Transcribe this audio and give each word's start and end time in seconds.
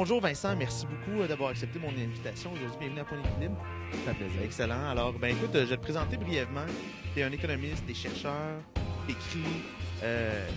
Bonjour 0.00 0.18
Vincent, 0.18 0.56
merci 0.56 0.86
beaucoup 0.86 1.20
euh, 1.20 1.28
d'avoir 1.28 1.50
accepté 1.50 1.78
mon 1.78 1.90
invitation 1.90 2.50
aujourd'hui. 2.52 2.78
Bienvenue 2.80 3.00
à 3.00 3.04
Point 3.04 3.20
d'équilibre. 3.20 3.62
Ça 4.06 4.14
fait 4.14 4.24
plaisir. 4.24 4.42
Excellent. 4.42 4.88
Alors, 4.88 5.12
ben 5.12 5.36
écoute, 5.36 5.54
euh, 5.54 5.66
je 5.66 5.70
vais 5.70 5.76
te 5.76 5.82
présenter 5.82 6.16
brièvement. 6.16 6.64
Tu 7.12 7.20
es 7.20 7.22
un 7.22 7.30
économiste, 7.30 7.84
tu 7.84 7.92
es 7.92 7.94
chercheur, 7.94 8.62
tu 9.06 9.12
écris, 9.12 9.62
euh, 10.02 10.48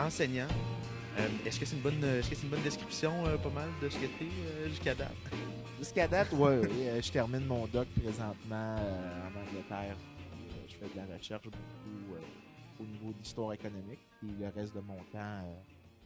enseignant. 0.00 0.48
Euh, 1.16 1.28
est-ce 1.46 1.60
que 1.60 1.64
c'est 1.64 1.76
une 1.76 1.82
bonne 1.82 2.02
est-ce 2.02 2.28
que 2.28 2.34
c'est 2.34 2.42
une 2.42 2.48
bonne 2.48 2.62
description 2.62 3.24
euh, 3.24 3.36
pas 3.36 3.50
mal 3.50 3.68
de 3.80 3.88
ce 3.88 3.98
que 3.98 4.06
tu 4.06 4.24
es 4.24 4.68
jusqu'à 4.68 4.96
date? 4.96 5.14
Jusqu'à 5.78 6.08
date, 6.08 6.32
ouais, 6.32 6.58
oui, 6.58 6.88
euh, 6.88 7.00
je 7.00 7.12
termine 7.12 7.46
mon 7.46 7.68
doc 7.68 7.86
présentement 8.02 8.74
en 8.74 9.48
Angleterre. 9.48 9.96
Je 10.66 10.74
fais 10.74 10.92
de 10.92 10.96
la 10.96 11.16
recherche 11.16 11.44
beaucoup 11.44 12.16
au 12.80 12.84
niveau 12.84 13.12
d'histoire 13.12 13.52
économique. 13.52 14.00
Puis 14.18 14.34
le 14.40 14.48
reste 14.48 14.74
de 14.74 14.80
mon 14.80 14.98
temps, 15.12 15.56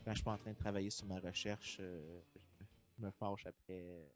quand 0.04 0.10
je 0.10 0.16
suis 0.16 0.24
pas 0.24 0.32
en 0.32 0.37
train 0.37 0.51
de 0.51 0.59
travailler 0.59 0.90
sur 0.90 1.06
ma 1.06 1.21
recherche, 1.21 1.80
me 3.05 3.11
fâche 3.13 3.47
après 3.47 4.09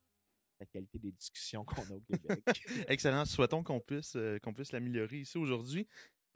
la 0.61 0.67
qualité 0.67 0.98
des 0.98 1.12
discussions 1.12 1.65
qu'on 1.65 1.83
a 1.83 1.97
au 1.97 2.01
Québec. 2.01 2.42
Excellent. 2.89 3.25
Souhaitons 3.25 3.62
qu'on 3.62 3.81
puisse, 3.81 4.15
euh, 4.17 4.39
qu'on 4.39 4.53
puisse 4.55 4.73
l'améliorer 4.73 5.19
ici 5.19 5.39
aujourd'hui. 5.39 5.87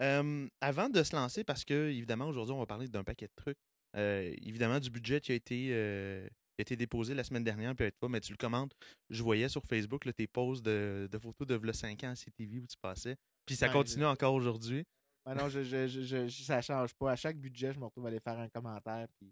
Euh, 0.03 0.49
avant 0.61 0.89
de 0.89 1.03
se 1.03 1.15
lancer, 1.15 1.45
parce 1.45 1.65
que, 1.65 1.91
évidemment, 1.91 2.27
aujourd'hui, 2.27 2.55
on 2.55 2.59
va 2.59 2.67
parler 2.67 2.89
d'un 2.89 3.05
paquet 3.05 3.27
de 3.27 3.33
trucs. 3.37 3.59
Euh, 3.97 4.35
évidemment, 4.43 4.79
du 4.81 4.89
budget 4.91 5.21
qui 5.21 5.33
a 5.33 5.35
été, 5.35 5.69
euh, 5.73 6.27
qui 6.29 6.61
a 6.61 6.63
été 6.63 6.77
déposé 6.77 7.13
la 7.15 7.25
semaine 7.25 7.45
dernière, 7.45 7.75
peut-être 7.75 7.99
pas, 7.99 8.09
mais 8.09 8.21
tu 8.21 8.33
le 8.33 8.39
commandes. 8.39 8.73
Je 9.11 9.23
voyais 9.23 9.49
sur 9.49 9.65
Facebook 9.65 10.05
là, 10.05 10.13
tes 10.13 10.27
posts 10.27 10.65
de, 10.65 11.09
de 11.11 11.19
photos 11.19 11.47
de 11.47 11.55
v'là 11.55 11.73
5 11.73 12.05
ans 12.05 12.11
à 12.11 12.15
CTV 12.17 12.61
où 12.61 12.67
tu 12.67 12.77
passais. 12.81 13.17
Puis 13.45 13.57
ça 13.57 13.67
Ouais, 13.67 13.73
continue 13.73 14.05
je- 14.05 14.09
encore 14.09 14.35
aujourd'hui. 14.35 14.85
Ah 15.27 15.35
non, 15.35 15.49
je- 15.51 16.29
ça 16.29 16.63
change 16.63 16.95
pas. 16.95 17.13
À 17.13 17.17
chaque 17.17 17.37
budget, 17.37 17.73
je 17.75 17.79
me 17.79 17.85
retrouve 17.85 18.07
à 18.07 18.09
aller 18.09 18.21
faire 18.21 18.39
un 18.39 18.49
commentaire. 18.49 19.07
Puis 19.19 19.31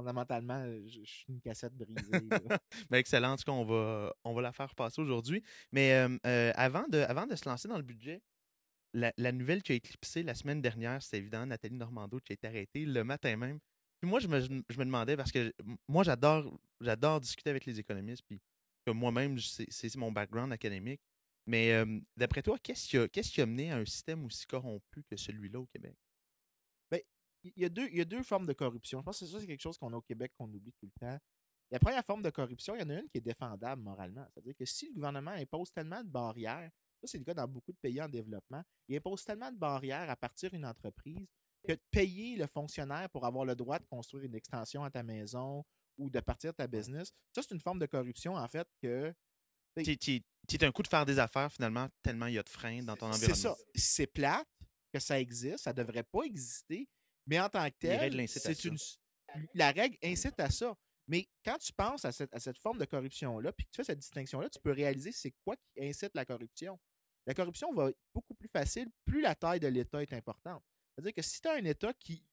fondamentalement, 0.00 0.64
je, 0.86 1.00
je 1.04 1.10
suis 1.10 1.26
une 1.28 1.40
cassette 1.40 1.74
brisée. 1.74 2.10
Ben, 2.90 2.98
excellent. 2.98 3.32
En 3.32 3.36
tout 3.36 3.44
cas, 3.44 3.52
on 3.52 3.64
va, 3.64 4.14
on 4.24 4.32
va 4.32 4.42
la 4.42 4.52
faire 4.52 4.74
passer 4.74 5.00
aujourd'hui. 5.00 5.42
Mais 5.72 5.92
euh, 5.92 6.16
euh, 6.26 6.52
avant, 6.54 6.88
de, 6.88 6.98
avant 6.98 7.26
de 7.26 7.36
se 7.36 7.48
lancer 7.48 7.68
dans 7.68 7.76
le 7.76 7.82
budget, 7.82 8.22
la, 8.94 9.32
nouvelle 9.32 9.62
qui 9.62 9.72
a 9.72 9.74
éclipsé 9.74 10.22
la 10.22 10.34
semaine 10.34 10.62
dernière, 10.62 11.02
c'est 11.02 11.18
évident 11.18 11.46
Nathalie 11.46 11.76
Normando 11.76 12.18
qui 12.20 12.32
a 12.32 12.34
été 12.34 12.46
arrêtée 12.46 12.86
le 12.86 13.04
matin 13.04 13.36
même. 13.36 13.58
Puis 14.00 14.08
moi, 14.08 14.18
je 14.20 14.28
me, 14.28 14.40
je 14.40 14.78
me 14.78 14.84
demandais, 14.84 15.16
parce 15.16 15.30
que 15.30 15.52
moi, 15.86 16.02
j'adore 16.02 16.58
j'adore 16.80 17.20
discuter 17.20 17.50
avec 17.50 17.66
les 17.66 17.78
économistes, 17.78 18.22
puis 18.26 18.40
moi-même, 18.88 19.38
c'est 19.38 19.94
mon 19.96 20.10
background 20.10 20.52
académique. 20.52 21.02
Mais 21.46 21.72
euh, 21.72 22.00
d'après 22.16 22.42
toi, 22.42 22.58
qu'est-ce 22.62 22.88
qui, 22.88 23.22
qui 23.22 23.40
a 23.40 23.46
mené 23.46 23.70
à 23.70 23.76
un 23.76 23.84
système 23.84 24.24
aussi 24.24 24.46
corrompu 24.46 25.02
que 25.04 25.16
celui-là 25.16 25.60
au 25.60 25.66
Québec? 25.66 25.96
Il 27.42 27.52
y, 27.56 27.64
a 27.64 27.68
deux, 27.68 27.88
il 27.88 27.96
y 27.96 28.00
a 28.00 28.04
deux 28.04 28.22
formes 28.22 28.46
de 28.46 28.52
corruption. 28.52 29.00
Je 29.00 29.04
pense 29.04 29.20
que 29.20 29.26
ça, 29.26 29.40
c'est 29.40 29.46
quelque 29.46 29.60
chose 29.60 29.78
qu'on 29.78 29.92
a 29.92 29.96
au 29.96 30.02
Québec 30.02 30.32
qu'on 30.36 30.52
oublie 30.52 30.72
tout 30.72 30.86
le 30.86 31.00
temps. 31.00 31.18
La 31.70 31.78
première 31.78 32.04
forme 32.04 32.22
de 32.22 32.30
corruption, 32.30 32.74
il 32.74 32.80
y 32.80 32.84
en 32.84 32.90
a 32.90 32.94
une 32.94 33.08
qui 33.08 33.18
est 33.18 33.22
défendable 33.22 33.82
moralement. 33.82 34.26
C'est-à-dire 34.32 34.54
que 34.58 34.64
si 34.64 34.88
le 34.88 34.94
gouvernement 34.94 35.30
impose 35.30 35.72
tellement 35.72 36.02
de 36.02 36.08
barrières, 36.08 36.70
ça 37.00 37.06
c'est 37.06 37.18
le 37.18 37.24
cas 37.24 37.34
dans 37.34 37.46
beaucoup 37.46 37.72
de 37.72 37.78
pays 37.78 38.02
en 38.02 38.08
développement, 38.08 38.62
il 38.88 38.96
impose 38.96 39.24
tellement 39.24 39.50
de 39.52 39.56
barrières 39.56 40.10
à 40.10 40.16
partir 40.16 40.50
d'une 40.50 40.66
entreprise 40.66 41.26
que 41.66 41.72
de 41.72 41.80
payer 41.90 42.36
le 42.36 42.46
fonctionnaire 42.46 43.08
pour 43.10 43.24
avoir 43.24 43.44
le 43.44 43.54
droit 43.54 43.78
de 43.78 43.84
construire 43.84 44.24
une 44.24 44.34
extension 44.34 44.82
à 44.82 44.90
ta 44.90 45.02
maison 45.02 45.64
ou 45.96 46.10
de 46.10 46.20
partir 46.20 46.52
de 46.52 46.56
ta 46.56 46.66
business, 46.66 47.12
ça 47.34 47.42
c'est 47.42 47.54
une 47.54 47.60
forme 47.60 47.78
de 47.78 47.86
corruption 47.86 48.34
en 48.34 48.48
fait 48.48 48.66
que 48.82 49.14
qui 49.74 50.24
est 50.52 50.62
un 50.64 50.72
coup 50.72 50.82
de 50.82 50.88
faire 50.88 51.06
des 51.06 51.18
affaires, 51.18 51.52
finalement, 51.52 51.88
tellement 52.02 52.26
il 52.26 52.34
y 52.34 52.38
a 52.38 52.42
de 52.42 52.48
freins 52.48 52.82
dans 52.82 52.96
ton 52.96 53.12
c'est 53.12 53.26
environnement. 53.26 53.56
ça. 53.56 53.64
C'est 53.74 54.06
plate 54.06 54.48
que 54.92 54.98
ça 54.98 55.20
existe, 55.20 55.58
ça 55.58 55.72
devrait 55.72 56.02
pas 56.02 56.22
exister, 56.22 56.88
mais 57.30 57.38
en 57.38 57.48
tant 57.48 57.64
que 57.70 57.76
tel, 57.78 58.28
c'est 58.28 58.64
une 58.64 58.76
la 59.54 59.70
règle 59.70 59.96
incite 60.02 60.38
à 60.40 60.50
ça. 60.50 60.76
Mais 61.06 61.28
quand 61.44 61.58
tu 61.58 61.72
penses 61.72 62.04
à 62.04 62.10
cette, 62.10 62.34
à 62.34 62.40
cette 62.40 62.58
forme 62.58 62.78
de 62.78 62.84
corruption-là, 62.84 63.52
puis 63.52 63.66
que 63.66 63.70
tu 63.70 63.76
fais 63.76 63.84
cette 63.84 64.00
distinction-là, 64.00 64.50
tu 64.50 64.58
peux 64.58 64.72
réaliser 64.72 65.12
c'est 65.12 65.32
quoi 65.44 65.54
qui 65.56 65.84
incite 65.84 66.10
la 66.14 66.24
corruption. 66.24 66.78
La 67.26 67.34
corruption 67.34 67.72
va 67.72 67.90
être 67.90 67.98
beaucoup 68.12 68.34
plus 68.34 68.48
facile 68.48 68.90
plus 69.04 69.20
la 69.20 69.36
taille 69.36 69.60
de 69.60 69.68
l'État 69.68 70.02
est 70.02 70.12
importante. 70.12 70.64
C'est-à-dire 70.92 71.14
que 71.14 71.22
si 71.22 71.40
tu 71.40 71.46
as 71.46 71.54
un 71.54 71.64
État 71.64 71.92
qui 71.94 72.24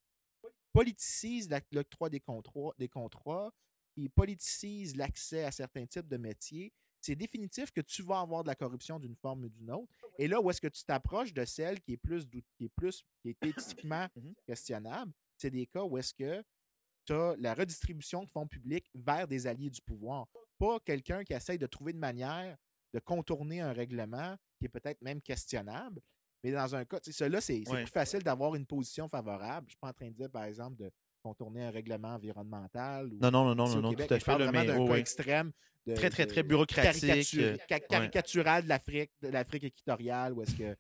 politicise 0.74 1.48
l'octroi 1.72 2.10
des 2.10 2.20
contrats, 2.20 2.74
des 2.80 2.90
contrats, 2.90 3.54
qui 3.94 4.10
politicise 4.10 4.96
l'accès 4.96 5.44
à 5.44 5.52
certains 5.52 5.86
types 5.86 6.08
de 6.08 6.18
métiers, 6.18 6.74
c'est 7.02 7.16
définitif 7.16 7.72
que 7.72 7.82
tu 7.82 8.02
vas 8.04 8.20
avoir 8.20 8.44
de 8.44 8.48
la 8.50 8.56
corruption 8.56 9.00
d'une 9.00 9.16
forme 9.16 9.46
ou 9.46 9.50
d'une 9.50 9.72
autre. 9.72 9.92
Et 10.18 10.28
là 10.28 10.42
où 10.42 10.50
est-ce 10.50 10.62
que 10.62 10.68
tu 10.68 10.84
t'approches 10.84 11.34
de 11.34 11.46
celle 11.46 11.80
qui 11.82 11.94
est 11.94 11.98
plus 11.98 12.26
qui 12.28 12.66
est 12.66 12.70
plus 12.70 13.04
qui 13.22 13.30
est 13.30 13.44
éthiquement 13.46 14.08
Mhm. 14.16 14.34
questionnable, 14.46 15.12
c'est 15.38 15.52
des 15.52 15.66
cas 15.68 15.84
où 15.84 15.98
est-ce 15.98 16.14
que 16.14 16.44
tu 17.06 17.14
as 17.14 17.36
la 17.38 17.54
redistribution 17.54 18.24
de 18.24 18.30
fonds 18.30 18.48
publics 18.48 18.90
vers 18.94 19.28
des 19.28 19.48
alliés 19.48 19.70
du 19.70 19.82
pouvoir, 19.82 20.28
pas 20.58 20.80
quelqu'un 20.82 21.24
qui 21.24 21.34
essaye 21.34 21.58
de 21.58 21.68
trouver 21.68 21.92
une 21.94 22.00
manière 22.00 22.58
de 22.94 23.00
contourner 23.00 23.62
un 23.62 23.74
règlement 23.74 24.36
qui 24.58 24.66
est 24.66 24.70
peut-être 24.70 25.02
même 25.02 25.22
questionnable. 25.22 26.02
Mais 26.44 26.52
dans 26.52 26.74
un 26.76 26.86
cas, 26.86 27.00
tu 27.00 27.12
sais, 27.12 27.18
cela, 27.26 27.42
c'est 27.42 27.64
c'est 27.66 27.72
Ouais. 27.74 27.84
plus 27.84 27.92
facile 27.92 28.24
d'avoir 28.24 28.56
une 28.56 28.66
position 28.66 29.08
favorable. 29.10 29.66
Je 29.68 29.70
ne 29.70 29.70
suis 29.72 29.78
pas 29.80 29.90
en 29.90 29.94
train 29.94 30.08
de 30.10 30.16
dire, 30.16 30.30
par 30.32 30.44
exemple, 30.46 30.78
de 30.78 30.92
contourner 31.28 31.64
un 31.66 31.72
règlement 31.72 32.16
environnemental. 32.16 33.08
Ou, 33.14 33.18
Non, 33.22 33.32
non, 33.32 33.54
non, 33.54 33.68
non, 33.68 33.82
non, 33.82 33.90
Québec, 33.92 34.08
tout 34.08 34.14
à 34.14 34.20
je 34.20 34.24
fait. 34.24 34.32
parle 34.32 34.44
vraiment 34.44 34.64
d'un 34.66 34.92
ouais. 34.92 35.00
extrême. 35.00 35.52
de- 35.86 35.94
Très, 35.96 36.10
très, 36.10 36.26
très 36.26 36.44
bureaucratique. 36.44 37.02
caricature- 37.08 37.44
euh, 37.54 37.58
ca- 37.70 37.80
caricatural 37.80 38.64
de 38.64 38.68
l'Afrique, 38.68 39.10
de 39.22 39.30
l'Afrique 39.30 39.64
équatoriale, 39.64 40.34
où 40.34 40.42
est-ce 40.44 40.54
que 40.54 40.76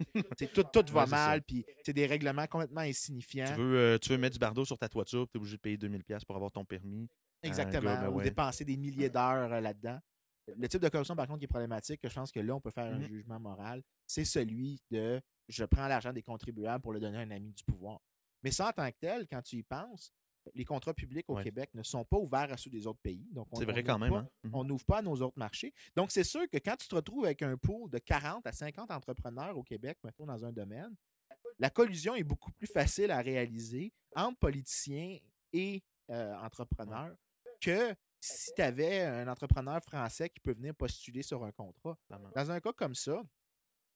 tout, 0.48 0.64
tout 0.64 0.84
va 0.94 1.04
Ouais, 1.06 1.10
mal, 1.10 1.42
puis 1.44 1.66
c'est 1.86 1.94
des 1.94 2.06
règlements 2.06 2.46
complètement 2.48 2.82
insignifiants. 2.82 3.46
Tu 3.48 3.54
veux, 3.54 3.78
euh, 3.78 3.98
tu 3.98 4.10
veux 4.10 4.18
mettre 4.18 4.34
du 4.34 4.40
bardeau 4.40 4.66
sur 4.66 4.78
ta 4.78 4.90
toiture, 4.90 5.26
tu 5.32 5.38
es 5.38 5.40
obligé 5.40 5.56
de 5.56 5.62
payer 5.62 5.78
2000$ 5.78 6.04
pièces 6.04 6.26
pour 6.26 6.36
avoir 6.36 6.52
ton 6.52 6.66
permis. 6.66 7.08
Exactement. 7.42 7.84
Gars, 7.94 8.02
ben 8.02 8.10
ou 8.10 8.22
dépenser 8.22 8.66
des 8.66 8.76
milliers 8.76 9.10
d'heures 9.10 9.54
euh, 9.54 9.62
là-dedans. 9.62 9.98
Le 10.58 10.68
type 10.68 10.82
de 10.82 10.90
corruption, 10.90 11.16
par 11.16 11.26
contre, 11.28 11.40
qui 11.40 11.46
est 11.46 11.48
problématique, 11.48 12.02
que 12.02 12.10
je 12.10 12.14
pense 12.16 12.32
que 12.32 12.40
là, 12.42 12.54
on 12.56 12.60
peut 12.62 12.72
faire 12.72 12.86
un 12.94 13.00
Mhm. 13.00 13.08
jugement 13.08 13.40
moral, 13.40 13.82
c'est 14.06 14.26
celui 14.26 14.82
de 14.92 15.22
je 15.48 15.64
prends 15.64 15.88
l'argent 15.88 16.12
des 16.12 16.22
contribuables 16.24 16.82
pour 16.82 16.92
le 16.92 17.00
donner 17.00 17.18
à 17.18 17.22
un 17.22 17.32
ami 17.32 17.54
du 17.54 17.64
pouvoir. 17.64 18.02
Mais 18.44 18.52
ça, 18.52 18.68
en 18.68 18.72
tant 18.74 18.90
que 18.92 18.98
tel, 19.00 19.26
quand 19.32 19.42
tu 19.42 19.56
y 19.58 19.64
penses, 19.64 20.12
les 20.56 20.66
contrats 20.66 20.94
publics 20.94 21.30
au 21.30 21.36
Ouais. 21.36 21.44
Québec 21.44 21.70
ne 21.74 21.84
sont 21.84 22.04
pas 22.06 22.18
ouverts 22.18 22.52
à 22.52 22.58
ceux 22.58 22.70
des 22.70 22.86
autres 22.88 23.00
pays. 23.02 23.28
Donc, 23.32 23.48
on- 23.52 23.56
C'est 23.58 23.64
on 23.68 23.72
vrai 23.72 23.84
quand 23.84 24.00
n'ouvre 24.00 24.12
même. 24.12 24.24
pas- 24.26 24.30
hein? 24.30 24.30
Mhm. 24.44 24.56
on 24.56 24.64
n'ouvre 24.64 24.86
pas 24.86 24.98
à 24.98 25.02
nos 25.02 25.16
autres 25.22 25.38
marchés. 25.38 25.74
Donc, 25.96 26.12
c'est 26.12 26.24
sûr 26.24 26.48
que 26.50 26.58
quand 26.58 26.76
tu 26.78 26.88
te 26.88 26.96
retrouves 26.96 27.26
avec 27.26 27.42
un 27.42 27.58
pool 27.58 27.90
de 27.90 27.98
40 28.00 28.46
à 28.48 28.52
50 28.52 28.92
entrepreneurs 28.92 29.58
au 29.58 29.64
Québec, 29.64 29.98
mettons, 30.04 30.26
dans 30.26 30.44
un 30.46 30.52
domaine, 30.52 30.96
la 31.60 31.70
collusion 31.70 32.16
est 32.16 32.24
beaucoup 32.24 32.52
plus 32.52 32.68
facile 32.68 33.12
à 33.12 33.20
réaliser 33.22 33.92
entre 34.16 34.38
politiciens 34.40 35.18
et 35.54 35.84
euh, 36.10 36.36
entrepreneurs 36.38 37.16
que 37.60 37.94
si 38.20 38.52
tu 38.56 38.62
avais 38.62 39.02
un 39.02 39.28
entrepreneur 39.28 39.82
français 39.84 40.30
qui 40.30 40.40
peut 40.40 40.54
venir 40.54 40.74
postuler 40.76 41.22
sur 41.22 41.44
un 41.44 41.52
contrat. 41.52 41.98
Dans 42.36 42.52
un 42.52 42.60
cas 42.60 42.74
comme 42.74 42.96
ça, 42.96 43.22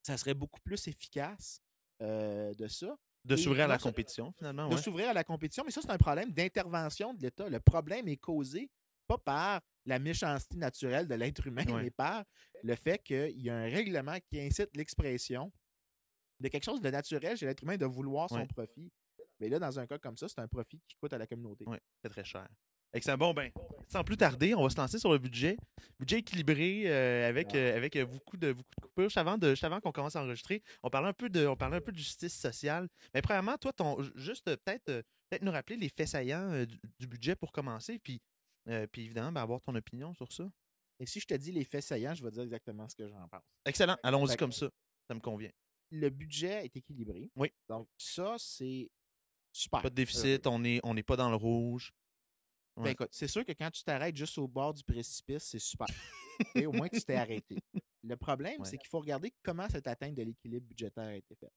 ça 0.03 0.17
serait 0.17 0.33
beaucoup 0.33 0.59
plus 0.61 0.87
efficace 0.87 1.61
euh, 2.01 2.53
de 2.55 2.67
ça 2.67 2.97
De 3.23 3.35
s'ouvrir 3.35 3.65
à 3.65 3.67
la 3.67 3.77
compétition, 3.77 4.31
finalement. 4.37 4.67
de 4.69 4.75
ouais. 4.75 4.81
s'ouvrir 4.81 5.09
à 5.09 5.13
la 5.13 5.23
compétition, 5.23 5.63
mais 5.63 5.71
ça, 5.71 5.81
c'est 5.81 5.91
un 5.91 5.97
problème 5.97 6.31
d'intervention 6.31 7.13
de 7.13 7.21
l'État. 7.21 7.47
Le 7.49 7.59
problème 7.59 8.07
est 8.07 8.17
causé 8.17 8.69
pas 9.07 9.17
par 9.17 9.61
la 9.85 9.99
méchanceté 9.99 10.57
naturelle 10.57 11.07
de 11.07 11.13
l'être 11.15 11.45
humain, 11.45 11.65
Ouais. 11.67 11.83
mais 11.83 11.91
par 11.91 12.23
le 12.63 12.75
fait 12.75 12.97
qu'il 13.03 13.39
y 13.41 13.49
a 13.49 13.55
un 13.55 13.65
règlement 13.69 14.17
qui 14.29 14.39
incite 14.39 14.75
l'expression 14.75 15.51
de 16.39 16.47
quelque 16.47 16.63
chose 16.63 16.81
de 16.81 16.89
naturel 16.89 17.37
chez 17.37 17.45
l'être 17.45 17.61
humain 17.63 17.77
de 17.77 17.85
vouloir 17.85 18.29
son 18.29 18.45
profit. 18.47 18.91
Mais 19.39 19.49
là, 19.49 19.59
dans 19.59 19.79
un 19.79 19.85
cas 19.87 19.97
comme 19.99 20.17
ça, 20.17 20.27
c'est 20.27 20.39
un 20.39 20.47
profit 20.47 20.79
qui 20.87 20.95
coûte 20.97 21.13
à 21.13 21.17
la 21.17 21.27
communauté. 21.27 21.65
Ouais, 21.67 21.79
c'est 22.01 22.09
très 22.09 22.23
cher. 22.23 22.47
Excellent. 22.93 23.17
Bon, 23.17 23.33
ben, 23.33 23.51
sans 23.87 24.03
plus 24.03 24.17
tarder, 24.17 24.53
on 24.53 24.63
va 24.63 24.69
se 24.69 24.75
lancer 24.75 24.99
sur 24.99 25.11
le 25.11 25.17
budget. 25.17 25.57
Budget 25.97 26.19
équilibré 26.19 26.83
euh, 26.87 27.27
avec, 27.27 27.55
euh, 27.55 27.77
avec 27.77 27.97
beaucoup, 28.03 28.35
de, 28.37 28.51
beaucoup 28.51 28.69
de 28.75 28.81
coupures. 28.81 29.03
Juste 29.05 29.17
avant, 29.17 29.37
de, 29.37 29.51
juste 29.51 29.63
avant 29.63 29.79
qu'on 29.79 29.91
commence 29.93 30.15
à 30.15 30.23
enregistrer, 30.23 30.61
on 30.83 30.89
parlait 30.89 31.07
un 31.07 31.13
peu 31.13 31.29
de, 31.29 31.47
on 31.47 31.55
parlait 31.55 31.77
un 31.77 31.81
peu 31.81 31.93
de 31.93 31.97
justice 31.97 32.37
sociale. 32.37 32.89
Mais 33.13 33.21
premièrement, 33.21 33.57
toi, 33.57 33.71
ton, 33.71 34.01
juste 34.15 34.47
euh, 34.49 34.57
peut-être 34.57 35.03
peut 35.29 35.39
nous 35.41 35.51
rappeler 35.51 35.77
les 35.77 35.89
faits 35.89 36.09
saillants 36.09 36.51
euh, 36.51 36.65
du, 36.65 36.77
du 36.99 37.07
budget 37.07 37.35
pour 37.35 37.51
commencer, 37.51 37.97
puis, 37.99 38.21
puis 38.91 39.05
évidemment, 39.05 39.31
ben, 39.31 39.41
avoir 39.41 39.61
ton 39.61 39.73
opinion 39.75 40.13
sur 40.13 40.31
ça. 40.31 40.49
Et 40.99 41.05
si 41.05 41.19
je 41.19 41.25
te 41.25 41.33
dis 41.33 41.51
les 41.51 41.63
faits 41.63 41.83
saillants, 41.83 42.13
je 42.13 42.23
vais 42.23 42.29
dire 42.29 42.43
exactement 42.43 42.87
ce 42.87 42.95
que 42.95 43.07
j'en 43.07 43.27
pense. 43.27 43.41
Excellent. 43.65 43.97
Allons-y 44.03 44.35
comme 44.37 44.51
ça. 44.51 44.69
Ça 45.07 45.15
me 45.15 45.19
convient. 45.19 45.49
Le 45.89 46.09
budget 46.09 46.65
est 46.65 46.75
équilibré. 46.75 47.31
Oui. 47.35 47.51
Donc, 47.67 47.87
ça, 47.97 48.35
c'est 48.37 48.89
super. 49.51 49.81
Pas 49.81 49.89
de 49.89 49.95
déficit, 49.95 50.45
on 50.45 50.59
n'est 50.59 50.79
on 50.83 50.93
n'est 50.93 51.03
pas 51.03 51.15
dans 51.15 51.29
le 51.29 51.35
rouge. 51.35 51.91
Ben, 52.77 52.87
écoute, 52.91 53.09
c'est 53.11 53.27
sûr 53.27 53.45
que 53.45 53.51
quand 53.51 53.69
tu 53.71 53.83
t'arrêtes 53.83 54.15
juste 54.15 54.37
au 54.37 54.47
bord 54.47 54.73
du 54.73 54.83
précipice, 54.83 55.43
c'est 55.43 55.59
super. 55.59 55.87
Et 56.55 56.65
au 56.65 56.71
moins, 56.71 56.87
tu 56.87 57.01
t'es 57.01 57.15
arrêté. 57.15 57.57
Le 58.03 58.15
problème, 58.15 58.61
Ouais. 58.61 58.67
c'est 58.67 58.77
qu'il 58.77 58.87
faut 58.87 58.99
regarder 58.99 59.33
comment 59.43 59.67
cette 59.69 59.87
atteinte 59.87 60.15
de 60.15 60.23
l'équilibre 60.23 60.65
budgétaire 60.65 61.03
a 61.09 61.15
été 61.15 61.35
faite. 61.35 61.51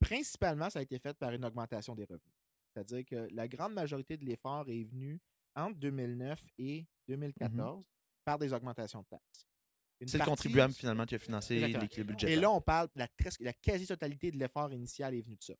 Principalement, 0.00 0.70
ça 0.70 0.78
a 0.78 0.82
été 0.82 0.98
fait 0.98 1.16
par 1.18 1.32
une 1.32 1.44
augmentation 1.44 1.94
des 1.94 2.04
revenus. 2.04 2.34
C'est-à-dire 2.72 3.04
que 3.04 3.28
la 3.32 3.46
grande 3.48 3.74
majorité 3.74 4.16
de 4.16 4.24
l'effort 4.24 4.64
est 4.68 4.84
venu 4.84 5.20
entre 5.54 5.78
2009 5.78 6.42
et 6.58 6.86
2014 7.08 7.84
par 8.24 8.38
des 8.38 8.52
augmentations 8.52 9.02
de 9.02 9.06
taxes. 9.06 9.46
C'est 10.06 10.18
le 10.18 10.24
contribuable 10.24 10.72
finalement 10.74 11.04
qui 11.06 11.14
a 11.14 11.18
financé 11.18 11.60
l'équilibre 11.60 11.98
Et 11.98 12.04
budgétaire. 12.14 12.40
là, 12.40 12.50
on 12.50 12.60
parle, 12.60 12.88
la, 12.96 13.06
la 13.40 13.52
quasi-totalité 13.52 14.30
de 14.32 14.38
l'effort 14.38 14.72
initial 14.72 15.14
est 15.14 15.20
venue 15.20 15.36
de 15.36 15.42
ça. 15.42 15.54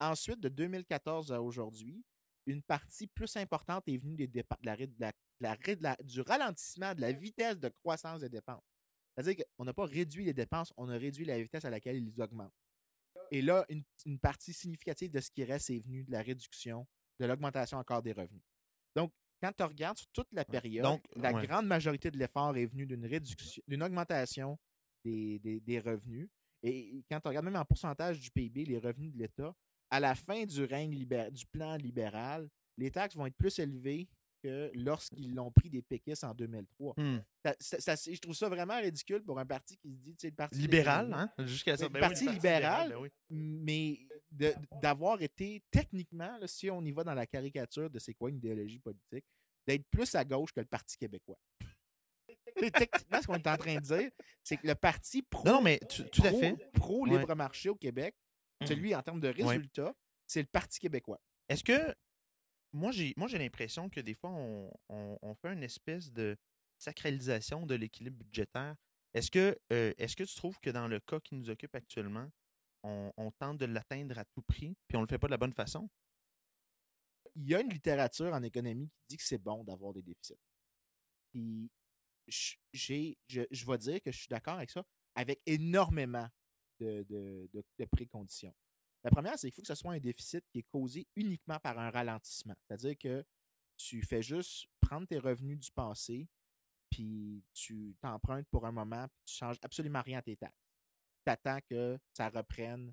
Ensuite, 0.00 0.40
de 0.40 0.48
2014 0.48 1.30
à 1.32 1.40
aujourd'hui, 1.40 2.02
une 2.46 2.62
partie 2.62 3.06
plus 3.06 3.36
importante 3.36 3.84
est 3.88 3.96
venue 3.96 4.16
des 4.16 4.26
de 4.26 4.42
la, 4.62 4.76
de 4.76 5.74
de 5.74 6.02
du 6.04 6.20
ralentissement 6.20 6.94
de 6.94 7.00
la 7.00 7.12
vitesse 7.12 7.58
de 7.58 7.68
croissance 7.68 8.20
des 8.20 8.28
dépenses. 8.28 8.62
C'est-à-dire 9.16 9.44
qu'on 9.56 9.64
n'a 9.64 9.72
pas 9.72 9.84
réduit 9.86 10.24
les 10.24 10.34
dépenses, 10.34 10.72
on 10.76 10.88
a 10.88 10.96
réduit 10.96 11.24
la 11.24 11.40
vitesse 11.40 11.64
à 11.64 11.70
laquelle 11.70 11.96
ils 11.96 12.20
augmentent. 12.20 12.52
Et 13.30 13.40
là, 13.42 13.64
une, 13.68 13.82
une 14.06 14.18
partie 14.18 14.52
significative 14.52 15.10
de 15.10 15.20
ce 15.20 15.30
qui 15.30 15.44
reste 15.44 15.70
est 15.70 15.78
venue 15.78 16.04
de 16.04 16.10
la 16.12 16.20
réduction, 16.22 16.86
de 17.18 17.26
l'augmentation 17.26 17.78
encore 17.78 18.02
des 18.02 18.12
revenus. 18.12 18.42
Donc, 18.94 19.12
quand 19.42 19.52
tu 19.56 19.62
regardes 19.62 19.96
sur 19.98 20.08
toute 20.12 20.28
la 20.32 20.44
période, 20.44 20.84
Donc, 20.84 21.02
la 21.16 21.32
ouais. 21.32 21.46
grande 21.46 21.66
majorité 21.66 22.10
de 22.10 22.18
l'effort 22.18 22.56
est 22.56 22.66
venue 22.66 22.86
d'une 22.86 23.06
réduction, 23.06 23.62
d'une 23.66 23.82
augmentation 23.82 24.58
des, 25.04 25.38
des- 25.38 25.60
des 25.60 25.80
revenus. 25.80 26.28
Et 26.62 27.04
quand 27.10 27.20
tu 27.20 27.28
regardes 27.28 27.44
même 27.44 27.56
en 27.56 27.64
pourcentage 27.64 28.18
du 28.20 28.30
PIB, 28.30 28.64
les 28.64 28.78
revenus 28.78 29.12
de 29.12 29.18
l'État, 29.18 29.54
à 29.94 30.00
la 30.00 30.14
fin 30.14 30.44
du 30.44 30.64
règne 30.64 30.92
libé- 30.94 31.30
du 31.30 31.46
plan 31.46 31.76
libéral, 31.76 32.48
les 32.76 32.90
taxes 32.90 33.14
vont 33.16 33.26
être 33.26 33.36
plus 33.36 33.58
élevées 33.58 34.08
que 34.42 34.70
lorsqu'ils 34.74 35.34
l'ont 35.34 35.50
pris 35.52 35.70
des 35.70 35.82
péquistes 35.82 36.24
en 36.24 36.34
2003. 36.34 36.94
Hmm. 36.98 37.20
Ça- 37.44 37.54
ça- 37.60 37.96
ça- 37.96 38.12
je 38.12 38.18
trouve 38.20 38.34
ça 38.34 38.48
vraiment 38.48 38.78
ridicule 38.80 39.22
pour 39.22 39.38
un 39.38 39.46
parti 39.46 39.76
qui 39.78 39.90
se 39.92 39.96
dit, 39.98 40.10
tu 40.16 40.22
sais, 40.22 40.30
le 40.30 40.34
parti 40.36 40.58
Libéral, 40.58 41.12
hein? 41.14 41.30
Jusqu'à 41.46 41.76
ça. 41.76 41.88
Ben 41.88 42.00
Parti 42.00 42.28
libéral, 42.28 42.90
ben 42.90 42.96
oui. 42.98 43.08
mais 43.30 44.00
d'avoir 44.82 45.22
été 45.22 45.62
techniquement, 45.70 46.36
là, 46.38 46.46
si 46.46 46.68
on 46.70 46.82
y 46.84 46.90
va 46.92 47.04
dans 47.04 47.14
la 47.14 47.26
caricature 47.26 47.88
de 47.88 47.98
c'est 47.98 48.12
quoi 48.14 48.28
une 48.30 48.36
idéologie 48.36 48.80
politique, 48.80 49.24
d'être 49.66 49.86
plus 49.90 50.14
à 50.14 50.24
gauche 50.24 50.52
que 50.52 50.60
le 50.60 50.66
Parti 50.66 50.96
québécois. 50.98 51.38
Techniquement, 52.56 53.20
ce 53.22 53.26
qu'on 53.26 53.34
est 53.34 53.46
en 53.46 53.56
train 53.56 53.76
de 53.76 53.80
dire, 53.80 54.10
c'est 54.42 54.56
que 54.56 54.66
le 54.66 54.74
parti 54.74 55.22
pro, 55.22 55.44
Non, 55.46 55.54
non, 55.54 55.62
mais 55.62 55.80
tu- 55.88 56.04
tout 56.10 56.22
à 56.24 56.28
pro- 56.30 56.40
fait. 56.40 56.56
pro 56.74 57.04
libre 57.04 57.28
Ouais. 57.28 57.34
marché 57.34 57.68
au 57.68 57.74
Québec, 57.74 58.14
celui 58.66 58.94
en 58.94 59.02
termes 59.02 59.20
de 59.20 59.28
Ouais. 59.28 59.42
résultats, 59.44 59.94
c'est 60.26 60.40
le 60.42 60.46
Parti 60.48 60.78
québécois. 60.80 61.20
Est-ce 61.48 61.64
que 61.64 61.94
moi 62.72 62.90
j'ai 62.92 63.12
moi 63.16 63.28
j'ai 63.28 63.38
l'impression 63.38 63.88
que 63.88 64.00
des 64.00 64.14
fois 64.14 64.30
on, 64.30 64.70
on- 64.88 65.18
on 65.22 65.34
fait 65.34 65.52
une 65.52 65.62
espèce 65.62 66.12
de 66.12 66.36
sacralisation 66.78 67.66
de 67.66 67.74
l'équilibre 67.74 68.16
budgétaire. 68.24 68.74
Est-ce 69.14 69.30
que 69.30 69.58
euh, 69.72 69.92
est-ce 69.98 70.16
que 70.16 70.24
tu 70.24 70.34
trouves 70.34 70.58
que 70.60 70.70
dans 70.70 70.88
le 70.88 70.98
cas 71.00 71.20
qui 71.20 71.34
nous 71.36 71.50
occupe 71.50 71.74
actuellement, 71.74 72.28
on, 72.82 73.12
on 73.16 73.30
tente 73.32 73.58
de 73.58 73.66
l'atteindre 73.66 74.18
à 74.18 74.24
tout 74.24 74.42
prix, 74.42 74.76
puis 74.88 74.96
on 74.96 75.00
le 75.02 75.06
fait 75.06 75.18
pas 75.18 75.28
de 75.28 75.32
la 75.32 75.36
bonne 75.38 75.52
façon? 75.52 75.88
il 77.36 77.48
y 77.48 77.54
a 77.54 77.60
une 77.60 77.70
littérature 77.70 78.32
en 78.32 78.42
économie 78.42 78.88
qui 78.90 79.04
dit 79.08 79.16
que 79.16 79.24
c'est 79.24 79.38
bon 79.38 79.64
d'avoir 79.64 79.92
des 79.92 80.02
déficits. 80.02 80.38
Puis, 81.32 81.68
j- 82.28 82.58
j'ai, 82.72 83.18
je, 83.26 83.42
je 83.50 83.66
vais 83.66 83.78
dire 83.78 84.00
que 84.02 84.12
je 84.12 84.18
suis 84.18 84.28
d'accord 84.28 84.54
avec 84.54 84.70
ça, 84.70 84.84
avec 85.16 85.40
énormément 85.46 86.28
de, 86.80 87.04
de- 87.08 87.48
de- 87.52 87.64
de 87.78 87.84
préconditions. 87.86 88.54
La 89.02 89.10
première, 89.10 89.38
c'est 89.38 89.48
qu'il 89.48 89.54
faut 89.56 89.62
que 89.62 89.68
ce 89.68 89.74
soit 89.74 89.92
un 89.92 89.98
déficit 90.00 90.44
qui 90.48 90.60
est 90.60 90.66
causé 90.70 91.06
uniquement 91.16 91.58
par 91.60 91.78
un 91.78 91.90
ralentissement. 91.90 92.54
C'est-à-dire 92.66 92.96
que 92.98 93.24
tu 93.76 94.02
fais 94.02 94.22
juste 94.22 94.66
prendre 94.80 95.06
tes 95.06 95.18
revenus 95.18 95.58
du 95.58 95.70
passé, 95.72 96.28
puis 96.90 97.42
tu 97.52 97.96
t'empruntes 98.00 98.46
pour 98.50 98.66
un 98.66 98.72
moment, 98.72 99.06
puis 99.08 99.22
tu 99.26 99.34
changes 99.34 99.58
absolument 99.62 100.00
rien 100.02 100.18
à 100.18 100.22
tes 100.22 100.36
taxes. 100.36 100.54
Tu 101.26 101.30
attends 101.32 101.58
que 101.68 101.98
ça 102.16 102.28
reprenne, 102.28 102.92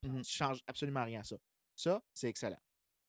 puis 0.00 0.10
Mhm. 0.10 0.22
tu 0.22 0.30
changes 0.32 0.62
absolument 0.66 1.04
rien 1.04 1.20
à 1.20 1.24
ça. 1.24 1.36
Ça, 1.74 2.02
c'est 2.14 2.28
excellent. 2.28 2.60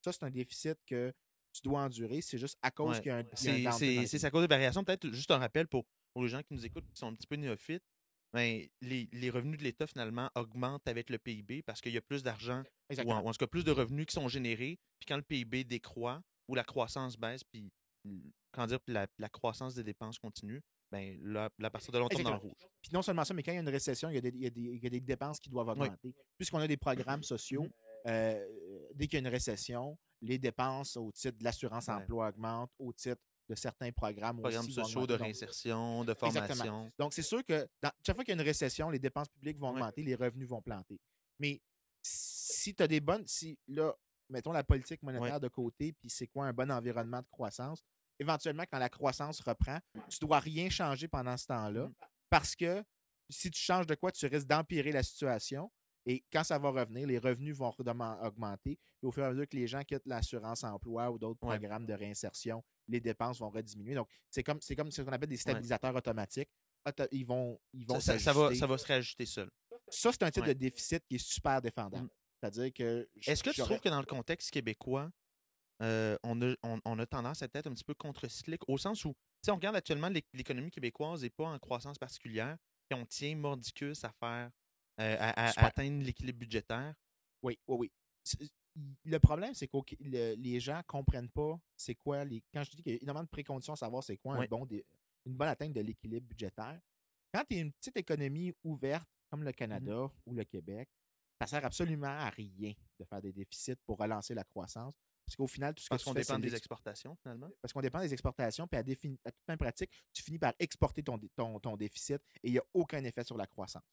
Ça, 0.04 0.12
c'est 0.12 0.24
un 0.24 0.31
déficit 0.31 0.77
que 0.86 1.13
tu 1.54 1.62
dois 1.62 1.81
endurer. 1.81 2.21
C'est 2.21 2.38
juste 2.38 2.57
à 2.62 2.71
cause 2.71 2.95
Ouais. 2.98 3.01
qu'il 3.04 3.07
y 3.09 3.12
a 3.12 3.18
un, 3.18 4.06
C'est 4.07 4.18
sa 4.19 4.31
cause 4.31 4.42
de 4.42 4.48
variation. 4.48 4.83
Peut-être 4.83 5.12
juste 5.12 5.30
un 5.31 5.38
rappel 5.38 5.68
pour, 5.68 5.86
pour 6.13 6.24
les 6.24 6.30
gens 6.30 6.42
qui 6.42 6.54
nous 6.54 6.66
écoutent 6.66 6.88
qui 6.89 6.95
sont 7.00 7.07
un 7.07 7.16
petit 7.16 7.27
peu 7.27 7.36
néophytes. 7.36 7.83
Ben, 8.33 8.65
les, 8.81 9.07
les 9.12 9.30
revenus 9.30 9.59
de 9.59 9.63
l'État, 9.63 9.85
finalement, 9.88 10.30
augmentent 10.35 10.88
avec 10.88 11.09
le 11.09 11.19
PIB 11.19 11.62
parce 11.63 11.81
qu'il 11.81 11.94
y 11.94 11.97
a 11.97 12.01
plus 12.01 12.24
d'argent 12.24 12.63
ou 13.03 13.09
ou 13.24 13.27
en 13.30 13.31
tout 13.31 13.38
cas 13.38 13.47
plus 13.47 13.63
de 13.63 13.71
revenus 13.71 14.07
qui 14.07 14.13
sont 14.13 14.27
générés. 14.27 14.80
Puis 15.00 15.06
quand 15.07 15.18
le 15.18 15.21
PIB 15.24 15.63
décroît 15.65 16.21
ou 16.47 16.56
la 16.56 16.63
croissance 16.63 17.18
baisse, 17.18 17.44
puis 17.44 17.71
comment 18.51 18.68
dire, 18.68 18.80
puis 18.81 18.94
la, 18.94 19.07
la 19.19 19.30
croissance 19.30 19.75
des 19.75 19.83
dépenses 19.83 20.18
continue, 20.19 20.62
ben 20.91 21.18
là, 21.24 21.50
à 21.62 21.69
partir 21.69 21.91
de 21.91 21.97
là, 22.00 22.06
on 22.06 22.07
tombe 22.09 22.24
dans 22.24 22.31
le 22.31 22.41
rouge. 22.41 22.68
Puis 22.81 22.91
non 22.94 23.01
seulement 23.01 23.24
ça, 23.24 23.33
mais 23.33 23.41
quand 23.44 23.51
il 23.51 23.56
y 23.56 23.57
a 23.57 23.62
une 23.62 23.69
récession, 23.69 24.09
il 24.09 24.15
y 24.15 24.18
a 24.18 24.21
des, 24.21 24.30
il 24.30 24.41
y 24.44 24.45
a 24.45 24.50
des- 24.50 24.62
il 24.62 24.83
y 24.83 24.88
a 24.88 24.89
des 24.89 25.00
dépenses 25.00 25.39
qui 25.39 25.50
doivent 25.50 25.69
augmenter. 25.69 26.13
Puisqu'on 26.38 26.59
a 26.59 26.68
des 26.68 26.77
programmes 26.77 27.24
sociaux, 27.24 27.68
euh, 28.07 28.89
dès 28.94 29.07
qu'il 29.07 29.13
y 29.13 29.18
a 29.18 29.27
une 29.27 29.31
récession, 29.33 29.97
les 30.21 30.38
dépenses 30.38 30.97
au 30.97 31.12
titre 31.12 31.38
de 31.38 31.44
l'assurance-emploi 31.44 32.30
augmentent, 32.30 32.71
au 32.80 32.91
titre 32.94 33.21
de 33.50 33.56
certains 33.56 33.92
programmes, 33.92 34.40
Programmes 34.40 34.66
aussi 34.66 34.74
sociaux 34.74 35.06
de 35.07 35.13
réinsertion, 35.16 36.04
de 36.06 36.12
Exactement. 36.12 36.45
formation. 36.48 36.92
Donc, 36.98 37.13
c'est 37.13 37.22
sûr 37.22 37.44
que 37.44 37.68
dans- 37.81 37.92
chaque 38.06 38.16
fois 38.16 38.24
qu'il 38.24 38.34
y 38.34 38.38
a 38.38 38.42
une 38.42 38.48
récession, 38.48 38.90
les 38.90 39.00
dépenses 39.00 39.30
publiques 39.30 39.57
vont 39.57 39.68
Ouais. 39.69 39.74
augmenter, 39.81 40.04
les 40.04 40.16
revenus 40.16 40.48
vont 40.48 40.62
planter. 40.62 41.00
Mais 41.40 41.62
si 42.01 42.74
tu 42.75 42.84
as 42.84 42.88
des 42.88 43.00
bonnes. 43.00 43.25
Si 43.28 43.57
là, 43.68 43.94
mettons 44.30 44.51
la 44.51 44.63
politique 44.63 45.01
monétaire 45.04 45.34
Ouais. 45.36 45.40
de 45.40 45.48
côté, 45.50 45.94
puis 45.94 46.10
c'est 46.10 46.28
quoi 46.28 46.45
un 46.48 46.54
bon 46.54 46.72
environnement 46.72 47.19
de 47.22 47.28
croissance, 47.30 47.84
éventuellement, 48.19 48.63
quand 48.72 48.80
la 48.80 48.90
croissance 48.90 49.40
reprend, 49.42 49.80
tu 50.10 50.19
dois 50.19 50.40
rien 50.40 50.69
changer 50.69 51.07
pendant 51.07 51.36
ce 51.38 51.45
temps-là. 51.48 51.88
Mm. 51.88 51.94
Parce 52.30 52.56
que 52.56 52.84
si 53.30 53.50
tu 53.51 53.60
changes 53.62 53.88
de 53.88 53.95
quoi, 53.95 54.12
tu 54.12 54.25
risques 54.28 54.48
d'empirer 54.48 54.92
la 54.92 55.04
situation. 55.04 55.72
Et 56.06 56.24
quand 56.32 56.44
ça 56.44 56.60
va 56.60 56.70
revenir, 56.70 57.08
les 57.08 57.18
revenus 57.18 57.56
vont 57.56 57.74
augmenter. 57.78 58.72
Et 59.02 59.06
au 59.06 59.12
fur 59.12 59.24
et 59.24 59.28
à 59.28 59.32
mesure 59.32 59.48
que 59.48 59.56
les 59.56 59.68
gens 59.68 59.84
quittent 59.84 60.06
l'assurance-emploi 60.06 61.12
ou 61.12 61.18
d'autres 61.18 61.42
Ouais. 61.48 61.58
programmes 61.58 61.86
de 61.86 61.94
réinsertion, 61.94 62.64
les 62.88 63.00
dépenses 63.00 63.40
vont 63.40 63.50
rediminuer. 63.50 63.96
Donc, 63.96 64.10
c'est 64.30 64.44
comme, 64.44 64.60
c'est 64.62 64.76
comme 64.76 64.92
ce 64.92 65.02
qu'on 65.02 65.12
appelle 65.12 65.30
des 65.30 65.38
stabilisateurs 65.38 65.96
automatiques. 65.96 66.50
Auto- 66.86 67.08
ils 67.12 67.26
vont, 67.26 67.58
ils 67.74 67.86
vont 67.88 68.00
Ça, 68.02 68.14
va, 68.34 68.54
ça 68.54 68.68
va 68.68 68.78
se 68.78 68.86
réajuster 68.86 69.26
seul. 69.26 69.50
Ça, 69.88 70.12
c'est 70.12 70.24
un 70.24 70.32
type 70.32 70.44
Ouais. 70.44 70.54
de 70.54 70.60
déficit 70.60 71.04
qui 71.08 71.16
est 71.16 71.26
super 71.26 71.62
défendable. 71.62 72.06
Mm. 72.06 72.10
C'est-à-dire 72.42 72.74
que. 72.74 73.10
Est-ce 73.26 73.42
que 73.44 73.52
tu 73.52 73.62
trouves 73.62 73.80
que 73.80 73.88
dans 73.90 74.00
le 74.02 74.06
contexte 74.06 74.52
québécois, 74.52 75.10
euh, 75.82 76.18
on, 76.24 76.42
a, 76.42 76.54
on, 76.64 76.80
on 76.84 77.00
a 77.00 77.06
tendance 77.06 77.42
à 77.42 77.45
être 77.45 77.68
un 77.68 77.74
petit 77.74 77.83
peu 77.86 77.94
contre-cyclique, 77.94 78.62
au 78.68 78.78
sens 78.78 79.06
où, 79.06 79.16
sais, 79.42 79.52
on 79.52 79.56
regarde 79.56 79.76
actuellement 79.78 80.10
l'é- 80.10 80.26
l'économie 80.33 80.72
québécoise 80.72 81.22
n'est 81.24 81.30
pas 81.30 81.45
en 81.45 81.57
croissance 81.60 81.98
particulière, 81.98 82.57
et 82.92 82.94
on 82.95 83.06
tient 83.06 83.36
mordicus 83.36 84.04
à 84.04 84.12
faire, 84.19 84.52
euh, 85.00 85.18
à, 85.19 85.66
atteindre 85.66 86.04
l'équilibre 86.04 86.40
budgétaire. 86.40 86.94
Oui, 87.42 87.57
oui, 87.68 87.92
oui. 88.40 88.52
Le 89.06 89.19
problème, 89.19 89.54
c'est 89.54 89.68
que 89.68 89.78
les 90.00 90.59
gens 90.59 90.78
ne 90.78 90.81
comprennent 90.83 91.30
pas 91.30 91.59
c'est 91.76 91.95
quoi 91.95 92.23
les. 92.26 92.44
Quand 92.54 92.64
je 92.64 92.71
dis 92.71 92.78
qu'il 92.83 92.94
y 92.94 92.95
a 92.95 93.00
énormément 93.02 93.23
de 93.23 93.30
préconditions 93.30 93.73
à 93.73 93.76
savoir 93.78 94.04
c'est 94.04 94.18
quoi 94.18 94.35
un 94.35 94.40
Oui. 94.40 94.47
bon 94.47 94.66
dé- 94.66 94.85
une 95.26 95.35
bonne 95.35 95.47
atteinte 95.50 95.73
de 95.73 95.81
l'équilibre 95.81 96.28
budgétaire, 96.28 96.80
quand 97.33 97.44
tu 97.50 97.56
es 97.56 97.59
une 97.59 97.71
petite 97.73 97.97
économie 97.97 98.54
ouverte 98.64 99.07
comme 99.30 99.44
le 99.44 99.52
Canada 99.52 100.09
ou 100.26 100.33
le 100.33 100.44
Québec, 100.44 100.90
ça 101.42 101.47
sert 101.47 101.66
absolument 101.66 102.07
à 102.07 102.30
rien 102.30 102.73
de 103.00 103.06
faire 103.06 103.21
des 103.21 103.31
déficits 103.33 103.76
pour 103.85 103.97
relancer 103.97 104.33
la 104.33 104.44
croissance. 104.44 104.94
Parce 105.26 105.35
qu'au 105.38 105.47
final, 105.47 105.73
tout 105.73 105.81
ce 105.81 105.85
que 105.88 105.90
Parce 105.92 106.04
qu'on 106.04 106.14
dépend 106.14 106.38
des 106.40 106.54
exportations, 106.54 107.16
finalement? 107.16 107.50
parce 107.62 107.71
qu'on 107.73 107.81
dépend 107.81 108.02
des 108.02 108.12
exportations, 108.12 108.68
puis 108.68 108.78
à, 108.78 108.81
à 108.81 109.31
toute 109.31 109.45
fin 109.45 109.56
pratique, 109.57 109.90
tu 110.12 110.21
finis 110.21 110.38
par 110.40 110.54
exporter 110.59 111.02
ton, 111.04 111.18
ton 111.59 111.78
déficit 111.78 112.21
et 112.44 112.50
il 112.50 112.52
n'y 112.54 112.59
a 112.59 112.64
aucun 112.73 113.04
effet 113.06 113.23
sur 113.23 113.38
la 113.38 113.47
croissance. 113.47 113.83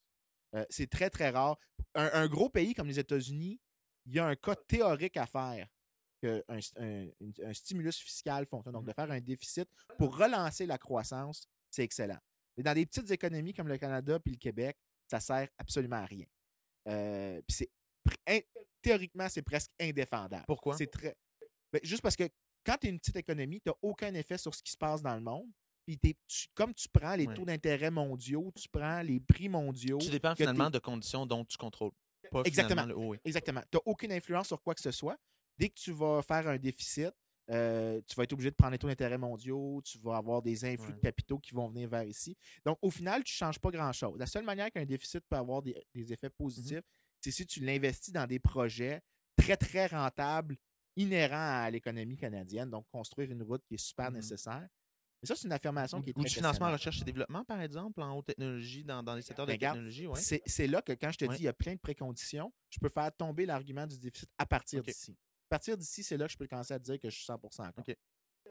Euh, 0.54 0.64
c'est 0.70 0.88
très, 0.88 1.10
très 1.10 1.30
rare. 1.30 1.58
Un, 1.94 2.10
un 2.12 2.26
gros 2.26 2.48
pays 2.48 2.74
comme 2.74 2.88
les 2.88 2.98
États-Unis, 2.98 3.60
il 4.06 4.14
y 4.14 4.18
a 4.18 4.26
un 4.26 4.36
cas 4.36 4.56
théorique 4.56 5.16
à 5.16 5.26
faire 5.26 5.68
qu'un 6.20 6.42
un, 6.48 7.54
stimulus 7.54 7.98
fiscal 7.98 8.46
fonctionne. 8.46 8.74
Donc, 8.74 8.86
de 8.86 8.92
faire 8.92 9.10
un 9.10 9.20
déficit 9.20 9.68
pour 9.98 10.16
relancer 10.16 10.66
la 10.66 10.78
croissance, 10.78 11.48
c'est 11.70 11.82
excellent. 11.82 12.18
Mais 12.56 12.62
dans 12.62 12.74
des 12.74 12.86
petites 12.86 13.10
économies 13.10 13.54
comme 13.54 13.68
le 13.68 13.78
Canada 13.78 14.18
puis 14.20 14.32
le 14.32 14.38
Québec, 14.38 14.76
ça 15.08 15.20
sert 15.20 15.48
absolument 15.58 15.96
à 15.96 16.06
rien. 16.06 16.26
Euh, 16.88 17.40
puis 17.46 17.56
c'est 17.56 17.70
théoriquement, 18.82 19.28
c'est 19.28 19.42
presque 19.42 19.70
indéfendable. 19.80 20.44
Pourquoi? 20.46 20.76
C'est 20.76 20.86
très. 20.86 21.16
Ben, 21.72 21.80
juste 21.84 22.02
parce 22.02 22.16
que 22.16 22.28
quand 22.64 22.76
tu 22.78 22.86
es 22.86 22.90
une 22.90 22.98
petite 22.98 23.16
économie, 23.16 23.60
tu 23.60 23.68
n'as 23.68 23.76
aucun 23.82 24.12
effet 24.14 24.38
sur 24.38 24.54
ce 24.54 24.62
qui 24.62 24.72
se 24.72 24.76
passe 24.76 25.02
dans 25.02 25.14
le 25.14 25.20
monde. 25.20 25.50
Puis 25.98 26.14
tu- 26.26 26.46
comme 26.54 26.74
tu 26.74 26.88
prends 26.88 27.14
les 27.16 27.26
Ouais. 27.26 27.34
taux 27.34 27.44
d'intérêt 27.44 27.90
mondiaux, 27.90 28.50
tu 28.54 28.68
prends 28.68 29.02
les 29.02 29.20
prix 29.20 29.48
mondiaux. 29.48 29.98
Tu 29.98 30.10
dépends 30.10 30.34
finalement 30.34 30.70
de 30.70 30.78
conditions 30.78 31.26
dont 31.26 31.44
tu 31.44 31.56
contrôles 31.56 31.90
pas 32.30 32.42
Exactement. 32.44 32.86
le- 32.86 32.96
oui. 32.96 33.18
Exactement. 33.24 33.60
Tu 33.70 33.76
n'as 33.76 33.82
aucune 33.86 34.12
influence 34.12 34.46
sur 34.48 34.62
quoi 34.62 34.74
que 34.74 34.80
ce 34.80 34.90
soit. 34.92 35.18
Dès 35.58 35.68
que 35.68 35.74
tu 35.74 35.92
vas 35.92 36.22
faire 36.22 36.46
un 36.48 36.56
déficit, 36.58 37.10
euh, 37.50 38.00
tu 38.06 38.14
vas 38.14 38.22
être 38.22 38.32
obligé 38.32 38.50
de 38.50 38.54
prendre 38.54 38.72
les 38.72 38.78
taux 38.78 38.86
d'intérêt 38.86 39.18
mondiaux, 39.18 39.82
tu 39.84 39.98
vas 39.98 40.16
avoir 40.16 40.40
des 40.40 40.64
influx 40.64 40.88
Ouais. 40.90 40.94
de 40.94 41.00
capitaux 41.00 41.38
qui 41.38 41.52
vont 41.52 41.68
venir 41.68 41.88
vers 41.88 42.04
ici. 42.04 42.36
Donc, 42.64 42.78
au 42.82 42.90
final, 42.90 43.24
tu 43.24 43.32
ne 43.32 43.36
changes 43.46 43.58
pas 43.58 43.70
grand-chose. 43.70 44.16
La 44.18 44.26
seule 44.26 44.44
manière 44.44 44.70
qu'un 44.70 44.84
déficit 44.86 45.20
peut 45.28 45.36
avoir 45.36 45.60
des, 45.60 45.74
des 45.94 46.12
effets 46.12 46.30
positifs, 46.30 46.78
Mm-hmm. 46.78 47.18
c'est 47.20 47.30
si 47.32 47.46
tu 47.46 47.60
l'investis 47.60 48.12
dans 48.12 48.26
des 48.26 48.38
projets 48.38 49.00
très, 49.36 49.56
très 49.56 49.86
rentables, 49.88 50.56
inhérents 50.96 51.62
à 51.64 51.70
l'économie 51.70 52.16
canadienne. 52.16 52.70
Donc, 52.70 52.86
construire 52.92 53.30
une 53.30 53.42
route 53.42 53.62
qui 53.66 53.74
est 53.74 53.78
super 53.84 54.10
Mhm. 54.10 54.16
nécessaire. 54.18 54.68
Mais 55.22 55.26
ça, 55.26 55.36
c'est 55.36 55.46
une 55.46 55.52
affirmation 55.52 56.00
qui 56.00 56.10
est 56.10 56.18
Ou 56.18 56.24
du 56.24 56.30
financement 56.30 56.66
en 56.66 56.72
recherche 56.72 57.00
et 57.02 57.04
développement, 57.04 57.44
par 57.44 57.60
exemple, 57.60 58.00
en 58.00 58.16
haute 58.16 58.26
technologie, 58.26 58.84
dans, 58.84 59.02
dans 59.02 59.14
les 59.14 59.22
secteurs 59.22 59.44
de 59.46 59.50
Ben, 59.50 59.56
regarde, 59.56 59.76
technologie, 59.76 60.06
ouais. 60.06 60.20
C'est 60.46 60.66
là 60.66 60.80
que 60.80 60.92
quand 60.92 61.10
je 61.12 61.18
te 61.18 61.24
Ouais. 61.26 61.36
dis 61.36 61.42
il 61.42 61.44
y 61.44 61.48
a 61.48 61.52
plein 61.52 61.74
de 61.74 61.78
préconditions, 61.80 62.52
je 62.70 62.78
peux 62.78 62.88
faire 62.88 63.14
tomber 63.14 63.44
l'argument 63.44 63.86
du 63.86 63.98
déficit 63.98 64.30
à 64.38 64.46
partir 64.46 64.82
d'ici. 64.82 65.12
À 65.12 65.50
partir 65.50 65.76
d'ici, 65.76 66.02
c'est 66.02 66.16
là 66.16 66.26
que 66.26 66.32
je 66.32 66.38
peux 66.38 66.46
commencer 66.46 66.72
à 66.74 66.78
dire 66.78 66.98
que 66.98 67.10
je 67.10 67.16
suis 67.16 67.24
100% 67.26 67.64
d'accord. 67.64 67.84
Ok. 67.86 67.96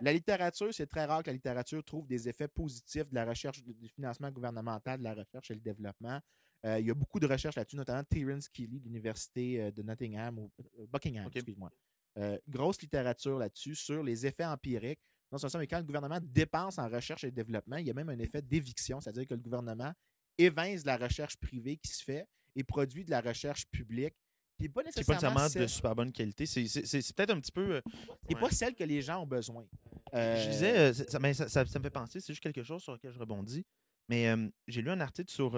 La 0.02 0.14
littérature, 0.14 0.74
c'est 0.74 0.86
très 0.86 1.06
rare 1.06 1.24
que 1.24 1.30
la 1.30 1.34
littérature 1.34 1.84
trouve 1.84 2.06
des 2.08 2.30
effets 2.30 2.48
positifs 2.48 3.10
de 3.10 3.16
la 3.16 3.26
recherche, 3.26 3.62
du 3.64 3.90
financement 3.90 4.30
gouvernemental 4.32 5.00
de 5.00 5.04
la 5.04 5.14
recherche 5.16 5.50
et 5.52 5.56
le 5.56 5.60
développement. 5.62 6.20
Euh, 6.66 6.80
il 6.80 6.86
y 6.86 6.92
a 6.92 6.94
beaucoup 6.94 7.20
de 7.20 7.26
recherches 7.28 7.56
là-dessus, 7.56 7.78
notamment 7.78 8.04
Terence 8.04 8.48
Keeley 8.50 8.80
de 8.80 8.86
l'Université 8.86 9.62
euh, 9.62 9.72
de 9.72 9.82
Nottingham, 9.82 10.38
ou 10.40 10.52
euh, 10.78 10.86
Buckingham, 10.88 11.30
excuse-moi. 11.34 11.72
Euh, 12.18 12.38
grosse 12.48 12.82
littérature 12.82 13.38
là-dessus 13.40 13.76
sur 13.76 14.04
les 14.04 14.26
effets 14.26 14.46
empiriques. 14.46 15.00
Non 15.31 15.38
seulement, 15.38 15.59
mais 15.59 15.67
quand 15.67 15.77
le 15.77 15.83
gouvernement 15.83 16.19
dépense 16.21 16.77
en 16.79 16.88
recherche 16.89 17.24
et 17.24 17.31
développement, 17.31 17.77
il 17.77 17.88
y 17.88 17.91
a 17.91 17.93
même 17.93 18.09
un 18.09 18.17
effet 18.19 18.41
d'éviction, 18.41 19.00
c'est-à-dire 19.00 19.27
que 19.27 19.33
le 19.36 19.39
gouvernement 19.41 19.93
évince 20.38 20.86
la 20.86 20.98
recherche 20.98 21.38
privée 21.38 21.77
qui 21.77 21.91
se 21.91 22.03
fait 22.03 22.25
et 22.55 22.63
produit 22.63 23.03
de 23.05 23.12
la 23.12 23.21
recherche 23.21 23.65
publique 23.67 24.15
qui 24.57 24.63
n'est 24.63 24.69
pas 24.69 24.81
C'est 24.91 25.05
pas 25.05 25.13
nécessairement, 25.13 25.48
de 25.48 25.67
super 25.67 25.95
bonne 25.95 26.12
qualité. 26.12 26.45
C'est- 26.45 26.67
C'est 26.67 27.01
c'est 27.01 27.15
peut-être 27.15 27.29
un 27.31 27.39
petit 27.39 27.51
peu. 27.51 27.75
euh, 27.75 27.81
ouais. 28.29 28.39
pas 28.39 28.50
celle 28.50 28.75
que 28.75 28.83
les 28.83 29.01
gens 29.01 29.21
ont 29.24 29.27
besoin. 29.27 29.65
Je 30.12 30.17
Euh, 30.17 30.50
disais, 30.50 30.77
euh, 30.77 30.93
ça, 30.93 31.07
ça- 31.07 31.19
mais 31.19 31.33
ça- 31.33 31.48
ça- 31.48 31.65
ça 31.65 31.79
me 31.79 31.83
fait 31.83 31.89
penser, 31.91 32.19
c'est 32.19 32.33
juste 32.33 32.41
quelque 32.43 32.63
chose 32.63 32.81
sur 32.81 32.93
lequel 32.93 33.12
je 33.12 33.19
rebondis. 33.19 33.65
Mais 34.09 34.27
euh, 34.29 34.50
j'ai 34.67 34.81
lu 34.81 34.89
un 34.89 35.00
article 35.00 35.31
sur, 35.31 35.51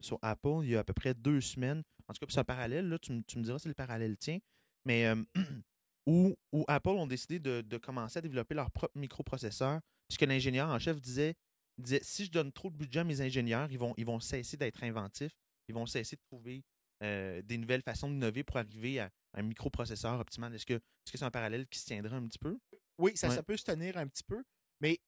sur 0.00 0.18
Apple 0.22 0.60
il 0.62 0.70
y 0.70 0.76
a 0.76 0.80
à 0.80 0.84
peu 0.84 0.94
près 0.94 1.12
deux 1.12 1.40
semaines. 1.40 1.82
En 2.08 2.12
tout 2.14 2.20
cas, 2.24 2.26
c'est 2.32 2.38
un 2.38 2.44
parallèle, 2.44 2.88
là, 2.88 2.98
tu, 3.00 3.12
me- 3.12 3.22
tu 3.22 3.36
me 3.38 3.42
diras 3.42 3.58
si 3.58 3.66
le 3.68 3.74
parallèle 3.74 4.16
tient. 4.16 4.38
Mais 4.84 5.04
où, 6.06 6.34
où 6.52 6.64
Apple 6.68 6.90
ont 6.90 7.06
décidé 7.06 7.38
de, 7.38 7.60
de 7.62 7.78
commencer 7.78 8.18
à 8.18 8.22
développer 8.22 8.54
leur 8.54 8.70
propre 8.70 8.96
microprocesseur, 8.98 9.80
puisque 10.08 10.22
l'ingénieur 10.22 10.68
en 10.70 10.78
chef 10.78 11.00
disait, 11.00 11.34
disait 11.78 12.00
si 12.02 12.24
je 12.26 12.30
donne 12.30 12.52
trop 12.52 12.70
de 12.70 12.76
budget 12.76 13.00
à 13.00 13.04
mes 13.04 13.20
ingénieurs, 13.20 13.70
ils 13.70 13.78
vont, 13.78 13.92
ils 13.96 14.06
vont 14.06 14.20
cesser 14.20 14.56
d'être 14.56 14.82
inventifs, 14.84 15.32
ils 15.68 15.74
vont 15.74 15.86
cesser 15.86 16.16
de 16.16 16.20
trouver 16.22 16.62
euh, 17.02 17.42
des 17.42 17.58
nouvelles 17.58 17.82
façons 17.82 18.08
d'innover 18.08 18.44
pour 18.44 18.56
arriver 18.56 19.00
à 19.00 19.10
un 19.34 19.42
microprocesseur 19.42 20.18
optimal. 20.20 20.54
Est-ce 20.54 20.64
que 20.64 20.80
c'est 21.04 21.22
un 21.22 21.30
parallèle 21.30 21.66
qui 21.66 21.78
se 21.78 21.86
tiendrait 21.86 22.16
un 22.16 22.26
petit 22.26 22.38
peu? 22.38 22.56
Oui, 22.98 23.16
ça, 23.16 23.28
Ouais. 23.28 23.34
ça 23.34 23.42
peut 23.42 23.56
se 23.56 23.64
tenir 23.64 23.96
un 23.98 24.06
petit 24.06 24.22
peu, 24.24 24.42
mais 24.80 24.98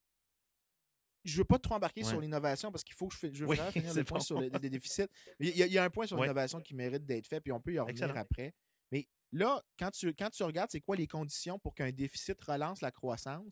je 1.24 1.32
ne 1.34 1.38
veux 1.38 1.44
pas 1.44 1.58
trop 1.58 1.74
embarquer 1.74 2.02
Ouais. 2.02 2.08
sur 2.08 2.20
l'innovation 2.20 2.70
parce 2.70 2.84
qu'il 2.84 2.94
faut 2.94 3.08
que 3.08 3.14
je, 3.14 3.32
je 3.32 3.44
veux 3.44 3.50
Oui, 3.50 3.56
finir 3.72 3.94
le 3.94 4.04
point 4.04 4.20
sur 4.20 4.40
les, 4.40 4.50
les 4.50 4.70
déficits. 4.70 5.06
Il 5.40 5.48
y, 5.56 5.62
a, 5.62 5.66
il 5.66 5.72
y 5.72 5.78
a 5.78 5.84
un 5.84 5.90
point 5.90 6.06
sur 6.06 6.16
Ouais. 6.16 6.22
l'innovation 6.26 6.60
qui 6.60 6.74
mérite 6.74 7.04
d'être 7.06 7.26
fait, 7.26 7.40
puis 7.40 7.52
on 7.52 7.60
peut 7.60 7.72
y 7.72 7.78
revenir 7.78 8.04
Excellent. 8.04 8.20
après. 8.20 8.52
Là, 9.32 9.62
quand 9.78 9.90
tu, 9.90 10.14
quand 10.14 10.30
tu 10.30 10.42
regardes, 10.42 10.70
c'est 10.70 10.80
quoi 10.80 10.96
les 10.96 11.06
conditions 11.06 11.58
pour 11.58 11.74
qu'un 11.74 11.90
déficit 11.92 12.40
relance 12.42 12.80
la 12.80 12.90
croissance, 12.90 13.46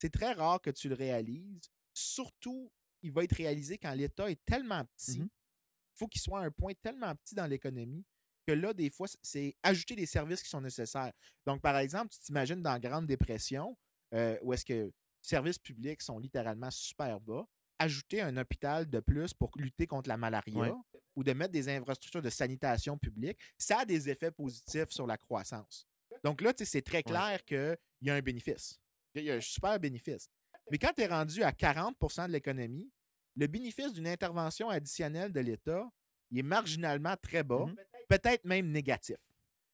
c'est 0.00 0.10
très 0.10 0.32
rare 0.32 0.60
que 0.60 0.70
tu 0.70 0.88
le 0.88 0.94
réalises. 0.94 1.60
Surtout, 1.94 2.72
il 3.02 3.12
va 3.12 3.24
être 3.24 3.36
réalisé 3.36 3.78
quand 3.78 3.92
l'État 3.92 4.30
est 4.30 4.44
tellement 4.44 4.84
petit, 4.96 5.20
Mhm. 5.20 5.24
il 5.24 5.98
faut 5.98 6.08
qu'il 6.08 6.20
soit 6.20 6.40
à 6.40 6.44
un 6.44 6.50
point 6.50 6.72
tellement 6.82 7.14
petit 7.16 7.34
dans 7.34 7.46
l'économie 7.46 8.04
que 8.46 8.52
là, 8.52 8.72
des 8.72 8.90
fois, 8.90 9.06
c'est 9.22 9.54
ajouter 9.62 9.94
des 9.94 10.06
services 10.06 10.42
qui 10.42 10.48
sont 10.48 10.60
nécessaires. 10.62 11.12
Donc, 11.46 11.60
par 11.62 11.76
exemple, 11.78 12.08
tu 12.12 12.18
t'imagines 12.20 12.62
dans 12.62 12.72
la 12.72 12.80
Grande 12.80 13.06
Dépression, 13.06 13.76
euh, 14.14 14.38
où 14.42 14.52
est-ce 14.54 14.64
que 14.64 14.72
les 14.72 14.92
services 15.22 15.58
publics 15.58 16.02
sont 16.02 16.18
littéralement 16.18 16.70
super 16.70 17.20
bas, 17.20 17.44
ajouter 17.78 18.22
un 18.22 18.36
hôpital 18.38 18.88
de 18.88 19.00
plus 19.00 19.34
pour 19.34 19.50
lutter 19.56 19.86
contre 19.86 20.08
la 20.08 20.16
malaria 20.16 20.54
Ouais. 20.58 20.72
Ou 21.20 21.22
de 21.22 21.32
mettre 21.34 21.52
des 21.52 21.68
infrastructures 21.68 22.22
de 22.22 22.30
sanitation 22.30 22.96
publique, 22.96 23.38
ça 23.58 23.80
a 23.80 23.84
des 23.84 24.08
effets 24.08 24.30
positifs 24.30 24.88
sur 24.88 25.06
la 25.06 25.18
croissance. 25.18 25.86
Donc 26.24 26.40
là, 26.40 26.52
c'est 26.56 26.80
très 26.82 27.02
clair 27.02 27.44
qu'il 27.44 27.76
y 28.00 28.10
a 28.10 28.14
un 28.14 28.20
bénéfice. 28.22 28.80
Il 29.14 29.24
y 29.24 29.30
a 29.30 29.34
un 29.34 29.40
super 29.40 29.78
bénéfice. 29.78 30.28
Mais 30.70 30.78
quand 30.78 30.92
tu 30.96 31.02
es 31.02 31.06
rendu 31.06 31.42
à 31.42 31.50
40% 31.52 32.26
de 32.26 32.32
l'économie, 32.32 32.90
le 33.36 33.46
bénéfice 33.46 33.92
d'une 33.92 34.06
intervention 34.06 34.70
additionnelle 34.70 35.30
de 35.30 35.40
l'État, 35.40 35.86
il 36.30 36.38
est 36.38 36.42
marginalement 36.42 37.14
très 37.20 37.42
bas, 37.42 37.66
Mhm. 37.66 37.76
peut-être 38.08 38.44
même 38.46 38.70
négatif. 38.70 39.18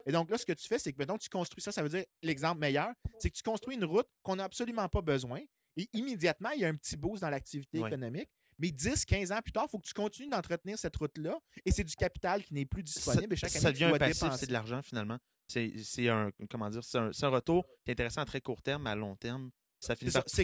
Et 0.05 0.11
donc 0.13 0.29
là, 0.31 0.39
ce 0.39 0.47
que 0.47 0.53
tu 0.53 0.67
fais, 0.67 0.79
c'est 0.81 0.93
que 0.93 0.99
mettons, 0.99 1.19
tu 1.19 1.29
construis 1.29 1.63
ça, 1.63 1.71
ça 1.71 1.83
veut 1.83 1.89
dire 1.89 2.05
l'exemple 2.23 2.59
meilleur, 2.61 2.93
c'est 3.21 3.31
que 3.31 3.37
tu 3.37 3.43
construis 3.43 3.77
une 3.77 3.85
route 3.85 4.09
qu'on 4.23 4.37
n'a 4.37 4.45
absolument 4.45 4.89
pas 4.89 5.01
besoin 5.03 5.41
et 5.77 5.89
immédiatement, 5.93 6.51
il 6.51 6.61
y 6.61 6.65
a 6.65 6.69
un 6.69 6.75
petit 6.75 6.97
boost 6.97 7.23
dans 7.23 7.31
l'activité 7.31 7.79
économique. 7.89 8.31
Mais 8.59 8.71
10, 8.71 9.05
15 9.05 9.33
ans 9.33 9.41
plus 9.43 9.53
tard, 9.53 9.65
il 9.69 9.71
faut 9.71 9.79
que 9.79 9.87
tu 9.87 9.93
continues 9.95 10.29
d'entretenir 10.31 10.79
cette 10.79 10.97
route-là 10.97 11.39
et 11.65 11.71
c'est 11.71 11.85
du 11.85 11.95
capital 11.95 12.43
qui 12.43 12.55
n'est 12.55 12.65
plus 12.65 12.83
disponible 12.83 13.35
et 13.35 13.37
chaque 13.37 13.51
ça 13.51 13.59
année, 13.69 13.77
tu 13.77 13.85
devient 13.85 13.95
un 13.95 13.99
passif, 13.99 14.33
c'est 14.37 14.47
de 14.47 14.53
l'argent 14.53 14.81
finalement. 14.83 15.19
C'est 15.49 16.09
un 16.09 16.31
comment 16.51 16.69
dire, 16.71 16.83
c'est 16.83 16.99
un, 16.99 17.29
retour 17.29 17.67
qui 17.85 17.91
est 17.91 17.93
intéressant 17.93 18.23
à 18.23 18.25
très 18.25 18.41
court 18.41 18.63
terme, 18.63 18.85
mais 18.85 18.91
à 18.91 18.95
long 18.97 19.15
terme, 19.17 19.51
ça 19.79 19.95
finit 19.95 20.11
C'est 20.11 20.19
par 20.21 20.29
ça, 20.29 20.43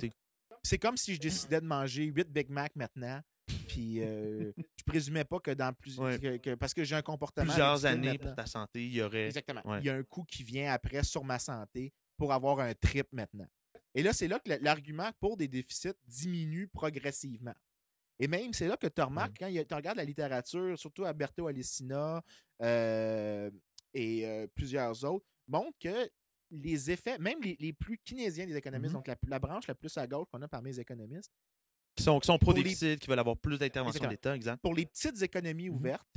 c'est- 0.62 0.78
comme 0.78 0.97
si 0.97 1.14
je 1.14 1.21
décidais 1.21 1.61
de 1.61 1.66
manger 1.66 2.04
8 2.04 2.28
Big 2.31 2.50
Mac 2.50 2.76
maintenant. 2.76 3.21
Puis 3.69 4.00
euh, 4.00 4.52
je 4.76 4.85
présumais 4.85 5.25
pas 5.25 5.40
que 5.40 5.50
dans 5.50 5.73
plus 5.73 5.99
Ouais. 5.99 6.19
que- 6.19 6.37
que- 6.37 6.54
parce 6.54 6.73
que 6.73 6.85
j'ai 6.85 6.95
un 6.95 7.02
comportement 7.02 7.47
Plusieurs 7.47 7.85
années 7.87 8.12
maintenant. 8.12 8.26
pour 8.26 8.35
ta 8.37 8.47
santé, 8.47 8.85
il 8.85 8.92
y 8.95 9.02
aurait. 9.02 9.26
Exactement. 9.26 9.62
Ouais. 9.64 9.81
Il 9.81 9.87
y 9.87 9.90
a 9.90 9.95
un 9.95 10.02
coût 10.04 10.23
qui 10.25 10.45
vient 10.45 10.73
après 10.73 11.02
sur 11.02 11.25
ma 11.25 11.38
santé 11.38 11.92
pour 12.16 12.33
avoir 12.33 12.61
un 12.61 12.75
trip 12.75 13.09
maintenant. 13.12 13.47
Et 13.95 14.02
là, 14.02 14.12
c'est 14.12 14.28
là 14.28 14.38
que 14.38 14.52
l'argument 14.62 15.11
pour 15.19 15.37
des 15.37 15.49
déficits 15.49 15.92
diminue 16.07 16.69
progressivement. 16.69 17.54
Et 18.19 18.28
même, 18.28 18.52
c'est 18.52 18.69
là 18.69 18.76
que 18.76 18.87
tu 18.87 19.00
remarques, 19.02 19.37
quand 19.38 19.49
tu 19.50 19.75
regardes 19.75 19.97
la 19.97 20.04
littérature, 20.04 20.78
surtout 20.78 21.04
Alberto 21.04 21.47
Alessina 21.47 22.23
euh, 22.62 23.50
et 23.95 24.26
euh, 24.26 24.47
plusieurs 24.54 25.04
autres, 25.04 25.26
montrent 25.49 25.78
que 25.81 26.11
les 26.50 26.90
effets, 26.90 27.19
même 27.19 27.40
les, 27.42 27.57
les 27.59 27.73
plus 27.73 27.99
keynésiens 27.99 28.47
des 28.47 28.54
économistes, 28.57 28.92
Mhm. 28.92 28.99
donc 28.99 29.07
la, 29.09 29.16
la 29.26 29.38
branche 29.38 29.66
la 29.66 29.75
plus 29.75 29.97
à 29.97 30.07
gauche 30.07 30.28
qu'on 30.31 30.42
a 30.42 30.49
parmi 30.49 30.71
les 30.71 30.81
économistes, 30.81 31.33
Qui 31.97 32.04
sont, 32.04 32.21
qui 32.21 32.26
sont 32.26 32.35
les- 32.35 32.38
pro-déficit, 32.38 33.00
qui 33.00 33.09
veulent 33.09 33.19
avoir 33.19 33.37
plus 33.38 33.59
d'intervention 33.59 34.04
de 34.04 34.11
l'État, 34.11 34.37
exact. 34.37 34.61
pour 34.61 34.75
les 34.75 34.87
petites 34.87 35.21
économies 35.23 35.71
Mhm. 35.71 35.75
ouvertes, 35.76 36.14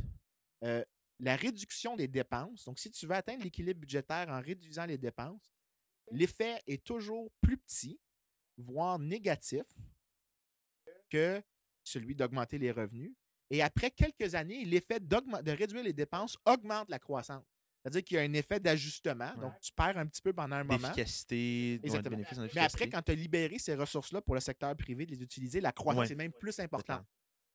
euh, 0.63 0.83
la 1.19 1.35
réduction 1.37 1.95
des 1.95 2.09
dépenses, 2.09 2.65
donc 2.65 2.77
si 2.79 2.91
tu 2.91 3.07
veux 3.07 3.13
atteindre 3.15 3.43
l'équilibre 3.43 3.79
budgétaire 3.79 4.27
en 4.29 4.41
réduisant 4.41 4.85
les 4.85 4.97
dépenses, 4.97 5.49
l'effet 6.11 6.61
est 6.67 6.83
toujours 6.83 7.31
plus 7.41 7.57
petit, 7.57 7.97
voire 8.57 8.99
négatif, 8.99 9.63
que 11.09 11.41
celui 11.87 12.15
d'augmenter 12.15 12.57
les 12.57 12.71
revenus. 12.71 13.13
Et 13.49 13.61
après 13.61 13.91
quelques 13.91 14.35
années, 14.35 14.65
l'effet 14.65 14.99
de 14.99 15.51
réduire 15.51 15.83
les 15.83 15.93
dépenses 15.93 16.37
augmente 16.45 16.89
la 16.89 16.99
croissance. 16.99 17.45
C'est-à-dire 17.83 18.03
qu'il 18.03 18.17
y 18.17 18.19
a 18.19 18.23
un 18.23 18.33
effet 18.33 18.59
d'ajustement. 18.59 19.31
Ouais. 19.35 19.41
Donc, 19.41 19.53
tu 19.61 19.71
perds 19.71 19.97
un 19.99 20.07
petit 20.07 20.21
peu 20.21 20.33
pendant 20.33 20.55
un 20.55 20.63
moment. 20.63 20.91
Exactement. 20.91 22.15
en 22.15 22.17
Mais 22.17 22.21
efficacité. 22.23 22.59
après, 22.59 22.89
quand 22.89 23.01
tu 23.03 23.11
as 23.11 23.15
libéré 23.15 23.59
ces 23.59 23.75
ressources-là 23.75 24.21
pour 24.21 24.33
le 24.33 24.41
secteur 24.41 24.75
privé 24.75 25.05
de 25.05 25.11
les 25.11 25.21
utiliser, 25.21 25.61
la 25.61 25.71
croissance 25.71 26.07
Ouais. 26.07 26.13
est 26.13 26.15
même 26.15 26.33
plus 26.33 26.59
importante. 26.59 27.05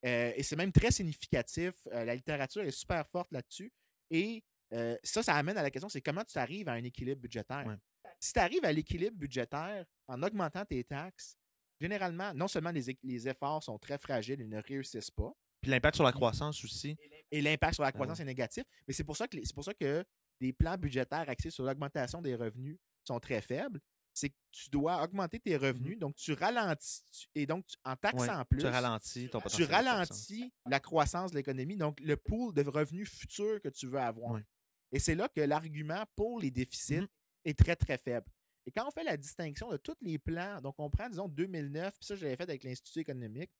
Euh, 0.06 0.32
et 0.36 0.42
c'est 0.44 0.54
même 0.54 0.70
très 0.70 0.92
significatif. 0.92 1.74
Euh, 1.92 2.04
la 2.04 2.14
littérature 2.14 2.62
est 2.62 2.70
super 2.70 3.04
forte 3.08 3.32
là-dessus. 3.32 3.72
Et 4.10 4.44
euh, 4.72 4.96
ça, 5.02 5.24
ça 5.24 5.34
amène 5.34 5.58
à 5.58 5.62
la 5.62 5.70
question, 5.70 5.88
c'est 5.88 6.00
comment 6.00 6.22
tu 6.24 6.38
arrives 6.38 6.68
à 6.68 6.72
un 6.74 6.84
équilibre 6.84 7.20
budgétaire? 7.20 7.66
Ouais. 7.66 7.76
Si 8.20 8.32
tu 8.32 8.38
arrives 8.38 8.64
à 8.64 8.72
l'équilibre 8.72 9.16
budgétaire 9.16 9.84
en 10.06 10.22
augmentant 10.22 10.64
tes 10.64 10.84
taxes, 10.84 11.36
généralement, 11.80 12.32
non 12.34 12.48
seulement 12.48 12.70
les, 12.70 13.28
efforts 13.28 13.62
sont 13.62 13.78
très 13.78 13.98
fragiles, 13.98 14.40
ils 14.40 14.48
ne 14.48 14.60
réussissent 14.62 15.10
pas, 15.10 15.32
Puis 15.60 15.70
l'impact 15.70 15.96
sur 15.96 16.04
la 16.04 16.12
croissance 16.12 16.62
aussi. 16.64 16.96
et 17.30 17.40
l'impact 17.40 17.74
sur 17.74 17.82
la 17.82 17.88
Ah 17.88 17.92
croissance 17.92 18.18
ouais. 18.18 18.22
est 18.22 18.26
négatif, 18.26 18.64
mais 18.86 18.94
c'est 18.94 19.04
pour 19.04 19.16
ça 19.16 19.26
que 19.28 19.36
les- 19.36 19.44
c'est 19.44 19.54
pour 19.54 19.64
ça 19.64 19.74
que 19.74 20.04
des 20.40 20.52
plans 20.52 20.76
budgétaires 20.76 21.28
axés 21.28 21.50
sur 21.50 21.64
l'augmentation 21.64 22.22
des 22.22 22.34
revenus 22.34 22.78
sont 23.04 23.18
très 23.20 23.40
faibles. 23.42 23.80
C'est 24.12 24.30
que 24.30 24.34
tu 24.50 24.68
dois 24.70 25.02
augmenter 25.02 25.38
tes 25.38 25.56
revenus, 25.56 25.98
donc 25.98 26.16
tu 26.16 26.32
ralentis. 26.32 27.02
tu- 27.12 27.26
Et 27.34 27.46
donc, 27.46 27.64
tu- 27.66 27.76
en 27.84 27.90
Ouais, 27.92 27.96
taxant 27.96 28.44
plus, 28.44 28.58
Tu 28.58 28.66
ralentis 28.66 29.28
ton 29.30 29.38
tu 29.38 29.42
potentiel. 29.44 29.68
de 29.68 29.72
croissance. 29.72 29.86
ralentis 29.96 30.52
la 30.66 30.80
croissance 30.80 31.30
de 31.30 31.36
l'économie, 31.36 31.76
donc 31.76 32.00
le 32.00 32.16
pool 32.16 32.52
de 32.52 32.62
revenus 32.66 33.08
futurs 33.08 33.60
que 33.62 33.68
tu 33.68 33.86
veux 33.86 34.00
avoir. 34.00 34.32
Ouais. 34.32 34.44
Et 34.92 34.98
c'est 34.98 35.14
là 35.14 35.28
que 35.28 35.40
l'argument 35.40 36.04
pour 36.16 36.40
les 36.40 36.50
déficits 36.50 37.00
Mhm. 37.02 37.08
est 37.44 37.58
très, 37.58 37.76
très 37.76 37.96
faible. 37.98 38.26
Et 38.66 38.70
quand 38.70 38.86
on 38.86 38.90
fait 38.90 39.04
la 39.04 39.16
distinction 39.16 39.70
de 39.70 39.76
tous 39.76 39.96
les 40.02 40.18
plans, 40.18 40.60
donc 40.60 40.74
on 40.78 40.90
prend, 40.90 41.08
disons, 41.08 41.28
2009, 41.28 41.98
puis 41.98 42.06
ça, 42.06 42.14
je 42.14 42.24
l'avais 42.24 42.36
fait 42.36 42.42
avec 42.44 42.62
l'Institut 42.64 43.00
économique, 43.00 43.50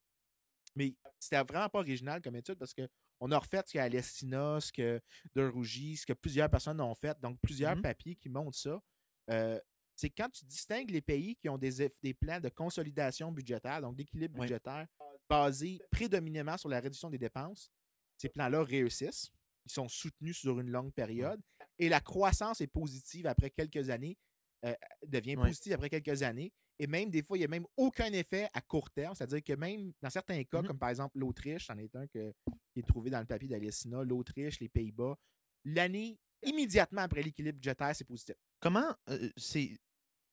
mais 0.77 0.95
c'était 1.19 1.43
vraiment 1.43 1.69
pas 1.69 1.81
original 1.81 2.21
comme 2.23 2.37
étude 2.37 2.57
parce 2.57 2.75
qu'on 2.75 3.33
a 3.33 3.39
refait 3.39 3.63
ce 3.67 3.73
qu'Alestina, 3.73 4.61
ce 4.61 4.73
que 4.73 5.01
De 5.35 5.47
Rougy, 5.49 5.97
ce 5.97 6.07
que 6.07 6.13
plusieurs 6.13 6.49
personnes 6.51 6.81
ont 6.81 6.95
fait, 6.95 7.19
donc 7.21 7.39
plusieurs 7.41 7.75
Mhm. 7.77 7.83
papiers 7.83 8.15
qui 8.17 8.29
montrent 8.29 8.59
ça. 8.59 8.81
Euh, 9.31 9.59
c'est 9.97 10.11
quand 10.11 10.31
tu 10.31 10.45
distingues 10.45 10.91
les 10.91 11.03
pays 11.03 11.37
qui 11.37 11.49
ont 11.49 11.59
des, 11.59 11.89
des 12.03 12.15
plans 12.15 12.41
de 12.41 12.49
consolidation 12.49 13.33
budgétaire, 13.33 13.81
donc 13.83 13.97
d'équilibre 13.97 14.39
budgétaire, 14.41 14.87
basés 15.29 15.79
prédominamment 15.91 16.57
sur 16.57 16.69
la 16.69 16.81
réduction 16.81 17.11
des 17.11 17.19
dépenses, 17.19 17.71
ces 18.17 18.29
plans-là 18.29 18.63
réussissent. 18.63 19.31
Ils 19.67 19.73
sont 19.73 19.89
soutenus 19.89 20.39
sur 20.39 20.59
une 20.59 20.71
longue 20.71 20.93
période 20.93 21.41
et 21.79 21.89
la 21.89 22.01
croissance 22.01 22.61
est 22.61 22.67
positive 22.67 23.27
après 23.27 23.51
quelques 23.51 23.91
années, 23.91 24.17
euh, 24.65 24.75
devient 25.07 25.37
Ouais. 25.37 25.45
positive 25.49 25.73
après 25.73 25.89
quelques 25.91 26.23
années. 26.23 26.53
Et 26.79 26.87
même 26.87 27.11
des 27.11 27.23
fois, 27.23 27.37
il 27.37 27.41
n'y 27.41 27.45
a 27.45 27.49
même 27.49 27.67
aucun 27.77 28.11
effet 28.13 28.49
à 28.55 28.61
court 28.63 28.91
terme. 28.91 29.15
C'est-à-dire 29.15 29.43
que 29.45 29.53
même 29.55 29.93
dans 30.01 30.11
certains 30.11 30.43
cas, 30.45 30.61
Mhm. 30.63 30.69
comme 30.69 30.79
par 30.79 30.89
exemple 30.91 31.19
l'Autriche, 31.19 31.67
c'en 31.67 31.77
est 31.79 31.95
un 31.95 32.07
que- 32.07 32.33
qui 32.73 32.81
est 32.81 32.87
trouvé 32.87 33.11
dans 33.11 33.21
le 33.21 33.27
papier 33.27 33.49
d'Alessina, 33.49 34.03
l'Autriche, 34.03 34.61
les 34.61 34.69
Pays-Bas, 34.69 35.17
l'année 35.65 36.19
immédiatement 36.43 37.03
après 37.03 37.23
l'équilibre 37.23 37.57
budgétaire, 37.59 37.95
c'est 37.95 38.05
positif. 38.07 38.35
Comment 38.61 38.95
euh, 39.11 39.31
c'est 39.37 39.77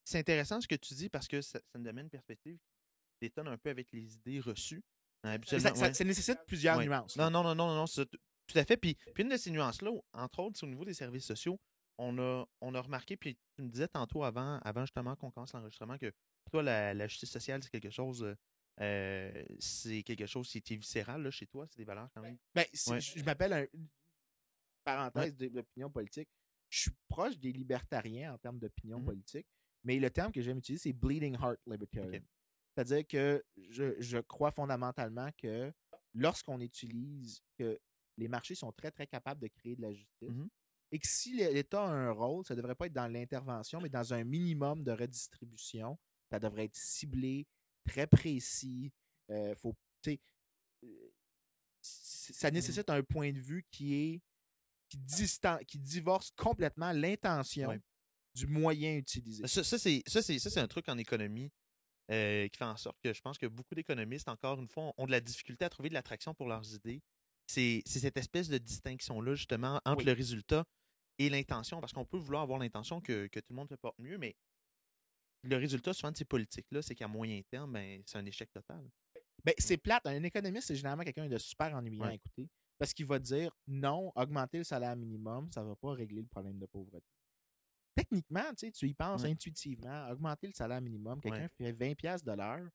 c'est 0.04 0.18
intéressant 0.20 0.58
ce 0.60 0.66
que 0.66 0.74
tu 0.74 0.94
dis 0.94 1.10
parce 1.10 1.28
que 1.28 1.42
ça, 1.42 1.60
ça 1.70 1.78
me 1.78 1.84
donne 1.84 1.98
une 1.98 2.08
perspective 2.08 2.56
qui 2.56 3.18
détonne 3.20 3.48
un 3.48 3.58
peu 3.58 3.68
avec 3.68 3.92
les 3.92 4.14
idées 4.14 4.40
reçues. 4.40 4.82
Euh, 5.26 5.34
habituellement, 5.34 5.68
Ça, 5.68 5.74
ça- 5.74 5.86
ouais. 5.88 5.92
ça 5.94 6.04
nécessite 6.04 6.38
plusieurs 6.46 6.78
Ouais. 6.78 6.86
nuances. 6.86 7.14
Non, 7.16 7.30
non, 7.30 7.42
non, 7.42 7.54
non, 7.54 7.74
non, 7.74 7.84
tout 7.86 8.58
à 8.58 8.64
fait. 8.64 8.78
Puis, 8.78 8.94
puis 9.14 9.22
une 9.24 9.28
de 9.28 9.36
ces 9.36 9.50
nuances-là, 9.50 9.90
entre 10.14 10.38
autres, 10.38 10.58
c'est 10.58 10.64
au 10.64 10.68
niveau 10.70 10.86
des 10.86 10.94
services 10.94 11.26
sociaux. 11.26 11.60
On 12.00 12.16
a, 12.18 12.46
on 12.60 12.74
a 12.74 12.80
remarqué, 12.80 13.16
puis 13.16 13.36
tu 13.56 13.62
me 13.62 13.68
disais 13.68 13.88
tantôt 13.88 14.22
avant, 14.22 14.58
avant 14.60 14.82
justement 14.82 15.16
qu'on 15.16 15.30
commence 15.32 15.52
l'enregistrement, 15.52 15.98
que 15.98 16.12
toi, 16.50 16.62
la, 16.62 16.94
la 16.94 17.08
justice 17.08 17.30
sociale, 17.30 17.62
c'est 17.62 17.70
quelque 17.70 17.90
chose. 17.90 18.36
euh, 18.80 19.44
c'est 19.58 20.04
quelque 20.04 20.26
chose 20.26 20.48
qui 20.48 20.58
est 20.58 20.76
viscéral 20.76 21.22
là, 21.22 21.30
chez 21.32 21.46
toi, 21.48 21.66
c'est 21.66 21.76
des 21.78 21.84
valeurs 21.84 22.08
quand 22.14 22.22
même? 22.22 22.38
Ben, 22.54 22.64
c'est- 22.72 22.90
Ouais. 22.92 23.00
je, 23.00 23.18
je 23.18 23.24
m'appelle 23.24 23.52
un. 23.52 23.66
Parenthèse 24.84 25.36
de- 25.36 25.48
d'opinion 25.48 25.90
politique. 25.90 26.28
je 26.70 26.80
suis 26.82 26.90
proche 27.08 27.38
des 27.38 27.50
libertariens 27.50 28.34
en 28.34 28.38
termes 28.38 28.58
d'opinion 28.58 28.98
Mhm. 29.00 29.04
politique, 29.06 29.46
mais 29.84 29.98
le 29.98 30.10
terme 30.10 30.30
que 30.30 30.42
j'aime 30.42 30.58
utiliser, 30.58 30.82
c'est 30.90 30.92
bleeding 30.92 31.34
heart 31.34 31.58
libertarian. 31.66 32.20
C'est-à-dire 32.74 33.06
que 33.06 33.42
je, 33.70 33.98
je 34.00 34.18
crois 34.18 34.50
fondamentalement 34.50 35.30
que 35.38 35.72
lorsqu'on 36.14 36.60
utilise 36.60 37.40
que 37.58 37.80
les 38.18 38.28
marchés 38.28 38.54
sont 38.54 38.70
très, 38.72 38.90
très 38.90 39.06
capables 39.06 39.40
de 39.40 39.48
créer 39.48 39.76
de 39.76 39.82
la 39.82 39.92
justice, 39.94 40.28
Mhm. 40.28 40.48
Et 40.90 40.98
que 40.98 41.06
si 41.06 41.36
l'État 41.36 41.84
a 41.84 41.90
un 41.90 42.10
rôle, 42.10 42.44
ça 42.46 42.54
ne 42.54 42.60
devrait 42.60 42.74
pas 42.74 42.86
être 42.86 42.92
dans 42.92 43.08
l'intervention, 43.08 43.80
mais 43.80 43.88
dans 43.88 44.14
un 44.14 44.24
minimum 44.24 44.82
de 44.82 44.92
redistribution. 44.92 45.98
Ça 46.30 46.38
devrait 46.38 46.64
être 46.64 46.76
ciblé, 46.76 47.46
très 47.86 48.06
précis. 48.06 48.92
Euh, 49.30 49.54
faut, 49.54 49.74
euh, 50.06 50.16
ça 51.80 52.50
nécessite 52.50 52.88
un 52.90 53.02
point 53.02 53.32
de 53.32 53.38
vue 53.38 53.64
qui 53.70 53.94
est 53.94 54.22
qui, 54.88 54.98
distan- 54.98 55.62
qui 55.66 55.78
divorce 55.78 56.30
complètement 56.30 56.92
l'intention 56.92 57.68
Ouais. 57.68 57.80
du 58.34 58.46
moyen 58.46 58.96
utilisé. 58.96 59.46
Ça, 59.46 59.62
ça, 59.62 59.78
c'est, 59.78 60.58
un 60.58 60.68
truc 60.68 60.88
en 60.88 60.96
économie 60.96 61.52
euh, 62.10 62.48
qui 62.48 62.56
fait 62.56 62.64
en 62.64 62.76
sorte 62.76 62.98
que 63.02 63.12
je 63.12 63.20
pense 63.20 63.36
que 63.36 63.46
beaucoup 63.46 63.74
d'économistes, 63.74 64.28
encore 64.28 64.58
une 64.58 64.68
fois, 64.68 64.94
ont, 64.96 65.06
de 65.06 65.10
la 65.10 65.20
difficulté 65.20 65.66
à 65.66 65.68
trouver 65.68 65.90
de 65.90 65.94
l'attraction 65.94 66.34
pour 66.34 66.46
leurs 66.46 66.74
idées. 66.74 67.02
C'est, 67.46 67.82
c'est 67.84 68.00
cette 68.00 68.16
espèce 68.16 68.48
de 68.48 68.58
distinction-là, 68.58 69.34
justement, 69.34 69.80
entre 69.84 69.98
Oui. 69.98 70.04
le 70.04 70.12
résultat 70.12 70.64
et 71.18 71.28
l'intention. 71.28 71.80
Parce 71.80 71.92
qu'on 71.92 72.04
peut 72.04 72.18
vouloir 72.18 72.42
avoir 72.42 72.58
l'intention 72.58 73.00
que, 73.00 73.26
que 73.26 73.40
tout 73.40 73.52
le 73.52 73.56
monde 73.56 73.68
se 73.68 73.74
porte 73.74 73.98
mieux, 73.98 74.18
mais 74.18 74.36
le 75.42 75.56
résultat, 75.56 75.92
souvent, 75.92 76.10
de 76.12 76.16
ces 76.16 76.24
politiques-là, 76.24 76.82
c'est 76.82 76.94
qu'à 76.94 77.08
moyen 77.08 77.40
terme, 77.42 77.72
ben, 77.72 78.02
c'est 78.06 78.18
un 78.18 78.26
échec 78.26 78.50
total. 78.52 78.88
Ben, 79.44 79.54
c'est 79.58 79.76
plate. 79.76 80.06
Un 80.06 80.22
économiste, 80.22 80.68
c'est 80.68 80.76
généralement 80.76 81.04
quelqu'un 81.04 81.28
de 81.28 81.38
super 81.38 81.74
ennuyant 81.74 82.04
à 82.04 82.14
écouter. 82.14 82.48
Parce 82.76 82.92
qu'il 82.92 83.06
va 83.06 83.18
dire 83.18 83.56
non, 83.66 84.12
augmenter 84.14 84.58
le 84.58 84.64
salaire 84.64 84.96
minimum, 84.96 85.50
ça 85.52 85.62
ne 85.62 85.68
va 85.68 85.76
pas 85.76 85.92
régler 85.92 86.20
le 86.22 86.28
problème 86.28 86.58
de 86.58 86.66
pauvreté. 86.66 87.06
Techniquement, 87.94 88.44
tu 88.50 88.66
sais, 88.66 88.70
tu 88.72 88.86
y 88.86 88.94
penses 88.94 89.22
Ouais. 89.22 89.30
intuitivement, 89.30 90.08
augmenter 90.10 90.46
le 90.46 90.52
salaire 90.52 90.80
minimum, 90.80 91.20
quelqu'un 91.20 91.42
Ouais. 91.42 91.48
fait 91.48 91.72
20$ 91.72 91.94
piastres 91.96 92.26
de 92.26 92.36
l'heure, 92.36 92.68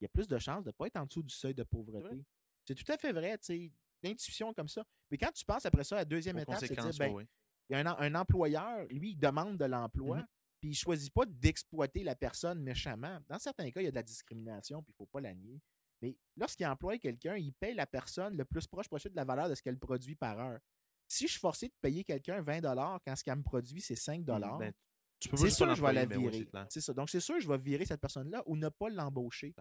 il 0.00 0.04
y 0.04 0.06
a 0.06 0.08
plus 0.08 0.28
de 0.28 0.38
chances 0.38 0.64
de 0.64 0.68
ne 0.68 0.72
pas 0.72 0.86
être 0.86 0.96
en 0.96 1.06
dessous 1.06 1.22
du 1.22 1.34
seuil 1.34 1.54
de 1.54 1.62
pauvreté. 1.62 2.22
C'est 2.66 2.74
tout 2.74 2.92
à 2.92 2.98
fait 2.98 3.12
vrai, 3.12 3.38
tu 3.38 3.46
sais, 3.46 3.72
l'intuition 4.02 4.52
comme 4.52 4.68
ça. 4.68 4.84
Mais 5.10 5.16
quand 5.16 5.32
tu 5.32 5.44
penses 5.44 5.64
après 5.64 5.84
ça, 5.84 5.96
la 5.96 6.04
deuxième 6.04 6.36
Aux 6.36 6.40
étape, 6.40 6.58
c'est 6.60 6.68
de 6.74 6.74
dire, 6.74 6.98
ben. 6.98 7.26
Il 7.68 7.76
y 7.76 7.76
a 7.76 7.80
un, 7.80 7.98
un 7.98 8.14
employeur, 8.14 8.86
lui, 8.90 9.10
il 9.12 9.16
demande 9.18 9.56
de 9.58 9.64
l'emploi, 9.64 10.18
Mhm. 10.18 10.26
puis 10.60 10.68
il 10.70 10.72
ne 10.72 10.76
choisit 10.76 11.12
pas 11.12 11.24
d'exploiter 11.26 12.02
la 12.02 12.14
personne 12.16 12.60
méchamment. 12.62 13.18
Dans 13.28 13.38
certains 13.38 13.70
cas, 13.70 13.80
il 13.80 13.84
y 13.84 13.88
a 13.88 13.90
de 13.90 13.96
la 13.96 14.02
discrimination, 14.02 14.82
puis 14.82 14.92
il 14.92 14.94
ne 14.94 14.96
faut 15.06 15.10
pas 15.10 15.20
la 15.20 15.34
nier. 15.34 15.60
Mais 16.00 16.16
lorsqu'il 16.36 16.66
emploie 16.66 16.96
quelqu'un, 16.98 17.36
il 17.36 17.52
paye 17.54 17.74
la 17.74 17.86
personne 17.86 18.36
le 18.36 18.44
plus 18.44 18.66
proche 18.66 18.88
possible 18.88 19.12
de 19.14 19.16
la 19.16 19.24
valeur 19.24 19.48
de 19.48 19.54
ce 19.54 19.62
qu'elle 19.62 19.78
produit 19.78 20.14
par 20.14 20.38
heure. 20.38 20.60
Si 21.08 21.26
je 21.26 21.32
suis 21.32 21.40
forcé 21.40 21.68
de 21.68 21.74
payer 21.80 22.04
quelqu'un 22.04 22.40
20 22.40 22.60
quand 23.04 23.16
ce 23.16 23.24
qu'elle 23.24 23.36
me 23.38 23.42
produit, 23.42 23.80
c'est 23.80 23.96
5 23.96 24.22
Ben, 24.24 24.72
tu 25.18 25.28
peux 25.28 25.36
c'est 25.36 25.50
sûr 25.50 25.66
que 25.66 25.74
je 25.74 25.82
vais 25.82 25.92
la 25.92 26.04
virer. 26.06 26.48
c'est 26.68 26.80
ça. 26.80 26.92
Donc, 26.92 27.10
c'est 27.10 27.18
sûr 27.20 27.34
que 27.34 27.40
je 27.40 27.48
vais 27.48 27.58
virer 27.58 27.84
cette 27.84 28.00
personne-là 28.00 28.42
ou 28.46 28.56
ne 28.56 28.68
pas 28.68 28.88
l'embaucher. 28.90 29.54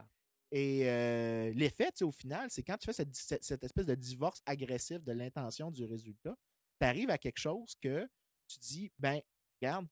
Et 0.52 0.88
euh, 0.88 1.52
l'effet, 1.56 1.90
au 2.04 2.12
final, 2.12 2.50
c'est 2.52 2.64
quand 2.64 2.78
tu 2.78 2.86
fais 2.86 2.94
cette 3.42 3.64
espèce 3.64 3.86
de 3.86 3.96
divorce 3.96 4.42
agressif 4.46 5.04
de 5.04 5.12
l'intention 5.14 5.72
du 5.72 5.86
résultat, 5.86 6.36
tu 6.80 6.86
arrives 6.86 7.10
à 7.10 7.18
quelque 7.18 7.40
chose 7.40 7.76
que 7.82 8.08
tu 8.48 8.60
dis, 8.60 8.92
ben, 8.98 9.22
regarde, 9.62 9.88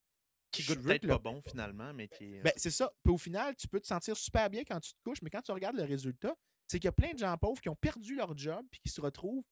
Qui 0.51 0.63
goûte 0.63 0.81
peut-être 0.83 1.07
pas 1.07 1.17
bon, 1.17 1.41
finalement, 1.41 1.93
mais 1.93 2.07
qui 2.07 2.35
est... 2.35 2.41
ben, 2.41 2.53
c'est 2.55 2.71
ça. 2.71 2.91
Puis 3.03 3.13
au 3.13 3.17
final, 3.17 3.55
tu 3.55 3.67
peux 3.67 3.79
te 3.81 3.87
sentir 3.87 4.15
super 4.15 4.49
bien 4.49 4.63
quand 4.63 4.79
tu 4.79 4.93
te 4.93 4.99
couches, 5.03 5.21
mais 5.21 5.29
quand 5.29 5.41
tu 5.41 5.51
regardes 5.51 5.75
le 5.75 5.83
résultat, 5.83 6.35
c'est 6.67 6.79
qu'il 6.79 6.85
y 6.85 6.89
a 6.89 6.93
plein 6.93 7.13
de 7.13 7.17
gens 7.19 7.37
pauvres 7.37 7.61
qui 7.61 7.69
ont 7.69 7.75
perdu 7.75 8.15
leur 8.15 8.35
job 8.37 8.65
puis 8.71 8.79
qui 8.81 8.89
se 8.89 9.01
retrouvent 9.01 9.43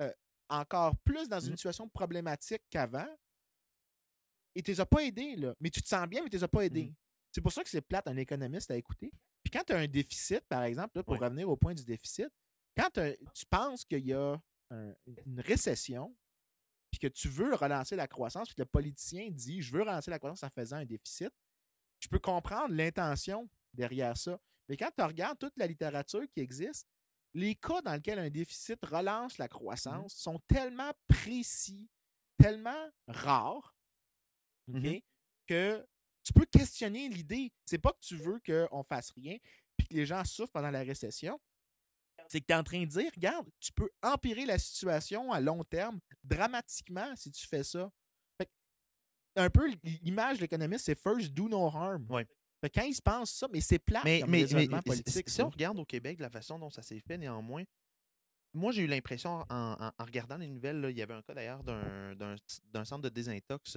euh, 0.00 0.12
encore 0.48 0.96
plus 1.04 1.28
dans 1.28 1.40
une 1.40 1.50
Mhm. 1.50 1.56
situation 1.56 1.88
problématique 1.88 2.62
qu'avant. 2.70 3.08
Et 4.54 4.62
tu 4.62 4.70
les 4.70 4.80
as 4.80 4.86
pas 4.86 5.02
aidés, 5.04 5.36
là. 5.36 5.54
Mais 5.60 5.70
tu 5.70 5.82
te 5.82 5.88
sens 5.88 6.06
bien, 6.06 6.22
mais 6.22 6.28
tu 6.30 6.36
les 6.36 6.44
as 6.44 6.48
pas 6.48 6.64
aidés. 6.64 6.86
Mhm. 6.88 6.94
C'est 7.32 7.40
pour 7.40 7.52
ça 7.52 7.62
que 7.64 7.70
c'est 7.70 7.80
plate 7.80 8.06
un 8.08 8.16
économiste 8.16 8.70
à 8.70 8.76
écouter. 8.76 9.10
Puis 9.42 9.50
quand 9.50 9.64
tu 9.64 9.72
as 9.72 9.78
un 9.78 9.86
déficit, 9.88 10.40
par 10.48 10.62
exemple, 10.64 10.98
là, 10.98 11.02
pour 11.02 11.18
revenir 11.18 11.48
au 11.48 11.56
point 11.56 11.74
du 11.74 11.84
déficit, 11.84 12.28
quand 12.76 12.90
t'as- 12.92 13.16
tu 13.34 13.46
penses 13.50 13.84
qu'il 13.84 14.06
y 14.06 14.12
a 14.12 14.40
un- 14.70 14.94
une 15.26 15.40
récession, 15.40 16.14
puis 16.92 17.00
que 17.00 17.08
tu 17.08 17.28
veux 17.28 17.54
relancer 17.54 17.96
la 17.96 18.06
croissance, 18.06 18.46
puis 18.48 18.54
que 18.54 18.62
le 18.62 18.66
politicien 18.66 19.30
dit 19.30 19.60
je 19.62 19.72
veux 19.72 19.80
relancer 19.80 20.10
la 20.10 20.18
croissance 20.20 20.44
en 20.44 20.50
faisant 20.50 20.76
un 20.76 20.84
déficit, 20.84 21.30
je 21.98 22.06
peux 22.06 22.20
comprendre 22.20 22.72
l'intention 22.74 23.48
derrière 23.72 24.16
ça. 24.16 24.38
Mais 24.68 24.76
quand 24.76 24.90
tu 24.96 25.02
regardes 25.02 25.38
toute 25.38 25.56
la 25.56 25.66
littérature 25.66 26.22
qui 26.30 26.40
existe, 26.40 26.86
les 27.34 27.54
cas 27.54 27.80
dans 27.82 27.94
lesquels 27.94 28.18
un 28.18 28.30
déficit 28.30 28.78
relance 28.84 29.38
la 29.38 29.48
croissance 29.48 30.14
sont 30.14 30.38
tellement 30.46 30.92
précis, 31.08 31.88
tellement 32.38 32.88
rares, 33.08 33.74
Mhm. 34.68 35.00
que 35.48 35.84
tu 36.22 36.32
peux 36.32 36.44
questionner 36.46 37.08
l'idée. 37.08 37.52
C'est 37.64 37.78
pas 37.78 37.92
que 37.92 37.98
tu 38.00 38.16
veux 38.16 38.38
qu'on 38.46 38.84
fasse 38.84 39.10
rien 39.10 39.38
puis 39.76 39.88
que 39.88 39.94
les 39.94 40.06
gens 40.06 40.24
souffrent 40.24 40.52
pendant 40.52 40.70
la 40.70 40.82
récession. 40.82 41.40
C'est 42.32 42.40
que 42.40 42.46
tu 42.46 42.52
es 42.52 42.56
en 42.56 42.62
train 42.64 42.80
de 42.80 42.86
dire, 42.86 43.10
regarde, 43.14 43.46
tu 43.60 43.72
peux 43.72 43.90
empirer 44.02 44.46
la 44.46 44.58
situation 44.58 45.32
à 45.32 45.38
long 45.40 45.62
terme 45.64 46.00
dramatiquement 46.24 47.14
si 47.14 47.30
tu 47.30 47.46
fais 47.46 47.62
ça. 47.62 47.90
Fait 48.38 48.46
que, 48.46 48.50
un 49.36 49.50
peu 49.50 49.70
l'image 50.02 50.38
de 50.38 50.42
l'économiste, 50.42 50.86
c'est 50.86 50.98
first 50.98 51.32
do 51.34 51.46
no 51.48 51.66
harm. 51.66 52.06
Ouais. 52.10 52.26
Fait 52.62 52.70
que 52.70 52.80
quand 52.80 52.86
ils 52.86 52.94
se 52.94 53.02
pensent 53.02 53.32
ça, 53.32 53.48
mais 53.52 53.60
c'est 53.60 53.78
plat 53.78 54.00
Mais, 54.04 54.20
comme 54.20 54.30
mais, 54.30 54.46
mais 54.50 54.66
si- 54.66 54.68
politique. 54.82 55.28
si 55.28 55.42
on 55.42 55.50
regarde 55.50 55.78
au 55.78 55.84
Québec 55.84 56.20
la 56.20 56.30
façon 56.30 56.58
dont 56.58 56.70
ça 56.70 56.80
s'est 56.82 57.00
fait, 57.00 57.18
néanmoins, 57.18 57.64
moi, 58.54 58.72
j'ai 58.72 58.82
eu 58.82 58.86
l'impression, 58.86 59.44
en, 59.50 59.72
en- 59.78 59.92
en 59.98 60.04
regardant 60.04 60.36
les 60.38 60.48
nouvelles, 60.48 60.80
là, 60.80 60.90
il 60.90 60.96
y 60.96 61.02
avait 61.02 61.14
un 61.14 61.22
cas 61.22 61.34
d'ailleurs 61.34 61.62
d'un- 61.64 62.36
centre 62.84 63.02
de 63.02 63.08
désintox 63.10 63.76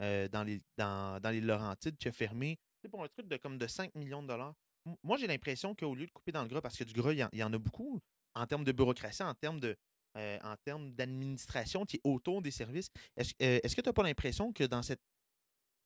euh, 0.00 0.28
dans, 0.28 0.42
les, 0.42 0.60
dans, 0.76 1.20
dans 1.20 1.30
les 1.30 1.40
Laurentides 1.40 1.96
qui 1.98 2.08
a 2.08 2.12
fermé 2.12 2.58
pour 2.90 3.02
un 3.04 3.08
truc 3.08 3.26
de 3.28 3.36
comme 3.36 3.58
de 3.58 3.66
5 3.66 3.94
millions 3.94 4.22
de 4.22 4.28
dollars. 4.28 4.54
Moi, 5.02 5.16
j'ai 5.16 5.26
l'impression 5.26 5.74
qu'au 5.74 5.94
lieu 5.94 6.06
de 6.06 6.10
couper 6.12 6.32
dans 6.32 6.42
le 6.42 6.48
gras, 6.48 6.60
parce 6.60 6.76
que 6.76 6.84
du 6.84 6.92
gras, 6.92 7.12
il 7.12 7.18
y, 7.18 7.24
en- 7.24 7.28
il 7.32 7.38
y 7.38 7.42
en 7.42 7.52
a 7.52 7.58
beaucoup, 7.58 8.00
en 8.34 8.46
termes 8.46 8.64
de 8.64 8.72
bureaucratie, 8.72 9.22
en 9.22 9.34
termes 9.34 9.60
de 9.60 9.76
euh, 10.16 10.38
en 10.44 10.56
termes 10.64 10.92
d'administration 10.92 11.84
qui 11.84 11.96
est 11.96 12.00
autour 12.04 12.40
des 12.40 12.50
services, 12.50 12.88
est-ce 13.18 13.34
euh, 13.42 13.60
que 13.60 13.68
tu 13.68 13.82
n'as 13.84 13.92
pas 13.92 14.02
l'impression 14.02 14.50
que 14.50 14.64
dans 14.64 14.80
cette 14.82 15.02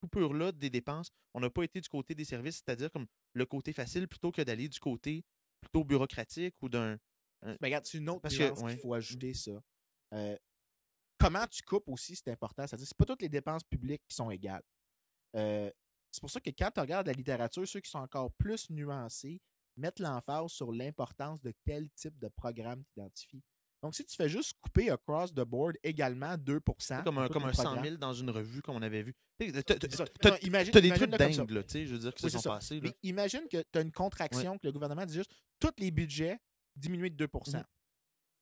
coupure-là 0.01 0.53
des 0.53 0.71
dépenses, 0.71 1.11
on 1.35 1.41
n'a 1.41 1.51
pas 1.51 1.65
été 1.65 1.81
du 1.81 1.89
côté 1.89 2.15
des 2.15 2.25
services, 2.25 2.57
c'est-à-dire 2.65 2.93
comme 2.93 3.07
le 3.35 3.45
côté 3.45 3.73
facile 3.73 4.07
plutôt 4.07 4.31
que 4.31 4.43
d'aller 4.43 4.69
du 4.69 4.79
côté 4.79 5.25
plutôt 5.61 5.83
bureaucratique 5.85 6.55
ou 6.63 6.69
d'un. 6.69 6.97
Mais 7.43 7.57
regarde, 7.61 7.87
c'est 7.87 7.99
une 7.99 8.09
autre 8.09 8.21
Parce 8.21 8.39
ouais. 8.39 8.53
qu'il 8.53 8.79
faut 8.79 8.95
ajouter 8.95 9.35
ça. 9.35 9.61
Euh, 10.15 10.37
comment 11.19 11.47
tu 11.49 11.63
coupes 11.63 11.89
aussi, 11.89 12.15
c'est 12.15 12.31
important. 12.31 12.67
C'est-à-dire, 12.67 12.87
c'est 12.87 12.97
pas 12.97 13.07
toutes 13.07 13.23
les 13.23 13.29
dépenses 13.29 13.65
publiques 13.65 14.03
qui 14.09 14.15
sont 14.15 14.31
égales. 14.31 14.63
Euh, 15.37 15.71
c'est 16.11 16.21
pour 16.21 16.31
ça 16.31 16.41
que 16.41 16.51
quand 16.51 16.71
tu 16.73 16.81
regardes 16.81 17.07
la 17.07 17.13
littérature, 17.13 17.67
ceux 17.67 17.81
qui 17.81 17.91
sont 17.91 17.99
encore 17.99 18.33
plus 18.33 18.69
nuancés 18.71 19.41
mettent 19.77 20.01
l'emphase 20.01 20.51
sur 20.51 20.73
l'importance 20.73 21.41
de 21.41 21.53
quel 21.65 21.89
type 21.91 22.19
de 22.19 22.29
programme 22.29 22.83
tu 22.93 23.01
identifies. 23.01 23.43
Donc, 23.83 23.95
si 23.95 24.05
tu 24.05 24.15
fais 24.15 24.29
juste 24.29 24.53
couper 24.61 24.91
across 24.91 25.33
the 25.33 25.41
board 25.41 25.77
également 25.83 26.37
2 26.37 26.61
C'est 26.79 27.03
comme 27.03 27.17
un, 27.19 27.29
comme 27.29 27.45
un 27.45 27.49
les 27.51 27.55
100 27.55 27.63
programmes. 27.63 27.85
000 27.85 27.97
dans 27.97 28.13
une 28.13 28.29
revue 28.29 28.61
comme 28.61 28.77
on 28.77 28.83
avait 28.83 29.03
vu. 29.03 29.15
Tu 29.39 29.47
imagine- 30.43 30.73
T'as 30.73 30.81
des 30.83 30.91
trucs 30.91 31.11
dingues, 31.11 31.51
là, 31.51 31.63
tu 31.63 31.71
sais, 31.71 31.87
je 31.87 31.93
veux 31.95 31.99
dire, 31.99 32.15
qui 32.15 32.25
Oui, 32.27 32.31
se 32.31 32.37
sont 32.37 32.43
ça. 32.43 32.51
passés. 32.51 32.75
là. 32.75 32.81
Mais 32.85 32.95
imagine 33.03 33.49
que 33.51 33.63
tu 33.73 33.79
as 33.79 33.81
une 33.81 33.93
contraction, 33.93 34.59
que 34.59 34.67
le 34.67 34.73
gouvernement 34.73 35.07
dit 35.07 35.15
juste 35.15 35.33
tous 35.59 35.73
les 35.79 35.91
budgets 35.91 36.39
diminués 36.77 37.09
de 37.09 37.17
2 37.17 37.27
Mhm. 37.47 37.65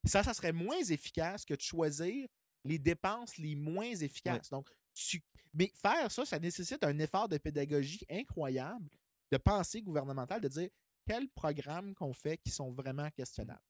Ça, 0.07 0.23
ça 0.25 0.35
serait 0.35 0.53
moins 0.53 0.79
efficace 0.89 1.45
que 1.45 1.55
de 1.55 1.61
choisir 1.61 2.27
les 2.65 2.79
dépenses 2.81 3.37
les 3.37 3.55
moins 3.55 3.85
efficaces. 3.95 4.49
Donc, 4.51 4.69
tu... 5.07 5.23
Mais 5.55 5.71
faire 5.75 6.11
ça, 6.11 6.25
ça 6.25 6.39
nécessite 6.39 6.83
un 6.85 6.99
effort 6.99 7.29
de 7.29 7.39
pédagogie 7.39 8.05
incroyable, 8.11 8.89
de 9.31 9.37
pensée 9.37 9.83
gouvernementale, 9.83 10.41
de 10.41 10.49
dire 10.49 10.69
quels 11.07 11.29
programmes 11.31 11.95
qu'on 11.95 12.13
fait 12.13 12.37
qui 12.37 12.51
sont 12.51 12.71
vraiment 12.73 13.11
questionnables. 13.11 13.63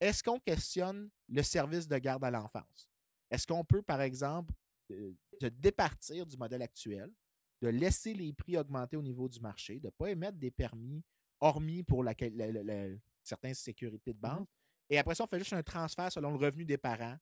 Est-ce 0.00 0.22
qu'on 0.22 0.38
questionne 0.40 1.10
le 1.28 1.42
service 1.42 1.86
de 1.88 1.98
garde 1.98 2.24
à 2.24 2.30
l'enfance? 2.30 2.88
Est-ce 3.30 3.46
qu'on 3.46 3.64
peut, 3.64 3.82
par 3.82 4.00
exemple, 4.00 4.52
euh, 4.90 5.12
se 5.40 5.46
départir 5.46 6.24
du 6.24 6.36
modèle 6.36 6.62
actuel, 6.62 7.12
de 7.60 7.68
laisser 7.68 8.14
les 8.14 8.32
prix 8.32 8.56
augmenter 8.56 8.96
au 8.96 9.02
niveau 9.02 9.28
du 9.28 9.40
marché, 9.40 9.80
de 9.80 9.86
ne 9.86 9.90
pas 9.90 10.10
émettre 10.10 10.38
des 10.38 10.50
permis, 10.50 11.02
hormis 11.40 11.82
pour 11.82 12.04
la, 12.04 12.14
la- 12.20 12.52
la- 12.52 12.62
la- 12.62 12.96
certaines 13.22 13.54
sécurités 13.54 14.12
de 14.12 14.18
base. 14.18 14.44
Et 14.88 14.98
après 14.98 15.14
ça, 15.14 15.24
on 15.24 15.26
fait 15.26 15.38
juste 15.38 15.52
un 15.52 15.62
transfert 15.62 16.12
selon 16.12 16.30
le 16.30 16.36
revenu 16.36 16.64
des 16.64 16.78
parents, 16.78 17.16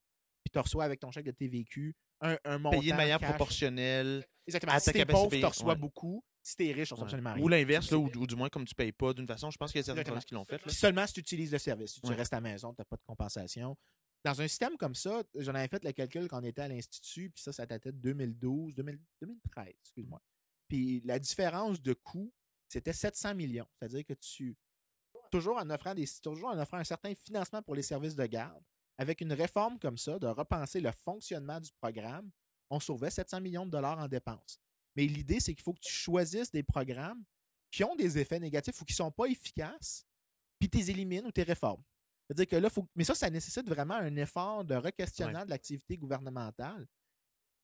tu 0.55 0.63
reçois 0.63 0.83
avec 0.85 0.99
ton 0.99 1.11
chèque 1.11 1.25
de 1.25 1.31
TVQ 1.31 1.95
un, 2.21 2.37
un 2.45 2.57
montant 2.57 2.79
Payer 2.79 2.91
de 2.93 2.97
manière 2.97 3.19
cash. 3.19 3.29
proportionnelle. 3.29 4.25
Exactement. 4.47 4.73
à 4.73 4.79
Si 4.79 4.91
t'es 4.93 5.05
pauvre, 5.05 5.29
tu 5.29 5.45
reçois 5.45 5.73
Ouais. 5.73 5.79
beaucoup. 5.79 6.23
Si 6.41 6.55
t'es 6.55 6.71
riche, 6.71 6.91
reçois 6.91 6.99
Ouais. 6.99 7.03
absolument 7.05 7.33
rien. 7.33 7.43
Ou 7.43 7.47
l'inverse, 7.47 7.91
ou, 7.91 8.09
ou 8.15 8.27
du 8.27 8.35
moins 8.35 8.49
comme 8.49 8.65
tu 8.65 8.75
payes 8.75 8.91
pas 8.91 9.13
d'une 9.13 9.27
façon. 9.27 9.49
Je 9.51 9.57
pense 9.57 9.71
qu'il 9.71 9.79
y 9.79 9.81
a 9.81 9.83
certains 9.83 10.01
Exactement. 10.01 10.15
services 10.21 10.25
qui 10.27 10.33
l'ont 10.35 10.45
fait. 10.45 10.57
là. 10.57 10.67
Puis 10.67 10.75
seulement 10.75 11.05
si 11.07 11.13
tu 11.13 11.19
utilises 11.21 11.51
le 11.51 11.57
service. 11.57 11.93
Si 11.95 12.01
tu 12.01 12.07
Ouais. 12.09 12.15
restes 12.15 12.33
à 12.33 12.37
la 12.37 12.41
maison, 12.41 12.73
tu 12.73 12.79
n'as 12.81 12.85
pas 12.85 12.95
de 12.97 13.01
compensation. 13.05 13.75
Dans 14.23 14.41
un 14.41 14.47
système 14.47 14.77
comme 14.77 14.95
ça, 14.95 15.23
j'en 15.35 15.53
avais 15.55 15.67
fait 15.67 15.83
le 15.83 15.91
calcul 15.91 16.27
quand 16.27 16.39
on 16.41 16.43
était 16.45 16.61
à 16.61 16.67
l'Institut, 16.67 17.29
puis 17.31 17.43
ça, 17.43 17.51
ça 17.53 17.65
datait 17.65 17.91
de 17.91 17.97
2012, 17.97 18.73
2000 18.73 18.99
2013, 19.21 19.73
excuse-moi. 19.81 20.21
Puis 20.67 21.01
la 21.05 21.19
différence 21.19 21.81
de 21.81 21.93
coût, 21.93 22.31
c'était 22.67 22.93
700 22.93 23.35
millions. 23.35 23.67
C'est-à-dire 23.77 24.03
que 24.05 24.13
tu, 24.13 24.55
toujours 25.31 25.57
en 25.57 25.69
offrant 25.69 25.93
des, 25.93 26.05
toujours 26.23 26.49
en 26.49 26.57
offrant 26.59 26.77
un 26.77 26.83
certain 26.83 27.13
financement 27.13 27.61
pour 27.61 27.75
les 27.75 27.83
services 27.83 28.15
de 28.15 28.25
garde, 28.25 28.63
avec 28.97 29.21
une 29.21 29.33
réforme 29.33 29.79
comme 29.79 29.97
ça, 29.97 30.19
de 30.19 30.27
repenser 30.27 30.79
le 30.79 30.91
fonctionnement 30.91 31.59
du 31.59 31.71
programme, 31.81 32.29
on 32.69 32.79
sauvait 32.79 33.09
700 33.09 33.41
millions 33.41 33.65
de 33.65 33.71
dollars 33.71 33.99
en 33.99 34.07
dépenses. 34.07 34.59
Mais 34.95 35.05
l'idée, 35.05 35.39
c'est 35.39 35.53
qu'il 35.53 35.63
faut 35.63 35.73
que 35.73 35.81
tu 35.81 35.91
choisisses 35.91 36.51
des 36.51 36.63
programmes 36.63 37.23
qui 37.71 37.83
ont 37.83 37.95
des 37.95 38.17
effets 38.17 38.39
négatifs 38.39 38.81
ou 38.81 38.85
qui 38.85 38.93
ne 38.93 38.97
sont 38.97 39.11
pas 39.11 39.25
efficaces, 39.25 40.05
puis 40.59 40.69
tu 40.69 40.77
les 40.77 40.91
élimines 40.91 41.25
ou 41.25 41.31
tu 41.31 41.41
les 41.41 41.43
réformes. 41.43 41.83
C'est-à-dire 42.25 42.47
que 42.47 42.55
là, 42.55 42.69
faut... 42.69 42.87
Mais 42.95 43.03
ça, 43.03 43.13
ça 43.13 43.29
nécessite 43.29 43.67
vraiment 43.67 43.95
un 43.95 44.15
effort 44.15 44.63
de 44.63 44.75
requestionnement 44.75 45.45
de 45.45 45.49
l'activité 45.49 45.97
gouvernementale. 45.97 46.87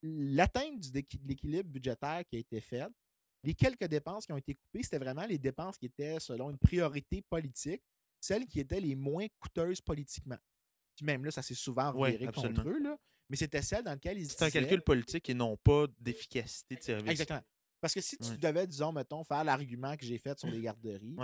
L'atteinte 0.04 0.92
de 0.92 1.04
l'équilibre 1.26 1.70
budgétaire 1.70 2.24
qui 2.28 2.36
a 2.36 2.40
été 2.40 2.60
faite, 2.60 2.92
les 3.44 3.56
quelques 3.56 3.86
dépenses 3.86 4.26
qui 4.26 4.34
ont 4.34 4.38
été 4.38 4.54
coupées, 4.54 4.84
c'était 4.84 5.00
vraiment 5.00 5.26
les 5.26 5.40
dépenses 5.40 5.78
qui 5.78 5.88
étaient 5.88 6.20
selon 6.20 6.52
une 6.52 6.60
priorité 6.60 7.22
politique, 7.24 7.82
celles 8.20 8.46
qui 8.46 8.60
étaient 8.60 8.80
les 8.80 8.96
moins 8.96 9.28
coûteuses 9.40 9.82
politiquement. 9.82 10.38
Puis 10.96 11.06
même 11.06 11.26
là, 11.26 11.32
ça 11.32 11.42
s'est 11.42 11.56
souvent 11.56 11.92
reviré 11.92 12.28
contre 12.28 12.68
eux, 12.68 12.80
là, 12.80 12.98
mais 13.30 13.38
c'était 13.38 13.62
celles 13.62 13.84
dans 13.84 13.94
lesquelles 13.94 14.20
ils 14.20 14.30
C'est 14.30 14.44
un 14.44 14.50
calcul 14.50 14.82
politique 14.82 15.30
et 15.30 15.34
non 15.34 15.58
pas 15.58 15.88
d'efficacité 16.00 16.76
de 16.76 16.84
service. 16.84 17.12
Exactement. 17.12 17.42
Parce 17.80 17.94
que 17.94 18.02
si 18.02 18.18
tu 18.18 18.38
devais, 18.38 18.68
disons, 18.68 18.92
mettons, 18.92 19.24
faire 19.24 19.44
l'argument 19.44 19.98
que 19.98 20.06
j'ai 20.06 20.18
fait 20.18 20.38
sur 20.38 20.50
les 20.50 20.62
garderies, 20.62 21.16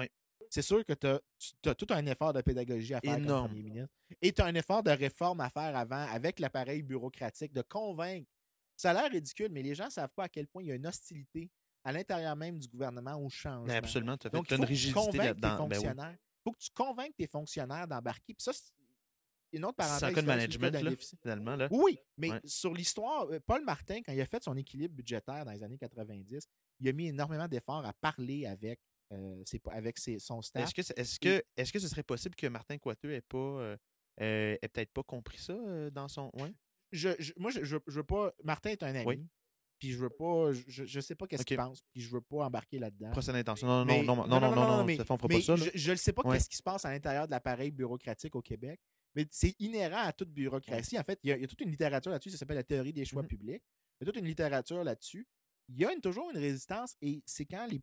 c'est 0.50 0.62
sûr 0.62 0.84
que 0.86 0.94
tu 0.94 1.08
as, 1.08 1.76
tout 1.76 1.88
un 1.90 2.06
effort 2.06 2.34
de 2.34 2.42
pédagogie 2.42 2.94
à 2.94 3.02
faire 3.02 3.16
comme 3.18 3.48
premier 3.48 3.64
ministre. 3.64 3.94
Et 4.22 4.32
tu 4.32 4.42
as 4.42 4.46
un 4.46 4.56
effort 4.56 4.82
de 4.82 4.92
réforme 4.92 5.42
à 5.42 5.50
faire 5.50 5.76
avant 5.76 6.08
avec 6.08 6.40
l'appareil 6.40 6.82
bureaucratique, 6.82 7.54
de 7.54 7.62
convaincre. 7.62 8.28
Ça 8.76 8.92
a 8.92 8.94
l'air 8.94 9.12
ridicule, 9.12 9.50
mais 9.52 9.64
les 9.64 9.76
gens 9.76 9.86
ne 9.86 9.92
savent 9.92 10.14
pas 10.16 10.26
à 10.26 10.30
quel 10.30 10.48
point 10.48 10.64
il 10.64 10.70
y 10.70 10.72
a 10.72 10.76
une 10.76 10.88
hostilité 10.88 11.50
à 11.84 11.92
l'intérieur 11.92 12.36
même 12.36 12.60
du 12.60 12.68
gouvernement 12.68 13.16
au 13.16 13.30
changement. 13.30 13.74
absolument, 13.74 14.18
tu 14.18 14.28
as 14.28 14.30
Donc, 14.30 14.52
une 14.52 14.64
rigidité 14.64 15.18
là-dedans. 15.18 15.68
Il 15.72 15.80
ben 15.94 16.18
faut 16.44 16.52
que 16.52 16.60
tu 16.60 16.70
convainques 16.74 17.16
tes 17.18 17.28
fonctionnaires 17.28 17.88
d'embarquer. 17.88 18.34
Puis 18.34 18.44
ça, 18.44 18.52
une 19.52 19.66
autre 19.66 19.76
parenthèse. 19.76 20.14
C'est 20.14 20.20
un 20.20 20.24
management, 20.24 20.98
finalement. 21.22 21.56
Là. 21.56 21.68
Oui, 21.72 22.00
mais 22.18 22.32
sur 22.46 22.74
l'histoire, 22.74 23.28
euh, 23.32 23.40
Paul 23.46 23.64
Martin, 23.64 24.02
quand 24.06 24.12
il 24.12 24.22
a 24.22 24.26
fait 24.26 24.44
son 24.44 24.56
équilibre 24.56 24.96
budgétaire 24.96 25.46
dans 25.46 25.52
les 25.52 25.64
années 25.64 25.78
90, 25.78 26.48
il 26.80 26.88
a 26.88 26.92
mis 26.94 27.08
énormément 27.08 27.48
d'efforts 27.48 27.86
à 27.86 27.94
parler 27.94 28.46
avec, 28.46 28.80
euh, 29.14 29.44
avec 29.72 29.98
son 30.20 30.42
staff. 30.42 30.64
Est-ce 30.64 30.74
que, 30.74 31.00
est-ce, 31.00 31.20
que, 31.20 31.44
est-ce 31.56 31.74
que 31.74 31.80
ce 31.80 31.88
serait 31.88 32.04
possible 32.04 32.36
que 32.36 32.48
Martin 32.48 32.78
Coiteux 32.78 33.14
ait 33.14 33.22
pas 33.22 33.38
euh, 33.38 34.58
peut-être 34.62 34.92
pas 34.92 35.04
compris 35.04 35.38
ça 35.38 35.56
dans 35.92 36.08
son. 36.08 36.32
Ouais? 36.34 36.54
Je, 36.92 37.10
moi, 37.38 37.52
je, 37.52 37.64
je, 37.64 37.78
veux 37.88 38.04
pas. 38.04 38.34
Martin 38.44 38.72
est 38.72 38.84
un 38.84 38.96
ami. 38.96 39.28
Puis 39.80 39.92
je 39.92 39.98
veux 40.00 40.10
pas. 40.10 40.52
Je, 40.54 40.86
je 40.86 41.00
sais 41.00 41.16
pas 41.16 41.28
qu'est-ce 41.28 41.46
qu'il 41.46 41.58
pense. 41.58 41.84
Puis 41.94 42.02
je 42.02 42.10
veux 42.10 42.22
pas 42.22 42.46
embarquer 42.46 42.80
là-dedans. 42.80 43.12
Prochaine 43.12 43.36
intention. 43.36 43.68
Non, 43.68 43.86
non, 43.86 44.04
non, 44.04 44.16
non, 44.16 44.40
non, 44.40 44.56
non, 44.56 44.78
non, 44.78 44.84
mais, 44.84 44.98
ça 44.98 45.06
fera 45.06 45.18
pas 45.18 45.42
ça. 45.42 45.56
Je 45.56 45.92
ne 45.92 45.96
sais 45.96 46.14
pas 46.14 46.24
qu'est-ce 46.24 46.50
qui 46.50 46.58
se 46.58 46.64
passe 46.64 46.86
à 46.86 46.92
l'intérieur 46.92 47.28
de 47.28 47.32
l'appareil 47.32 47.72
bureaucratique 47.72 48.36
au 48.36 48.42
Québec. 48.42 48.80
Mais 49.16 49.26
c'est 49.32 49.56
inhérent 49.60 50.04
à 50.04 50.14
toute 50.14 50.30
bureaucratie. 50.30 51.00
En 51.00 51.04
fait, 51.04 51.20
il 51.24 51.30
y, 51.30 51.44
a, 51.44 51.48
toute 51.48 51.62
une 51.62 51.72
littérature 51.72 52.12
là-dessus, 52.12 52.30
ça 52.30 52.38
s'appelle 52.38 52.58
la 52.58 52.64
théorie 52.64 52.94
des 52.94 53.04
choix 53.04 53.24
mm-hmm. 53.24 53.28
publics. 53.28 53.64
Il 54.00 54.06
y 54.06 54.10
a 54.10 54.12
toute 54.12 54.22
une 54.22 54.28
littérature 54.28 54.84
là-dessus. 54.84 55.28
Il 55.70 55.80
y 55.80 55.86
a 55.86 56.00
toujours 56.00 56.30
une 56.30 56.38
résistance 56.38 56.96
et 57.02 57.24
c'est 57.26 57.46
quand 57.46 57.66
les. 57.66 57.82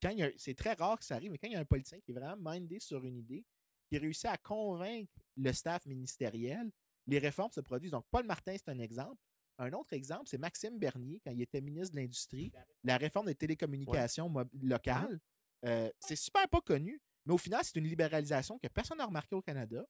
Quand 0.00 0.14
c'est 0.36 0.54
très 0.54 0.74
rare 0.74 0.98
que 0.98 1.04
ça 1.04 1.16
arrive, 1.16 1.32
mais 1.32 1.38
quand 1.38 1.48
il 1.48 1.54
y 1.54 1.56
a 1.56 1.60
un 1.60 1.64
politicien 1.64 1.98
qui 2.00 2.12
est 2.12 2.14
vraiment 2.14 2.52
mindé 2.52 2.78
sur 2.78 3.04
une 3.04 3.18
idée, 3.18 3.44
qui 3.90 3.98
réussit 3.98 4.26
à 4.26 4.36
convaincre 4.36 5.12
le 5.36 5.52
staff 5.52 5.84
ministériel, 5.86 6.70
les 7.06 7.18
réformes 7.18 7.50
se 7.52 7.60
produisent. 7.60 7.90
Donc, 7.90 8.04
Paul 8.10 8.24
Martin, 8.24 8.54
c'est 8.56 8.70
un 8.70 8.78
exemple. 8.78 9.20
Un 9.58 9.72
autre 9.72 9.92
exemple, 9.92 10.24
c'est 10.26 10.38
Maxime 10.38 10.78
Bernier, 10.78 11.20
quand 11.24 11.32
il 11.32 11.42
était 11.42 11.60
ministre 11.60 11.94
de 11.94 12.00
l'Industrie, 12.00 12.52
la 12.84 12.96
réforme 12.96 13.26
des 13.26 13.34
télécommunications 13.34 14.32
locales. 14.62 15.20
Euh, 15.64 15.90
c'est 15.98 16.16
super 16.16 16.48
pas 16.48 16.60
connu, 16.60 17.00
mais 17.26 17.34
au 17.34 17.38
final, 17.38 17.60
c'est 17.64 17.76
une 17.76 17.88
libéralisation 17.88 18.58
que 18.58 18.68
personne 18.68 18.98
n'a 18.98 19.06
remarqué 19.06 19.34
au 19.34 19.42
Canada 19.42 19.84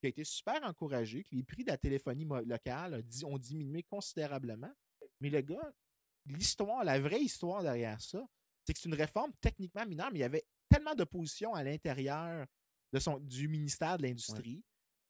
qui 0.00 0.06
a 0.06 0.10
été 0.10 0.24
super 0.24 0.62
encouragé, 0.64 1.24
que 1.24 1.34
les 1.34 1.42
prix 1.42 1.64
de 1.64 1.70
la 1.70 1.78
téléphonie 1.78 2.26
locale 2.44 3.02
ont 3.24 3.38
diminué 3.38 3.82
considérablement. 3.82 4.72
Mais 5.20 5.30
le 5.30 5.40
gars, 5.40 5.72
l'histoire, 6.26 6.84
la 6.84 7.00
vraie 7.00 7.22
histoire 7.22 7.62
derrière 7.62 8.00
ça, 8.02 8.22
c'est 8.64 8.74
que 8.74 8.78
c'est 8.78 8.88
une 8.88 8.94
réforme 8.94 9.32
techniquement 9.40 9.86
mineure, 9.86 10.10
mais 10.12 10.18
il 10.18 10.22
y 10.22 10.24
avait 10.24 10.44
tellement 10.68 10.94
d'opposition 10.94 11.54
à 11.54 11.62
l'intérieur 11.62 12.46
de 12.92 12.98
son, 12.98 13.18
du 13.18 13.48
ministère 13.48 13.96
de 13.96 14.02
l'Industrie 14.02 14.62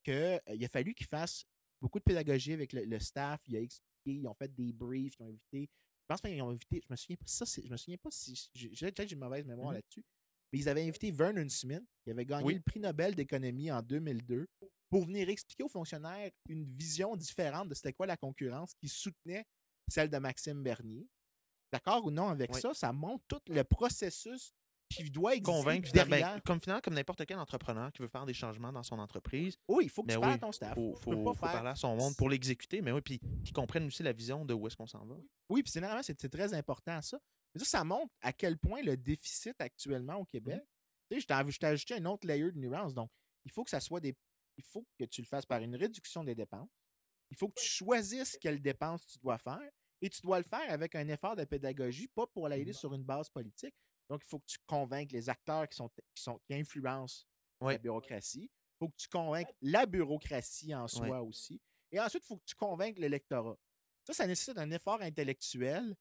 qu'il 0.05 0.15
euh, 0.15 0.39
a 0.47 0.69
fallu 0.69 0.95
qu'il 0.95 1.07
fasse 1.07 1.45
beaucoup 1.81 1.99
de 1.99 2.05
pédagogie 2.05 2.53
avec 2.53 2.73
le, 2.73 2.99
staff. 2.99 3.41
Il 3.47 3.57
a 3.57 3.61
expliqué, 3.61 3.94
ils 4.13 4.27
ont 4.27 4.35
fait 4.35 4.53
des 4.55 4.73
briefs, 4.73 5.15
ils 5.19 5.23
ont 5.23 5.29
invité. 5.29 5.69
Je 6.03 6.07
pense 6.07 6.21
qu'ils 6.21 6.43
ont 6.43 6.51
invité, 6.51 6.83
je 6.83 6.93
me 6.93 6.97
souviens 6.97 7.17
pas, 7.17 7.27
ça, 7.27 7.45
je 7.47 7.69
me 7.69 7.77
souviens 7.77 7.97
pas 7.97 8.11
si. 8.11 8.51
Peut-être 8.55 9.09
j'ai 9.09 9.15
une 9.15 9.21
mauvaise 9.21 9.47
mémoire 9.47 9.73
mm-hmm. 9.73 9.75
là-dessus. 9.75 10.05
Mais 10.53 10.59
ils 10.59 10.69
avaient 10.69 10.87
invité 10.87 11.11
Vernon 11.11 11.49
Smith, 11.49 11.83
qui 12.03 12.11
avait 12.11 12.27
gagné 12.27 12.55
le 12.55 12.61
prix 12.61 12.81
Nobel 12.81 13.15
d'économie 13.15 13.73
en 13.73 13.83
2002, 13.83 14.47
pour 14.91 15.07
venir 15.07 15.29
expliquer 15.29 15.65
aux 15.65 15.69
fonctionnaires 15.69 16.31
une 16.49 16.65
vision 16.77 17.17
différente 17.17 17.69
de 17.69 17.75
c'était 17.75 17.93
quoi 17.93 18.07
la 18.07 18.17
concurrence 18.17 18.75
qui 18.75 18.89
soutenait 18.89 19.45
celle 19.89 20.11
de 20.11 20.19
Maxime 20.19 20.63
Bernier. 20.63 21.09
D'accord 21.73 22.05
ou 22.05 22.11
non 22.11 22.29
avec 22.29 22.55
ça, 22.55 22.73
ça 22.75 22.93
montre 22.93 23.25
tout 23.27 23.41
le 23.49 23.65
processus 23.65 24.55
qui 24.97 25.11
doit 25.11 25.35
exister 25.35 25.53
convaincre 25.53 25.91
ben, 26.09 26.41
comme 26.45 26.61
finalement 26.61 26.81
comme 26.81 26.95
n'importe 26.95 27.25
quel 27.27 27.39
entrepreneur 27.39 27.93
qui 27.93 28.03
veut 28.03 28.09
faire 28.09 28.27
des 28.27 28.35
changements 28.35 28.73
dans 28.73 28.83
son 28.83 28.99
entreprise. 28.99 29.57
Oui, 29.69 29.85
il 29.85 29.91
faut 29.91 30.03
que 30.03 30.13
tu 30.13 30.21
parles 30.21 30.35
à 30.35 30.39
ton 30.39 30.53
staff. 30.53 30.77
Il 30.77 30.95
faut, 31.01 31.35
parler 31.35 31.71
à 31.71 31.75
son 31.75 31.97
monde 31.97 32.17
pour 32.17 32.29
l'exécuter, 32.29 32.81
mais 32.83 32.93
oui, 32.93 33.01
puis 33.01 33.19
qu'ils 33.19 33.53
comprennent 33.53 33.87
aussi 33.87 34.03
la 34.03 34.13
vision 34.13 34.45
de 34.45 34.55
où 34.55 34.67
est-ce 34.67 34.77
qu'on 34.77 34.87
s'en 34.87 35.05
va. 35.05 35.17
Oui, 35.49 35.63
puis 35.63 35.73
généralement, 35.73 36.03
c'est 36.03 36.29
très 36.29 36.55
important 36.55 37.01
ça. 37.03 37.19
Mais 37.55 37.61
ça, 37.61 37.79
ça 37.79 37.85
montre 37.85 38.13
à 38.21 38.33
quel 38.33 38.59
point 38.59 38.83
le 38.83 38.97
déficit 38.97 39.55
actuellement 39.61 40.17
au 40.17 40.25
Québec. 40.25 40.61
Tu 41.11 41.21
sais, 41.21 41.21
je 41.21 41.59
t'ai 41.59 41.67
ajouté 41.67 41.95
un 41.95 42.05
autre 42.07 42.27
layer 42.27 42.51
de 42.51 42.59
nuance. 42.59 42.95
Donc, 42.95 43.11
il 43.45 43.53
faut 43.53 43.63
que 43.63 43.71
ça 43.71 43.81
soit 43.81 44.01
des 44.01 44.17
il 44.57 44.65
faut 44.65 44.87
que 44.99 45.05
tu 45.05 45.21
le 45.21 45.27
fasses 45.27 45.47
par 45.47 45.61
une 45.61 45.77
réduction 45.77 46.25
des 46.25 46.35
dépenses. 46.35 46.71
Il 47.31 47.37
faut 47.37 47.49
que 47.49 47.61
tu 47.61 47.67
choisisses 47.67 48.39
quelles 48.41 48.61
dépenses 48.61 49.07
tu 49.07 49.19
dois 49.19 49.39
faire 49.39 49.71
et 50.01 50.11
tu 50.11 50.21
dois 50.21 50.39
le 50.39 50.45
faire 50.45 50.71
avec 50.71 50.95
un 50.95 51.09
effort 51.09 51.35
de 51.35 51.45
pédagogie, 51.45 52.09
pas 52.09 52.27
pour 52.27 52.49
l'aider 52.49 52.73
mmh. 52.73 52.75
sur 52.75 52.95
une 52.95 53.03
base 53.03 53.29
politique. 53.31 53.75
Donc, 54.09 54.23
il 54.25 54.29
faut 54.29 54.39
que 54.39 54.47
tu 54.47 54.59
convainques 54.67 55.13
les 55.13 55.29
acteurs 55.29 55.69
qui, 55.69 55.77
sont, 55.77 55.89
qui, 55.89 56.23
sont, 56.23 56.39
qui 56.47 56.55
influencent 56.55 57.25
la 57.61 57.79
bureaucratie. 57.79 58.51
Il 58.51 58.79
faut 58.79 58.89
que 58.89 58.97
tu 58.97 59.09
convainques 59.09 59.55
la 59.63 59.87
bureaucratie 59.87 60.75
en 60.75 60.89
soi 60.89 61.23
aussi. 61.23 61.61
Et 61.91 62.01
ensuite, 62.01 62.25
il 62.25 62.27
faut 62.27 62.37
que 62.37 62.45
tu 62.45 62.55
convainques 62.55 62.99
l'électorat. 62.99 63.57
Ça, 64.05 64.13
ça 64.13 64.27
nécessite 64.27 64.59
un 64.59 64.71
effort 64.71 65.01
intellectuel 65.01 65.95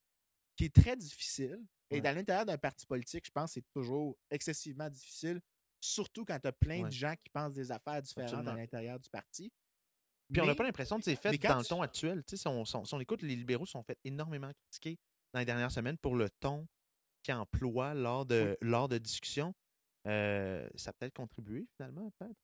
qui 0.56 0.66
est 0.66 0.76
très 0.76 0.96
difficile. 0.96 1.60
Et 1.90 2.02
dans 2.02 2.16
l'intérieur 2.16 2.46
d'un 2.46 2.58
parti 2.58 2.86
politique, 2.86 3.26
je 3.26 3.32
pense 3.32 3.52
que 3.52 3.54
c'est 3.62 3.72
toujours 3.72 4.18
excessivement 4.32 4.90
difficile 4.90 5.40
surtout 5.80 6.26
quand 6.26 6.40
tu 6.40 6.48
as 6.48 6.52
plein 6.52 6.84
de 6.84 6.92
gens 6.92 7.14
qui 7.16 7.30
pensent 7.30 7.54
des 7.54 7.72
affaires 7.72 8.02
différentes 8.02 8.48
à 8.48 8.56
l'intérieur 8.56 9.00
du 9.00 9.10
parti. 9.10 9.52
Puis 10.32 10.42
on 10.42 10.46
n'a 10.46 10.56
pas 10.56 10.64
l'impression 10.64 10.98
que 10.98 11.04
c'est 11.04 11.16
fait 11.16 11.38
dans 11.38 11.60
le 11.60 11.66
ton 11.66 11.82
actuel. 11.82 12.24
Si 12.28 12.48
on, 12.48 12.64
on, 12.92 13.00
écoute, 13.00 13.22
les 13.22 13.36
libéraux 13.36 13.66
sont 13.66 13.84
fait 13.84 14.00
énormément 14.04 14.52
critiqués 14.52 14.98
dans 15.34 15.40
les 15.40 15.46
dernières 15.46 15.72
semaines 15.72 15.98
pour 15.98 16.16
le 16.16 16.30
ton 16.30 16.68
qu'ils 17.24 17.34
emploient 17.34 17.94
lors 17.94 18.26
de, 18.26 18.58
lors 18.62 18.88
de 18.88 18.98
discussions. 18.98 19.56
Euh, 20.06 20.68
ça 20.76 20.90
a 20.90 20.94
peut-être 20.94 21.14
contribué 21.14 21.66
finalement, 21.76 22.12
peut-être? 22.20 22.38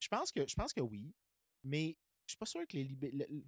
Je 0.00 0.08
pense 0.08 0.32
que 0.32 0.46
je 0.46 0.54
pense 0.54 0.72
que 0.72 0.80
oui. 0.80 1.12
Mais 1.64 1.96
je 2.26 2.32
suis 2.32 2.38
pas 2.38 2.46
sûr 2.46 2.66
que 2.66 2.76
les 2.76 2.84
libéraux. 2.84 3.44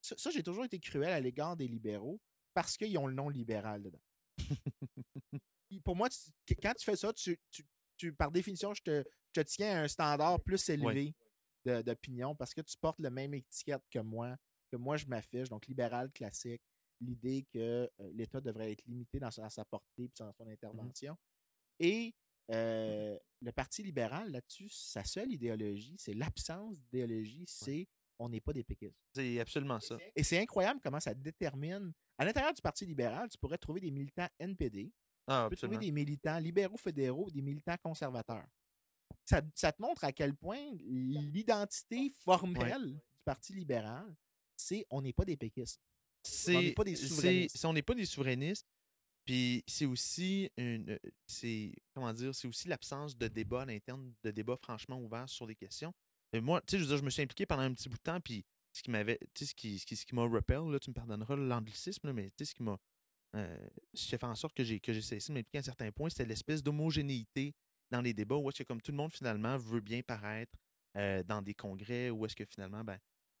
Ça, 0.00 0.30
j'ai 0.30 0.42
toujours 0.42 0.64
été 0.64 0.78
cruel 0.78 1.10
à 1.10 1.20
l'égard 1.20 1.56
des 1.56 1.66
libéraux 1.66 2.20
parce 2.54 2.76
qu'ils 2.76 2.96
ont 2.98 3.06
le 3.06 3.14
nom 3.14 3.28
libéral 3.28 3.82
dedans. 3.82 4.02
Pour 5.84 5.96
moi, 5.96 6.08
quand 6.62 6.74
tu 6.74 6.84
fais 6.84 6.96
ça, 6.96 7.12
tu, 7.12 8.12
par 8.14 8.30
définition, 8.30 8.72
je 8.74 8.82
te, 8.82 9.40
tiens 9.42 9.78
à 9.78 9.82
un 9.82 9.88
standard 9.88 10.40
plus 10.40 10.68
élevé 10.68 11.14
d'opinion 11.64 12.34
parce 12.34 12.54
que 12.54 12.60
tu 12.62 12.76
portes 12.78 13.00
la 13.00 13.10
même 13.10 13.34
étiquette 13.34 13.82
que 13.90 13.98
moi, 13.98 14.36
que 14.70 14.76
moi 14.76 14.96
je 14.96 15.06
m'affiche, 15.06 15.48
donc 15.48 15.66
libéral 15.66 16.10
classique, 16.12 16.62
l'idée 17.00 17.46
que 17.52 17.58
euh, 18.00 18.10
l'État 18.12 18.40
devrait 18.40 18.72
être 18.72 18.84
limité 18.86 19.18
dans 19.18 19.30
sa, 19.30 19.64
portée 19.64 20.04
et 20.04 20.10
dans 20.18 20.32
son 20.32 20.44
mmh 20.44 20.50
intervention. 20.50 21.16
Et 21.78 22.14
euh, 22.50 23.18
le 23.40 23.52
Parti 23.52 23.82
libéral, 23.82 24.30
là-dessus, 24.30 24.68
sa 24.70 25.04
seule 25.04 25.32
idéologie, 25.32 25.96
c'est 25.98 26.14
l'absence 26.14 26.78
d'idéologie, 26.80 27.44
c'est 27.46 27.86
on 28.18 28.28
n'est 28.28 28.40
pas 28.40 28.52
des 28.52 28.64
péquistes. 28.64 28.98
C'est 29.14 29.38
absolument 29.38 29.80
ça. 29.80 29.96
Et 30.16 30.24
c'est 30.24 30.38
incroyable 30.38 30.80
comment 30.82 31.00
ça 31.00 31.14
détermine. 31.14 31.92
À 32.16 32.24
l'intérieur 32.24 32.52
du 32.52 32.60
Parti 32.60 32.84
libéral, 32.84 33.28
tu 33.28 33.38
pourrais 33.38 33.58
trouver 33.58 33.80
des 33.80 33.92
militants 33.92 34.28
NPD, 34.40 34.92
ah, 35.28 35.44
tu 35.44 35.50
peux 35.50 35.56
trouver 35.56 35.78
des 35.78 35.92
militants 35.92 36.38
libéraux 36.38 36.76
fédéraux, 36.76 37.30
des 37.30 37.42
militants 37.42 37.76
conservateurs. 37.82 38.46
Ça, 39.24 39.42
te 39.42 39.82
montre 39.82 40.04
à 40.04 40.12
quel 40.12 40.34
point 40.34 40.72
l'identité 40.80 42.10
formelle 42.24 42.94
du 42.94 43.22
Parti 43.24 43.52
libéral, 43.52 44.16
c'est 44.56 44.86
on 44.90 45.02
n'est 45.02 45.12
pas 45.12 45.24
des 45.24 45.36
péquistes. 45.36 45.82
On 46.48 46.62
n'est 46.62 46.72
pas 46.72 46.84
des 46.84 46.96
souverainistes. 46.96 47.64
on 47.64 47.72
n'est 47.72 47.82
pas 47.82 47.94
des 47.94 48.06
souverainistes. 48.06 48.66
Puis 49.24 49.62
c'est 49.66 49.84
aussi 49.84 50.50
une, 50.56 50.98
c'est 51.26 51.72
comment 51.94 52.12
dire, 52.14 52.34
c'est 52.34 52.48
aussi 52.48 52.66
l'absence 52.66 53.16
de 53.16 53.28
débat 53.28 53.62
à 53.62 53.64
l'interne, 53.66 54.14
de 54.22 54.30
débat 54.30 54.56
franchement 54.56 54.98
ouvert 55.02 55.28
sur 55.28 55.46
des 55.46 55.54
questions. 55.54 55.92
Et 56.32 56.40
moi, 56.40 56.62
tu 56.62 56.78
sais, 56.78 56.84
je 56.84 56.96
je 56.96 57.02
me 57.02 57.10
suis 57.10 57.22
impliqué 57.22 57.44
pendant 57.44 57.62
un 57.62 57.74
petit 57.74 57.88
bout 57.88 57.98
de 57.98 58.02
temps, 58.02 58.20
puis 58.20 58.44
ce 58.72 58.82
qui 58.82 58.90
m'avait, 58.90 59.18
tu 59.34 59.44
sais, 59.44 59.50
ce 59.50 59.54
qui, 59.54 59.78
ce 59.78 60.06
qui, 60.06 60.14
m'a 60.14 60.22
repel, 60.22 60.60
là, 60.70 60.78
tu 60.78 60.90
me 60.90 60.94
pardonneras 60.94 61.36
l'anglicisme, 61.36 62.12
mais 62.12 62.30
tu 62.30 62.36
sais, 62.38 62.44
ce 62.46 62.54
qui 62.54 62.62
m'a, 62.62 62.78
euh, 63.36 63.68
ce 63.92 64.08
qui 64.08 64.14
a 64.14 64.18
fait 64.18 64.26
en 64.26 64.34
sorte 64.34 64.54
que 64.54 64.64
j'ai, 64.64 64.80
que 64.80 64.92
j'ai 64.92 65.02
cessé 65.02 65.32
de 65.32 65.38
m'impliquer 65.38 65.58
à 65.58 65.60
un 65.60 65.64
certain 65.64 65.92
point, 65.92 66.08
c'était 66.08 66.24
l'espèce 66.24 66.62
d'homogénéité 66.62 67.54
dans 67.90 68.00
les 68.00 68.14
débats 68.14 68.36
où 68.36 68.48
est-ce 68.48 68.62
que 68.62 68.68
comme 68.68 68.80
tout 68.80 68.92
le 68.92 68.96
monde 68.96 69.12
finalement 69.12 69.56
veut 69.58 69.80
bien 69.80 70.02
paraître 70.02 70.56
euh, 70.96 71.22
dans 71.22 71.42
des 71.42 71.54
congrès, 71.54 72.10
où 72.10 72.24
est-ce 72.24 72.36
que 72.36 72.44
finalement, 72.44 72.84
ben, 72.84 72.98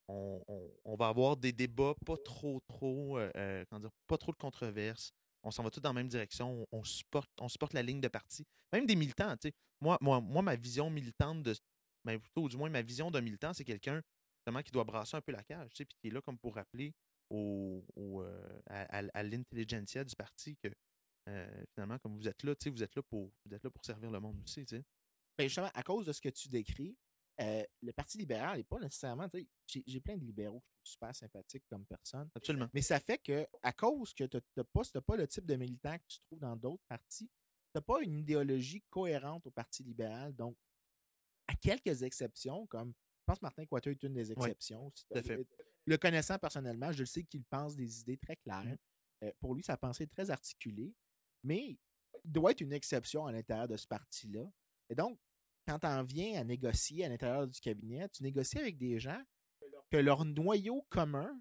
on, 0.08 0.96
va 0.96 1.08
avoir 1.08 1.36
des 1.36 1.52
débats 1.52 1.94
pas 2.06 2.16
trop, 2.16 2.60
trop, 2.66 3.18
euh, 3.18 3.30
euh, 3.36 3.64
comment 3.68 3.80
dire, 3.80 3.90
pas 4.06 4.16
trop 4.16 4.32
de 4.32 4.36
controverses. 4.36 5.12
On 5.42 5.50
s'en 5.50 5.62
va 5.62 5.70
tous 5.70 5.80
dans 5.80 5.90
la 5.90 5.94
même 5.94 6.08
direction. 6.08 6.66
On, 6.72 6.82
supporte, 6.84 7.30
on 7.38 7.48
supporte 7.48 7.74
la 7.74 7.82
ligne 7.82 8.00
de 8.00 8.08
parti. 8.08 8.44
Même 8.72 8.86
des 8.86 8.96
militants, 8.96 9.36
tu. 9.36 9.52
Moi, 9.80 9.96
moi, 10.00 10.20
moi, 10.20 10.42
ma 10.42 10.56
vision 10.56 10.90
militante 10.90 11.42
de. 11.42 11.54
Ben, 12.04 12.18
plutôt, 12.18 12.48
du 12.48 12.56
moins, 12.56 12.70
ma 12.70 12.82
vision 12.82 13.10
d'un 13.10 13.20
militant, 13.20 13.52
c'est 13.52 13.64
quelqu'un 13.64 14.02
justement 14.38 14.62
qui 14.62 14.72
doit 14.72 14.84
brasser 14.84 15.16
un 15.16 15.20
peu 15.20 15.32
la 15.32 15.42
cage, 15.42 15.70
tu 15.70 15.76
sais, 15.78 15.84
puis 15.84 15.96
qui 16.00 16.08
est 16.08 16.10
là 16.10 16.22
comme 16.22 16.38
pour 16.38 16.54
rappeler 16.54 16.94
au, 17.28 17.84
euh, 17.98 18.60
à, 18.66 19.22
l'intelligentsia 19.22 20.04
du 20.04 20.16
parti 20.16 20.56
que 20.56 20.70
finalement, 21.74 21.98
comme 21.98 22.16
vous 22.16 22.26
êtes 22.26 22.42
là, 22.42 22.54
tu 22.54 22.64
sais, 22.64 22.70
vous 22.70 22.82
êtes 22.82 22.94
là 22.96 23.02
pour 23.02 23.30
vous 23.44 23.54
êtes 23.54 23.62
là 23.62 23.70
pour 23.70 23.84
servir 23.84 24.10
le 24.10 24.18
monde 24.18 24.40
aussi, 24.42 24.64
tu 24.64 24.76
sais. 24.76 24.84
Ben, 25.36 25.44
justement, 25.44 25.70
à 25.74 25.82
cause 25.82 26.06
de 26.06 26.12
ce 26.12 26.20
que 26.20 26.30
tu 26.30 26.48
décris, 26.48 26.96
euh, 27.40 27.64
le 27.82 27.92
Parti 27.92 28.18
libéral 28.18 28.58
n'est 28.58 28.64
pas 28.64 28.78
nécessairement. 28.78 29.28
J'ai 29.66 30.00
plein 30.00 30.16
de 30.16 30.24
libéraux 30.24 30.60
que 30.60 30.66
je 30.66 30.74
trouve 30.74 30.92
super 30.92 31.14
sympathiques 31.14 31.64
comme 31.68 31.86
personne. 31.86 32.28
Absolument. 32.34 32.68
Mais 32.74 32.82
ça 32.82 32.98
fait 32.98 33.18
que, 33.18 33.46
à 33.62 33.72
cause 33.72 34.12
que 34.12 34.24
tu 34.24 34.38
n'as 34.56 34.64
pas, 34.64 34.82
t'as 34.92 35.00
pas 35.00 35.16
le 35.16 35.26
type 35.26 35.46
de 35.46 35.54
militant 35.54 35.96
que 35.98 36.04
tu 36.08 36.20
trouves 36.20 36.40
dans 36.40 36.56
d'autres 36.56 36.82
partis, 36.88 37.28
tu 37.28 37.76
n'as 37.76 37.80
pas 37.80 38.02
une 38.02 38.18
idéologie 38.18 38.82
cohérente 38.90 39.46
au 39.46 39.50
Parti 39.50 39.84
libéral. 39.84 40.34
Donc, 40.34 40.56
à 41.46 41.54
quelques 41.54 42.02
exceptions, 42.02 42.66
comme 42.66 42.92
je 42.92 43.24
pense 43.24 43.38
que 43.38 43.44
Martin 43.44 43.66
Coiteau 43.66 43.90
est 43.90 44.02
une 44.02 44.14
des 44.14 44.32
exceptions. 44.32 44.90
tout 44.90 45.18
à 45.18 45.22
fait. 45.22 45.46
Le 45.84 45.96
connaissant 45.96 46.38
personnellement, 46.38 46.92
je 46.92 47.00
le 47.00 47.06
sais 47.06 47.24
qu'il 47.24 47.44
pense 47.44 47.76
des 47.76 48.00
idées 48.00 48.18
très 48.18 48.36
claires. 48.36 48.64
Mhm. 48.64 48.78
Euh, 49.24 49.32
pour 49.40 49.54
lui, 49.54 49.62
sa 49.62 49.76
pensée 49.76 50.04
est 50.04 50.12
très 50.12 50.30
articulée, 50.30 50.94
mais 51.42 51.78
il 52.24 52.32
doit 52.32 52.50
être 52.50 52.60
une 52.60 52.72
exception 52.72 53.26
à 53.26 53.32
l'intérieur 53.32 53.68
de 53.68 53.76
ce 53.76 53.86
parti-là. 53.86 54.44
Et 54.90 54.94
donc, 54.94 55.18
quand 55.68 55.78
tu 55.80 55.86
en 55.86 56.02
viens 56.02 56.40
à 56.40 56.44
négocier 56.44 57.04
à 57.04 57.08
l'intérieur 57.10 57.46
du 57.46 57.60
cabinet, 57.60 58.08
tu 58.08 58.22
négocies 58.22 58.58
avec 58.58 58.78
des 58.78 58.98
gens 58.98 59.22
que 59.90 59.98
leur 59.98 60.24
noyau 60.24 60.82
commun 60.88 61.38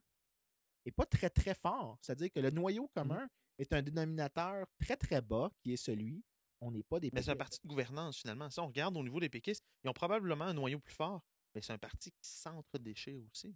n'est 0.85 0.91
pas 0.91 1.05
très, 1.05 1.29
très 1.29 1.53
fort. 1.55 1.97
C'est-à-dire 2.01 2.29
que 2.31 2.39
le 2.41 2.49
noyau 2.51 2.89
commun 2.89 3.29
est 3.57 3.71
un 3.73 3.81
dénominateur 3.81 4.65
très, 4.79 4.97
très 4.97 5.21
bas, 5.21 5.49
qui 5.61 5.73
est 5.73 5.77
celui 5.77 6.23
on 6.59 6.71
n'est 6.71 6.83
pas 6.83 6.99
des 6.99 7.11
Mais 7.13 7.21
c'est 7.21 7.31
un 7.31 7.35
parti 7.37 7.59
de 7.63 7.67
gouvernance, 7.67 8.17
finalement. 8.17 8.49
Si 8.49 8.59
on 8.59 8.65
regarde 8.67 8.97
au 8.97 9.03
niveau 9.03 9.19
des 9.19 9.29
péquistes, 9.29 9.63
ils 9.83 9.89
ont 9.89 9.93
probablement 9.93 10.45
un 10.45 10.53
noyau 10.55 10.79
plus 10.79 10.95
fort, 10.95 11.21
mais 11.53 11.61
c'est 11.61 11.71
un 11.73 11.77
parti 11.77 12.11
qui 12.11 12.27
s'entre-déchire 12.27 13.21
aussi. 13.31 13.55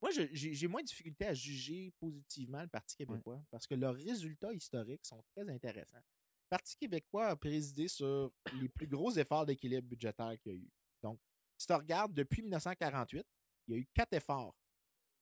Moi, 0.00 0.10
je- 0.10 0.28
j'ai 0.32 0.52
j'ai 0.52 0.66
moins 0.66 0.80
de 0.82 0.86
difficulté 0.88 1.26
à 1.26 1.32
juger 1.32 1.92
positivement 2.00 2.60
le 2.60 2.66
Parti 2.68 2.96
québécois 2.96 3.40
parce 3.52 3.68
que 3.68 3.76
leurs 3.76 3.94
résultats 3.94 4.52
historiques 4.52 5.06
sont 5.06 5.22
très 5.32 5.48
intéressants. 5.48 6.02
Le 6.52 6.58
Parti 6.58 6.76
québécois 6.76 7.28
a 7.28 7.36
présidé 7.36 7.88
sur 7.88 8.30
les 8.60 8.68
plus 8.68 8.86
gros 8.86 9.10
efforts 9.12 9.46
d'équilibre 9.46 9.88
budgétaire 9.88 10.34
qu'il 10.38 10.52
y 10.52 10.54
a 10.54 10.58
eu. 10.58 10.70
Donc, 11.02 11.18
si 11.56 11.66
tu 11.66 11.72
regardes 11.72 12.12
depuis 12.12 12.42
1948, 12.42 13.26
il 13.66 13.74
y 13.74 13.78
a 13.78 13.80
eu 13.80 13.86
quatre 13.94 14.12
efforts 14.12 14.54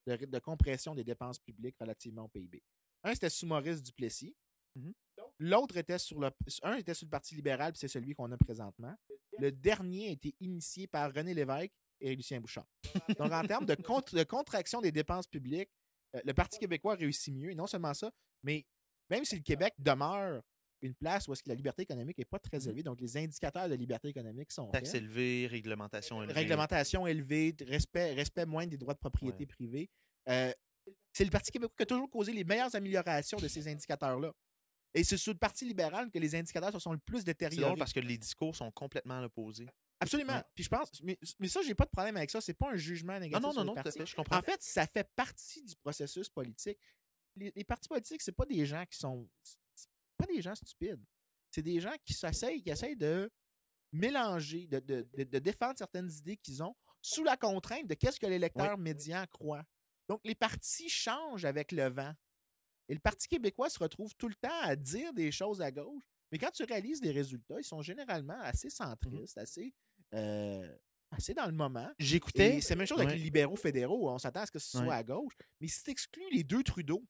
de, 0.08 0.16
de 0.16 0.38
compression 0.40 0.92
des 0.92 1.04
dépenses 1.04 1.38
publiques 1.38 1.76
relativement 1.78 2.24
au 2.24 2.28
PIB. 2.28 2.60
Un, 3.04 3.14
c'était 3.14 3.30
sous 3.30 3.46
Maurice 3.46 3.80
Duplessis. 3.80 4.34
Mhm. 4.74 4.92
L'autre 5.38 5.76
était 5.76 5.98
sur 5.98 6.18
le. 6.18 6.32
Un 6.64 6.74
était 6.74 6.94
sur 6.94 7.06
le 7.06 7.10
Parti 7.10 7.36
libéral, 7.36 7.74
puis 7.74 7.78
c'est 7.78 7.86
celui 7.86 8.12
qu'on 8.12 8.32
a 8.32 8.36
présentement. 8.36 8.96
Le 9.38 9.52
dernier 9.52 10.08
a 10.08 10.10
été 10.10 10.34
initié 10.40 10.88
par 10.88 11.14
René 11.14 11.32
Lévesque 11.32 11.70
et 12.00 12.16
Lucien 12.16 12.40
Bouchard. 12.40 12.66
Donc, 13.16 13.30
en 13.30 13.44
termes 13.44 13.66
de 13.66 14.24
contraction 14.24 14.80
des 14.80 14.90
dépenses 14.90 15.28
publiques, 15.28 15.70
euh, 16.16 16.20
le 16.24 16.34
Parti 16.34 16.58
québécois 16.58 16.96
réussit 16.96 17.32
mieux. 17.32 17.52
Et 17.52 17.54
non 17.54 17.68
seulement 17.68 17.94
ça, 17.94 18.10
mais 18.42 18.66
même 19.08 19.24
si 19.24 19.36
le 19.36 19.42
Québec 19.42 19.74
demeure 19.78 20.42
une 20.82 20.94
place 20.94 21.28
où 21.28 21.32
est-ce 21.32 21.42
que 21.42 21.48
la 21.48 21.54
liberté 21.54 21.82
économique 21.82 22.16
n'est 22.18 22.24
pas 22.24 22.38
très 22.38 22.58
Mhm. 22.58 22.68
élevée, 22.68 22.82
donc 22.82 23.00
les 23.00 23.16
indicateurs 23.16 23.68
de 23.68 23.74
liberté 23.74 24.08
économique 24.08 24.50
sont 24.52 24.68
Taxes 24.70 24.94
élevées, 24.94 25.46
réglementation 25.46 26.22
élevée. 26.22 26.34
Réglementation 26.34 27.06
élevée, 27.06 27.54
respect, 27.66 28.12
respect 28.14 28.46
moindre 28.46 28.70
des 28.70 28.78
droits 28.78 28.94
de 28.94 28.98
propriété 28.98 29.40
Ouais. 29.40 29.46
privée. 29.46 29.90
Euh, 30.28 30.52
c'est 31.12 31.24
le 31.24 31.30
Parti 31.30 31.50
québécois 31.50 31.74
qui 31.76 31.82
a 31.82 31.86
toujours 31.86 32.10
causé 32.10 32.32
les 32.32 32.44
meilleures 32.44 32.74
améliorations 32.74 33.38
de 33.38 33.48
ces 33.48 33.68
indicateurs-là. 33.68 34.32
Et 34.94 35.04
c'est 35.04 35.16
sur 35.16 35.32
le 35.32 35.38
Parti 35.38 35.64
libéral 35.64 36.10
que 36.10 36.18
les 36.18 36.34
indicateurs 36.34 36.72
se 36.72 36.78
sont 36.80 36.92
le 36.92 36.98
plus 36.98 37.18
C'est 37.18 37.24
détériorés. 37.26 37.64
drôle 37.66 37.78
parce 37.78 37.92
que 37.92 38.00
les 38.00 38.18
discours 38.18 38.56
sont 38.56 38.70
complètement 38.72 39.18
à 39.18 39.22
l'opposé. 39.22 39.66
Absolument. 40.00 40.32
Ouais. 40.34 40.42
Puis 40.54 40.64
je 40.64 40.68
pense, 40.70 40.90
mais, 41.02 41.18
mais 41.38 41.46
ça, 41.48 41.60
j'ai 41.62 41.74
pas 41.74 41.84
de 41.84 41.90
problème 41.90 42.16
avec 42.16 42.30
ça. 42.30 42.40
C'est 42.40 42.54
pas 42.54 42.70
un 42.70 42.76
jugement 42.76 43.12
Non, 43.14 43.20
négatif. 43.20 43.42
non, 43.42 43.52
sur 43.52 43.64
non, 43.64 43.74
les 43.74 43.82
non, 43.84 43.90
fait, 43.92 44.06
je 44.06 44.16
comprends. 44.16 44.38
En 44.38 44.42
fait, 44.42 44.62
ça 44.62 44.86
fait 44.86 45.06
partie 45.14 45.62
du 45.62 45.76
processus 45.76 46.28
politique. 46.30 46.78
Les, 47.36 47.52
les 47.54 47.64
partis 47.64 47.86
politiques, 47.88 48.22
c'est 48.22 48.32
pas 48.32 48.46
des 48.46 48.64
gens 48.66 48.84
qui 48.86 48.98
sont. 48.98 49.28
Pas 50.20 50.26
des 50.26 50.42
gens 50.42 50.54
stupides. 50.54 51.02
C'est 51.50 51.62
des 51.62 51.80
gens 51.80 51.94
qui 52.04 52.12
s'essayent, 52.14 52.62
qui 52.62 52.70
essayent 52.70 52.96
de 52.96 53.30
mélanger, 53.92 54.66
de, 54.66 54.78
de- 54.80 55.06
de- 55.16 55.24
de 55.24 55.38
défendre 55.38 55.76
certaines 55.76 56.10
idées 56.10 56.36
qu'ils 56.36 56.62
ont 56.62 56.74
sous 57.02 57.24
la 57.24 57.36
contrainte 57.36 57.86
de 57.86 57.94
qu'est-ce 57.94 58.20
que 58.20 58.26
l'électeur 58.26 58.78
médian 58.78 59.24
croit. 59.30 59.64
Donc, 60.08 60.20
les 60.24 60.34
partis 60.34 60.88
changent 60.88 61.44
avec 61.44 61.72
le 61.72 61.88
vent. 61.88 62.12
Et 62.88 62.94
le 62.94 63.00
Parti 63.00 63.28
québécois 63.28 63.70
se 63.70 63.78
retrouve 63.78 64.14
tout 64.16 64.28
le 64.28 64.34
temps 64.34 64.60
à 64.62 64.74
dire 64.74 65.12
des 65.12 65.30
choses 65.30 65.60
à 65.62 65.70
gauche. 65.70 66.02
Mais 66.32 66.38
quand 66.38 66.50
tu 66.50 66.64
réalises 66.64 67.00
les 67.02 67.12
résultats, 67.12 67.58
ils 67.60 67.64
sont 67.64 67.82
généralement 67.82 68.38
assez 68.40 68.68
centristes, 68.70 69.38
assez, 69.38 69.72
euh, 70.14 70.76
assez 71.12 71.32
dans 71.32 71.46
le 71.46 71.52
moment. 71.52 71.88
J'écoutais. 71.98 72.60
C'est 72.60 72.70
la 72.74 72.78
même 72.78 72.86
chose 72.88 73.00
avec 73.00 73.14
les 73.16 73.22
libéraux 73.22 73.54
fédéraux. 73.56 74.10
On 74.10 74.18
s'attend 74.18 74.40
à 74.40 74.46
ce 74.46 74.50
que 74.52 74.58
ce 74.58 74.70
soit 74.70 74.82
Ouais. 74.86 74.94
à 74.94 75.02
gauche. 75.04 75.34
Mais 75.60 75.68
si 75.68 75.82
tu 75.84 75.90
exclues 75.90 76.30
les 76.32 76.42
deux 76.44 76.62
Trudeau 76.64 77.04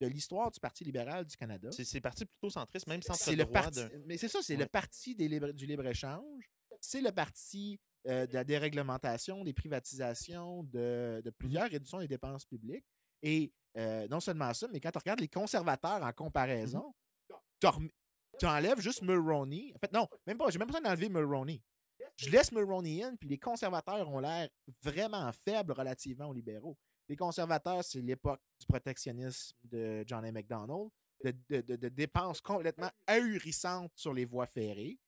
de 0.00 0.06
l'histoire 0.06 0.50
du 0.50 0.60
Parti 0.60 0.84
libéral 0.84 1.24
du 1.24 1.36
Canada, 1.36 1.70
C'est 1.72 1.84
c'est 1.84 2.00
parti 2.00 2.24
plutôt 2.26 2.50
centriste, 2.50 2.86
même 2.86 3.02
centre 3.02 3.32
le 3.32 3.44
parti. 3.46 3.80
Mais 4.06 4.16
c'est 4.18 4.28
ça, 4.28 4.40
c'est 4.42 4.54
Ouais. 4.54 4.60
le 4.64 4.66
parti 4.66 5.14
des 5.14 5.28
du 5.54 5.66
libre-échange. 5.66 6.50
C'est 6.80 7.00
le 7.00 7.10
parti 7.12 7.80
euh, 8.06 8.26
de 8.26 8.34
la 8.34 8.44
déréglementation, 8.44 9.42
des 9.42 9.54
privatisations, 9.54 10.62
de, 10.64 11.22
de 11.24 11.30
plusieurs 11.30 11.68
réductions 11.70 11.98
des 11.98 12.08
dépenses 12.08 12.44
publiques. 12.44 12.84
Et 13.22 13.52
euh, 13.78 14.06
non 14.08 14.20
seulement 14.20 14.52
ça, 14.54 14.68
mais 14.72 14.80
quand 14.80 14.90
tu 14.90 14.98
regardes 14.98 15.20
les 15.20 15.28
conservateurs 15.28 16.02
en 16.02 16.12
comparaison, 16.12 16.94
tu 17.60 18.46
enlèves 18.46 18.80
juste 18.80 19.02
Mulroney. 19.02 19.72
En 19.74 19.78
fait, 19.78 19.92
non, 19.92 20.06
même 20.26 20.36
pas. 20.36 20.50
J'ai 20.50 20.58
même 20.58 20.68
pas 20.68 20.78
besoin 20.78 20.90
d'enlever 20.90 21.08
Mulroney. 21.08 21.62
Je 22.16 22.30
laisse 22.30 22.52
Mulroney 22.52 23.02
in, 23.02 23.16
puis 23.16 23.28
les 23.28 23.38
conservateurs 23.38 24.08
ont 24.10 24.20
l'air 24.20 24.48
vraiment 24.82 25.30
faibles 25.32 25.72
relativement 25.72 26.26
aux 26.26 26.32
libéraux. 26.34 26.76
Les 27.08 27.16
conservateurs, 27.16 27.84
c'est 27.84 28.00
l'époque 28.00 28.40
du 28.60 28.66
protectionnisme 28.66 29.54
de 29.64 30.04
John 30.06 30.24
A. 30.24 30.32
MacDonald, 30.32 30.90
de, 31.24 31.32
de- 31.48 31.60
de- 31.62 31.76
de 31.76 31.88
dépenses 31.88 32.40
complètement 32.40 32.90
ahurissantes 33.06 33.92
sur 33.94 34.12
les 34.12 34.24
voies 34.24 34.46
ferrées. 34.46 34.98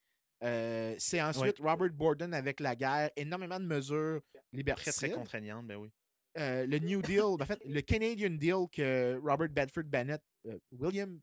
Euh, 0.44 0.94
c'est 0.98 1.20
ensuite 1.20 1.58
Robert 1.58 1.92
Borden 1.92 2.32
avec 2.32 2.60
la 2.60 2.76
guerre, 2.76 3.10
énormément 3.16 3.58
de 3.58 3.64
mesures 3.66 4.20
Très, 4.32 4.42
liberticides. 4.52 5.08
très 5.08 5.10
contraignante, 5.10 5.66
ben 5.66 5.76
oui. 5.76 5.90
Euh, 6.38 6.64
le 6.66 6.78
New 6.78 7.02
Deal, 7.02 7.20
en 7.22 7.38
fait, 7.44 7.60
le 7.64 7.80
Canadian 7.80 8.30
Deal 8.30 8.68
que 8.70 9.18
Robert 9.20 9.48
Bedford 9.48 9.82
Bennett, 9.84 10.22
euh, 10.46 10.56
William 10.70 11.20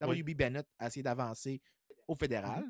W.B. 0.00 0.30
Bennett 0.34 0.66
a 0.80 0.88
essayé 0.88 1.02
d'avancer 1.04 1.60
au 2.08 2.16
fédéral. 2.16 2.64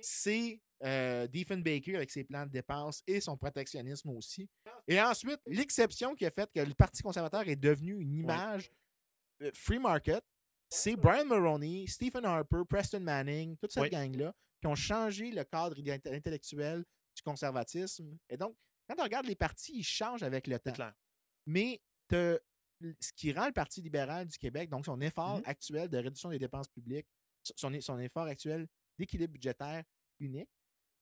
C'est 0.00 0.60
euh, 0.84 1.26
Diefenbaker 1.26 1.96
avec 1.96 2.10
ses 2.10 2.24
plans 2.24 2.44
de 2.46 2.50
dépenses 2.50 3.02
et 3.06 3.20
son 3.20 3.36
protectionnisme 3.36 4.10
aussi. 4.10 4.48
Et 4.86 5.00
ensuite, 5.00 5.40
l'exception 5.46 6.14
qui 6.14 6.26
a 6.26 6.30
fait 6.30 6.50
que 6.52 6.60
le 6.60 6.74
Parti 6.74 7.02
conservateur 7.02 7.48
est 7.48 7.56
devenu 7.56 8.00
une 8.00 8.14
image 8.14 8.70
free 9.54 9.78
market, 9.78 10.22
c'est 10.68 10.96
Brian 10.96 11.24
Mulroney, 11.26 11.86
Stephen 11.86 12.24
Harper, 12.24 12.62
Preston 12.68 13.00
Manning, 13.00 13.56
toute 13.56 13.70
cette 13.72 13.82
Oui. 13.84 13.90
gang-là 13.90 14.34
qui 14.60 14.66
ont 14.66 14.74
changé 14.74 15.30
le 15.30 15.44
cadre 15.44 15.76
intellectuel 16.06 16.84
du 17.14 17.22
conservatisme. 17.22 18.16
Et 18.28 18.36
donc, 18.36 18.56
quand 18.88 18.96
on 18.98 19.02
regarde 19.04 19.26
les 19.26 19.36
partis, 19.36 19.72
ils 19.78 19.84
changent 19.84 20.22
avec 20.22 20.46
le 20.46 20.58
temps. 20.58 20.72
clair. 20.72 20.94
Mais 21.46 21.80
ce 22.10 23.12
qui 23.14 23.32
rend 23.32 23.46
le 23.46 23.52
Parti 23.52 23.80
libéral 23.80 24.26
du 24.26 24.36
Québec, 24.38 24.68
donc 24.70 24.84
son 24.86 25.00
effort 25.00 25.38
Mhm. 25.38 25.42
actuel 25.46 25.88
de 25.88 25.96
réduction 25.98 26.30
des 26.30 26.38
dépenses 26.38 26.68
publiques, 26.68 27.06
son, 27.42 27.72
son 27.80 27.98
effort 27.98 28.24
actuel 28.26 28.66
d'équilibre 28.98 29.32
budgétaire 29.32 29.82
unique, 30.20 30.48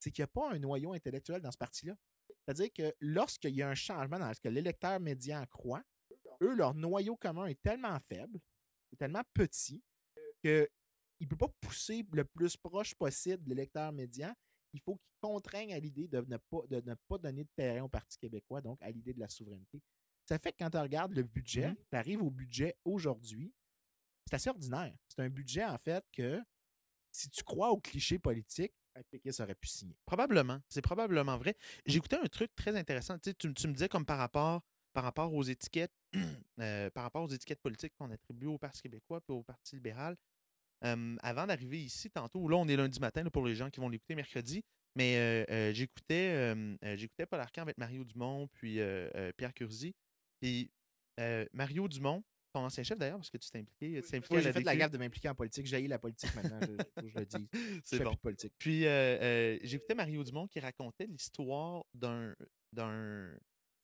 c'est 0.05 0.11
qu'il 0.11 0.23
n'y 0.23 0.25
a 0.25 0.29
pas 0.29 0.53
un 0.53 0.59
noyau 0.59 0.93
intellectuel 0.93 1.40
dans 1.40 1.51
ce 1.51 1.57
parti-là. 1.57 1.97
C'est-à-dire 2.45 2.71
que 2.75 2.95
lorsqu'il 3.01 3.55
y 3.55 3.62
a 3.62 3.69
un 3.71 3.75
changement 3.75 4.19
dans 4.19 4.33
ce 4.35 4.40
que 4.40 4.49
l'électeur 4.49 5.01
médian 5.01 5.45
croit, 5.47 5.83
eux, 6.43 6.55
leur 6.55 6.75
noyau 6.75 7.17
commun 7.17 7.47
est 7.47 7.61
tellement 7.62 7.99
faible, 8.01 8.38
est 8.93 8.97
tellement 8.97 9.23
petit, 9.33 9.83
qu'il 10.43 10.69
ne 11.21 11.27
peut 11.27 11.37
pas 11.37 11.49
pousser 11.61 12.05
le 12.12 12.25
plus 12.25 12.57
proche 12.57 12.95
possible 12.95 13.43
de 13.45 13.49
l'électeur 13.49 13.93
médian. 13.93 14.35
Il 14.75 14.81
faut 14.83 14.97
qu'il 14.97 15.14
contraigne 15.23 15.73
à 15.73 15.79
l'idée 15.79 16.07
de 16.07 16.21
ne, 16.21 16.37
pas, 16.37 16.61
de 16.69 16.81
ne 16.83 16.95
pas 17.09 17.17
donner 17.19 17.45
de 17.45 17.51
terrain 17.57 17.83
au 17.85 17.88
Parti 17.88 18.19
québécois, 18.19 18.61
donc 18.61 18.83
à 18.83 18.90
l'idée 18.90 19.14
de 19.14 19.21
la 19.21 19.29
souveraineté. 19.29 19.81
Ça 20.27 20.38
fait 20.38 20.53
que 20.53 20.59
quand 20.59 20.71
tu 20.71 20.77
regardes 20.79 21.14
le 21.14 21.23
budget, 21.23 21.69
Mhm. 21.69 21.77
tu 21.90 21.97
arrives 21.97 22.23
au 22.23 22.31
budget 22.31 22.77
aujourd'hui, 22.85 23.55
c'est 24.27 24.35
assez 24.37 24.51
ordinaire. 24.51 24.95
C'est 25.09 25.23
un 25.23 25.31
budget, 25.31 25.64
en 25.64 25.79
fait, 25.79 26.05
que 26.12 26.43
si 27.11 27.31
tu 27.31 27.43
crois 27.43 27.71
aux 27.71 27.81
clichés 27.81 28.19
politiques, 28.19 28.75
péquiste 29.11 29.41
aurait 29.41 29.55
pu 29.55 29.69
signer. 29.69 29.97
Probablement. 30.07 30.61
C'est 30.69 30.83
probablement 30.83 31.37
vrai. 31.37 31.57
J'écoutais 31.87 32.17
un 32.17 32.27
truc 32.27 32.55
très 32.55 32.77
intéressant. 32.77 33.19
Tu, 33.19 33.31
sais, 33.31 33.35
tu, 33.35 33.53
tu 33.53 33.69
me 33.69 33.73
disais 33.73 33.89
comme 33.89 34.05
par 34.05 34.19
rapport, 34.19 34.63
par 34.93 35.05
rapport 35.05 35.33
aux 35.35 35.43
étiquettes, 35.43 35.93
euh, 36.61 36.91
par 36.91 37.03
rapport 37.05 37.25
aux 37.25 37.29
étiquettes 37.29 37.61
politiques 37.61 37.95
qu'on 37.99 38.11
attribue 38.11 38.47
au 38.47 38.59
Parti 38.59 38.83
québécois 38.83 39.21
et 39.29 39.33
au 39.33 39.43
Parti 39.43 39.75
libéral. 39.75 40.17
Euh, 40.85 41.17
avant 41.23 41.47
d'arriver 41.47 41.83
ici, 41.83 42.11
tantôt, 42.11 42.47
là, 42.49 42.57
on 42.57 42.69
est 42.69 42.77
lundi 42.77 43.01
matin 43.01 43.23
là, 43.23 43.31
pour 43.31 43.47
les 43.47 43.55
gens 43.55 43.71
qui 43.71 43.81
vont 43.81 43.89
l'écouter 43.89 44.15
mercredi. 44.15 44.63
Mais 44.97 45.17
euh, 45.17 45.45
euh, 45.51 45.73
j'écoutais 45.73 46.55
j'écoutais 46.97 47.27
Paul 47.27 47.41
Arcand 47.41 47.63
avec 47.63 47.79
Mario 47.79 48.05
Dumont 48.05 48.49
puis 48.53 48.79
Pierre 49.37 49.55
Curzi. 49.55 49.95
Puis 50.41 50.71
euh, 51.21 51.47
Mario 51.53 51.89
Dumont, 51.89 52.23
ton 52.55 52.64
ancien 52.64 52.83
chef 52.85 52.97
d'ailleurs, 52.99 53.19
parce 53.19 53.31
que 53.31 53.37
tu 53.37 53.51
t'es 53.51 53.59
impliqué, 53.59 54.01
tu 54.03 54.17
Oui, 54.31 54.43
j'ai 54.43 54.53
fait 54.53 54.61
de 54.61 54.64
la 54.64 54.77
gaffe 54.77 54.90
de 54.93 54.99
m'impliquer 54.99 55.29
en 55.29 55.35
politique. 55.35 55.67
J'ai 55.67 55.87
la 55.88 55.99
politique 55.99 56.35
maintenant, 56.35 56.59
je, 56.62 57.09
je 57.09 57.19
le 57.19 57.27
dise. 57.27 57.49
Je 57.53 57.81
C'est 57.85 57.99
bon. 58.05 58.11
plus 58.11 58.17
de 58.17 58.21
politique. 58.21 58.53
Puis 58.59 58.87
euh, 58.87 58.90
euh, 59.21 59.59
j'écoutais 59.62 59.95
Mario 59.95 60.25
Dumont 60.25 60.47
qui 60.47 60.61
racontait 60.61 61.07
l'histoire 61.07 61.85
d'un 61.95 62.35
d'un 62.73 63.37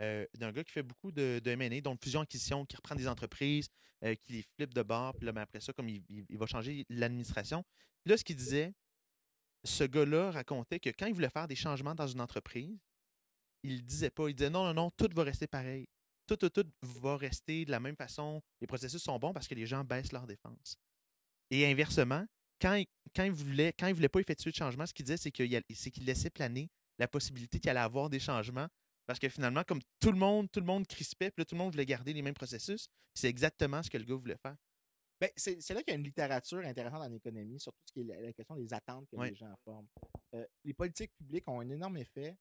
euh, 0.02 0.24
d'un 0.38 0.50
gars 0.52 0.64
qui 0.64 0.72
fait 0.72 0.82
beaucoup 0.82 1.12
de, 1.12 1.40
de 1.44 1.50
M&A, 1.50 1.80
donc 1.82 1.98
de 2.00 2.04
fusion-acquisition, 2.04 2.64
qui 2.64 2.74
reprend 2.76 2.94
des 2.94 3.06
entreprises, 3.06 3.68
euh, 4.04 4.14
qui 4.14 4.32
les 4.32 4.42
flippe 4.56 4.72
de 4.72 4.82
bord, 4.82 5.14
puis 5.14 5.26
là, 5.26 5.32
ben, 5.32 5.42
après 5.42 5.60
ça, 5.60 5.72
comme 5.74 5.88
il, 5.90 6.02
il- 6.08 6.24
il 6.30 6.38
va 6.38 6.46
changer 6.46 6.86
l'administration. 6.88 7.62
Puis 8.02 8.10
là, 8.10 8.16
ce 8.16 8.24
qu'il 8.24 8.36
disait, 8.36 8.72
ce 9.64 9.84
gars-là 9.84 10.30
racontait 10.30 10.80
que 10.80 10.88
quand 10.90 11.04
il 11.06 11.12
voulait 11.12 11.28
faire 11.28 11.46
des 11.46 11.54
changements 11.56 11.94
dans 11.94 12.06
une 12.06 12.20
entreprise, 12.22 12.78
il 13.62 13.84
disait 13.84 14.08
pas. 14.10 14.28
Il 14.28 14.34
disait 14.34 14.48
non, 14.48 14.64
non, 14.64 14.72
non, 14.72 14.90
tout 14.90 15.08
va 15.14 15.22
rester 15.22 15.46
pareil. 15.46 15.86
Tout, 16.30 16.48
tout, 16.48 16.62
tout 16.62 16.70
va 17.00 17.16
rester 17.16 17.64
de 17.64 17.72
la 17.72 17.80
même 17.80 17.96
façon. 17.96 18.40
Les 18.60 18.68
processus 18.68 19.02
sont 19.02 19.18
bons 19.18 19.32
parce 19.32 19.48
que 19.48 19.54
les 19.56 19.66
gens 19.66 19.82
baissent 19.82 20.12
leur 20.12 20.28
défense. 20.28 20.76
Et 21.50 21.66
inversement, 21.66 22.24
quand 22.60 22.74
il, 22.74 22.86
quand 23.16 23.24
il 23.24 23.32
il 23.32 23.94
voulait 23.94 24.08
pas 24.08 24.20
effectuer 24.20 24.52
de 24.52 24.56
changement, 24.56 24.86
ce 24.86 24.94
qu'il 24.94 25.04
disait, 25.04 25.16
c'est 25.16 25.32
qu'il 25.32 25.62
qu'il 25.64 26.04
laissait 26.04 26.30
planer 26.30 26.70
la 26.98 27.08
possibilité 27.08 27.58
qu'il 27.58 27.70
allait 27.70 27.80
avoir 27.80 28.10
des 28.10 28.20
changements. 28.20 28.68
Parce 29.06 29.18
que 29.18 29.28
finalement, 29.28 29.64
comme 29.64 29.80
tout 29.98 30.12
le 30.12 30.18
monde, 30.18 30.48
tout 30.52 30.60
le 30.60 30.66
monde 30.66 30.86
crispait, 30.86 31.32
puis 31.32 31.40
là, 31.40 31.44
tout 31.44 31.56
le 31.56 31.58
monde 31.58 31.72
voulait 31.72 31.86
garder 31.86 32.12
les 32.12 32.22
mêmes 32.22 32.34
processus, 32.34 32.86
c'est 33.12 33.28
exactement 33.28 33.82
ce 33.82 33.90
que 33.90 33.98
le 33.98 34.04
gars 34.04 34.14
voulait 34.14 34.36
faire. 34.36 34.54
Ben, 35.20 35.30
c'est 35.36 35.56
là 35.70 35.82
qu'il 35.82 35.92
y 35.92 35.96
a 35.96 35.98
une 35.98 36.04
littérature 36.04 36.60
intéressante 36.60 37.02
en 37.02 37.12
économie, 37.12 37.58
sur 37.58 37.72
tout 37.72 37.82
ce 37.86 37.92
qui 37.92 38.00
est 38.00 38.04
la, 38.04 38.20
la 38.20 38.32
question 38.32 38.54
des 38.54 38.72
attentes 38.72 39.08
que 39.10 39.20
les 39.20 39.34
gens 39.34 39.54
forment. 39.64 39.88
Euh, 40.34 40.46
les 40.64 40.74
politiques 40.74 41.12
publiques 41.16 41.48
ont 41.48 41.60
un 41.60 41.68
énorme 41.68 41.96
effet. 41.96 42.36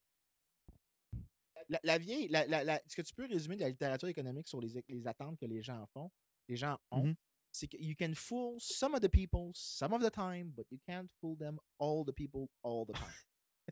La, 1.70 1.80
la 1.84 1.98
vieille, 2.00 2.28
la- 2.30 2.82
ce 2.88 2.96
que 2.96 3.02
tu 3.04 3.14
peux 3.14 3.26
résumer 3.28 3.56
de 3.56 3.62
la 3.62 3.70
littérature 3.70 4.08
économique 4.08 4.48
sur 4.48 4.60
les, 4.60 4.84
les 4.88 5.08
attentes 5.08 5.38
que 5.40 5.46
les 5.46 5.62
gens 5.62 5.86
font, 5.94 6.12
les 6.48 6.56
gens 6.56 6.80
ont, 6.90 7.04
Mhm. 7.06 7.16
c'est 7.52 7.68
que 7.68 7.78
you 7.78 7.96
can 7.98 8.14
fool 8.16 8.60
some 8.60 8.96
of 8.96 9.02
the 9.02 9.08
people 9.08 9.52
some 9.54 9.94
of 9.94 10.02
the 10.04 10.12
time, 10.12 10.50
but 10.52 10.66
you 10.72 10.80
can't 10.88 11.08
fool 11.22 11.38
them 11.38 11.60
all 11.80 12.04
the 12.04 12.12
people 12.14 12.48
all 12.64 12.86
the 12.88 12.94
time. 12.94 13.14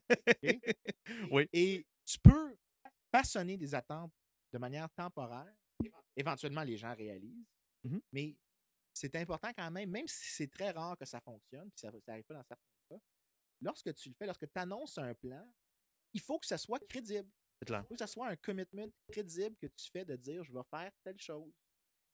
Oui. 1.31 1.47
Et 1.53 1.85
tu 2.05 2.19
peux 2.19 2.55
façonner 3.11 3.57
des 3.57 3.73
attentes 3.73 4.13
de 4.53 4.57
manière 4.59 4.89
temporaire. 4.93 5.51
Éventuellement, 6.15 6.63
les 6.63 6.77
gens 6.77 6.93
réalisent. 6.95 7.45
Mhm. 7.83 8.01
Mais 8.11 8.35
c'est 8.93 9.15
important 9.15 9.51
quand 9.55 9.71
même, 9.71 9.89
même 9.89 10.07
si 10.07 10.31
c'est 10.35 10.47
très 10.51 10.71
rare 10.71 10.97
que 10.97 11.05
ça 11.05 11.19
fonctionne, 11.21 11.69
puis 11.71 11.79
ça 11.79 11.91
n'arrive 12.07 12.23
pas 12.25 12.33
dans 12.35 12.43
certains 12.43 12.65
cas, 12.89 12.99
lorsque 13.61 13.93
tu 13.95 14.09
le 14.09 14.15
fais, 14.15 14.25
lorsque 14.25 14.45
tu 14.51 14.59
annonces 14.59 14.97
un 14.97 15.13
plan, 15.15 15.47
il 16.13 16.21
faut 16.21 16.39
que 16.39 16.45
ça 16.47 16.57
soit 16.57 16.79
crédible. 16.87 17.29
Il 17.65 17.83
faut 17.87 17.93
que 17.95 17.99
ça 17.99 18.07
soit 18.07 18.27
un 18.27 18.35
commitment 18.35 18.87
crédible 19.11 19.55
que 19.57 19.67
tu 19.67 19.89
fais 19.91 20.05
de 20.05 20.15
dire 20.15 20.43
je 20.43 20.53
vais 20.53 20.63
faire 20.69 20.91
telle 21.03 21.19
chose. 21.19 21.53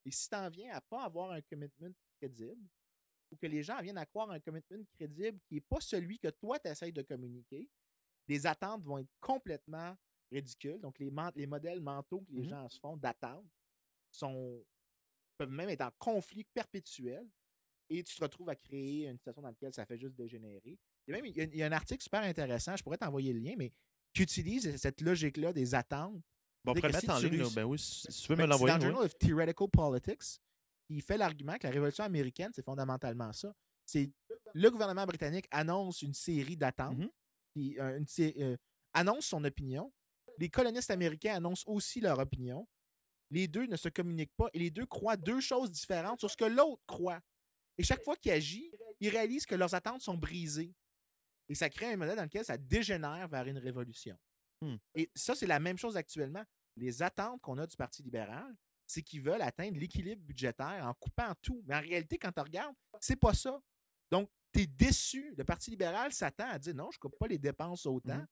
Et 0.06 0.12
si 0.12 0.30
tu 0.30 0.36
en 0.36 0.50
viens 0.50 0.74
à 0.74 0.82
pas 0.82 1.04
avoir 1.04 1.32
un 1.32 1.42
commitment 1.42 1.94
crédible, 2.18 2.68
ou 3.32 3.36
que 3.36 3.48
les 3.48 3.64
gens 3.64 3.82
viennent 3.82 3.98
à 3.98 4.06
croire 4.06 4.30
un 4.32 4.40
commitment 4.40 4.84
crédible 4.94 5.40
qui 5.48 5.56
n'est 5.56 5.62
pas 5.62 5.80
celui 5.82 6.20
que 6.20 6.30
toi 6.30 6.60
tu 6.60 6.70
essayes 6.70 6.94
de 6.94 7.02
communiquer, 7.02 7.70
les 8.28 8.46
attentes 8.46 8.84
vont 8.86 9.00
être 9.00 9.12
complètement 9.20 9.96
ridicules. 10.32 10.80
Donc, 10.80 11.00
les, 11.00 11.12
modèles 11.12 11.82
mentaux 11.82 12.22
que 12.22 12.32
les 12.32 12.44
Mhm. 12.44 12.50
gens 12.50 12.70
se 12.70 12.80
font 12.80 12.98
d'attente 12.98 13.46
sont 14.12 14.64
peuvent 15.38 15.50
même 15.50 15.70
être 15.70 15.82
en 15.82 15.92
conflit 15.98 16.44
perpétuel 16.44 17.28
et 17.90 18.04
tu 18.04 18.16
te 18.16 18.22
retrouves 18.22 18.50
à 18.50 18.56
créer 18.56 19.08
une 19.08 19.18
situation 19.18 19.42
dans 19.42 19.50
laquelle 19.50 19.74
ça 19.74 19.86
fait 19.86 19.98
juste 19.98 20.16
dégénérer. 20.16 20.80
Il 21.08 21.12
y 21.12 21.14
a 21.14 21.16
même 21.16 21.26
il 21.26 21.36
y 21.36 21.42
a, 21.42 21.44
il 21.44 21.56
y 21.56 21.64
a 21.64 21.66
un 21.66 21.72
article 21.72 22.04
super 22.04 22.22
intéressant, 22.22 22.76
je 22.78 22.84
pourrais 22.84 22.98
t'envoyer 22.98 23.34
le 23.34 23.40
lien, 23.40 23.56
mais 23.58 23.74
qui 24.14 24.22
utilise 24.24 24.76
cette 24.78 25.02
logique-là 25.02 25.54
des 25.54 25.74
attentes. 25.76 26.22
Bon, 26.64 26.72
on 26.72 26.74
Dès 26.76 26.82
pourrait 26.82 26.92
que 26.92 26.96
le 26.96 27.00
si 27.02 27.08
mettre 27.08 27.18
en 27.18 27.20
tu 27.20 27.30
ligne, 27.30 27.40
là. 27.40 27.44
réussis- 27.46 27.56
Ben 27.56 27.64
oui, 27.66 27.80
si 27.80 28.08
tu 28.08 28.28
veux 28.30 28.36
Ben, 28.36 28.44
me 28.44 28.48
l'envoyer. 28.50 28.74
dans 28.78 28.86
le. 28.86 28.92
Journal 28.92 29.06
of 29.06 29.18
Theoretical 29.18 29.68
Politics, 29.70 30.40
il 30.90 31.02
fait 31.02 31.18
l'argument 31.18 31.58
que 31.58 31.68
la 31.68 31.74
révolution 31.74 32.04
américaine, 32.04 32.52
c'est 32.56 32.64
fondamentalement 32.64 33.34
ça. 33.34 33.54
C'est 33.86 34.12
le 34.54 34.70
gouvernement 34.72 35.06
britannique 35.06 35.48
annonce 35.52 36.02
une 36.04 36.14
série 36.14 36.56
d'attentes, 36.56 36.98
Mhm. 36.98 37.10
puis, 37.54 37.80
euh, 37.80 38.00
euh, 38.40 38.58
annonce 38.94 39.26
son 39.26 39.44
opinion. 39.44 39.92
Les 40.38 40.50
colonistes 40.50 40.90
américains 40.92 41.36
annoncent 41.36 41.64
aussi 41.68 42.00
leur 42.00 42.18
opinion. 42.20 42.68
Les 43.30 43.48
deux 43.48 43.66
ne 43.66 43.76
se 43.76 43.90
communiquent 43.90 44.36
pas 44.38 44.48
et 44.54 44.60
les 44.60 44.70
deux 44.72 44.86
croient 44.86 45.18
deux 45.18 45.42
choses 45.42 45.72
différentes 45.72 46.20
sur 46.20 46.30
ce 46.30 46.38
que 46.38 46.46
l'autre 46.46 46.82
croit. 46.88 47.20
Et 47.78 47.84
chaque 47.84 48.04
fois 48.04 48.16
qu'il 48.16 48.32
agit, 48.32 48.72
ils 49.00 49.10
réalisent 49.10 49.46
que 49.48 49.56
leurs 49.56 49.74
attentes 49.74 50.02
sont 50.02 50.16
brisées. 50.16 50.72
Et 51.50 51.56
ça 51.56 51.70
crée 51.70 51.94
un 51.94 51.98
modèle 51.98 52.16
dans 52.16 52.24
lequel 52.24 52.46
ça 52.46 52.58
dégénère 52.58 53.28
vers 53.28 53.46
une 53.48 53.58
révolution. 53.58 54.18
Hmm. 54.62 54.76
Et 54.96 55.12
ça, 55.14 55.36
c'est 55.36 55.48
la 55.48 55.60
même 55.60 55.78
chose 55.78 55.98
actuellement. 55.98 56.44
Les 56.76 57.02
attentes 57.04 57.42
qu'on 57.42 57.58
a 57.58 57.68
du 57.68 57.76
Parti 57.76 58.02
libéral, 58.02 58.56
c'est 58.88 59.02
qu'ils 59.02 59.22
veulent 59.22 59.42
atteindre 59.42 59.78
l'équilibre 59.78 60.22
budgétaire 60.24 60.86
en 60.86 60.94
coupant 60.94 61.34
tout. 61.42 61.64
Mais 61.68 61.76
en 61.76 61.82
réalité, 61.82 62.18
quand 62.18 62.32
tu 62.32 62.42
regardes, 62.42 62.76
c'est 63.00 63.16
pas 63.20 63.34
ça. 63.34 63.62
Donc, 64.10 64.30
tu 64.54 64.62
es 64.62 64.68
déçu. 64.68 65.34
Le 65.38 65.44
Parti 65.44 65.72
libéral 65.72 66.14
s'attend 66.14 66.50
à 66.50 66.60
dire 66.60 66.76
non, 66.76 66.90
je 66.92 66.98
ne 66.98 67.02
coupe 67.02 67.18
pas 67.18 67.28
les 67.28 67.38
dépenses 67.40 67.86
autant 67.86 68.18
Mhm. 68.18 68.28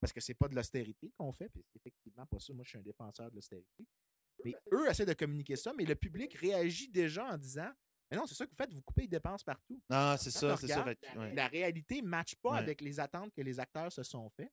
parce 0.00 0.12
que 0.12 0.20
c'est 0.20 0.34
pas 0.34 0.48
de 0.48 0.54
l'austérité 0.54 1.10
qu'on 1.16 1.32
fait. 1.32 1.48
Puis 1.48 1.62
c'est 1.64 1.78
effectivement 1.78 2.26
pas 2.26 2.38
ça. 2.38 2.52
Moi, 2.52 2.64
je 2.64 2.70
suis 2.70 2.78
un 2.78 2.82
défenseur 2.82 3.30
de 3.30 3.34
l'austérité. 3.36 3.86
Mais 4.44 4.54
eux 4.72 4.88
essaient 4.90 5.06
de 5.06 5.14
communiquer 5.14 5.56
ça, 5.56 5.72
mais 5.72 5.84
le 5.84 5.94
public 5.94 6.34
réagit 6.34 6.88
déjà 6.88 7.24
en 7.32 7.38
disant 7.38 7.70
Mais 8.10 8.16
non, 8.16 8.26
c'est 8.26 8.34
ça 8.34 8.44
que 8.44 8.50
vous 8.50 8.56
faites, 8.56 8.72
vous 8.72 8.82
coupez 8.82 9.02
les 9.02 9.08
dépenses 9.08 9.42
partout. 9.42 9.80
Ah, 9.90 10.16
c'est 10.18 10.30
ça, 10.30 10.56
c'est 10.56 10.68
ça. 10.68 10.84
fait 10.84 10.98
ouais. 11.16 11.34
La 11.34 11.48
réalité 11.48 12.00
ne 12.02 12.06
matche 12.08 12.34
pas 12.36 12.52
Ouais. 12.52 12.58
avec 12.58 12.80
les 12.80 13.00
attentes 13.00 13.32
que 13.34 13.40
les 13.42 13.58
acteurs 13.58 13.90
se 13.92 14.02
sont 14.02 14.28
fait. 14.30 14.50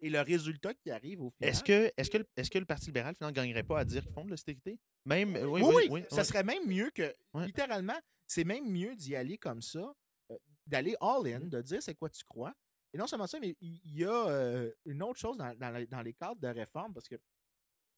Et 0.00 0.08
le 0.08 0.20
résultat 0.22 0.72
qui 0.74 0.90
arrive 0.90 1.20
au 1.22 1.30
final. 1.30 1.50
Est-ce 1.50 1.62
que, 1.62 1.92
est 1.96 2.10
que, 2.10 2.18
le- 2.18 2.26
est-ce 2.36 2.50
que 2.50 2.58
le 2.58 2.64
Parti 2.64 2.86
libéral, 2.86 3.14
finalement, 3.16 3.32
ne 3.32 3.36
gagnerait 3.36 3.62
pas 3.64 3.80
à 3.80 3.84
dire 3.84 4.02
qu'ils 4.02 4.12
font 4.14 4.24
de 4.24 4.30
l'austérité? 4.30 4.78
Même, 5.04 5.36
euh, 5.36 5.44
oui, 5.46 5.60
oui, 5.62 5.68
oui, 5.68 5.74
oui, 5.76 5.88
oui, 5.90 6.04
ça 6.10 6.22
oui. 6.22 6.24
serait 6.24 6.42
même 6.44 6.66
mieux 6.66 6.90
que, 6.90 7.14
Ouais. 7.34 7.46
littéralement, 7.46 7.98
c'est 8.26 8.44
même 8.44 8.66
mieux 8.70 8.96
d'y 8.96 9.14
aller 9.14 9.36
comme 9.36 9.60
ça, 9.60 9.94
euh, 10.30 10.38
d'aller 10.66 10.96
all-in, 11.02 11.40
Mhm. 11.40 11.48
de 11.50 11.60
dire 11.62 11.82
c'est 11.82 11.94
quoi 11.94 12.08
tu 12.08 12.24
crois. 12.24 12.54
Et 12.94 12.96
non 12.98 13.06
seulement 13.06 13.26
ça, 13.26 13.38
mais 13.40 13.54
il 13.60 13.80
y 13.98 14.04
a 14.04 14.28
euh, 14.28 14.72
une 14.86 15.02
autre 15.02 15.18
chose 15.20 15.36
dans, 15.36 15.54
dans 15.54 15.70
le- 15.70 15.86
dans 15.86 16.00
les 16.00 16.14
cadres 16.14 16.40
de 16.40 16.48
réforme, 16.48 16.94
parce 16.94 17.08
que 17.08 17.16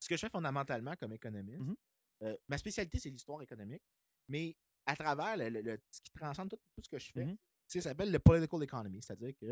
ce 0.00 0.08
que 0.08 0.16
je 0.16 0.20
fais 0.22 0.30
fondamentalement 0.30 0.94
comme 0.96 1.12
économiste, 1.12 1.60
Mhm. 1.60 1.76
euh, 2.24 2.36
ma 2.48 2.58
spécialité, 2.58 2.98
c'est 2.98 3.10
l'histoire 3.10 3.40
économique, 3.42 3.82
mais 4.28 4.56
à 4.86 4.94
travers 4.96 5.36
le, 5.36 5.48
le- 5.48 5.60
le- 5.62 5.78
ce 5.90 6.00
qui 6.00 6.10
transcende 6.12 6.50
tout, 6.50 6.56
tout 6.74 6.82
ce 6.84 6.88
que 6.88 6.98
je 6.98 7.10
fais, 7.12 7.24
tu 7.26 7.36
sais, 7.68 7.80
ça 7.80 7.90
s'appelle 7.90 8.10
le 8.12 8.18
political 8.18 8.62
economy, 8.62 9.00
c'est-à-dire 9.02 9.32
que 9.40 9.46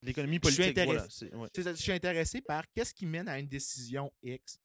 L'économie 0.00 0.38
Je 0.44 0.48
suis 0.50 0.62
politique, 0.72 0.84
voilà. 0.84 1.02
ouais. 1.42 1.48
je 1.56 1.72
suis 1.82 1.92
intéressé 1.92 2.40
par 2.40 2.64
qu'est-ce 2.72 2.94
qui 2.94 3.04
mène 3.04 3.28
à 3.28 3.38
une 3.38 3.48
décision 3.48 4.12
X 4.22 4.60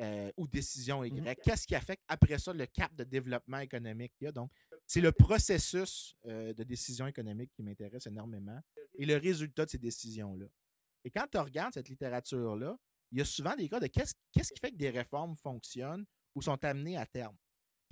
euh, 0.00 0.32
ou 0.36 0.48
décision 0.48 1.04
Y. 1.04 1.12
Mhm. 1.20 1.34
Qu'est-ce 1.42 1.66
qui 1.68 1.74
affecte 1.76 2.02
après 2.08 2.36
ça 2.38 2.52
le 2.52 2.66
cap 2.66 2.92
de 2.96 3.04
développement 3.04 3.58
économique 3.60 4.12
qu'il 4.18 4.24
y 4.24 4.28
a? 4.28 4.32
Donc, 4.32 4.50
c'est 4.86 5.00
le 5.00 5.12
processus 5.12 6.16
euh, 6.26 6.52
de 6.52 6.64
décision 6.64 7.06
économique 7.06 7.52
qui 7.54 7.62
m'intéresse 7.62 8.06
énormément 8.06 8.58
et 8.98 9.06
le 9.06 9.16
résultat 9.18 9.64
de 9.66 9.70
ces 9.70 9.78
décisions-là. 9.78 10.46
Et 11.04 11.10
quand 11.10 11.26
tu 11.30 11.38
regardes 11.38 11.74
cette 11.74 11.88
littérature-là, 11.88 12.76
il 13.12 13.18
y 13.18 13.20
a 13.20 13.24
souvent 13.24 13.54
des 13.54 13.68
cas 13.68 13.78
de 13.78 13.86
qu'est-ce 13.86 14.14
qu'est-ce 14.32 14.52
qui 14.52 14.58
fait 14.58 14.70
que 14.72 14.76
des 14.76 14.90
réformes 14.90 15.36
fonctionnent 15.36 16.04
ou 16.34 16.42
sont 16.42 16.62
amenées 16.64 16.96
à 16.96 17.06
terme? 17.06 17.36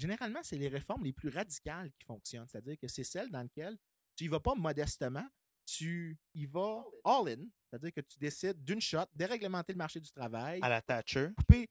Généralement, 0.01 0.41
c'est 0.43 0.57
les 0.57 0.69
réformes 0.69 1.05
les 1.05 1.13
plus 1.13 1.29
radicales 1.29 1.91
qui 1.93 2.05
fonctionnent, 2.07 2.47
c'est-à-dire 2.49 2.79
que 2.81 2.89
c'est 2.89 3.05
celles 3.05 3.31
dans 3.31 3.43
lesquelles 3.43 3.77
tu 4.17 4.25
y 4.25 4.29
vas 4.29 4.41
pas 4.41 4.55
modestement, 4.55 5.27
tu 5.67 6.17
y 6.35 6.47
vas 6.47 6.83
all-in, 7.05 7.45
c'est-à-dire 7.69 7.93
que 7.93 8.01
tu 8.01 8.19
décides 8.19 8.65
d'une 8.65 8.81
shot, 8.81 9.05
déréglementer 9.15 9.73
le 9.75 9.79
marché 9.79 10.01
du 10.01 10.11
travail, 10.11 10.59
À 10.63 10.69
la 10.71 10.81
Thatcher. 10.83 11.29
couper. 11.37 11.69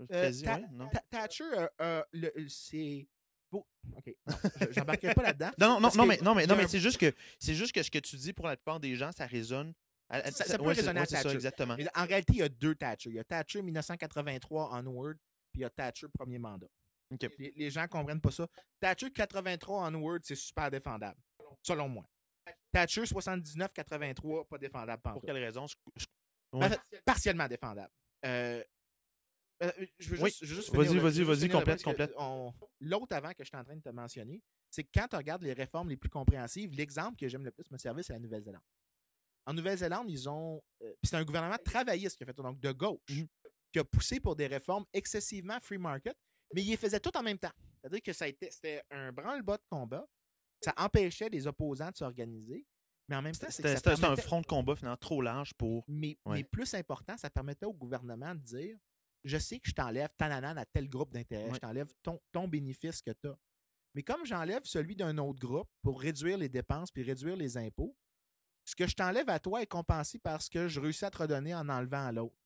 euh, 0.00 0.06
quasi, 0.06 0.42
Ta- 0.44 0.56
ouais, 0.56 0.66
non? 0.70 0.88
Ta- 0.90 1.02
Thatcher, 1.10 1.44
euh, 1.44 1.66
euh, 1.80 2.02
le- 2.12 2.32
le- 2.36 2.48
c'est. 2.48 3.06
OK. 3.52 4.14
J'embarquerai 4.70 5.14
pas 5.14 5.22
là-dedans. 5.22 5.50
Non, 5.58 5.80
non, 5.80 5.88
non, 5.96 6.04
mais, 6.06 6.18
non, 6.18 6.34
mais, 6.34 6.46
non, 6.46 6.54
mais 6.56 6.68
c'est 6.68 6.78
juste 6.80 6.98
que 6.98 7.12
c'est 7.38 7.54
juste 7.54 7.72
que 7.72 7.82
ce 7.82 7.90
que 7.90 7.98
tu 7.98 8.16
dis 8.16 8.32
pour 8.32 8.46
la 8.46 8.56
plupart 8.56 8.78
des 8.80 8.94
gens, 8.96 9.10
ça 9.12 9.26
résonne. 9.26 9.72
à- 10.10 10.18
à- 10.18 10.30
Ça- 10.30 10.44
ça 10.44 10.56
peut 10.58 10.64
ouais, 10.64 10.74
résonner 10.74 11.00
à 11.00 11.02
ouais, 11.02 11.06
ça, 11.06 11.22
Thatcher. 11.22 11.34
exactement. 11.34 11.76
En 11.94 12.06
réalité, 12.06 12.32
il 12.34 12.38
y 12.38 12.42
a 12.42 12.48
deux 12.48 12.74
Thatcher. 12.74 13.10
Il 13.10 13.16
y 13.16 13.18
a 13.18 13.24
Thatcher 13.24 13.60
1983 13.62 14.72
onward, 14.74 15.16
puis 15.52 15.60
il 15.60 15.62
y 15.62 15.64
a 15.64 15.70
Thatcher 15.70 16.06
premier 16.16 16.38
mandat. 16.38 16.66
Les, 17.10 17.52
les 17.56 17.70
gens 17.70 17.86
comprennent 17.88 18.20
pas 18.20 18.30
ça. 18.30 18.46
Thatcher 18.80 19.10
83 19.10 19.88
onward, 19.88 20.22
c'est 20.24 20.34
super 20.36 20.70
défendable, 20.70 21.18
selon 21.62 21.88
moi. 21.88 22.04
Thatcher 22.72 23.02
79-83, 23.06 24.46
pas 24.46 24.58
défendable 24.58 25.02
Pour 25.02 25.22
quelle 25.22 25.38
raison? 25.38 25.66
Je- 25.66 25.74
je- 25.96 26.06
En 26.52 26.60
Ouais. 26.60 26.68
fait, 26.70 27.02
partiellement 27.04 27.46
défendable. 27.46 27.92
Euh, 28.24 28.62
euh, 29.62 29.72
je 29.98 30.08
veux 30.14 30.22
Oui. 30.22 30.30
juste, 30.40 30.74
Vas-y, 30.74 30.96
vas-y, 30.98 31.22
vas-y, 31.22 31.48
complète, 31.48 31.82
complète. 31.82 32.12
on- 32.16 32.52
L'autre 32.80 33.14
avant 33.14 33.30
que 33.32 33.44
je 33.44 33.48
suis 33.48 33.56
en 33.56 33.64
train 33.64 33.76
de 33.76 33.82
te 33.82 33.90
mentionner, 33.90 34.42
c'est 34.70 34.82
que 34.84 34.88
quand 34.94 35.08
tu 35.08 35.16
regardes 35.16 35.42
les 35.42 35.52
réformes 35.52 35.90
les 35.90 35.96
plus 35.98 36.08
compréhensives, 36.08 36.70
l'exemple 36.72 37.16
que 37.18 37.28
j'aime 37.28 37.44
le 37.44 37.50
plus 37.50 37.70
me 37.70 37.76
servir, 37.78 38.02
c'est 38.04 38.14
la 38.14 38.18
Nouvelle-Zélande. 38.18 38.62
En 39.46 39.52
Nouvelle-Zélande, 39.54 40.10
ils 40.10 40.26
ont. 40.28 40.62
euh, 40.82 40.90
puis 41.02 41.08
c'est 41.08 41.16
un 41.16 41.24
gouvernement 41.24 41.58
travailliste 41.64 42.16
qui 42.16 42.22
a 42.22 42.26
fait 42.26 42.34
donc 42.36 42.58
de 42.60 42.72
gauche, 42.72 43.00
Mhm. 43.10 43.26
qui 43.72 43.78
a 43.78 43.84
poussé 43.84 44.20
pour 44.20 44.34
des 44.36 44.46
réformes 44.46 44.84
excessivement 44.94 45.58
free 45.60 45.76
market, 45.78 46.16
mais 46.54 46.62
il 46.62 46.70
les 46.70 46.76
faisait 46.76 47.00
tout 47.00 47.16
en 47.16 47.22
même 47.22 47.38
temps. 47.38 47.52
C'est-à-dire 47.80 48.02
que 48.02 48.12
ça 48.12 48.26
c'était 48.50 48.82
un 48.90 49.12
branle-bas 49.12 49.56
de 49.58 49.64
combat. 49.70 50.06
Ça 50.62 50.74
empêchait 50.76 51.28
les 51.28 51.46
opposants 51.46 51.90
de 51.90 51.96
s'organiser. 51.96 52.66
Mais 53.08 53.16
en 53.16 53.22
même 53.22 53.34
temps, 53.34 53.46
C'était 53.48 53.76
c'était 53.76 53.90
un 53.90 53.96
permettait- 53.96 54.22
front 54.22 54.40
de 54.42 54.46
combat 54.46 54.76
finalement 54.76 54.96
trop 54.98 55.22
large 55.22 55.54
pour. 55.54 55.84
Mais, 55.88 56.18
Ouais. 56.26 56.38
mais 56.38 56.44
plus 56.44 56.74
important, 56.74 57.16
ça 57.16 57.30
permettait 57.30 57.64
au 57.64 57.72
gouvernement 57.72 58.34
de 58.34 58.40
dire 58.40 58.76
je 59.24 59.38
sais 59.38 59.58
que 59.60 59.68
je 59.68 59.74
t'enlève 59.74 60.10
ta 60.16 60.28
nanane 60.28 60.58
à 60.58 60.64
tel 60.66 60.88
groupe 60.88 61.12
d'intérêt, 61.12 61.50
je 61.54 61.58
t'enlève 61.58 61.92
ton, 62.02 62.20
ton 62.32 62.46
bénéfice 62.48 63.00
que 63.00 63.10
tu 63.12 63.28
as. 63.28 63.38
Mais 63.94 64.02
comme 64.02 64.24
j'enlève 64.26 64.62
celui 64.64 64.94
d'un 64.94 65.16
autre 65.18 65.38
groupe 65.40 65.68
pour 65.82 66.00
réduire 66.00 66.36
les 66.38 66.48
dépenses 66.48 66.90
puis 66.90 67.02
réduire 67.02 67.36
les 67.36 67.56
impôts, 67.56 67.96
ce 68.64 68.76
que 68.76 68.86
je 68.86 68.94
t'enlève 68.94 69.28
à 69.30 69.38
toi 69.40 69.62
est 69.62 69.66
compensé 69.66 70.18
par 70.18 70.42
ce 70.42 70.50
que 70.50 70.68
je 70.68 70.78
réussis 70.78 71.04
à 71.04 71.10
te 71.10 71.18
redonner 71.18 71.54
en 71.54 71.68
enlevant 71.68 72.06
à 72.06 72.12
l'autre. 72.12 72.36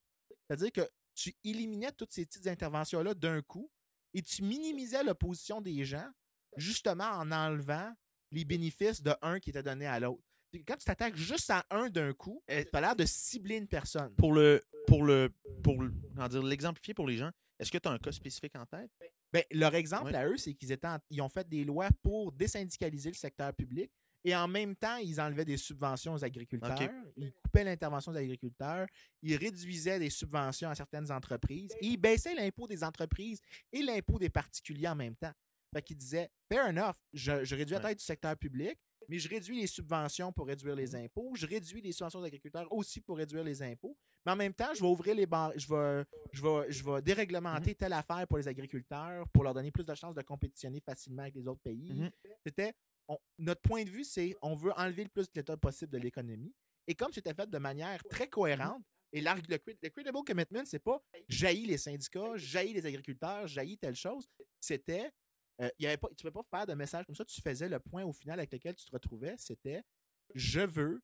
C'est-à-dire 0.46 0.70
que 0.72 0.88
tu 1.14 1.34
éliminais 1.44 1.90
toutes 1.92 2.12
ces 2.12 2.24
petites 2.24 2.46
interventions-là 2.46 3.14
d'un 3.14 3.42
coup 3.42 3.70
et 4.14 4.22
tu 4.22 4.42
minimisais 4.42 5.02
l'opposition 5.04 5.60
des 5.60 5.84
gens 5.84 6.08
justement 6.56 7.08
en 7.10 7.30
enlevant 7.32 7.92
les 8.30 8.44
bénéfices 8.44 9.02
de 9.02 9.12
un 9.22 9.40
qui 9.40 9.50
était 9.50 9.62
donné 9.62 9.86
à 9.86 10.00
l'autre. 10.00 10.22
Quand 10.66 10.76
tu 10.76 10.84
t'attaques 10.84 11.16
juste 11.16 11.48
à 11.50 11.64
un 11.70 11.88
d'un 11.88 12.12
coup, 12.12 12.42
Eh, 12.46 12.64
tu 12.64 12.76
as 12.76 12.80
l'air 12.82 12.94
de 12.96 13.04
cibler 13.06 13.56
une 13.56 13.68
personne. 13.68 14.14
Pour 14.16 14.32
le. 14.34 14.60
Pour 14.86 15.02
le. 15.04 15.32
Pour 15.62 15.80
le- 15.80 15.92
comment 16.14 16.28
dire, 16.28 16.42
l'exemplifier 16.42 16.92
pour 16.92 17.06
les 17.06 17.16
gens, 17.16 17.30
est-ce 17.58 17.70
que 17.70 17.78
tu 17.78 17.88
as 17.88 17.92
un 17.92 17.98
cas 17.98 18.12
spécifique 18.12 18.54
en 18.56 18.66
tête? 18.66 18.90
Ben, 19.32 19.42
leur 19.50 19.74
exemple 19.74 20.14
à 20.14 20.26
eux, 20.28 20.36
c'est 20.36 20.52
qu'ils 20.52 20.70
étaient 20.72 20.86
en- 20.88 20.98
ils 21.08 21.22
ont 21.22 21.28
fait 21.30 21.48
des 21.48 21.64
lois 21.64 21.88
pour 22.02 22.32
désyndicaliser 22.32 23.08
le 23.10 23.14
secteur 23.14 23.54
public 23.54 23.90
et 24.25 24.35
en 24.37 24.47
même 24.47 24.77
temps, 24.77 24.97
ils 24.97 25.20
enlevaient 25.20 25.45
des 25.45 25.57
subventions 25.57 26.14
aux 26.14 26.25
agriculteurs, 26.25 26.79
ils 27.16 27.33
coupaient 27.43 27.64
l'intervention 27.64 28.12
des 28.12 28.20
agriculteurs, 28.20 28.87
ils 29.23 29.37
réduisaient 29.37 29.99
des 29.99 30.11
subventions 30.11 30.68
à 30.68 30.75
certaines 30.75 31.11
entreprises 31.11 31.73
et 31.81 31.87
ils 31.87 31.97
baissaient 31.97 32.35
l'impôt 32.35 32.66
des 32.66 32.85
entreprises 32.85 33.41
et 33.73 33.83
l'impôt 33.83 34.18
des 34.18 34.31
particuliers 34.31 34.89
en 34.89 34.97
même 34.97 35.16
temps. 35.16 35.33
Fait 35.75 35.83
qu'ils 35.83 35.97
disaient, 35.97 36.31
fair 36.51 36.66
enough, 36.66 36.97
je, 37.12 37.45
je 37.45 37.57
réduis 37.57 37.75
la 37.75 37.81
taille 37.81 37.97
du 37.97 38.05
secteur 38.05 38.37
public, 38.37 38.79
mais 39.09 39.18
je 39.18 39.29
réduis 39.29 39.61
les 39.61 39.66
subventions 39.66 40.33
pour 40.33 40.47
réduire 40.47 40.77
les 40.77 40.95
impôts, 40.95 41.33
je 41.35 41.47
réduis 41.47 41.81
les 41.81 41.93
subventions 41.93 42.20
aux 42.20 42.25
agriculteurs 42.25 42.70
aussi 42.73 43.01
pour 43.01 43.16
réduire 43.16 43.43
les 43.43 43.62
impôts, 43.62 43.97
mais 44.25 44.33
en 44.33 44.37
même 44.37 44.55
temps, 44.55 44.73
je 44.75 44.81
vais 44.81 44.87
ouvrir 44.87 45.14
les 45.14 45.27
barres, 45.27 45.53
je 45.57 45.66
vais, 45.68 46.05
je 46.33 46.43
vais, 46.43 46.70
je 46.70 46.85
vais 46.85 47.03
déréglementer 47.03 47.75
telle 47.75 47.93
affaire 47.93 48.27
pour 48.29 48.39
les 48.39 48.47
agriculteurs, 48.47 49.29
pour 49.31 49.43
leur 49.43 49.55
donner 49.55 49.70
plus 49.70 49.87
de 49.87 49.95
chances 49.95 50.14
de 50.14 50.23
compétitionner 50.23 50.81
facilement 50.81 51.23
avec 51.23 51.35
les 51.35 51.47
autres 51.47 51.61
pays. 51.61 51.93
Mhm. 51.93 52.11
C'était 52.47 52.73
notre 53.38 53.61
point 53.62 53.84
de 53.84 53.90
vue, 53.90 54.05
c'est 54.05 54.34
on 54.42 54.55
veut 54.55 54.72
enlever 54.76 55.05
le 55.05 55.11
plus 55.11 55.30
d'État 55.30 55.57
possible 55.57 55.92
de 55.92 55.98
l'économie. 55.98 56.55
Et 56.86 56.94
comme 56.94 57.12
c'était 57.12 57.34
fait 57.34 57.48
de 57.48 57.59
manière 57.59 58.03
très 58.05 58.28
cohérente, 58.28 58.82
et 59.12 59.20
le, 59.20 59.26
cred- 59.26 59.78
le 59.82 59.88
credible 59.90 60.24
commitment, 60.24 60.64
c'est 60.64 60.78
pas 60.78 61.00
jaillir 61.28 61.68
les 61.68 61.78
syndicats, 61.78 62.36
jaillir 62.36 62.74
les 62.74 62.86
agriculteurs, 62.86 63.46
jaillir 63.46 63.76
telle 63.78 63.94
chose. 63.94 64.26
C'était, 64.59 65.11
euh, 65.61 65.68
avait 65.82 65.96
pas, 65.98 66.09
tu 66.16 66.24
ne 66.24 66.30
pouvais 66.30 66.42
pas 66.42 66.59
faire 66.59 66.66
de 66.66 66.74
message 66.74 67.05
comme 67.05 67.14
ça. 67.14 67.24
Tu 67.24 67.40
faisais 67.40 67.68
le 67.68 67.78
point 67.78 68.05
au 68.05 68.12
final 68.12 68.38
avec 68.40 68.53
lequel 68.53 68.74
tu 68.74 68.86
te 68.86 68.90
retrouvais, 68.90 69.34
c'était 69.38 69.82
je 70.34 70.61
veux 70.61 71.03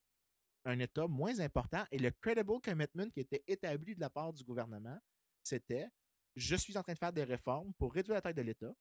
un 0.64 0.78
État 0.78 1.06
moins 1.06 1.38
important. 1.40 1.84
Et 1.90 1.98
le 1.98 2.10
credible 2.10 2.60
commitment 2.60 3.10
qui 3.10 3.20
était 3.20 3.42
établi 3.46 3.94
de 3.94 4.00
la 4.00 4.10
part 4.10 4.32
du 4.32 4.42
gouvernement, 4.42 4.98
c'était 5.42 5.88
je 6.34 6.56
suis 6.56 6.76
en 6.78 6.82
train 6.82 6.94
de 6.94 6.98
faire 6.98 7.12
des 7.12 7.24
réformes 7.24 7.74
pour 7.74 7.92
réduire 7.92 8.14
la 8.14 8.22
taille 8.22 8.34
de 8.34 8.42
l'État. 8.42 8.72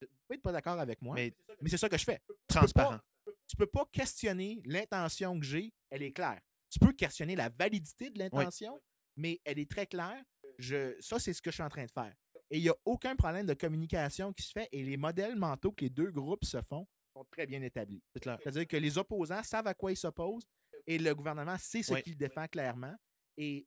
Tu 0.00 0.08
peux 0.28 0.34
être 0.34 0.42
pas 0.42 0.52
d'accord 0.52 0.78
avec 0.80 1.00
moi, 1.02 1.14
mais, 1.14 1.34
Mais 1.60 1.68
c'est 1.70 1.76
ça 1.76 1.88
que 1.88 1.98
je 1.98 2.04
fais. 2.04 2.20
transparent. 2.48 2.98
Tu 3.46 3.56
peux 3.56 3.66
pas 3.66 3.84
questionner 3.92 4.62
l'intention 4.64 5.38
que 5.38 5.44
j'ai, 5.44 5.72
elle 5.90 6.02
est 6.02 6.12
claire. 6.12 6.40
Tu 6.70 6.78
peux 6.78 6.92
questionner 6.92 7.34
la 7.36 7.48
validité 7.48 8.10
de 8.10 8.18
l'intention, 8.18 8.80
mais 9.16 9.40
elle 9.44 9.58
est 9.58 9.68
très 9.70 9.86
claire. 9.86 10.22
Je, 10.58 10.94
ça, 11.00 11.18
c'est 11.18 11.32
ce 11.32 11.42
que 11.42 11.50
je 11.50 11.54
suis 11.56 11.62
en 11.62 11.68
train 11.68 11.84
de 11.84 11.90
faire. 11.90 12.14
Et 12.50 12.58
il 12.58 12.62
n'y 12.62 12.68
a 12.68 12.76
aucun 12.84 13.14
problème 13.16 13.46
de 13.46 13.54
communication 13.54 14.32
qui 14.32 14.42
se 14.42 14.52
fait 14.52 14.68
et 14.72 14.82
les 14.82 14.96
modèles 14.96 15.36
mentaux 15.36 15.72
que 15.72 15.84
les 15.84 15.90
deux 15.90 16.10
groupes 16.10 16.44
se 16.44 16.60
font 16.62 16.86
sont 17.12 17.24
très 17.30 17.46
bien 17.46 17.60
établis. 17.62 18.02
C'est-à-dire 18.14 18.66
que 18.66 18.76
les 18.76 18.98
opposants 18.98 19.42
savent 19.42 19.66
à 19.66 19.74
quoi 19.74 19.90
ils 19.92 19.96
s'opposent 19.96 20.44
et 20.86 20.98
le 20.98 21.14
gouvernement 21.14 21.56
sait 21.58 21.82
ce 21.82 21.94
Oui. 21.94 22.02
qu'il 22.02 22.16
défend 22.16 22.46
clairement. 22.46 22.94
Et 23.36 23.66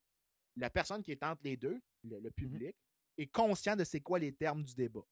la 0.55 0.69
personne 0.69 1.01
qui 1.03 1.11
est 1.11 1.23
entre 1.23 1.41
les 1.43 1.57
deux, 1.57 1.79
le, 2.03 2.17
Mhm. 2.17 2.23
le 2.23 2.31
public, 2.31 2.75
est 3.17 3.27
conscient 3.27 3.75
de 3.75 3.83
c'est 3.83 4.01
quoi 4.01 4.17
les 4.19 4.33
termes 4.33 4.63
du 4.63 4.73
débat. 4.75 5.03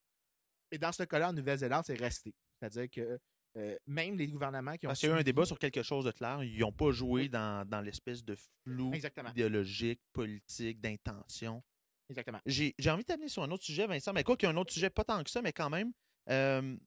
Et 0.71 0.77
dans 0.77 0.91
ce 0.91 1.03
cas-là, 1.03 1.29
en 1.29 1.33
Nouvelle-Zélande, 1.33 1.83
c'est 1.85 1.99
resté. 1.99 2.33
C'est-à-dire 2.59 2.89
que 2.89 3.19
euh, 3.57 3.77
même 3.85 4.15
les 4.17 4.27
gouvernements 4.27 4.77
qui 4.77 4.85
ont. 4.87 4.89
Parce 4.89 4.99
qu'il 5.01 5.09
y 5.09 5.11
a 5.11 5.15
eu 5.15 5.19
un 5.19 5.23
débat 5.23 5.45
sur 5.45 5.59
quelque 5.59 5.83
chose 5.83 6.05
de 6.05 6.11
clair. 6.11 6.41
Ils 6.43 6.59
n'ont 6.59 6.71
pas 6.71 6.91
joué 6.91 7.27
dans, 7.27 7.67
dans 7.67 7.81
l'espèce 7.81 8.23
de 8.23 8.35
flou 8.63 8.93
Exactement. 8.93 9.29
idéologique, 9.31 9.99
politique, 10.13 10.79
d'intention. 10.79 11.61
Exactement. 12.09 12.39
J'ai 12.45 12.73
envie 12.87 13.03
de 13.03 13.07
t'amener 13.07 13.27
sur 13.29 13.43
un 13.43 13.51
autre 13.51 13.63
sujet, 13.63 13.87
Vincent, 13.87 14.13
mais 14.13 14.23
quoi 14.23 14.35
qu'il 14.37 14.47
y 14.47 14.51
a 14.51 14.53
un 14.53 14.57
autre 14.57 14.71
sujet, 14.73 14.89
pas 14.89 15.03
tant 15.03 15.23
que 15.23 15.29
ça, 15.29 15.41
mais 15.41 15.53
quand 15.53 15.69
même. 15.69 15.91
euh, 16.29 16.77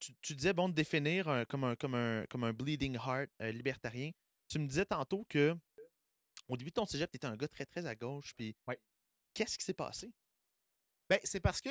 tu, 0.00 0.12
tu 0.20 0.34
disais, 0.34 0.52
bon, 0.52 0.68
de 0.68 0.74
définir 0.74 1.28
un- 1.28 1.44
comme, 1.46 1.64
un, 1.64 1.76
comme, 1.76 1.94
un, 1.94 2.26
comme 2.26 2.44
un 2.44 2.52
bleeding 2.52 2.94
heart 2.96 3.30
euh, 3.40 3.50
libertarien. 3.52 4.10
Tu 4.48 4.58
me 4.58 4.66
disais 4.66 4.84
tantôt 4.84 5.24
que 5.28 5.56
au 6.48 6.56
début 6.56 6.70
de 6.70 6.74
ton 6.74 6.84
cégep, 6.86 7.10
tu 7.10 7.16
étais 7.16 7.26
un 7.26 7.36
gars 7.36 7.48
très, 7.48 7.64
très 7.64 7.86
à 7.86 7.94
gauche. 7.94 8.32
Puis 8.36 8.54
Ouais. 8.68 8.78
qu'est-ce 9.32 9.56
qui 9.56 9.64
s'est 9.64 9.72
passé? 9.74 10.12
Ben, 11.08 11.18
c'est 11.24 11.40
parce 11.40 11.60
que 11.60 11.70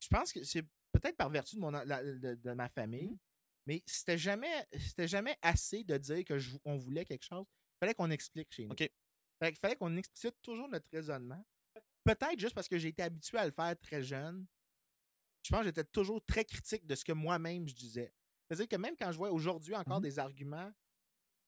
je 0.00 0.08
pense 0.08 0.32
que 0.32 0.42
c'est 0.44 0.62
peut-être 0.92 1.16
par 1.16 1.30
vertu 1.30 1.56
de, 1.56 1.60
mon, 1.60 1.70
la- 1.70 2.02
de, 2.04 2.34
de 2.34 2.52
ma 2.52 2.68
famille, 2.68 3.08
Mhm. 3.10 3.18
mais 3.66 3.82
c'était 3.86 4.18
jamais, 4.18 4.66
c'était 4.78 5.08
jamais 5.08 5.36
assez 5.42 5.84
de 5.84 5.96
dire 5.98 6.24
que 6.24 6.38
je- 6.38 6.56
on 6.64 6.76
voulait 6.76 7.04
quelque 7.04 7.24
chose. 7.24 7.44
Il 7.48 7.78
fallait 7.80 7.94
qu'on 7.94 8.10
explique 8.10 8.52
chez 8.52 8.66
nous. 8.66 8.76
Fait 8.76 8.92
qu'il 9.50 9.56
fallait 9.56 9.76
qu'on 9.76 9.96
explicite 9.96 10.40
toujours 10.42 10.68
notre 10.68 10.88
raisonnement. 10.92 11.44
Peut-être 12.04 12.38
juste 12.38 12.54
parce 12.54 12.68
que 12.68 12.78
j'ai 12.78 12.88
été 12.88 13.02
habitué 13.02 13.38
à 13.38 13.46
le 13.46 13.50
faire 13.50 13.74
très 13.80 14.02
jeune. 14.02 14.46
Je 15.42 15.50
pense 15.50 15.60
que 15.60 15.66
j'étais 15.66 15.84
toujours 15.84 16.24
très 16.24 16.44
critique 16.44 16.86
de 16.86 16.94
ce 16.94 17.04
que 17.04 17.12
moi-même 17.12 17.66
je 17.68 17.74
disais. 17.74 18.14
C'est-à-dire 18.46 18.68
que 18.68 18.76
même 18.76 18.94
quand 18.96 19.10
je 19.10 19.16
vois 19.18 19.30
aujourd'hui 19.32 19.74
encore 19.74 19.98
Mhm. 19.98 20.02
des 20.04 20.18
arguments 20.18 20.72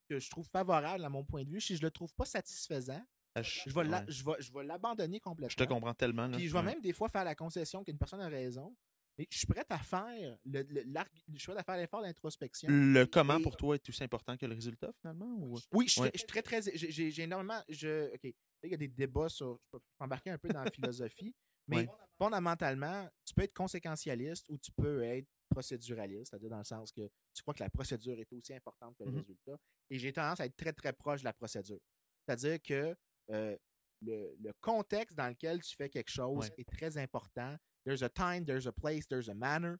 que 0.09 0.19
je 0.19 0.31
trouve 0.31 0.49
favorables 0.49 1.05
à 1.05 1.09
mon 1.09 1.25
point 1.25 1.45
de 1.45 1.51
vue, 1.51 1.61
si 1.61 1.77
je 1.77 1.83
le 1.83 1.91
trouve 1.91 2.13
pas 2.15 2.25
satisfaisant, 2.25 3.05
je 3.43 3.71
vais 3.71 3.85
la- 3.85 4.01
ouais. 4.01 4.05
je 4.09 4.25
vais- 4.25 4.41
je 4.41 4.53
vais 4.53 4.65
l'abandonner 4.65 5.21
complètement. 5.21 5.49
Je 5.51 5.57
te 5.57 5.65
comprends 5.65 5.95
tellement. 5.95 6.27
là. 6.27 6.37
Puis 6.37 6.47
je 6.49 6.53
vais 6.53 6.59
Ouais. 6.61 6.65
même 6.65 6.81
des 6.81 6.93
fois 6.93 7.09
faire 7.09 7.25
la 7.25 7.35
concession 7.35 7.83
qu'une 7.85 7.99
personne 7.99 8.21
a 8.21 8.29
raison. 8.29 8.77
Mais 9.19 9.27
je 9.31 9.39
suis 9.39 9.47
prêt 9.47 9.65
à 9.71 9.79
faire 9.79 10.37
le, 10.45 10.63
le- 10.63 10.83
l'argu- 10.89 11.23
je 11.33 11.39
suis 11.39 11.47
prêt 11.51 11.59
à 11.59 11.65
faire 11.65 11.79
l'effort 11.79 12.03
d'introspection. 12.03 12.69
Le 12.71 13.05
comment 13.07 13.39
Et- 13.39 13.43
pour 13.43 13.57
toi 13.57 13.75
est 13.75 13.89
aussi 13.89 14.05
important 14.05 14.37
que 14.37 14.45
le 14.45 14.55
résultat, 14.55 14.93
finalement? 15.01 15.35
Ou... 15.41 15.59
Oui, 15.73 15.89
je 15.89 16.01
Ouais. 16.03 16.11
très- 16.11 16.13
je 16.13 16.19
suis 16.19 16.27
très, 16.27 16.43
très. 16.43 16.77
j'ai- 16.77 17.23
énormément. 17.23 17.63
Je, 17.69 18.13
OK. 18.15 18.35
Il 18.63 18.71
y 18.71 18.75
a 18.75 18.77
des 18.77 18.89
débats 18.89 19.29
sur. 19.31 19.59
Je 19.73 19.79
peux 19.79 19.85
embarquer 20.01 20.31
un 20.31 20.39
peu 20.39 20.49
dans 20.49 20.63
la 20.63 20.71
philosophie. 20.71 21.35
Mais 21.69 21.77
Ouais. 21.79 21.89
fondamentalement, 22.19 23.09
tu 23.25 23.33
peux 23.35 23.43
être 23.43 23.55
conséquentialiste 23.55 24.47
ou 24.51 24.59
tu 24.59 24.71
peux 24.73 25.03
être 25.03 25.27
procéduraliste, 25.49 26.31
c'est-à-dire 26.31 26.51
dans 26.51 26.59
le 26.59 26.65
sens 26.65 26.93
que 26.93 27.09
tu 27.35 27.43
crois 27.43 27.55
que 27.55 27.63
la 27.63 27.71
procédure 27.71 28.19
est 28.19 28.31
aussi 28.33 28.53
importante 28.55 28.97
que 28.99 29.05
le 29.05 29.13
Mhm. 29.13 29.19
résultat. 29.19 29.57
Et 29.91 29.99
j'ai 29.99 30.13
tendance 30.13 30.41
à 30.41 30.47
être 30.47 30.57
très, 30.57 30.73
très 30.73 30.93
proche 30.93 31.21
de 31.21 31.25
la 31.25 31.33
procédure. 31.33 31.81
C'est-à-dire 32.27 32.61
que 32.63 32.95
euh, 33.31 33.57
le, 34.03 34.37
le 34.41 34.53
contexte 34.61 35.17
dans 35.17 35.29
lequel 35.29 35.61
tu 35.63 35.75
fais 35.75 35.89
quelque 35.89 36.11
chose 36.11 36.47
Ouais. 36.49 36.55
est 36.59 36.69
très 36.69 36.97
important. 36.99 37.57
There's 37.85 38.03
a 38.03 38.09
time, 38.09 38.45
there's 38.45 38.67
a 38.67 38.73
place, 38.73 39.07
there's 39.09 39.29
a 39.29 39.35
manner. 39.35 39.75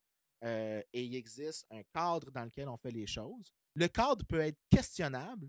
euh, 0.45 0.83
et 0.93 1.03
il 1.05 1.15
existe 1.17 1.65
un 1.71 1.83
cadre 1.95 2.31
dans 2.31 2.45
lequel 2.45 2.69
on 2.69 2.77
fait 2.77 2.91
les 2.91 3.07
choses. 3.07 3.53
Le 3.75 3.89
cadre 3.89 4.25
peut 4.27 4.41
être 4.41 4.59
questionnable, 4.71 5.49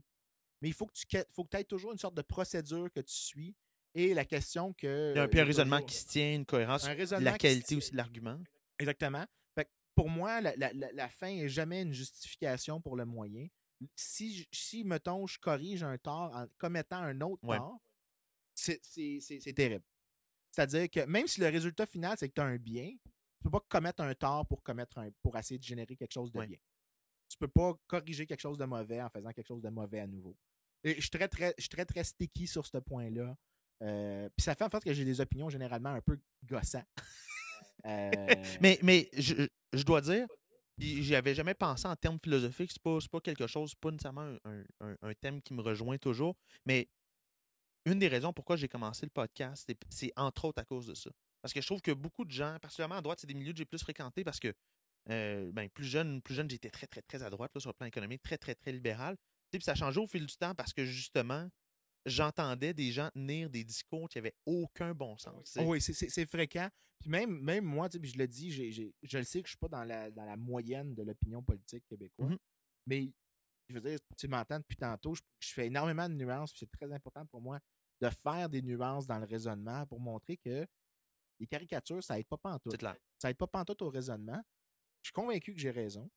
mais 0.62 0.70
il 0.70 0.74
faut 0.74 0.86
que 0.88 0.94
tu 0.94 1.06
faut 1.32 1.44
que 1.44 1.58
aies 1.58 1.64
toujours 1.66 1.92
une 1.92 1.98
sorte 1.98 2.16
de 2.16 2.22
procédure 2.22 2.92
que 2.94 3.02
tu 3.02 3.14
suis 3.14 3.56
et 3.94 4.14
la 4.14 4.24
question 4.26 4.74
que. 4.74 5.12
Il 5.14 5.18
y 5.18 5.20
a 5.20 5.24
un, 5.24 5.28
puis 5.28 5.40
un 5.42 5.46
raisonnement 5.46 5.78
toujours- 5.78 5.90
qui 5.90 5.96
se 5.98 6.08
tient, 6.08 6.34
une 6.36 6.46
cohérence, 6.46 6.88
la 6.88 7.38
qualité 7.38 7.76
aussi 7.76 7.92
de 7.92 7.98
l'argument. 7.98 8.40
Exactement. 8.80 9.26
Fait 9.56 9.66
que 9.66 9.70
pour 9.96 10.10
moi, 10.10 10.40
la, 10.42 10.56
la- 10.56 10.74
la- 10.74 10.92
la 10.94 11.10
fin 11.10 11.34
n'est 11.36 11.50
jamais 11.50 11.82
une 11.82 11.94
justification 11.94 12.80
pour 12.82 12.96
le 12.96 13.06
moyen. 13.06 13.48
Si, 13.96 14.38
je- 14.40 14.46
si 14.52 14.84
mettons, 14.84 15.28
je 15.28 15.38
corrige 15.40 15.84
un 15.84 15.98
tort 15.98 16.36
en 16.36 16.48
commettant 16.58 16.98
un 16.98 17.20
autre 17.22 17.44
Ouais. 17.44 17.58
tort, 17.58 17.80
c'est- 18.56 18.82
terrible. 19.56 19.84
C'est-à-dire 20.52 20.90
que 20.90 21.06
même 21.06 21.28
si 21.28 21.40
le 21.40 21.48
résultat 21.50 21.86
final, 21.86 22.16
c'est 22.18 22.28
que 22.30 22.34
tu 22.34 22.42
as 22.42 22.46
un 22.46 22.58
bien, 22.58 22.90
tu 23.04 23.44
peux 23.44 23.52
pas 23.52 23.60
commettre 23.70 24.02
un 24.02 24.16
tort 24.16 24.48
pour 24.48 24.64
commettre 24.64 24.98
un 24.98 25.10
pour 25.22 25.38
essayer 25.38 25.60
de 25.60 25.64
générer 25.64 25.96
quelque 25.96 26.14
chose 26.14 26.32
de 26.32 26.40
Ouais. 26.40 26.48
bien. 26.48 26.58
Tu 27.30 27.38
peux 27.38 27.48
pas 27.48 27.74
corriger 27.86 28.26
quelque 28.26 28.40
chose 28.40 28.58
de 28.58 28.66
mauvais 28.66 29.02
en 29.02 29.10
faisant 29.10 29.32
quelque 29.32 29.48
chose 29.48 29.62
de 29.62 29.70
mauvais 29.70 30.00
à 30.00 30.08
nouveau. 30.08 30.36
Et 30.84 30.96
je 30.96 31.02
suis 31.02 31.10
très, 31.10 31.28
très, 31.28 31.54
je 31.58 31.64
suis 31.64 31.70
très, 31.70 31.86
très 31.86 32.04
sticky 32.04 32.48
sur 32.48 32.66
ce 32.66 32.78
point-là. 32.78 33.38
Euh, 33.84 34.30
Puis 34.36 34.44
ça 34.44 34.56
fait 34.56 34.64
en 34.64 34.70
sorte 34.70 34.86
que 34.86 34.94
j'ai 34.94 35.06
des 35.06 35.20
opinions 35.22 35.50
généralement 35.50 35.90
un 35.90 36.02
peu 36.02 36.20
gossantes. 36.44 36.88
Euh, 37.86 38.12
Mais, 38.60 38.80
mais 38.82 39.08
je, 39.14 39.48
je 39.72 39.84
dois 39.84 40.02
dire, 40.02 40.28
puis 40.78 41.04
j'y 41.04 41.16
avais 41.16 41.36
jamais 41.36 41.54
pensé 41.54 41.88
en 41.88 41.96
termes 41.96 42.20
philosophiques. 42.24 42.72
C'est 42.72 42.82
pas, 42.82 42.98
pas 43.12 43.20
quelque 43.20 43.48
chose, 43.48 43.76
pas 43.76 43.92
nécessairement 43.92 44.38
un, 44.46 44.64
un- 45.02 45.14
thème 45.16 45.42
qui 45.42 45.54
me 45.54 45.62
rejoint 45.62 45.98
toujours. 45.98 46.36
Mais 46.66 46.90
une 47.86 48.00
des 48.00 48.08
raisons 48.08 48.34
pourquoi 48.34 48.58
j'ai 48.58 48.68
commencé 48.68 49.06
le 49.06 49.10
podcast, 49.10 49.72
c'est, 49.90 50.12
entre 50.16 50.46
autres 50.46 50.62
à 50.62 50.66
cause 50.66 50.88
de 50.88 50.94
ça. 50.94 51.10
Parce 51.42 51.54
que 51.54 51.62
je 51.62 51.66
trouve 51.68 51.82
que 51.82 51.92
beaucoup 51.92 52.26
de 52.26 52.32
gens, 52.32 52.58
particulièrement 52.62 52.98
à 52.98 53.02
droite, 53.02 53.20
c'est 53.20 53.28
des 53.28 53.34
milieux 53.34 53.54
que 53.54 53.58
j'ai 53.58 53.66
plus 53.66 53.80
fréquentés 53.80 54.24
parce 54.24 54.40
que 54.40 54.54
euh, 55.10 55.52
ben, 55.54 55.70
plus 55.70 55.86
jeune, 55.86 56.22
plus 56.22 56.36
jeune, 56.36 56.50
j'étais 56.50 56.70
très, 56.70 56.88
très, 56.88 57.02
très 57.02 57.24
à 57.24 57.30
droite 57.30 57.52
là, 57.56 57.62
sur 57.62 57.70
le 57.70 57.76
plan 57.76 57.88
économique, 57.88 58.22
très, 58.22 58.38
très, 58.38 58.56
très 58.56 58.72
libéral. 58.72 59.16
Puis 59.52 59.62
ça 59.62 59.72
a 59.72 59.76
changé 59.76 60.00
au 60.00 60.08
fil 60.08 60.26
du 60.26 60.36
temps 60.36 60.54
parce 60.54 60.74
que 60.74 60.84
justement, 60.84 61.48
j'entendais 62.08 62.74
des 62.74 62.92
gens 62.92 63.10
tenir 63.12 63.50
des 63.50 63.64
discours 63.64 64.10
qui 64.10 64.18
n'avaient 64.18 64.36
aucun 64.46 64.94
bon 64.94 65.18
sens. 65.18 65.56
Oh 65.60 65.64
oui, 65.72 65.82
c'est- 65.82 65.94
fréquent. 66.26 66.70
Puis 67.00 67.10
même, 67.10 67.40
même 67.42 67.64
moi, 67.66 67.88
je 67.92 68.18
le 68.18 68.28
dis, 68.28 68.52
j'ai- 68.52 68.72
j'ai- 68.72 68.96
je 69.04 69.18
le 69.20 69.24
sais 69.24 69.42
que 69.42 69.48
je 69.48 69.52
suis 69.52 69.58
pas 69.60 69.68
dans 69.68 69.84
la, 69.84 70.10
dans 70.10 70.26
la 70.26 70.36
moyenne 70.36 70.96
de 70.96 71.04
l'opinion 71.04 71.44
politique 71.44 71.86
québécoise. 71.88 72.32
Mhm. 72.32 72.38
Mais 72.88 73.12
je 73.70 73.74
veux 73.78 73.82
dire, 73.90 74.00
tu 74.18 74.28
m'entends 74.28 74.58
depuis 74.60 74.78
tantôt, 74.78 75.14
je, 75.14 75.22
je 75.40 75.54
fais 75.54 75.68
énormément 75.68 76.10
de 76.10 76.16
nuances, 76.16 76.54
c'est 76.56 76.72
très 76.72 76.92
important 76.92 77.26
pour 77.28 77.42
moi 77.42 77.60
de 78.02 78.10
faire 78.10 78.50
des 78.50 78.62
nuances 78.62 79.06
dans 79.06 79.20
le 79.20 79.26
raisonnement 79.26 79.86
pour 79.86 80.00
montrer 80.00 80.38
que 80.38 80.66
les 81.40 81.48
caricatures, 81.48 82.04
ça 82.04 82.18
aide 82.20 82.28
pas 82.28 82.38
pantoute. 82.38 82.78
clair. 82.78 82.98
Ça 83.20 83.30
aide 83.30 83.38
pas 83.38 83.48
pantoute 83.48 83.82
au 83.84 83.90
raisonnement. 83.90 84.42
Je 85.04 85.10
suis 85.10 85.14
convaincu 85.14 85.54
que 85.54 85.60
j'ai 85.60 85.72
raison. 85.72 86.10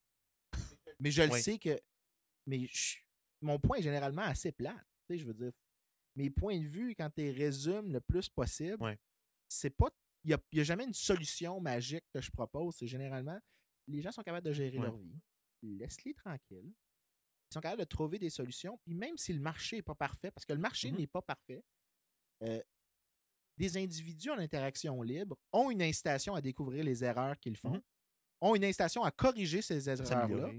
Mais 0.99 1.11
je 1.11 1.23
le 1.23 1.33
Oui. 1.33 1.43
sais 1.43 1.59
que. 1.59 1.79
Mais 2.47 2.67
je- 2.67 2.99
mon 3.43 3.59
point 3.59 3.79
est 3.79 3.83
généralement 3.83 4.23
assez 4.23 4.53
sais, 5.09 5.19
je 5.19 5.27
veux 5.27 5.35
dire, 5.35 5.53
mes 6.21 6.31
points 6.31 6.59
de 6.59 6.67
vue, 6.67 6.95
quand 6.95 7.11
tu 7.11 7.23
les 7.23 7.33
résumes 7.33 7.93
le 7.93 8.01
plus 8.01 8.29
possible, 8.29 8.83
Ouais. 8.83 8.99
c'est 9.49 9.71
pas. 9.71 9.89
Il 10.25 10.37
n'y 10.53 10.61
a, 10.61 10.65
jamais 10.65 10.85
une 10.85 10.93
solution 10.93 11.61
magique 11.61 12.05
que 12.13 12.21
je 12.21 12.31
propose. 12.31 12.77
C'est 12.77 12.87
généralement, 12.87 13.41
les 13.87 14.03
gens 14.03 14.13
sont 14.13 14.23
capables 14.23 14.47
de 14.47 14.53
gérer 14.53 14.79
Ouais. 14.79 14.85
leur 14.85 14.97
vie. 14.99 15.19
Laisse-les 15.63 16.13
tranquilles. 16.15 16.75
Ils 17.51 17.55
sont 17.55 17.61
capables 17.61 17.81
de 17.81 17.87
trouver 17.87 18.19
des 18.19 18.29
solutions. 18.31 18.79
Puis 18.85 18.95
même 18.95 19.17
si 19.17 19.33
le 19.33 19.41
marché 19.41 19.77
n'est 19.77 19.83
pas 19.83 19.95
parfait, 19.95 20.31
parce 20.31 20.45
que 20.45 20.53
le 20.53 20.59
marché 20.61 20.91
Mhm. 20.93 20.99
n'est 20.99 21.07
pas 21.07 21.23
parfait, 21.23 21.65
euh, 22.43 22.63
des 23.57 23.77
individus 23.79 24.31
en 24.31 24.39
interaction 24.39 25.01
libre 25.03 25.37
ont 25.53 25.71
une 25.71 25.83
incitation 25.83 26.35
à 26.35 26.41
découvrir 26.43 26.85
les 26.85 27.03
erreurs 27.03 27.39
qu'ils 27.41 27.57
font, 27.57 27.73
Mhm. 27.75 27.83
ont 28.43 28.55
une 28.55 28.65
incitation 28.65 29.03
à 29.05 29.11
corriger 29.11 29.63
ces 29.63 29.89
erreurs-là, 29.89 30.51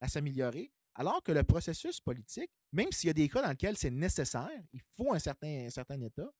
à 0.00 0.08
s'améliorer, 0.08 0.72
alors 0.94 1.22
que 1.22 1.32
le 1.32 1.42
processus 1.44 2.00
politique, 2.00 2.50
même 2.72 2.90
s'il 2.92 3.08
y 3.08 3.10
a 3.10 3.14
des 3.14 3.28
cas 3.28 3.42
dans 3.42 3.50
lesquels 3.50 3.76
c'est 3.76 3.90
nécessaire, 3.90 4.50
il 4.72 4.80
faut 4.96 5.12
un 5.12 5.18
certain, 5.18 5.66
un 5.66 5.70
certain 5.70 6.00
état, 6.00 6.30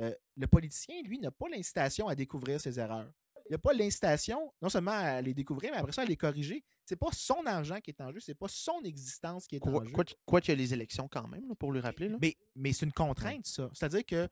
euh, 0.00 0.14
le 0.36 0.46
politicien, 0.46 1.02
lui, 1.02 1.18
n'a 1.18 1.30
pas 1.30 1.48
l'incitation 1.48 2.06
à 2.08 2.14
découvrir 2.14 2.60
ses 2.60 2.78
erreurs. 2.78 3.10
Il 3.48 3.52
n'a 3.52 3.58
pas 3.58 3.72
l'incitation, 3.72 4.52
non 4.62 4.68
seulement 4.68 4.92
à 4.92 5.20
les 5.22 5.34
découvrir, 5.34 5.72
mais 5.72 5.78
après 5.78 5.92
ça, 5.92 6.02
à 6.02 6.04
les 6.04 6.16
corriger. 6.16 6.62
C'est 6.84 6.96
pas 6.96 7.08
son 7.12 7.44
argent 7.46 7.80
qui 7.80 7.90
est 7.90 8.00
en 8.00 8.12
jeu, 8.12 8.20
c'est 8.20 8.34
pas 8.34 8.48
son 8.48 8.80
existence 8.84 9.46
qui 9.46 9.56
est 9.56 9.66
en 9.66 9.84
jeu. 9.84 9.90
quoi, 9.92 10.04
quoi 10.24 10.40
qu'il 10.40 10.52
y 10.52 10.54
a 10.54 10.56
les 10.56 10.72
élections 10.72 11.08
quand 11.08 11.26
même, 11.26 11.48
là, 11.48 11.54
pour 11.54 11.72
lui 11.72 11.80
rappeler. 11.80 12.08
Là. 12.08 12.16
Mais, 12.20 12.36
mais 12.54 12.72
c'est 12.72 12.86
une 12.86 12.92
contrainte, 12.92 13.46
ça. 13.46 13.68
C'est-à-dire 13.74 14.04
que 14.06 14.28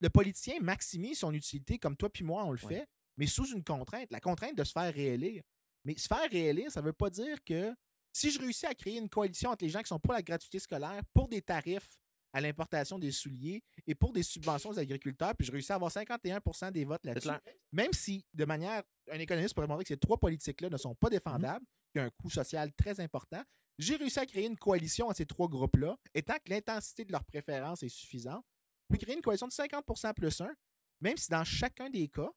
le 0.00 0.08
politicien 0.10 0.58
maximise 0.60 1.18
son 1.18 1.32
utilité 1.34 1.78
comme 1.78 1.96
toi 1.96 2.08
puis 2.10 2.24
moi, 2.24 2.44
on 2.44 2.52
le 2.52 2.58
Ouais. 2.64 2.76
fait, 2.76 2.86
mais 3.16 3.26
sous 3.26 3.46
une 3.52 3.62
contrainte. 3.62 4.10
La 4.10 4.20
contrainte 4.20 4.56
de 4.56 4.64
se 4.64 4.72
faire 4.72 4.92
réélire. 4.94 5.42
Mais 5.84 5.96
se 5.96 6.06
faire 6.06 6.30
réélire, 6.30 6.70
ça 6.70 6.80
ne 6.80 6.86
veut 6.86 6.92
pas 6.92 7.10
dire 7.10 7.42
que 7.44 7.74
si 8.12 8.30
je 8.30 8.38
réussis 8.40 8.66
à 8.66 8.74
créer 8.74 8.98
une 8.98 9.08
coalition 9.08 9.50
entre 9.50 9.64
les 9.64 9.70
gens 9.70 9.80
qui 9.80 9.88
sont 9.88 9.98
pour 10.00 10.12
la 10.12 10.22
gratuité 10.22 10.58
scolaire, 10.58 11.02
pour 11.14 11.28
des 11.28 11.42
tarifs 11.42 11.98
à 12.32 12.40
l'importation 12.40 12.98
des 12.98 13.10
souliers 13.10 13.62
et 13.86 13.94
pour 13.94 14.12
des 14.12 14.22
subventions 14.22 14.70
aux 14.70 14.78
agriculteurs, 14.78 15.34
puis 15.36 15.46
je 15.46 15.52
réussis 15.52 15.72
à 15.72 15.76
avoir 15.76 15.90
51% 15.90 16.70
des 16.70 16.84
votes 16.84 17.04
là-dessus, 17.04 17.28
même 17.72 17.92
si, 17.92 18.24
de 18.32 18.44
manière, 18.44 18.82
un 19.10 19.18
économiste 19.18 19.54
pourrait 19.54 19.66
montrer 19.66 19.84
que 19.84 19.88
ces 19.88 19.96
trois 19.98 20.18
politiques-là 20.18 20.70
ne 20.70 20.76
sont 20.76 20.94
pas 20.94 21.10
défendables, 21.10 21.64
qu'il 21.92 22.00
y 22.00 22.04
a 22.04 22.06
un 22.06 22.10
coût 22.10 22.30
social 22.30 22.72
très 22.74 23.00
important, 23.00 23.42
j'ai 23.78 23.96
réussi 23.96 24.18
à 24.18 24.26
créer 24.26 24.46
une 24.46 24.58
coalition 24.58 25.06
entre 25.06 25.16
ces 25.16 25.26
trois 25.26 25.48
groupes-là, 25.48 25.96
étant 26.14 26.34
que 26.34 26.50
l'intensité 26.50 27.04
de 27.04 27.12
leurs 27.12 27.24
préférences 27.24 27.82
est 27.82 27.88
suffisante. 27.88 28.44
Je 28.90 28.94
peux 28.96 29.04
créer 29.04 29.16
une 29.16 29.22
coalition 29.22 29.48
de 29.48 29.52
50% 29.52 30.14
plus 30.14 30.40
1, 30.40 30.52
même 31.00 31.16
si 31.16 31.30
dans 31.30 31.44
chacun 31.44 31.88
des 31.90 32.06
cas, 32.08 32.30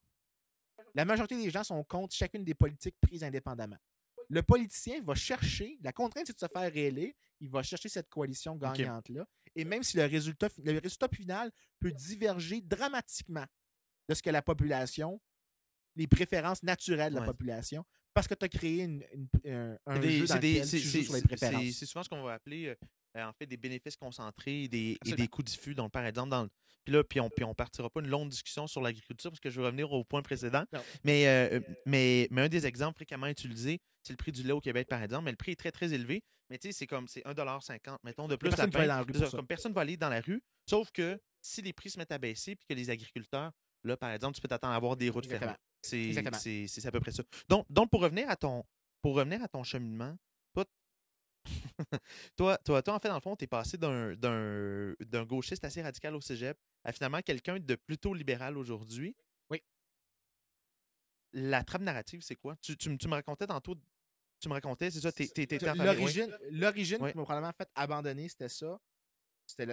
la 0.94 1.04
majorité 1.04 1.36
des 1.36 1.50
gens 1.50 1.62
sont 1.62 1.84
contre 1.84 2.14
chacune 2.14 2.44
des 2.44 2.54
politiques 2.54 2.96
prises 3.00 3.22
indépendamment. 3.22 3.76
Le 4.28 4.42
politicien 4.42 5.00
va 5.02 5.14
chercher, 5.14 5.78
la 5.82 5.92
contrainte 5.92 6.26
c'est 6.26 6.34
de 6.34 6.38
se 6.38 6.46
faire 6.46 6.72
réélire, 6.72 7.12
il 7.40 7.50
va 7.50 7.62
chercher 7.62 7.88
cette 7.88 8.08
coalition 8.08 8.56
gagnante-là. 8.56 9.26
Et 9.54 9.64
même 9.64 9.82
si 9.82 9.96
le 9.96 10.04
résultat, 10.04 10.48
le 10.62 10.78
résultat 10.80 11.08
final 11.08 11.50
peut 11.78 11.92
diverger 11.92 12.60
dramatiquement 12.60 13.44
de 14.08 14.14
ce 14.14 14.22
que 14.22 14.30
la 14.30 14.42
population, 14.42 15.20
les 15.96 16.06
préférences 16.06 16.62
naturelles 16.62 17.12
de 17.12 17.16
la 17.16 17.22
Ouais. 17.22 17.26
population, 17.28 17.84
parce 18.14 18.26
que 18.28 18.34
tu 18.34 18.44
as 18.44 18.48
créé 18.48 18.82
une- 18.84 19.04
une- 19.12 19.52
un, 19.52 19.78
un 19.86 19.98
des- 19.98 20.18
jeu 20.18 20.26
dans 20.26 20.34
c'est 20.34 20.40
des- 20.40 20.52
lequel 20.54 20.66
c'est- 20.66 20.76
tu 20.78 20.82
joues 20.84 20.90
c'est- 20.90 21.02
sur 21.04 21.12
les 21.14 21.20
c'est- 21.20 21.26
préférences. 21.26 21.62
c'est- 21.64 21.72
c'est 21.72 21.86
souvent 21.86 22.02
ce 22.02 22.08
qu'on 22.08 22.22
va 22.22 22.34
appeler 22.34 22.66
euh, 22.68 22.74
euh, 23.16 23.24
en 23.24 23.32
fait 23.32 23.46
des 23.46 23.56
bénéfices 23.56 23.96
concentrés 23.96 24.62
et 24.64 24.68
des, 24.68 24.78
et 24.92 24.96
Absolument. 25.00 25.22
des 25.24 25.28
coûts 25.28 25.42
diffus. 25.42 25.74
Donc, 25.74 25.92
par 25.92 26.04
exemple, 26.06 26.30
dans 26.30 26.44
le- 26.44 26.50
puis 26.84 26.92
là, 26.94 27.02
puis 27.04 27.20
on, 27.20 27.30
puis 27.30 27.44
on 27.44 27.54
partira 27.54 27.88
pas 27.90 28.00
une 28.00 28.08
longue 28.08 28.28
discussion 28.28 28.66
sur 28.66 28.80
l'agriculture 28.82 29.30
parce 29.30 29.40
que 29.40 29.50
je 29.50 29.58
veux 29.60 29.66
revenir 29.66 29.90
au 29.92 30.04
point 30.04 30.22
précédent. 30.22 30.64
Non. 30.72 30.82
Mais, 31.02 31.26
euh, 31.28 31.60
mais, 31.86 32.28
mais 32.30 32.42
un 32.42 32.48
des 32.48 32.66
exemples 32.66 32.96
fréquemment 32.96 33.26
utilisés, 33.26 33.80
c'est 34.02 34.12
le 34.12 34.16
prix 34.18 34.32
du 34.32 34.42
lait 34.42 34.52
au 34.52 34.60
Québec, 34.60 34.86
par 34.88 35.02
exemple. 35.02 35.24
Mais 35.24 35.30
le 35.30 35.36
prix 35.36 35.52
est 35.52 35.56
très, 35.56 35.72
très 35.72 35.92
élevé. 35.92 36.22
Mais 36.50 36.58
tu 36.58 36.68
sais, 36.68 36.72
c'est 36.72 36.86
comme 36.86 37.08
c'est 37.08 37.22
1,50$, 37.26 37.98
mettons, 38.04 38.28
de 38.28 38.36
plus 38.36 38.50
personne 38.50 38.68
va 38.70 38.80
aller 38.80 38.88
dans 38.88 38.96
la 38.96 39.02
rue 39.02 39.14
ça, 39.14 39.30
ça. 39.30 39.36
Comme 39.38 39.46
personne 39.46 39.72
va 39.72 39.80
aller 39.80 39.96
dans 39.96 40.10
la 40.10 40.20
rue. 40.20 40.42
Sauf 40.68 40.90
que 40.92 41.18
si 41.40 41.62
les 41.62 41.72
prix 41.72 41.88
se 41.88 41.98
mettent 41.98 42.12
à 42.12 42.18
baisser 42.18 42.54
puis 42.54 42.66
que 42.68 42.74
les 42.74 42.90
agriculteurs, 42.90 43.50
là, 43.82 43.96
par 43.96 44.10
exemple, 44.10 44.34
tu 44.34 44.42
peux 44.42 44.48
t'attendre 44.48 44.74
à 44.74 44.76
avoir 44.76 44.94
des 44.96 45.08
routes 45.08 45.26
fermées. 45.26 45.54
C'est 45.84 46.86
à 46.86 46.92
peu 46.92 47.00
près 47.00 47.12
ça. 47.12 47.22
Donc, 47.48 47.66
donc 47.70 47.90
pour 47.90 48.00
revenir 48.00 48.28
à 48.30 48.36
ton 48.36 48.64
pour 49.02 49.14
revenir 49.16 49.42
à 49.42 49.48
ton 49.48 49.62
cheminement, 49.62 50.16
toi, 50.54 50.64
toi, 52.36 52.56
toi, 52.64 52.82
toi, 52.82 52.94
en 52.94 52.98
fait, 52.98 53.08
dans 53.08 53.14
le 53.16 53.20
fond, 53.20 53.36
tu 53.36 53.44
es 53.44 53.46
passé 53.46 53.76
d'un- 53.76 55.24
gauchiste 55.24 55.62
assez 55.64 55.82
radical 55.82 56.14
au 56.14 56.20
cégep 56.22 56.58
à 56.84 56.92
finalement 56.92 57.20
quelqu'un 57.20 57.58
de 57.60 57.74
plutôt 57.74 58.14
libéral 58.14 58.56
aujourd'hui. 58.56 59.14
Oui. 59.50 59.62
La 61.32 61.64
trame 61.64 61.84
narrative, 61.84 62.22
c'est 62.22 62.36
quoi? 62.36 62.56
Tu, 62.62 62.76
tu 62.76 62.88
me- 62.90 62.96
tu 62.96 63.08
me 63.08 63.14
racontais 63.14 63.46
tantôt, 63.46 63.74
tu 64.40 64.48
me 64.48 64.54
racontais, 64.54 64.90
c'est 64.90 65.00
ça, 65.00 65.10
t'es 65.12 65.26
t'es-. 65.46 65.58
L'origine, 65.84 66.38
l'origine 66.50 66.98
qui 66.98 67.16
m'a 67.18 67.24
probablement 67.24 67.52
fait 67.52 67.68
abandonner, 67.74 68.28
c'était 68.28 68.48
ça. 68.48 68.80
C'était 69.46 69.66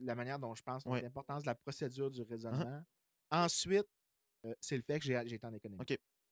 la 0.00 0.14
manière 0.16 0.38
dont 0.40 0.54
je 0.54 0.62
pense, 0.62 0.84
l'importance 1.02 1.42
de 1.42 1.46
la 1.46 1.54
procédure 1.54 2.10
du 2.10 2.22
raisonnement. 2.22 2.82
Ensuite, 3.30 3.86
euh, 4.44 4.54
c'est 4.60 4.76
le 4.76 4.82
fait 4.82 4.98
que 4.98 5.04
j'ai 5.04 5.34
été 5.34 5.46
en 5.46 5.52
économie. 5.54 5.84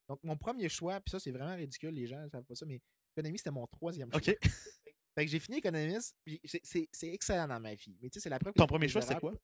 Donc, 0.09 0.19
mon 0.25 0.37
premier 0.37 0.69
choix, 0.69 1.01
puis 1.01 1.11
ça, 1.13 1.21
c'est 1.21 1.31
vraiment 1.31 1.55
ridicule, 1.55 1.91
les 1.91 2.07
gens 2.07 2.21
ne 2.21 2.29
savent 2.29 2.45
pas 2.45 2.55
ça, 2.57 2.67
mais 2.67 2.81
économie, 3.17 3.39
c'était 3.39 3.51
mon 3.53 3.67
troisième 3.69 4.11
choix. 4.11 4.21
OK. 4.21 4.37
Fait 5.17 5.25
que 5.25 5.31
j'ai 5.31 5.41
fini 5.41 5.59
économiste, 5.59 6.17
puis 6.25 6.41
c'est- 6.45 6.89
excellent 7.09 7.49
dans 7.49 7.59
ma 7.61 7.75
vie. 7.75 7.97
Mais 8.01 8.09
tu 8.11 8.15
sais, 8.15 8.21
c'est 8.25 8.31
la 8.31 8.39
preuve 8.39 8.55
Ton 8.55 8.67
premier 8.67 8.89
choix, 8.89 9.03
c'était 9.03 9.19
quoi? 9.19 9.35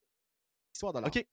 Histoire 0.73 0.93
de 0.93 1.01
l'art. 1.01 1.09
OK. 1.15 1.27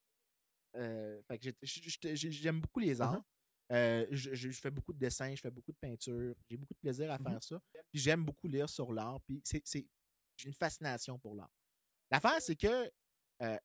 Euh, 0.75 1.21
fait 1.27 1.37
que 1.37 1.43
j'ai- 1.43 1.57
j'ai- 1.61 2.15
j'ai- 2.15 2.31
j'aime 2.31 2.59
beaucoup 2.59 2.79
les 2.79 2.95
Uh-huh. 2.99 3.03
arts. 3.03 3.23
Euh, 3.71 4.07
je, 4.11 4.49
fais 4.51 4.71
beaucoup 4.71 4.91
de 4.91 4.97
dessins, 4.99 5.33
je 5.35 5.41
fais 5.41 5.51
beaucoup 5.51 5.71
de 5.71 5.77
peinture. 5.77 6.35
J'ai 6.49 6.57
beaucoup 6.57 6.73
de 6.73 6.79
plaisir 6.79 7.11
à 7.11 7.17
Mhm. 7.19 7.23
faire 7.25 7.43
ça. 7.43 7.61
Puis 7.91 8.01
j'aime 8.01 8.25
beaucoup 8.25 8.47
lire 8.47 8.67
sur 8.69 8.91
l'art. 8.91 9.21
Puis 9.21 9.39
c'est, 9.45 9.61
c'est- 9.65 9.87
j'ai 10.35 10.47
une 10.47 10.53
fascination 10.55 11.17
pour 11.19 11.35
l'art. 11.35 11.51
L'affaire, 12.11 12.41
c'est 12.41 12.55
que 12.55 12.91
euh, 13.41 13.57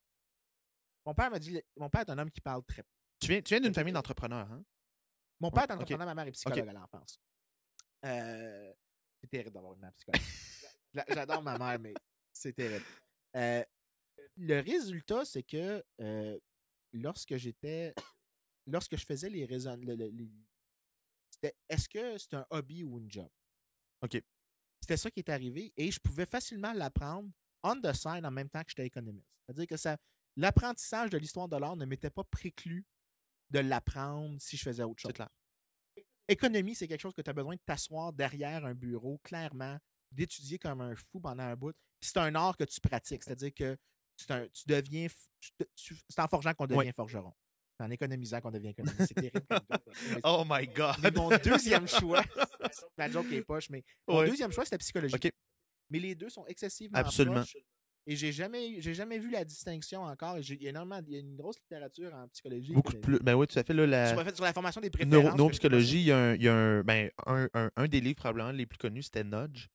mon 1.06 1.14
père 1.14 1.30
m'a 1.30 1.38
dit 1.38 1.60
mon 1.76 1.88
père 1.90 2.02
est 2.02 2.10
un 2.10 2.18
homme 2.18 2.30
qui 2.30 2.40
parle 2.42 2.62
très 2.64 2.82
peu. 2.82 2.88
Tu 3.20 3.28
viens, 3.28 3.42
tu 3.42 3.54
viens 3.54 3.60
d'une 3.60 3.74
famille 3.74 3.92
d'entrepreneurs, 3.92 4.50
hein? 4.50 4.64
Mon 5.40 5.50
père 5.50 5.64
est 5.64 5.72
entrepreneur, 5.72 6.06
ma 6.06 6.14
mère 6.14 6.26
est 6.26 6.32
psychologue 6.32 6.68
à 6.68 6.72
l'enfance. 6.72 7.20
Euh, 8.04 8.72
c'est 9.20 9.28
terrible 9.28 9.52
d'avoir 9.52 9.74
une 9.74 9.80
mère 9.80 9.92
psychologue. 9.94 10.20
J'a- 10.94 11.04
J'adore 11.08 11.42
ma 11.42 11.58
mère, 11.58 11.78
mais 11.78 11.94
c'est 12.32 12.52
terrible. 12.52 12.84
Euh, 13.36 13.64
le 14.36 14.60
résultat, 14.60 15.24
c'est 15.24 15.42
que 15.42 15.84
euh, 16.00 16.38
lorsque 16.92 17.36
j'étais. 17.36 17.94
Lorsque 18.66 18.96
je 18.96 19.04
faisais 19.04 19.30
les 19.30 19.44
raisons. 19.46 19.76
le- 19.76 19.94
le- 19.96 20.08
les- 20.08 20.30
c'était 21.30 21.56
est-ce 21.68 21.88
que 21.88 22.18
c'est 22.18 22.34
un 22.34 22.46
hobby 22.50 22.84
ou 22.84 22.98
une 22.98 23.10
job? 23.10 23.28
OK. 24.02 24.22
C'était 24.80 24.96
ça 24.96 25.10
qui 25.10 25.20
est 25.20 25.28
arrivé 25.30 25.72
et 25.76 25.90
je 25.90 25.98
pouvais 26.00 26.26
facilement 26.26 26.72
l'apprendre 26.72 27.30
on 27.62 27.80
the 27.80 27.92
side 27.92 28.24
en 28.24 28.30
même 28.30 28.48
temps 28.48 28.62
que 28.62 28.70
j'étais 28.70 28.86
économiste. 28.86 29.28
C'est-à-dire 29.44 29.66
que 29.66 29.76
ça, 29.76 29.96
l'apprentissage 30.36 31.10
de 31.10 31.18
l'histoire 31.18 31.48
de 31.48 31.56
l'art 31.56 31.76
ne 31.76 31.84
m'était 31.84 32.10
pas 32.10 32.24
préclu 32.24 32.84
de 33.51 33.59
l'apprendre 33.61 34.36
si 34.40 34.57
je 34.57 34.62
faisais 34.62 34.82
autre 34.82 35.01
chose 35.01 35.11
C'est 35.11 35.14
clair. 35.14 35.28
économie, 36.28 36.74
c'est 36.74 36.86
quelque 36.88 37.01
chose 37.01 37.14
que 37.14 37.22
tu 37.22 37.30
as 37.30 37.34
besoin 37.34 37.55
de 37.55 37.61
t'asseoir 37.64 38.12
derrière 38.12 38.64
un 38.64 38.74
bureau, 38.74 39.18
clairement, 39.24 39.78
d'étudier 40.12 40.59
comme 40.59 40.80
un 40.80 40.94
fou 40.94 41.20
pendant 41.20 41.42
un 41.44 41.57
bout. 41.57 41.72
Puis 42.01 42.11
c'est 42.12 42.18
un 42.18 42.34
art 42.34 42.57
que 42.57 42.64
tu 42.64 42.80
pratiques. 42.80 43.24
C'est-à-dire 43.24 43.53
que 43.55 43.76
c'est 44.16 44.30
un- 44.30 44.49
tu 44.49 44.64
deviens. 44.66 45.07
c'est 45.76 46.20
en 46.20 46.28
forgeant 46.28 46.53
qu'on 46.55 46.66
devient 46.66 46.92
forgeron. 46.92 47.32
C'est 47.78 47.84
en 47.86 47.90
économisant 47.90 48.40
qu'on 48.40 48.51
devient 48.51 48.68
économiste. 48.70 49.07
C'est 49.07 49.14
terrible. 49.14 49.46
Oh 50.24 50.44
my 50.49 50.66
God! 50.66 50.96
mais 51.03 51.11
mon 51.12 51.28
deuxième 51.38 51.86
choix, 51.88 52.24
la 52.96 53.09
joke 53.09 53.30
est 53.32 53.42
poche, 53.42 53.70
mais 53.70 53.84
mon 54.07 54.24
deuxième 54.24 54.51
choix, 54.53 54.64
c'était 54.64 54.78
psychologie. 54.78 55.14
OK. 55.14 55.30
Mais 55.90 55.99
les 56.01 56.14
deux 56.14 56.28
sont 56.28 56.44
excessivement 56.46 56.99
Absolument. 56.99 57.36
proches. 57.36 57.57
Et 58.11 58.16
j'ai 58.16 58.32
jamais, 58.32 58.80
j'ai 58.80 58.94
jamais 58.94 59.18
vu 59.18 59.28
la 59.30 59.44
distinction 59.44 60.02
encore. 60.02 60.38
Et 60.38 60.42
j'ai- 60.42 60.54
Il 60.54 60.62
y 60.62 60.66
a 60.66 60.70
énormément, 60.70 61.00
il 61.06 61.12
y 61.12 61.16
a 61.16 61.20
une 61.20 61.36
grosse 61.36 61.59
littérature 61.61 62.14
en 62.14 62.26
psychologie. 62.28 62.72
Beaucoup 62.72 62.94
plus. 62.94 63.18
Ben 63.18 63.34
oui, 63.34 63.46
tout 63.46 63.59
à 63.59 63.62
fait. 63.62 63.74
Là, 63.74 63.86
la... 63.86 64.09
Sur, 64.09 64.18
en 64.18 64.24
fait, 64.24 64.34
sur 64.34 64.44
la 64.44 64.52
formation 64.54 64.80
des 64.80 64.88
préférences. 64.88 65.36
Neuropsychologie, 65.36 66.00
il 66.00 66.06
y 66.06 66.12
a 66.12 66.16
un, 66.18 66.34
il 66.34 66.42
y 66.42 66.48
a 66.48 66.54
un, 66.54 66.82
ben, 66.82 67.11
un, 67.26 67.48
un- 67.52 67.70
un 67.76 67.86
des 67.86 68.00
livres 68.00 68.16
probablement 68.16 68.50
les 68.50 68.64
plus 68.64 68.78
connus, 68.78 69.02
c'était 69.02 69.24
Nudge. 69.24 69.66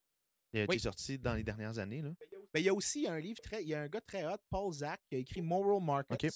Il 0.51 0.61
a 0.61 0.65
Oui. 0.67 0.75
été 0.75 0.79
sorti 0.79 1.19
dans 1.19 1.35
les 1.35 1.43
dernières 1.43 1.77
années. 1.77 2.01
Là. 2.01 2.09
Ben, 2.53 2.59
il 2.59 2.63
y 2.65 2.69
a 2.69 2.73
aussi 2.73 3.07
un 3.07 3.19
livre 3.19 3.39
très. 3.41 3.61
Il 3.61 3.69
y 3.69 3.75
a 3.75 3.81
un 3.83 3.87
gars 3.87 4.01
très 4.01 4.25
hot, 4.25 4.37
Paul 4.49 4.73
Zach, 4.73 4.99
qui 5.07 5.15
a 5.15 5.19
écrit 5.19 5.41
Moral 5.41 5.83
Markets, 5.83 6.29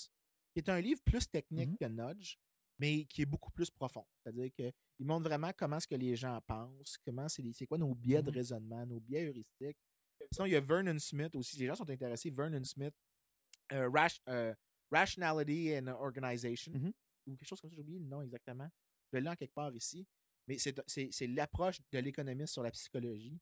qui 0.54 0.58
est 0.58 0.70
un 0.70 0.80
livre 0.80 1.02
plus 1.04 1.28
technique 1.28 1.70
Mhm. 1.70 1.78
que 1.78 1.86
Nudge, 1.86 2.36
mais 2.78 3.06
qui 3.06 3.24
est 3.24 3.26
beaucoup 3.26 3.52
plus 3.52 3.72
profond. 3.72 4.06
C'est-à-dire 4.24 4.52
qu'il 4.56 5.06
montre 5.06 5.24
vraiment 5.24 5.52
comment 5.58 5.78
est-ce 5.78 5.88
que 5.88 5.96
les 5.96 6.16
gens 6.16 6.40
pensent, 6.46 6.98
comment 7.04 7.28
c'est 7.28 7.42
c'est 7.54 7.66
quoi 7.66 7.80
nos 7.80 7.96
biais 7.96 8.22
de 8.22 8.30
Mhm. 8.30 8.36
raisonnement, 8.38 8.86
nos 8.86 9.00
biais 9.00 9.26
heuristiques. 9.26 9.78
Sinon, 10.32 10.46
il 10.46 10.52
y 10.52 10.56
a 10.56 10.62
Vernon 10.62 10.98
Smith 11.00 11.36
aussi. 11.36 11.58
Les 11.58 11.68
gens 11.68 11.76
sont 11.76 11.90
intéressés. 11.90 12.30
Vernon 12.30 12.64
Smith, 12.64 12.94
euh, 13.72 13.90
Rash- 13.90 14.22
euh, 14.30 14.54
Rationality 14.92 15.78
and 15.78 15.88
Organization, 15.88 16.72
Mhm. 16.74 16.92
ou 17.28 17.36
quelque 17.36 17.48
chose 17.48 17.60
comme 17.62 17.70
ça, 17.70 17.76
j'ai 17.76 17.82
oublié 17.82 18.00
le 18.00 18.06
nom 18.06 18.22
exactement. 18.22 18.70
Je 19.12 19.18
l'ai 19.20 19.30
en 19.30 19.36
quelque 19.36 19.54
part 19.54 19.74
ici. 19.76 20.06
Mais 20.48 20.58
c'est- 20.58 21.28
l'approche 21.28 21.80
de 21.92 22.00
l'économiste 22.00 22.54
sur 22.54 22.64
la 22.64 22.72
psychologie 22.72 23.38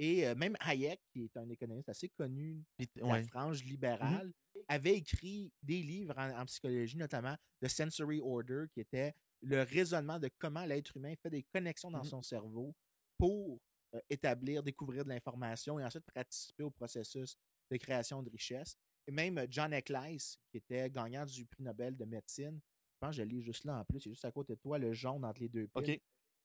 Et 0.00 0.28
euh, 0.28 0.34
même 0.36 0.54
Hayek, 0.60 1.00
qui 1.12 1.24
est 1.24 1.36
un 1.36 1.48
économiste 1.50 1.88
assez 1.88 2.08
connu 2.10 2.62
de 2.78 2.86
la 3.00 3.06
ouais. 3.06 3.22
frange 3.26 3.64
libérale, 3.64 4.32
avait 4.68 4.94
écrit 4.96 5.50
des 5.60 5.82
livres 5.82 6.14
en, 6.16 6.38
en 6.40 6.44
psychologie, 6.46 6.96
notamment 6.96 7.34
The 7.60 7.66
Sensory 7.68 8.20
Order, 8.20 8.66
qui 8.72 8.78
était 8.80 9.12
le 9.42 9.62
raisonnement 9.62 10.20
de 10.20 10.30
comment 10.38 10.64
l'être 10.66 10.96
humain 10.96 11.14
fait 11.20 11.30
des 11.30 11.42
connexions 11.42 11.90
dans 11.90 11.98
Mhm. 12.04 12.10
son 12.10 12.22
cerveau 12.22 12.76
pour 13.16 13.60
euh, 13.94 14.00
établir, 14.10 14.62
découvrir 14.62 15.04
de 15.04 15.08
l'information 15.08 15.78
et 15.78 15.84
ensuite 15.84 16.04
participer 16.12 16.62
au 16.62 16.70
processus 16.70 17.36
de 17.70 17.76
création 17.76 18.22
de 18.22 18.30
richesse. 18.30 18.76
Et 19.06 19.10
même 19.12 19.38
euh, 19.38 19.46
John 19.48 19.72
Eccles, 19.72 20.18
qui 20.50 20.56
était 20.58 20.90
gagnant 20.90 21.24
du 21.24 21.44
prix 21.46 21.62
Nobel 21.62 21.96
de 21.96 22.04
médecine, 22.04 22.60
je 22.60 22.98
pense 23.00 23.10
que 23.10 23.16
je 23.18 23.22
le 23.22 23.28
lis 23.28 23.42
juste 23.42 23.64
là 23.64 23.78
en 23.78 23.84
plus, 23.84 24.00
c'est 24.00 24.10
juste 24.10 24.24
à 24.24 24.32
côté 24.32 24.54
de 24.54 24.58
toi, 24.60 24.78
le 24.78 24.92
jaune 24.92 25.24
entre 25.24 25.40
les 25.40 25.48
deux 25.48 25.66
piles. 25.68 25.94
OK. 25.94 26.00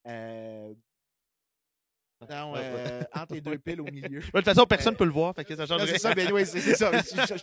Euh, 0.08 0.74
non, 2.30 2.54
euh, 2.56 3.02
entre 3.14 3.34
les 3.34 3.42
deux 3.42 3.58
piles 3.58 3.82
au 3.82 3.86
milieu. 3.86 4.22
De 4.22 4.26
toute 4.32 4.46
façon, 4.46 4.66
personne 4.66 4.94
ne 4.94 4.98
peut 4.98 5.04
le 5.04 5.12
voir, 5.12 5.36
fait 5.36 5.44
que 5.44 5.56
ça 5.56 5.66
change 5.66 5.80
Non, 5.80 5.86
rien. 5.86 5.94
c'est 5.94 6.00
ça, 6.00 6.14
ben 6.16 6.32
oui, 6.32 6.46
c'est 6.46 6.62
ça. 6.76 6.92
Je 7.02 7.34
je- 7.36 7.38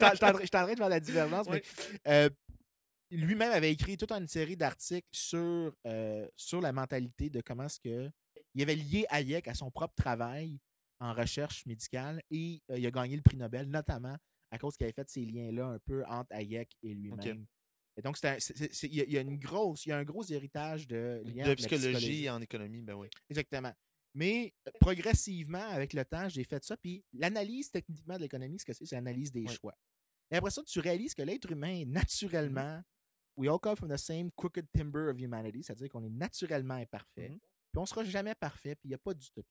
faire 0.78 0.88
la 0.88 1.00
divergence, 1.00 1.46
Oui. 1.50 1.60
mais 1.92 2.00
euh, 2.12 2.30
lui-même 3.10 3.52
avait 3.52 3.72
écrit 3.72 3.98
toute 3.98 4.12
une 4.12 4.26
série 4.28 4.56
d'articles 4.56 5.06
sur, 5.12 5.74
euh, 5.86 6.26
sur 6.34 6.60
la 6.62 6.72
mentalité 6.72 7.28
de 7.28 7.42
comment 7.42 7.64
est-ce 7.64 7.80
que. 7.80 8.10
Il 8.54 8.62
avait 8.62 8.74
lié 8.76 9.06
Hayek 9.10 9.48
à 9.48 9.54
son 9.54 9.70
propre 9.70 9.94
travail 9.94 10.58
en 10.98 11.14
recherche 11.14 11.64
médicale 11.66 12.22
et 12.30 12.62
euh, 12.70 12.78
il 12.78 12.86
a 12.86 12.90
gagné 12.90 13.16
le 13.16 13.22
prix 13.22 13.36
Nobel, 13.36 13.68
notamment 13.68 14.16
à 14.50 14.58
cause 14.58 14.76
qu'il 14.76 14.84
avait 14.84 14.92
fait 14.92 15.08
ces 15.08 15.24
liens-là 15.24 15.66
un 15.66 15.78
peu 15.78 16.04
entre 16.06 16.32
Hayek 16.32 16.70
et 16.82 16.94
lui-même. 16.94 17.46
Et 17.96 18.02
donc, 18.02 18.18
il 18.22 18.26
y, 18.26 19.00
a- 19.00 19.04
il 19.04 19.12
y 19.12 19.18
a 19.18 19.20
une 19.20 19.38
grosse, 19.38 19.84
il 19.86 19.90
y 19.90 19.92
a 19.92 19.98
un 19.98 20.04
gros 20.04 20.24
héritage 20.24 20.86
de 20.86 21.22
liens 21.24 21.44
De 21.44 21.48
la 21.50 21.56
psychologie 21.56 22.28
en 22.30 22.40
économie, 22.40 22.82
ben 22.82 22.94
oui. 22.94 23.08
Exactement. 23.28 23.72
Mais 24.14 24.52
euh, 24.66 24.70
progressivement, 24.80 25.68
avec 25.68 25.92
le 25.92 26.04
temps, 26.04 26.28
j'ai 26.28 26.44
fait 26.44 26.62
ça. 26.64 26.76
Puis 26.76 27.04
l'analyse 27.12 27.70
techniquement 27.70 28.16
de 28.16 28.22
l'économie, 28.22 28.58
ce 28.58 28.64
que 28.64 28.72
c'est, 28.72 28.84
c'est 28.86 28.96
l'analyse 28.96 29.30
des 29.30 29.42
Oui. 29.42 29.54
choix. 29.54 29.76
Et 30.30 30.36
après 30.36 30.50
ça, 30.50 30.62
tu 30.64 30.80
réalises 30.80 31.14
que 31.14 31.22
l'être 31.22 31.50
humain, 31.50 31.84
naturellement, 31.86 32.82
we 33.36 33.48
all 33.48 33.58
come 33.60 33.76
from 33.76 33.88
the 33.88 33.96
same 33.96 34.30
crooked 34.36 34.66
timber 34.72 35.08
of 35.10 35.18
humanity, 35.20 35.62
c'est-à-dire 35.62 35.88
qu'on 35.88 36.02
est 36.04 36.10
naturellement 36.10 36.74
imparfait. 36.74 37.30
Mhm. 37.30 37.38
Puis 37.72 37.80
on 37.80 37.86
sera 37.86 38.04
jamais 38.04 38.34
parfait, 38.34 38.74
puis 38.74 38.88
il 38.88 38.90
n'y 38.90 38.94
a 38.94 38.98
pas 38.98 39.14
d'utopie. 39.14 39.48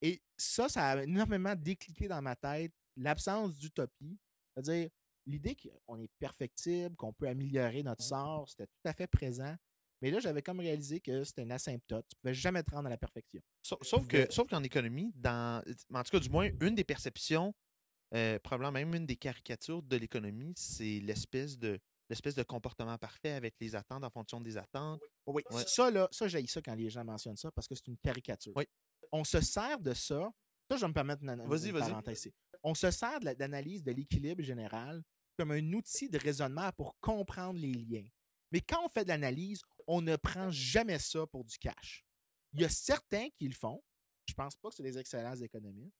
Et 0.00 0.22
ça, 0.36 0.68
ça 0.68 0.90
a 0.90 1.02
énormément 1.02 1.54
décliqué 1.54 2.08
dans 2.08 2.22
ma 2.22 2.36
tête 2.36 2.72
l'absence 2.96 3.56
d'utopie. 3.56 4.18
C'est-à-dire, 4.54 4.90
l'idée 5.26 5.56
qu'on 5.56 5.98
est 5.98 6.10
perfectible, 6.18 6.96
qu'on 6.96 7.12
peut 7.12 7.28
améliorer 7.28 7.82
notre 7.82 8.02
sort, 8.02 8.48
c'était 8.48 8.66
tout 8.66 8.88
à 8.88 8.92
fait 8.92 9.06
présent. 9.06 9.54
Mais 10.00 10.10
là, 10.10 10.20
j'avais 10.20 10.42
comme 10.42 10.60
réalisé 10.60 11.00
que 11.00 11.24
c'était 11.24 11.42
une 11.42 11.52
asymptote. 11.52 12.06
Tu 12.08 12.14
ne 12.16 12.20
pouvais 12.20 12.34
jamais 12.34 12.62
te 12.62 12.70
rendre 12.70 12.86
à 12.86 12.90
la 12.90 12.96
perfection. 12.96 13.40
Sauf, 13.62 13.82
sauf 13.82 14.06
que, 14.06 14.30
sauf 14.30 14.48
qu'en 14.48 14.62
économie, 14.62 15.12
dans, 15.16 15.62
en 15.92 16.02
tout 16.04 16.10
cas, 16.12 16.20
du 16.20 16.30
moins, 16.30 16.48
une 16.60 16.76
des 16.76 16.84
perceptions, 16.84 17.52
euh, 18.14 18.38
probablement 18.38 18.72
même 18.72 18.94
une 18.94 19.06
des 19.06 19.16
caricatures 19.16 19.82
de 19.82 19.96
l'économie, 19.96 20.54
c'est 20.56 21.00
l'espèce 21.00 21.58
de 21.58 21.80
l'espèce 22.08 22.34
de 22.34 22.42
comportement 22.42 22.96
parfait 22.98 23.32
avec 23.32 23.54
les 23.60 23.74
attentes 23.74 24.02
en 24.04 24.10
fonction 24.10 24.40
des 24.40 24.56
attentes. 24.56 25.00
Oui, 25.26 25.42
Ouais. 25.50 25.64
ça, 25.66 25.90
là, 25.90 26.08
ça, 26.10 26.26
j'ai 26.28 26.46
ça 26.46 26.62
quand 26.62 26.74
les 26.74 26.88
gens 26.90 27.04
mentionnent 27.04 27.36
ça 27.36 27.50
parce 27.52 27.66
que 27.68 27.74
c'est 27.74 27.86
une 27.88 27.98
caricature. 27.98 28.52
Oui. 28.56 28.64
On 29.12 29.24
se 29.24 29.40
sert 29.40 29.78
de 29.80 29.94
ça. 29.94 30.30
Ça, 30.70 30.76
je 30.76 30.80
vais 30.82 30.88
me 30.88 30.92
permettre 30.94 31.22
une, 31.22 31.36
parenthèse 31.72 32.18
ici. 32.20 32.34
On 32.62 32.74
se 32.74 32.90
sert 32.90 33.20
de 33.20 33.26
la- 33.26 33.34
d'analyse 33.34 33.82
de 33.82 33.92
l'équilibre 33.92 34.42
général 34.42 35.02
comme 35.38 35.52
un 35.52 35.72
outil 35.72 36.08
de 36.10 36.18
raisonnement 36.18 36.70
pour 36.72 36.98
comprendre 37.00 37.58
les 37.58 37.72
liens. 37.72 38.06
Mais 38.50 38.60
quand 38.60 38.84
on 38.84 38.88
fait 38.88 39.04
de 39.04 39.08
l'analyse, 39.08 39.62
on 39.86 40.00
ne 40.02 40.16
prend 40.16 40.50
jamais 40.50 40.98
ça 40.98 41.26
pour 41.26 41.44
du 41.44 41.56
cash. 41.58 42.04
Il 42.52 42.60
y 42.60 42.64
a 42.64 42.68
certains 42.68 43.28
qui 43.38 43.46
le 43.48 43.54
font. 43.54 43.82
Je 44.26 44.34
pense 44.34 44.56
pas 44.56 44.68
que 44.70 44.74
c'est 44.74 44.82
des 44.82 44.98
excellents 44.98 45.36
économistes. 45.36 45.94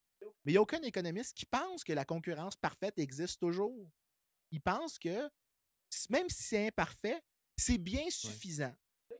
Mais 0.44 0.52
il 0.52 0.54
n'y 0.54 0.58
a 0.58 0.62
aucun 0.62 0.80
économiste 0.82 1.34
qui 1.36 1.46
pense 1.46 1.84
que 1.84 1.92
la 1.92 2.04
concurrence 2.04 2.56
parfaite 2.56 2.98
existe 2.98 3.38
toujours. 3.40 3.90
Il 4.50 4.60
pense 4.60 4.98
que 4.98 5.30
même 6.10 6.28
si 6.28 6.42
c'est 6.42 6.66
imparfait, 6.68 7.20
c'est 7.56 7.78
bien 7.78 8.04
suffisant. 8.10 8.74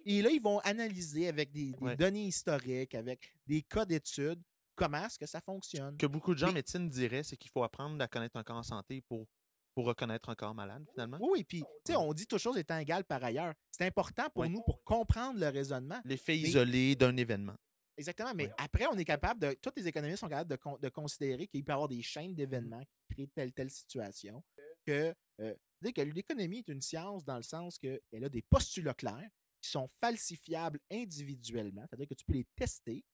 Et 0.05 0.23
là, 0.23 0.31
ils 0.31 0.41
vont 0.41 0.59
analyser 0.61 1.29
avec 1.29 1.51
des, 1.53 1.73
des 1.73 1.79
Ouais. 1.81 1.97
données 1.97 2.27
historiques, 2.27 2.95
avec 2.95 3.35
des 3.47 3.63
cas 3.63 3.85
d'études, 3.85 4.43
comment 4.75 5.05
est-ce 5.05 5.19
que 5.19 5.27
ça 5.27 5.41
fonctionne. 5.41 5.97
Que 5.97 6.07
beaucoup 6.07 6.35
de 6.35 6.39
gens 6.39 6.51
en 6.51 6.53
médecine 6.53 6.89
diraient, 6.89 7.23
c'est 7.25 7.37
qu'il 7.37 7.51
faut 7.51 7.63
apprendre 7.63 8.01
à 8.03 8.09
connaître 8.09 8.37
un 8.37 8.45
corps 8.45 8.57
en 8.59 8.63
santé 8.63 9.03
pour, 9.09 9.27
pour 9.75 9.87
reconnaître 9.87 10.29
un 10.29 10.35
corps 10.35 10.55
malade, 10.55 10.85
finalement. 10.93 11.19
Oui, 11.21 11.29
oui, 11.33 11.45
puis, 11.45 11.61
tu 11.85 11.93
sais, 11.93 11.97
on 11.97 12.13
dit 12.15 12.27
toutes 12.27 12.39
choses 12.41 12.57
étant 12.59 12.79
égales 12.79 13.05
par 13.05 13.23
ailleurs. 13.25 13.55
C'est 13.71 13.87
important 13.87 14.29
pour 14.31 14.43
Ouais. 14.43 14.49
nous 14.49 14.63
pour 14.63 14.83
comprendre 14.85 15.39
le 15.41 15.49
raisonnement. 15.49 16.01
L'effet 16.05 16.33
Mais- 16.35 16.49
isolé 16.49 16.95
d'un 16.97 17.17
événement. 17.17 17.57
Exactement, 17.97 18.33
mais 18.35 18.47
Ouais. 18.47 18.53
après, 18.59 18.87
on 18.87 18.97
est 18.97 19.05
capable 19.05 19.41
de. 19.41 19.55
Tous 19.61 19.73
les 19.77 19.89
économistes 19.89 20.21
sont 20.21 20.29
capables 20.29 20.51
de, 20.51 20.59
de 20.81 20.89
considérer 20.89 21.49
qu'il 21.49 21.65
peut 21.65 21.73
y 21.73 21.75
avoir 21.75 21.89
des 21.89 22.01
chaînes 22.03 22.33
d'événements 22.37 22.85
qui 22.85 23.15
créent 23.15 23.27
telle 23.35 23.53
telle 23.53 23.71
situation. 23.71 24.45
Que, 24.87 25.13
euh, 25.41 25.55
dire 25.83 25.93
que 25.93 26.01
l'économie 26.01 26.59
est 26.59 26.69
une 26.69 26.83
science 26.83 27.25
dans 27.25 27.37
le 27.37 27.43
sens 27.43 27.79
qu'elle 27.79 28.25
a 28.25 28.29
des 28.29 28.43
postulats 28.43 28.95
clairs 28.95 29.31
qui 29.61 29.71
sont 29.71 29.89
falsifiables 29.89 30.81
individuellement, 30.91 31.85
c'est-à-dire 31.89 32.09
que 32.09 32.15
tu 32.15 32.25
peux 32.25 32.35
les 32.35 32.47
tester, 32.57 33.05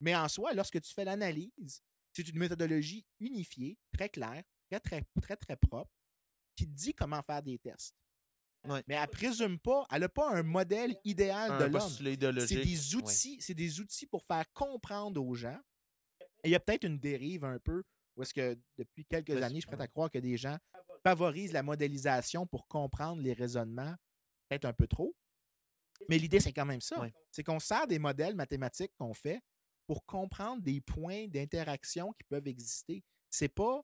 mais 0.00 0.14
en 0.14 0.28
soi, 0.28 0.52
lorsque 0.52 0.80
tu 0.80 0.92
fais 0.92 1.04
l'analyse, 1.04 1.82
c'est 2.12 2.28
une 2.28 2.38
méthodologie 2.38 3.06
unifiée, 3.20 3.78
très 3.92 4.08
claire, 4.08 4.42
très, 4.68 4.80
très, 4.80 5.02
très, 5.20 5.36
très 5.36 5.56
propre, 5.56 5.90
qui 6.56 6.66
te 6.66 6.72
dit 6.72 6.94
comment 6.94 7.22
faire 7.22 7.42
des 7.42 7.58
tests. 7.58 7.96
Ouais. 8.64 8.82
Mais 8.88 8.94
elle 8.94 9.02
ne 9.02 9.06
présume 9.06 9.58
pas, 9.58 9.86
elle 9.90 10.00
n'a 10.00 10.08
pas 10.08 10.30
un 10.30 10.42
modèle 10.42 10.98
idéal 11.04 11.58
de 11.58 11.64
l'homme. 11.64 12.46
C'est 12.46 12.64
des 12.64 12.96
outils, 12.96 13.40
c'est 13.40 13.54
des 13.54 13.80
outils 13.80 14.06
pour 14.06 14.24
faire 14.24 14.50
comprendre 14.52 15.22
aux 15.22 15.34
gens. 15.34 15.60
Et 16.42 16.48
il 16.48 16.50
y 16.50 16.54
a 16.54 16.60
peut-être 16.60 16.84
une 16.84 16.98
dérive 16.98 17.44
un 17.44 17.58
peu 17.58 17.84
où 18.16 18.22
est-ce 18.22 18.34
que 18.34 18.58
depuis 18.78 19.04
quelques 19.04 19.42
années, 19.42 19.56
je 19.56 19.66
suis 19.66 19.66
prêt 19.66 19.80
à 19.80 19.88
croire 19.88 20.10
que 20.10 20.18
des 20.18 20.36
gens 20.36 20.56
favorisent 21.02 21.52
la 21.52 21.62
modélisation 21.62 22.46
pour 22.46 22.66
comprendre 22.66 23.20
les 23.20 23.32
raisonnements, 23.32 23.94
peut-être 24.48 24.64
un 24.64 24.72
peu 24.72 24.86
trop. 24.86 25.14
Mais 26.08 26.18
l'idée, 26.18 26.40
c'est 26.40 26.52
quand 26.52 26.66
même 26.66 26.80
ça. 26.80 27.06
C'est 27.30 27.44
qu'on 27.44 27.60
sert 27.60 27.86
des 27.86 27.98
modèles 27.98 28.34
mathématiques 28.34 28.92
qu'on 28.98 29.14
fait 29.14 29.40
pour 29.86 30.04
comprendre 30.06 30.62
des 30.62 30.80
points 30.80 31.26
d'interaction 31.28 32.12
qui 32.12 32.24
peuvent 32.24 32.46
exister. 32.46 33.02
C'est 33.30 33.48
pas 33.48 33.82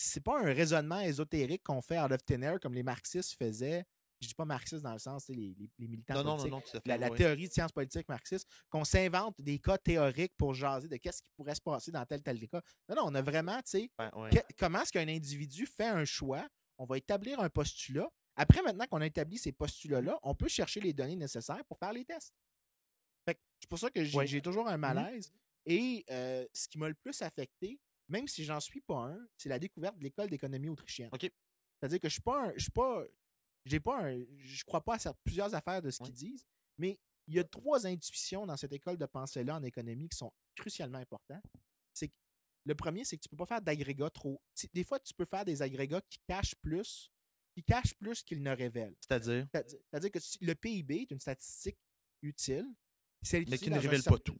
c'est 0.00 0.22
pas 0.22 0.38
un 0.38 0.52
raisonnement 0.52 1.00
ésotérique 1.00 1.64
qu'on 1.64 1.82
fait 1.82 1.98
out 1.98 2.12
of 2.12 2.24
thin 2.24 2.42
air 2.42 2.60
comme 2.60 2.74
les 2.74 2.84
marxistes 2.84 3.34
faisaient. 3.34 3.84
Je 4.20 4.26
dis 4.26 4.34
pas 4.34 4.44
marxistes 4.44 4.82
dans 4.82 4.92
le 4.92 4.98
sens, 4.98 5.28
les, 5.28 5.54
les, 5.56 5.70
les 5.78 5.86
militants 5.88 6.14
Non, 6.14 6.24
non, 6.24 6.30
non, 6.30 6.36
politiques 6.36 6.52
non, 6.52 6.60
tout 6.60 6.76
à 6.76 6.80
fait. 6.80 6.98
la, 6.98 7.10
théorie 7.10 7.46
de 7.48 7.52
sciences 7.52 7.70
politiques 7.72 8.08
marxiste, 8.08 8.48
qu'on 8.68 8.84
s'invente 8.84 9.40
des 9.40 9.58
cas 9.60 9.78
théoriques 9.78 10.34
pour 10.36 10.54
jaser 10.54 10.88
de 10.88 10.96
qu'est-ce 10.96 11.22
qui 11.22 11.30
pourrait 11.36 11.54
se 11.54 11.60
passer 11.60 11.92
dans 11.92 12.04
tel 12.04 12.20
tel 12.22 12.48
cas. 12.48 12.60
Non, 12.88 12.96
non, 12.96 13.02
on 13.06 13.14
a 13.14 13.22
vraiment, 13.22 13.58
tu 13.58 13.70
sais, 13.70 13.90
Ouais, 13.98 14.14
ouais. 14.14 14.30
que- 14.30 14.54
comment 14.58 14.82
est-ce 14.82 14.92
qu'un 14.92 15.06
individu 15.08 15.66
fait 15.66 15.86
un 15.86 16.04
choix? 16.04 16.48
On 16.78 16.84
va 16.84 16.98
établir 16.98 17.38
un 17.40 17.48
postulat. 17.48 18.08
Après, 18.34 18.60
maintenant 18.62 18.86
qu'on 18.86 19.00
a 19.00 19.06
établi 19.06 19.38
ces 19.38 19.52
postulats-là, 19.52 20.18
on 20.22 20.34
peut 20.34 20.48
chercher 20.48 20.80
les 20.80 20.92
données 20.92 21.16
nécessaires 21.16 21.64
pour 21.66 21.78
faire 21.78 21.92
les 21.92 22.04
tests. 22.04 22.34
C'est 23.26 23.68
pour 23.68 23.78
ça 23.78 23.90
que 23.90 24.04
j'ai 24.04 24.16
Ouais. 24.16 24.40
toujours 24.40 24.68
un 24.68 24.76
malaise. 24.76 25.32
Et 25.66 26.04
euh, 26.10 26.46
ce 26.52 26.68
qui 26.68 26.78
m'a 26.78 26.88
le 26.88 26.94
plus 26.94 27.20
affecté, 27.22 27.78
même 28.08 28.26
si 28.28 28.44
j'en 28.44 28.60
suis 28.60 28.80
pas 28.80 29.10
un, 29.10 29.18
c'est 29.36 29.48
la 29.48 29.58
découverte 29.58 29.98
de 29.98 30.04
l'école 30.04 30.30
d'économie 30.30 30.68
autrichienne. 30.68 31.10
C'est-à-dire 31.12 32.00
que 32.00 32.08
je 32.08 32.12
suis 32.14 32.22
pas 32.22 32.46
un, 32.46 32.52
je 32.56 32.62
suis 32.62 32.70
pas, 32.70 33.04
j'ai 33.64 33.80
pas 33.80 34.00
un, 34.02 34.24
je 34.38 34.64
crois 34.64 34.84
pas 34.84 34.96
à 35.06 35.14
plusieurs 35.24 35.54
affaires 35.54 35.82
de 35.82 35.90
ce 35.90 36.02
qu'ils 36.02 36.14
disent, 36.14 36.46
mais 36.78 36.98
il 37.26 37.34
y 37.34 37.38
a 37.38 37.44
trois 37.44 37.86
intuitions 37.86 38.46
dans 38.46 38.56
cette 38.56 38.72
école 38.72 38.96
de 38.96 39.06
pensée-là 39.06 39.56
en 39.56 39.62
économie 39.62 40.08
qui 40.08 40.16
sont 40.16 40.32
crucialement 40.56 40.98
importantes. 40.98 41.44
C'est 41.92 42.10
le 42.64 42.74
premier, 42.74 43.04
c'est 43.04 43.16
que 43.16 43.22
tu 43.22 43.28
peux 43.28 43.36
pas 43.36 43.46
faire 43.46 43.62
d'agrégats 43.62 44.10
trop. 44.10 44.40
Des 44.72 44.84
fois, 44.84 44.98
tu 44.98 45.14
peux 45.14 45.24
faire 45.24 45.44
des 45.44 45.62
agrégats 45.62 46.00
qui 46.08 46.18
cachent 46.26 46.54
plus, 46.56 47.10
qui 47.54 47.62
cachent 47.62 47.94
plus 47.94 48.22
qu'ils 48.22 48.42
ne 48.42 48.50
révèlent. 48.50 48.96
C'est-à-dire, 49.00 49.46
C'est-à-dire 49.52 50.10
que 50.10 50.18
le 50.40 50.54
PIB 50.54 51.02
est 51.02 51.10
une 51.10 51.20
statistique 51.20 51.78
utile. 52.22 52.66
est 53.32 53.48
mais 53.48 53.58
qui 53.58 53.70
ne 53.70 53.78
révèle 53.78 54.02
pas 54.02 54.18
tout. 54.18 54.38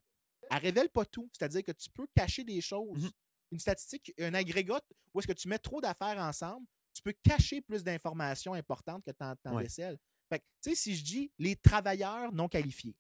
elle 0.51 0.59
révèle 0.59 0.89
pas 0.91 1.05
tout. 1.05 1.29
C'est-à-dire 1.33 1.63
que 1.63 1.73
tu 1.73 1.91
peux 1.91 2.07
cacher 2.15 2.45
des 2.45 2.61
choses. 2.61 3.05
Mhm. 3.05 3.11
Une 3.51 3.59
statistique, 3.59 4.13
un 4.19 4.35
agrégat 4.35 4.81
où 5.13 5.21
est-ce 5.21 5.27
que 5.27 5.33
tu 5.33 5.49
mets 5.49 5.59
trop 5.59 5.81
d'affaires 5.81 6.19
ensemble, 6.19 6.67
tu 6.99 7.03
peux 7.03 7.15
cacher 7.23 7.61
plus 7.61 7.83
d'informations 7.85 8.55
importantes 8.55 9.05
que 9.05 9.11
tu 9.11 9.49
en, 9.49 9.55
Ouais. 9.57 9.63
décèles. 9.65 9.97
Fait 10.31 10.41
que, 10.41 10.45
tu 10.63 10.71
sais, 10.71 10.75
si 10.77 10.97
je 10.97 11.05
dis 11.05 11.33
les 11.39 11.57
travailleurs 11.57 12.33
non 12.33 12.49
qualifiés, 12.49 12.95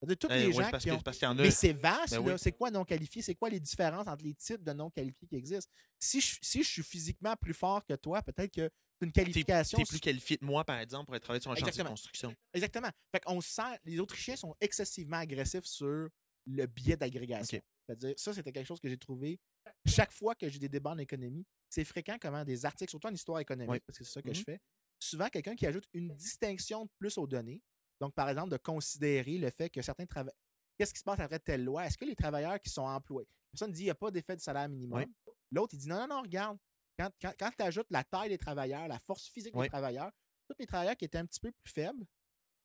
c'est-à-dire 0.00 0.16
tous 0.18 0.28
Eh, 0.30 0.38
les 0.38 0.46
ouais, 0.46 0.52
gens 0.70 0.78
qui 0.78 0.90
ont. 0.90 1.02
en. 1.28 1.34
Mais 1.34 1.50
c'est 1.50 1.72
vaste, 1.72 2.14
Ben 2.14 2.20
oui. 2.20 2.32
C'est 2.38 2.52
quoi 2.52 2.70
non 2.70 2.84
qualifié? 2.84 3.22
C'est 3.22 3.34
quoi 3.34 3.50
les 3.50 3.60
différences 3.60 4.06
entre 4.08 4.24
les 4.24 4.34
types 4.34 4.62
de 4.64 4.72
non 4.72 4.90
qualifiés 4.90 5.28
qui 5.28 5.36
existent? 5.36 5.70
Si 5.98 6.20
je, 6.20 6.38
si 6.40 6.62
je 6.62 6.68
suis 6.68 6.82
physiquement 6.82 7.36
plus 7.36 7.54
fort 7.54 7.84
que 7.84 7.94
toi, 7.94 8.22
peut-être 8.22 8.52
que 8.52 8.68
c'est 8.98 9.06
une 9.06 9.12
qualification. 9.12 9.78
t'es 9.78 9.84
plus 9.84 10.00
qualifié 10.00 10.38
que 10.38 10.44
moi, 10.44 10.64
par 10.64 10.78
exemple, 10.78 11.06
pour 11.06 11.16
être 11.16 11.22
travaillé 11.22 11.42
sur 11.42 11.50
un 11.50 11.56
chantier 11.56 11.82
de 11.82 11.88
construction. 11.88 12.34
Exactement. 12.54 12.88
Fait 13.12 13.20
qu'on 13.20 13.40
sent, 13.40 13.78
les 13.84 13.98
Autrichiens 14.00 14.36
sont 14.36 14.54
excessivement 14.60 15.18
agressifs 15.18 15.64
sur 15.64 16.08
le 16.46 16.66
biais 16.66 16.96
d'agrégation. 16.96 17.60
C'est-à-dire, 17.86 18.14
ça, 18.16 18.32
c'était 18.32 18.50
quelque 18.52 18.66
chose 18.66 18.80
que 18.80 18.88
j'ai 18.88 18.98
trouvé. 18.98 19.38
Chaque 19.86 20.12
fois 20.12 20.34
que 20.34 20.48
j'ai 20.48 20.58
des 20.58 20.68
débats 20.68 20.90
en 20.90 20.98
économie, 20.98 21.44
c'est 21.72 21.84
fréquent 21.84 22.18
comment 22.20 22.44
des 22.44 22.66
articles, 22.66 22.90
surtout 22.90 23.08
en 23.08 23.14
histoire 23.14 23.38
économique, 23.40 23.70
Oui. 23.70 23.80
parce 23.86 23.98
que 23.98 24.04
c'est 24.04 24.12
ça 24.12 24.20
que 24.20 24.32
je 24.34 24.42
fais, 24.42 24.60
souvent 24.98 25.28
quelqu'un 25.28 25.56
qui 25.56 25.66
ajoute 25.66 25.88
une 25.94 26.10
distinction 26.16 26.84
de 26.84 26.90
plus 26.98 27.16
aux 27.16 27.26
données. 27.26 27.62
Donc, 27.98 28.14
par 28.14 28.28
exemple, 28.28 28.50
de 28.50 28.58
considérer 28.58 29.38
le 29.38 29.48
fait 29.50 29.70
que 29.70 29.80
certains 29.80 30.04
travailleurs. 30.04 30.36
Qu'est-ce 30.76 30.92
qui 30.92 30.98
se 30.98 31.04
passe 31.04 31.20
après 31.20 31.38
telle 31.38 31.64
loi? 31.64 31.86
Est-ce 31.86 31.96
que 31.96 32.04
les 32.04 32.14
travailleurs 32.16 32.60
qui 32.60 32.68
sont 32.68 32.82
employés, 32.82 33.28
personne 33.50 33.72
dit 33.72 33.82
il 33.82 33.84
n'y 33.84 33.90
a 33.90 33.94
pas 33.94 34.10
d'effet 34.10 34.36
de 34.36 34.40
salaire 34.42 34.68
minimum. 34.68 35.04
L'autre, 35.50 35.74
il 35.74 35.78
dit 35.78 35.88
non, 35.88 35.96
non, 36.00 36.08
non, 36.08 36.22
regarde. 36.22 36.58
Quand, 36.98 37.10
quand, 37.20 37.32
quand 37.38 37.50
tu 37.56 37.62
ajoutes 37.64 37.86
la 37.90 38.04
taille 38.04 38.28
des 38.28 38.38
travailleurs, 38.38 38.86
la 38.86 38.98
force 38.98 39.28
physique 39.28 39.54
des 39.56 39.68
travailleurs, 39.68 40.10
tous 40.48 40.56
les 40.58 40.66
travailleurs 40.66 40.96
qui 40.96 41.06
étaient 41.06 41.18
un 41.18 41.26
petit 41.26 41.40
peu 41.40 41.52
plus 41.52 41.72
faibles 41.72 42.04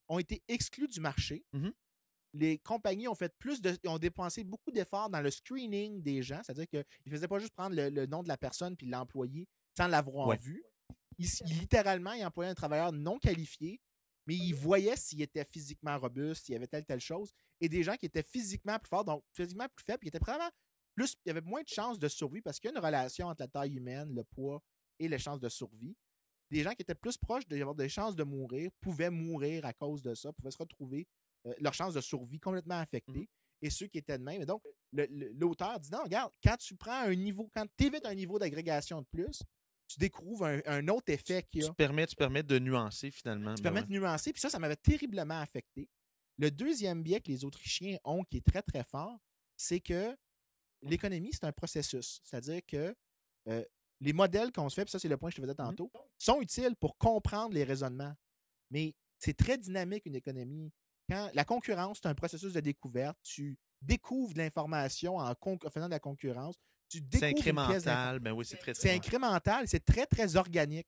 ont 0.09 0.19
été 0.19 0.43
exclus 0.49 0.87
du 0.89 0.99
marché. 0.99 1.45
Mhm. 1.53 1.71
Les 2.33 2.59
compagnies 2.59 3.07
ont 3.07 3.15
fait 3.15 3.33
plus 3.39 3.61
de. 3.61 3.77
ont 3.87 3.97
dépensé 3.97 4.43
beaucoup 4.43 4.71
d'efforts 4.71 5.09
dans 5.09 5.21
le 5.21 5.31
screening 5.31 6.01
des 6.01 6.21
gens. 6.21 6.41
C'est-à-dire 6.43 6.67
qu'ils 6.67 6.85
ne 7.05 7.11
faisaient 7.11 7.27
pas 7.27 7.39
juste 7.39 7.53
prendre 7.53 7.75
le, 7.75 7.89
le 7.89 8.05
nom 8.05 8.21
de 8.23 8.27
la 8.27 8.37
personne 8.37 8.75
puis 8.75 8.87
l'employer 8.87 9.47
sans 9.77 9.87
l'avoir 9.87 10.27
Ouais. 10.27 10.37
vu. 10.37 10.63
Ils, 11.17 11.25
ils- 11.47 11.59
littéralement, 11.59 12.13
ils 12.13 12.23
employaient 12.25 12.51
un 12.51 12.55
travailleur 12.55 12.91
non 12.91 13.17
qualifié, 13.17 13.79
mais 14.27 14.35
ils 14.35 14.53
voyaient 14.53 14.95
s'il 14.97 15.21
était 15.21 15.45
physiquement 15.45 15.97
robuste, 15.97 16.45
s'il 16.45 16.53
y 16.53 16.55
avait 16.55 16.67
telle, 16.67 16.85
telle 16.85 16.99
chose. 16.99 17.31
Et 17.61 17.69
des 17.69 17.81
gens 17.81 17.95
qui 17.95 18.05
étaient 18.05 18.23
physiquement 18.23 18.77
plus 18.77 18.89
forts, 18.89 19.05
donc 19.05 19.23
physiquement 19.33 19.67
plus 19.73 19.83
faibles, 19.85 20.01
qui 20.01 20.09
étaient 20.09 20.19
probablement 20.19 20.51
plus. 20.95 21.15
Il 21.25 21.29
y 21.29 21.31
avait 21.31 21.41
moins 21.41 21.63
de 21.63 21.67
chances 21.69 21.97
de 21.97 22.07
survie 22.07 22.41
parce 22.41 22.59
qu'il 22.59 22.69
y 22.69 22.73
a 22.73 22.77
une 22.77 22.83
relation 22.85 23.27
entre 23.27 23.41
la 23.41 23.47
taille 23.47 23.73
humaine, 23.75 24.13
le 24.13 24.23
poids 24.23 24.61
et 24.99 25.07
les 25.07 25.17
chances 25.17 25.39
de 25.39 25.49
survie. 25.49 25.95
Des 26.51 26.61
gens 26.63 26.71
qui 26.71 26.81
étaient 26.81 26.95
plus 26.95 27.17
proches 27.17 27.47
d'avoir 27.47 27.73
des 27.75 27.89
chances 27.89 28.15
de 28.15 28.23
mourir 28.23 28.69
pouvaient 28.79 29.09
mourir 29.09 29.65
à 29.65 29.73
cause 29.73 30.01
de 30.01 30.13
ça, 30.15 30.31
pouvaient 30.33 30.51
se 30.51 30.57
retrouver 30.57 31.07
euh, 31.47 31.53
leur 31.59 31.73
chance 31.73 31.93
de 31.93 32.01
survie 32.01 32.39
complètement 32.39 32.79
affectée. 32.79 33.19
Mhm. 33.19 33.27
Et 33.63 33.69
ceux 33.71 33.87
qui 33.87 33.97
étaient 33.97 34.19
de 34.19 34.23
même. 34.23 34.41
Et 34.41 34.45
donc, 34.45 34.61
l'auteur 34.93 35.79
dit 35.79 35.89
non, 35.91 36.03
regarde, 36.03 36.31
quand 36.43 36.57
tu 36.57 36.75
prends 36.75 37.01
un 37.01 37.15
niveau, 37.15 37.49
quand 37.55 37.65
tu 37.75 37.85
évites 37.85 38.05
un 38.05 38.13
niveau 38.13 38.37
d'agrégation 38.37 39.01
de 39.01 39.07
plus, 39.07 39.41
tu 39.87 39.97
découvres 39.97 40.45
un, 40.45 40.59
un 40.65 40.87
autre 40.89 41.11
effet 41.11 41.41
qu'il 41.43 41.61
y 41.61 41.65
a 41.65 41.69
Tu 41.69 41.73
permets, 41.73 42.05
tu 42.05 42.15
permets 42.15 42.43
de 42.43 42.59
nuancer 42.59 43.09
finalement. 43.09 43.55
tu 43.55 43.63
permets 43.63 43.79
ouais. 43.79 43.87
de 43.87 43.93
nuancer. 43.93 44.31
Puis 44.31 44.41
ça, 44.41 44.49
ça 44.49 44.59
m'avait 44.59 44.75
terriblement 44.75 45.39
affecté. 45.39 45.89
Le 46.37 46.51
deuxième 46.51 47.01
biais 47.01 47.19
que 47.19 47.31
les 47.31 47.45
Autrichiens 47.45 47.97
ont, 48.03 48.23
qui 48.23 48.37
est 48.37 48.45
très, 48.45 48.61
très 48.61 48.83
fort, 48.83 49.17
c'est 49.55 49.79
que 49.79 50.15
l'économie, 50.83 51.31
c'est 51.33 51.45
un 51.45 51.51
processus. 51.51 52.21
C'est-à-dire 52.23 52.61
que 52.67 52.95
euh, 53.47 53.63
les 53.99 54.13
modèles 54.13 54.51
qu'on 54.51 54.69
se 54.69 54.75
fait, 54.75 54.85
puis 54.85 54.91
ça, 54.91 54.99
c'est 54.99 55.07
le 55.07 55.17
point 55.17 55.29
que 55.29 55.35
je 55.35 55.41
te 55.41 55.45
faisais 55.45 55.55
tantôt, 55.55 55.91
sont 56.17 56.41
utiles 56.41 56.75
pour 56.75 56.97
comprendre 56.97 57.53
les 57.53 57.63
raisonnements. 57.63 58.13
Mais 58.69 58.93
c'est 59.17 59.35
très 59.35 59.57
dynamique, 59.57 60.05
une 60.05 60.15
économie. 60.15 60.71
Quand 61.09 61.29
la 61.33 61.45
concurrence, 61.45 61.99
c'est 62.01 62.07
un 62.09 62.15
processus 62.15 62.53
de 62.53 62.59
découverte. 62.59 63.17
Tu 63.23 63.57
découvres 63.81 64.33
de 64.33 64.39
l'information 64.39 65.17
en, 65.17 65.33
faisant 65.71 65.85
de 65.85 65.91
la 65.91 65.99
concurrence. 65.99 66.55
Tu 66.89 66.99
C'est 67.11 67.19
découvres 67.19 67.39
incrémental. 67.39 68.19
Ben 68.19 68.31
oui, 68.33 68.45
c'est 68.45 68.57
très, 68.57 68.73
c'est 68.73 68.93
incrémental, 68.93 69.67
c'est 69.67 69.83
très, 69.83 70.05
très 70.05 70.35
organique. 70.35 70.87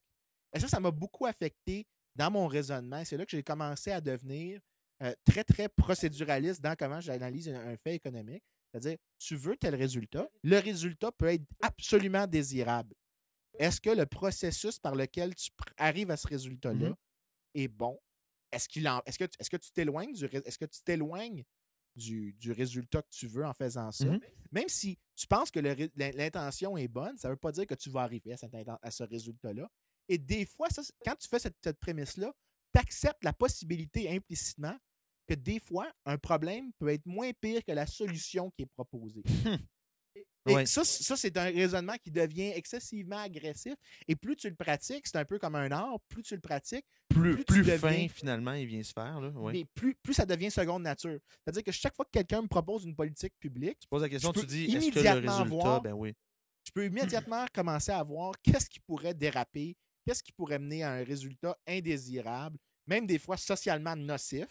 Et 0.54 0.60
ça, 0.60 0.68
ça 0.68 0.80
m'a 0.80 0.90
beaucoup 0.90 1.26
affecté 1.26 1.86
dans 2.16 2.30
mon 2.30 2.46
raisonnement. 2.46 3.04
C'est 3.04 3.16
là 3.16 3.24
que 3.24 3.30
j'ai 3.30 3.42
commencé 3.42 3.92
à 3.92 4.00
devenir 4.00 4.60
euh, 5.02 5.14
très, 5.24 5.44
très 5.44 5.68
procéduraliste 5.68 6.60
dans 6.60 6.74
comment 6.76 7.00
j'analyse 7.00 7.48
un, 7.48 7.68
un 7.68 7.76
fait 7.76 7.94
économique. 7.94 8.42
C'est-à-dire, 8.72 8.98
tu 9.18 9.36
veux 9.36 9.56
tel 9.56 9.74
résultat, 9.74 10.28
le 10.42 10.58
résultat 10.58 11.10
peut 11.12 11.26
être 11.26 11.44
absolument 11.62 12.26
désirable. 12.26 12.94
Est-ce 13.58 13.80
que 13.80 13.90
le 13.90 14.06
processus 14.06 14.78
par 14.78 14.94
lequel 14.94 15.34
tu 15.34 15.50
arrives 15.76 16.10
à 16.10 16.16
ce 16.16 16.26
résultat-là 16.28 16.90
Mhm. 16.90 16.96
est 17.54 17.68
bon? 17.68 17.98
Est-ce 18.52 18.68
qu'il 18.68 18.86
est-ce 19.06 19.18
que, 19.18 19.24
tu- 19.24 19.36
est-ce 19.38 19.50
que 19.50 19.56
tu 19.56 19.70
t'éloignes 19.72 20.12
du, 20.12 20.24
est-ce 20.24 20.58
que 20.58 20.64
tu 20.64 20.82
t'éloignes 20.82 21.44
du, 21.96 22.32
du 22.34 22.52
résultat 22.52 23.02
que 23.02 23.10
tu 23.10 23.26
veux 23.26 23.44
en 23.44 23.52
faisant 23.54 23.90
ça? 23.92 24.06
Mhm. 24.06 24.20
Même 24.52 24.68
si 24.68 24.98
tu 25.16 25.26
penses 25.26 25.50
que 25.50 25.60
l'intention 25.60 26.76
est 26.76 26.88
bonne, 26.88 27.16
ça 27.18 27.28
ne 27.28 27.32
veut 27.34 27.38
pas 27.38 27.52
dire 27.52 27.66
que 27.66 27.74
tu 27.74 27.90
vas 27.90 28.02
arriver 28.02 28.32
à, 28.32 28.36
cette 28.36 28.54
à 28.54 28.90
ce 28.90 29.04
résultat-là. 29.04 29.68
Et 30.08 30.18
des 30.18 30.44
fois, 30.46 30.68
ça, 30.70 30.82
quand 31.04 31.14
tu 31.16 31.28
fais 31.28 31.38
cette, 31.38 31.56
cette 31.62 31.78
prémisse-là, 31.78 32.32
tu 32.74 32.80
acceptes 32.80 33.22
la 33.24 33.32
possibilité 33.32 34.10
implicitement 34.10 34.76
que 35.28 35.34
des 35.34 35.60
fois, 35.60 35.92
un 36.04 36.18
problème 36.18 36.72
peut 36.78 36.88
être 36.88 37.06
moins 37.06 37.32
pire 37.32 37.64
que 37.64 37.72
la 37.72 37.86
solution 37.86 38.50
qui 38.50 38.62
est 38.62 38.66
proposée. 38.66 39.22
Et 40.48 40.54
Ouais. 40.54 40.64
ça, 40.66 40.84
c'est 40.84 41.36
un 41.36 41.44
raisonnement 41.44 41.96
qui 42.02 42.10
devient 42.10 42.52
excessivement 42.54 43.18
agressif. 43.18 43.74
Et 44.08 44.16
plus 44.16 44.36
tu 44.36 44.48
le 44.48 44.54
pratiques, 44.56 45.06
c'est 45.06 45.18
un 45.18 45.24
peu 45.26 45.38
comme 45.38 45.54
un 45.54 45.70
art, 45.70 45.98
plus 46.08 46.22
tu 46.22 46.34
le 46.34 46.40
pratiques, 46.40 46.86
Plus, 47.08 47.34
plus 47.34 47.44
tu 47.44 47.52
plus 47.52 47.62
deviens- 47.64 47.78
fin 47.78 48.08
finalement, 48.08 48.52
il 48.54 48.66
vient 48.66 48.82
se 48.82 48.92
faire. 48.92 49.20
Là. 49.20 49.28
Ouais. 49.30 49.52
mais 49.52 49.64
plus, 49.74 49.94
plus 49.96 50.14
ça 50.14 50.24
devient 50.24 50.50
seconde 50.50 50.82
nature. 50.82 51.18
C'est-à-dire 51.44 51.62
que 51.62 51.72
chaque 51.72 51.94
fois 51.94 52.06
que 52.06 52.10
quelqu'un 52.10 52.40
me 52.42 52.48
propose 52.48 52.84
une 52.84 52.96
politique 52.96 53.34
publique, 53.38 53.78
Tu 53.80 53.88
poses 53.88 54.00
la 54.02 54.08
question, 54.08 54.32
tu 54.32 54.46
dis 54.46 54.64
est-ce 54.64 54.90
que 54.90 54.98
le 55.00 55.10
résultat, 55.28 55.44
voir- 55.44 55.82
ben 55.82 55.92
oui. 55.92 56.14
je 56.64 56.70
peux 56.72 56.86
immédiatement 56.86 57.44
commencer 57.54 57.92
à 57.92 58.02
voir 58.02 58.32
qu'est-ce 58.42 58.70
qui 58.70 58.80
pourrait 58.80 59.12
déraper, 59.14 59.76
qu'est-ce 60.06 60.22
qui 60.22 60.32
pourrait 60.32 60.58
mener 60.58 60.82
à 60.84 60.92
un 60.92 61.04
résultat 61.04 61.54
indésirable, 61.66 62.56
même 62.86 63.06
des 63.06 63.18
fois 63.18 63.36
socialement 63.36 63.94
nocif, 63.94 64.48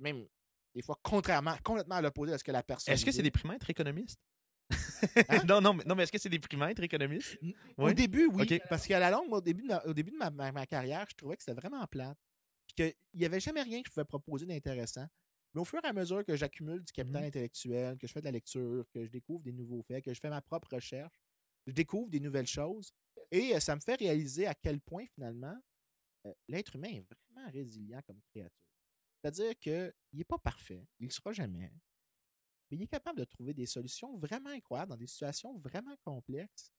même 0.00 0.26
des 0.74 0.82
fois 0.82 0.98
contrairement, 1.02 1.54
complètement 1.62 1.94
à 1.94 2.02
l'opposé 2.02 2.32
de 2.32 2.38
ce 2.38 2.44
que 2.44 2.52
la 2.52 2.62
personne 2.64 2.92
Est-ce 2.92 3.04
que 3.04 3.12
c'est 3.12 3.22
des 3.22 3.30
primètres 3.30 3.70
économistes? 3.70 4.20
Hein? 5.28 5.44
non, 5.46 5.60
non, 5.60 5.74
mais, 5.74 5.84
non, 5.84 5.94
mais 5.94 6.02
est-ce 6.02 6.12
que 6.12 6.18
c'est 6.18 6.28
des 6.28 6.38
primètres 6.38 6.82
économistes? 6.82 7.38
Au 7.76 7.92
début, 7.92 8.26
oui. 8.26 8.60
Parce 8.68 8.86
qu'à 8.86 8.98
la 8.98 9.10
longue, 9.10 9.32
au 9.32 9.40
début 9.40 9.62
de, 9.62 9.68
ma, 9.68 9.82
au 9.84 9.92
début 9.94 10.10
de 10.10 10.16
ma, 10.16 10.30
ma- 10.30 10.52
ma 10.52 10.66
carrière, 10.66 11.06
je 11.08 11.14
trouvais 11.14 11.36
que 11.36 11.42
c'était 11.42 11.58
vraiment 11.60 11.86
plate. 11.86 12.18
Puis 12.66 12.74
qu'il 12.74 13.20
n'y 13.20 13.24
avait 13.24 13.40
jamais 13.40 13.62
rien 13.62 13.80
que 13.82 13.88
je 13.88 13.92
pouvais 13.92 14.04
proposer 14.04 14.46
d'intéressant. 14.46 15.06
Mais 15.54 15.60
au 15.60 15.64
fur 15.64 15.80
et 15.84 15.86
à 15.86 15.92
mesure 15.92 16.24
que 16.24 16.34
j'accumule 16.36 16.82
du 16.82 16.92
capital 16.92 17.22
Mhm. 17.22 17.28
intellectuel, 17.28 17.96
que 17.96 18.06
je 18.06 18.12
fais 18.12 18.20
de 18.20 18.24
la 18.26 18.32
lecture, 18.32 18.84
que 18.92 19.04
je 19.04 19.10
découvre 19.10 19.42
des 19.44 19.52
nouveaux 19.52 19.82
faits, 19.82 20.04
que 20.04 20.12
je 20.12 20.20
fais 20.20 20.28
ma 20.30 20.42
propre 20.42 20.74
recherche, 20.74 21.14
je 21.66 21.72
découvre 21.72 22.10
des 22.10 22.20
nouvelles 22.20 22.46
choses. 22.46 22.92
Et 23.30 23.54
euh, 23.54 23.60
ça 23.60 23.74
me 23.76 23.80
fait 23.80 23.94
réaliser 23.94 24.46
à 24.46 24.54
quel 24.54 24.80
point, 24.80 25.04
finalement, 25.14 25.56
euh, 26.26 26.32
l'être 26.48 26.74
humain 26.76 26.88
est 26.88 27.04
vraiment 27.08 27.50
résilient 27.50 28.00
comme 28.06 28.20
créature. 28.30 28.50
C'est-à-dire 29.22 29.58
qu'il 29.58 29.92
n'est 30.12 30.24
pas 30.24 30.38
parfait, 30.38 30.86
il 30.98 31.04
ne 31.04 31.08
le 31.08 31.12
sera 31.14 31.32
jamais. 31.32 31.72
Mais 32.70 32.76
il 32.76 32.82
est 32.82 32.88
capable 32.88 33.18
de 33.18 33.24
trouver 33.24 33.54
des 33.54 33.66
solutions 33.66 34.16
vraiment 34.18 34.50
incroyables 34.50 34.90
dans 34.90 34.96
des 34.96 35.06
situations 35.06 35.56
vraiment 35.58 35.96
complexes. 36.04 36.72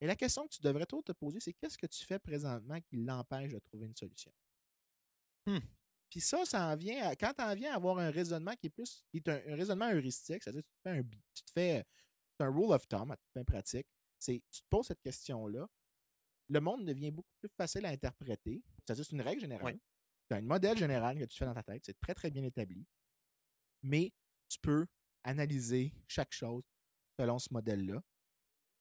Et 0.00 0.06
la 0.06 0.16
question 0.16 0.46
que 0.46 0.54
tu 0.54 0.62
devrais 0.62 0.86
toi 0.86 1.02
te 1.02 1.12
poser, 1.12 1.40
c'est 1.40 1.52
qu'est-ce 1.52 1.76
que 1.76 1.86
tu 1.86 2.04
fais 2.04 2.18
présentement 2.18 2.80
qui 2.80 2.96
l'empêche 2.96 3.52
de 3.52 3.58
trouver 3.58 3.86
une 3.86 3.96
solution? 3.96 4.32
Hmm. 5.46 5.58
Puis 6.08 6.20
ça, 6.20 6.44
ça 6.44 6.66
en 6.66 6.76
vient 6.76 7.08
à- 7.08 7.16
quand 7.16 7.32
tu 7.34 7.42
en 7.42 7.54
viens 7.54 7.72
à 7.72 7.76
avoir 7.76 7.98
un 7.98 8.10
raisonnement 8.10 8.54
qui 8.56 8.66
est 8.66 8.70
plus 8.70 9.04
qui 9.10 9.18
est 9.18 9.28
un, 9.28 9.40
un 9.52 9.56
raisonnement 9.56 9.90
heuristique, 9.90 10.42
c'est-à-dire 10.42 10.62
que 10.62 10.68
tu 10.68 10.74
te 10.74 10.82
fais 10.82 10.98
un 10.98 11.02
tu 11.02 11.42
te 11.42 11.50
fais 11.50 11.84
un 12.40 12.50
rule 12.50 12.72
of 12.72 12.88
thumb 12.88 13.10
à 13.12 13.16
toute 13.16 13.32
fin 13.32 13.44
pratique, 13.44 13.86
c'est 14.18 14.42
tu 14.50 14.62
te 14.62 14.66
poses 14.70 14.86
cette 14.86 15.02
question-là, 15.02 15.68
le 16.48 16.60
monde 16.60 16.84
devient 16.84 17.10
beaucoup 17.10 17.32
plus 17.38 17.50
facile 17.56 17.84
à 17.86 17.90
interpréter, 17.90 18.62
c'est-à-dire 18.78 19.04
c'est 19.04 19.12
une 19.14 19.20
règle 19.20 19.40
générale. 19.42 19.74
Ouais. 19.74 19.80
Tu 20.28 20.34
as 20.34 20.38
un 20.38 20.42
modèle 20.42 20.76
général 20.76 21.18
que 21.18 21.24
tu 21.24 21.36
fais 21.36 21.44
dans 21.44 21.54
ta 21.54 21.62
tête, 21.62 21.82
c'est 21.84 21.98
très 22.00 22.14
très 22.14 22.30
bien 22.30 22.42
établi. 22.42 22.86
Mais 23.82 24.12
tu 24.48 24.58
peux 24.60 24.86
analyser 25.24 25.92
chaque 26.08 26.32
chose 26.32 26.62
selon 27.18 27.38
ce 27.38 27.52
modèle-là. 27.52 28.02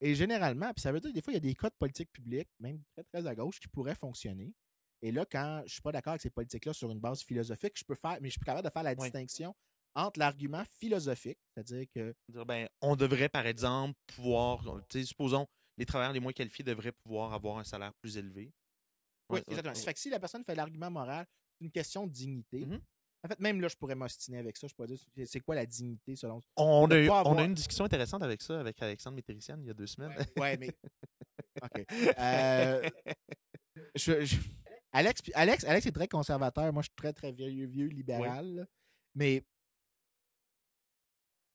Et 0.01 0.15
généralement, 0.15 0.71
puis 0.73 0.81
ça 0.81 0.91
veut 0.91 0.99
dire 0.99 1.09
que 1.09 1.15
des 1.15 1.21
fois, 1.21 1.33
il 1.33 1.35
y 1.35 1.37
a 1.37 1.41
des 1.41 1.55
cas 1.55 1.69
de 1.69 1.75
politique 1.75 2.11
publique, 2.11 2.49
même 2.59 2.81
très, 2.93 3.03
très 3.03 3.27
à 3.27 3.35
gauche, 3.35 3.59
qui 3.59 3.67
pourraient 3.67 3.95
fonctionner. 3.95 4.53
Et 5.01 5.11
là, 5.11 5.25
quand 5.25 5.59
je 5.59 5.63
ne 5.63 5.67
suis 5.69 5.81
pas 5.81 5.91
d'accord 5.91 6.11
avec 6.11 6.21
ces 6.21 6.29
politiques-là 6.29 6.73
sur 6.73 6.91
une 6.91 6.99
base 6.99 7.21
philosophique, 7.21 7.73
je 7.77 7.83
peux 7.83 7.95
faire, 7.95 8.17
mais 8.21 8.29
je 8.29 8.33
suis 8.33 8.41
capable 8.41 8.65
de 8.65 8.71
faire 8.71 8.83
la 8.83 8.95
distinction 8.95 9.55
entre 9.95 10.19
l'argument 10.19 10.63
philosophique, 10.79 11.39
c'est-à-dire 11.53 11.85
que 11.93 12.15
ben, 12.45 12.69
on 12.81 12.95
devrait, 12.95 13.29
par 13.29 13.45
exemple, 13.45 13.97
pouvoir, 14.07 14.63
supposons, 14.89 15.47
les 15.77 15.85
travailleurs 15.85 16.13
les 16.13 16.19
moins 16.19 16.33
qualifiés 16.33 16.63
devraient 16.63 16.91
pouvoir 16.91 17.33
avoir 17.33 17.57
un 17.57 17.63
salaire 17.63 17.93
plus 17.95 18.17
élevé. 18.17 18.53
Oui, 19.29 19.39
exactement. 19.47 19.73
ouais, 19.73 19.79
Ça 19.79 19.85
fait 19.85 19.93
que 19.93 19.99
si 19.99 20.09
la 20.09 20.19
personne 20.19 20.43
fait 20.43 20.55
l'argument 20.55 20.91
moral, 20.91 21.25
c'est 21.57 21.65
une 21.65 21.71
question 21.71 22.07
de 22.07 22.11
dignité. 22.11 22.65
Mhm. 22.65 22.81
En 23.23 23.27
fait, 23.27 23.39
même 23.39 23.59
là, 23.59 23.67
je 23.67 23.75
pourrais 23.75 23.95
m'ostiner 23.95 24.37
avec 24.37 24.55
ça. 24.57 24.67
Je 24.67 24.73
pourrais 24.73 24.87
dire, 24.87 24.99
c'est- 25.25 25.39
quoi 25.41 25.55
la 25.55 25.65
dignité 25.65 26.15
selon. 26.15 26.41
On 26.55 26.89
a, 26.89 26.97
eu, 26.97 27.07
pas 27.07 27.13
on 27.13 27.17
a 27.17 27.19
avoir- 27.31 27.39
eu 27.43 27.45
une 27.47 27.53
discussion 27.53 27.83
intéressante 27.85 28.23
avec 28.23 28.41
ça, 28.41 28.59
avec 28.59 28.81
Alexandre 28.81 29.15
Métérician, 29.17 29.57
il 29.59 29.67
y 29.67 29.69
a 29.69 29.73
deux 29.73 29.87
semaines. 29.87 30.15
Ouais, 30.37 30.57
mais. 30.57 30.69
OK. 31.63 31.85
Euh, 32.17 32.89
je- 33.95 34.23
je- 34.25 34.37
Alex, 34.93 35.21
Alex, 35.33 35.63
Alex 35.65 35.85
est 35.85 35.91
très 35.91 36.07
conservateur. 36.07 36.71
Moi, 36.71 36.81
je 36.81 36.87
suis 36.87 36.95
très, 36.95 37.11
très 37.13 37.31
vieux, 37.33 37.65
vieux 37.67 37.87
libéral. 37.87 38.65
Mais 39.15 39.43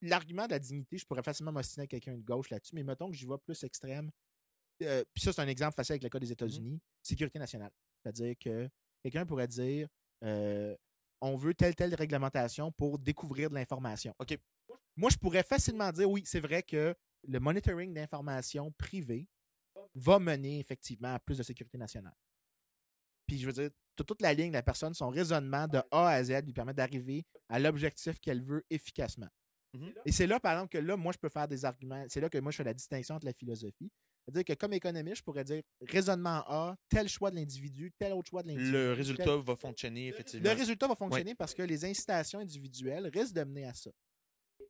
l'argument 0.02 0.46
de 0.46 0.50
la 0.52 0.58
dignité, 0.58 0.98
je 0.98 1.06
pourrais 1.06 1.22
facilement 1.22 1.52
m'ostiner 1.52 1.82
avec 1.82 1.90
quelqu'un 1.92 2.16
de 2.16 2.22
gauche 2.22 2.50
là-dessus. 2.50 2.74
Mais 2.74 2.82
mettons 2.82 3.10
que 3.10 3.16
j'y 3.16 3.26
vais 3.26 3.38
plus 3.44 3.62
extrême. 3.64 4.10
Euh, 4.82 5.04
puis 5.14 5.22
ça, 5.22 5.32
c'est 5.32 5.40
un 5.40 5.48
exemple 5.48 5.74
facile 5.74 5.92
avec 5.94 6.02
le 6.02 6.08
cas 6.10 6.18
des 6.18 6.30
États-Unis. 6.32 6.80
Sécurité 7.02 7.38
nationale. 7.38 7.70
C'est-à-dire 8.02 8.34
que 8.38 8.68
quelqu'un 9.02 9.24
pourrait 9.24 9.48
dire 9.48 9.88
euh, 10.24 10.76
on 11.24 11.36
veut 11.36 11.54
telle, 11.54 11.74
telle 11.74 11.94
réglementation 11.94 12.70
pour 12.72 12.98
découvrir 12.98 13.48
de 13.48 13.54
l'information. 13.54 14.14
OK. 14.18 14.38
Moi, 14.96 15.10
je 15.10 15.16
pourrais 15.16 15.42
facilement 15.42 15.90
dire 15.90 16.08
oui, 16.10 16.22
c'est 16.24 16.40
vrai 16.40 16.62
que 16.62 16.94
le 17.26 17.40
monitoring 17.40 17.94
d'informations 17.94 18.70
privées 18.72 19.26
va 19.94 20.18
mener 20.18 20.58
effectivement 20.58 21.14
à 21.14 21.18
plus 21.18 21.38
de 21.38 21.42
sécurité 21.42 21.78
nationale. 21.78 22.14
Puis 23.26 23.38
je 23.38 23.46
veux 23.46 23.52
dire, 23.52 23.70
toute 23.96 24.20
la 24.20 24.34
ligne 24.34 24.50
de 24.50 24.54
la 24.54 24.62
personne, 24.62 24.92
son 24.92 25.08
raisonnement 25.08 25.66
de 25.66 25.78
A 25.90 26.08
à 26.08 26.22
Z 26.22 26.44
lui 26.44 26.52
permet 26.52 26.74
d'arriver 26.74 27.24
à 27.48 27.58
l'objectif 27.58 28.20
qu'elle 28.20 28.42
veut 28.42 28.64
efficacement. 28.68 29.28
Mhm. 29.72 29.94
Et 30.04 30.12
c'est 30.12 30.26
là, 30.26 30.38
par 30.38 30.52
exemple, 30.52 30.72
que 30.72 30.78
là, 30.78 30.96
moi, 30.96 31.12
je 31.12 31.18
peux 31.18 31.30
faire 31.30 31.48
des 31.48 31.64
arguments. 31.64 32.04
C'est 32.08 32.20
là 32.20 32.28
que 32.28 32.38
moi, 32.38 32.52
je 32.52 32.58
fais 32.58 32.64
la 32.64 32.74
distinction 32.74 33.14
entre 33.14 33.26
la 33.26 33.32
philosophie. 33.32 33.90
C'est-à-dire 34.26 34.44
que 34.44 34.52
comme 34.58 34.72
économiste, 34.72 35.16
je 35.18 35.22
pourrais 35.22 35.44
dire 35.44 35.62
raisonnement 35.82 36.42
A, 36.46 36.76
tel 36.88 37.08
choix 37.08 37.30
de 37.30 37.36
l'individu, 37.36 37.92
tel 37.98 38.12
autre 38.14 38.30
choix 38.30 38.42
de 38.42 38.48
l'individu. 38.48 38.72
Le 38.72 38.78
tel- 38.88 38.92
résultat 38.94 39.36
va 39.36 39.56
fonctionner, 39.56 40.08
effectivement. 40.08 40.48
le 40.50 40.56
résultat 40.56 40.88
va 40.88 40.94
fonctionner 40.94 41.34
parce 41.34 41.52
que 41.54 41.62
les 41.62 41.84
incitations 41.84 42.38
individuelles 42.38 43.10
risquent 43.12 43.34
de 43.34 43.44
mener 43.44 43.66
à 43.66 43.74
ça. 43.74 43.90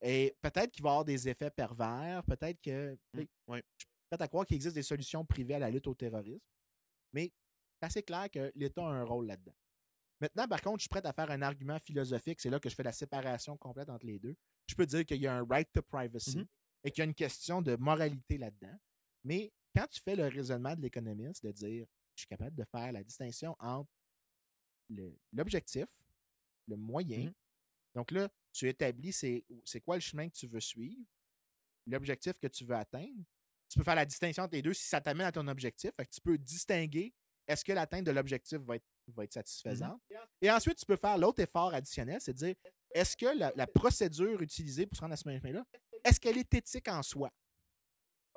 Et 0.02 0.36
peut-être 0.42 0.72
qu'il 0.72 0.82
va 0.82 0.88
y 0.88 0.92
avoir 0.92 1.04
des 1.04 1.28
effets 1.28 1.50
pervers, 1.50 2.22
peut-être 2.24 2.60
que. 2.60 2.98
Mm, 3.14 3.22
ouais. 3.48 3.62
Je 3.78 3.84
suis 3.84 3.88
prêt 4.10 4.22
à 4.24 4.28
croire 4.28 4.44
qu'il 4.44 4.56
existe 4.56 4.74
des 4.74 4.82
solutions 4.82 5.24
privées 5.24 5.54
à 5.54 5.58
la 5.60 5.70
lutte 5.70 5.86
au 5.86 5.94
terrorisme, 5.94 6.40
mais 7.12 7.32
c'est 7.80 7.86
assez 7.86 8.02
clair 8.02 8.28
que 8.30 8.50
l'État 8.56 8.82
a 8.82 8.90
un 8.90 9.04
rôle 9.04 9.26
là-dedans. 9.26 9.54
Maintenant, 10.20 10.48
par 10.48 10.60
contre, 10.62 10.78
je 10.78 10.82
suis 10.82 10.88
prêt 10.88 11.04
à 11.06 11.12
faire 11.12 11.30
un 11.30 11.42
argument 11.42 11.78
philosophique. 11.78 12.40
C'est 12.40 12.50
là 12.50 12.58
que 12.58 12.68
je 12.68 12.74
fais 12.74 12.82
la 12.82 12.92
séparation 12.92 13.56
complète 13.56 13.88
entre 13.90 14.06
les 14.06 14.18
deux. 14.18 14.34
Je 14.66 14.74
peux 14.74 14.86
dire 14.86 15.04
qu'il 15.04 15.20
y 15.20 15.26
a 15.26 15.34
un 15.36 15.46
right 15.48 15.68
to 15.72 15.82
privacy 15.82 16.38
Mhm. 16.38 16.46
et 16.84 16.90
qu'il 16.90 16.98
y 16.98 17.02
a 17.02 17.04
une 17.04 17.14
question 17.14 17.62
de 17.62 17.76
moralité 17.76 18.36
là-dedans. 18.38 18.76
Mais 19.24 19.52
quand 19.74 19.86
tu 19.88 20.00
fais 20.00 20.14
le 20.14 20.28
raisonnement 20.28 20.76
de 20.76 20.82
l'économiste 20.82 21.44
de 21.44 21.52
dire 21.52 21.86
je 22.14 22.20
suis 22.20 22.28
capable 22.28 22.54
de 22.54 22.64
faire 22.64 22.92
la 22.92 23.02
distinction 23.02 23.56
entre 23.58 23.90
l'objectif, 25.32 25.88
le 26.68 26.76
moyen. 26.76 27.24
Mhm. 27.24 27.32
Donc 27.94 28.10
là, 28.10 28.28
tu 28.52 28.68
établis 28.68 29.12
c'est 29.12 29.80
quoi 29.80 29.96
le 29.96 30.00
chemin 30.00 30.28
que 30.28 30.34
tu 30.34 30.46
veux 30.46 30.60
suivre, 30.60 31.02
l'objectif 31.86 32.38
que 32.38 32.46
tu 32.46 32.64
veux 32.64 32.76
atteindre. 32.76 33.24
Tu 33.68 33.78
peux 33.78 33.84
faire 33.84 33.94
la 33.96 34.04
distinction 34.04 34.44
entre 34.44 34.54
les 34.54 34.62
deux 34.62 34.74
si 34.74 34.86
ça 34.86 35.00
t'amène 35.00 35.26
à 35.26 35.32
ton 35.32 35.46
objectif. 35.48 35.90
Fait 35.96 36.04
que 36.04 36.12
tu 36.12 36.20
peux 36.20 36.38
distinguer 36.38 37.12
est-ce 37.46 37.64
que 37.64 37.72
l'atteinte 37.72 38.04
de 38.04 38.10
l'objectif 38.10 38.58
va 38.58 38.76
être, 38.76 38.86
va 39.08 39.24
être 39.24 39.32
satisfaisante. 39.32 40.00
Et 40.40 40.50
ensuite, 40.50 40.78
tu 40.78 40.86
peux 40.86 40.96
faire 40.96 41.18
l'autre 41.18 41.42
effort 41.42 41.74
additionnel, 41.74 42.20
c'est 42.20 42.32
de 42.32 42.38
dire 42.38 42.54
est-ce 42.92 43.16
que 43.16 43.36
la, 43.36 43.52
la 43.56 43.66
procédure 43.66 44.40
utilisée 44.40 44.86
pour 44.86 44.96
se 44.96 45.00
rendre 45.00 45.14
à 45.14 45.16
ce 45.16 45.24
chemin-là, 45.24 45.64
est-ce 46.04 46.20
qu'elle 46.20 46.38
est 46.38 46.54
éthique 46.54 46.88
en 46.88 47.02
soi? 47.02 47.32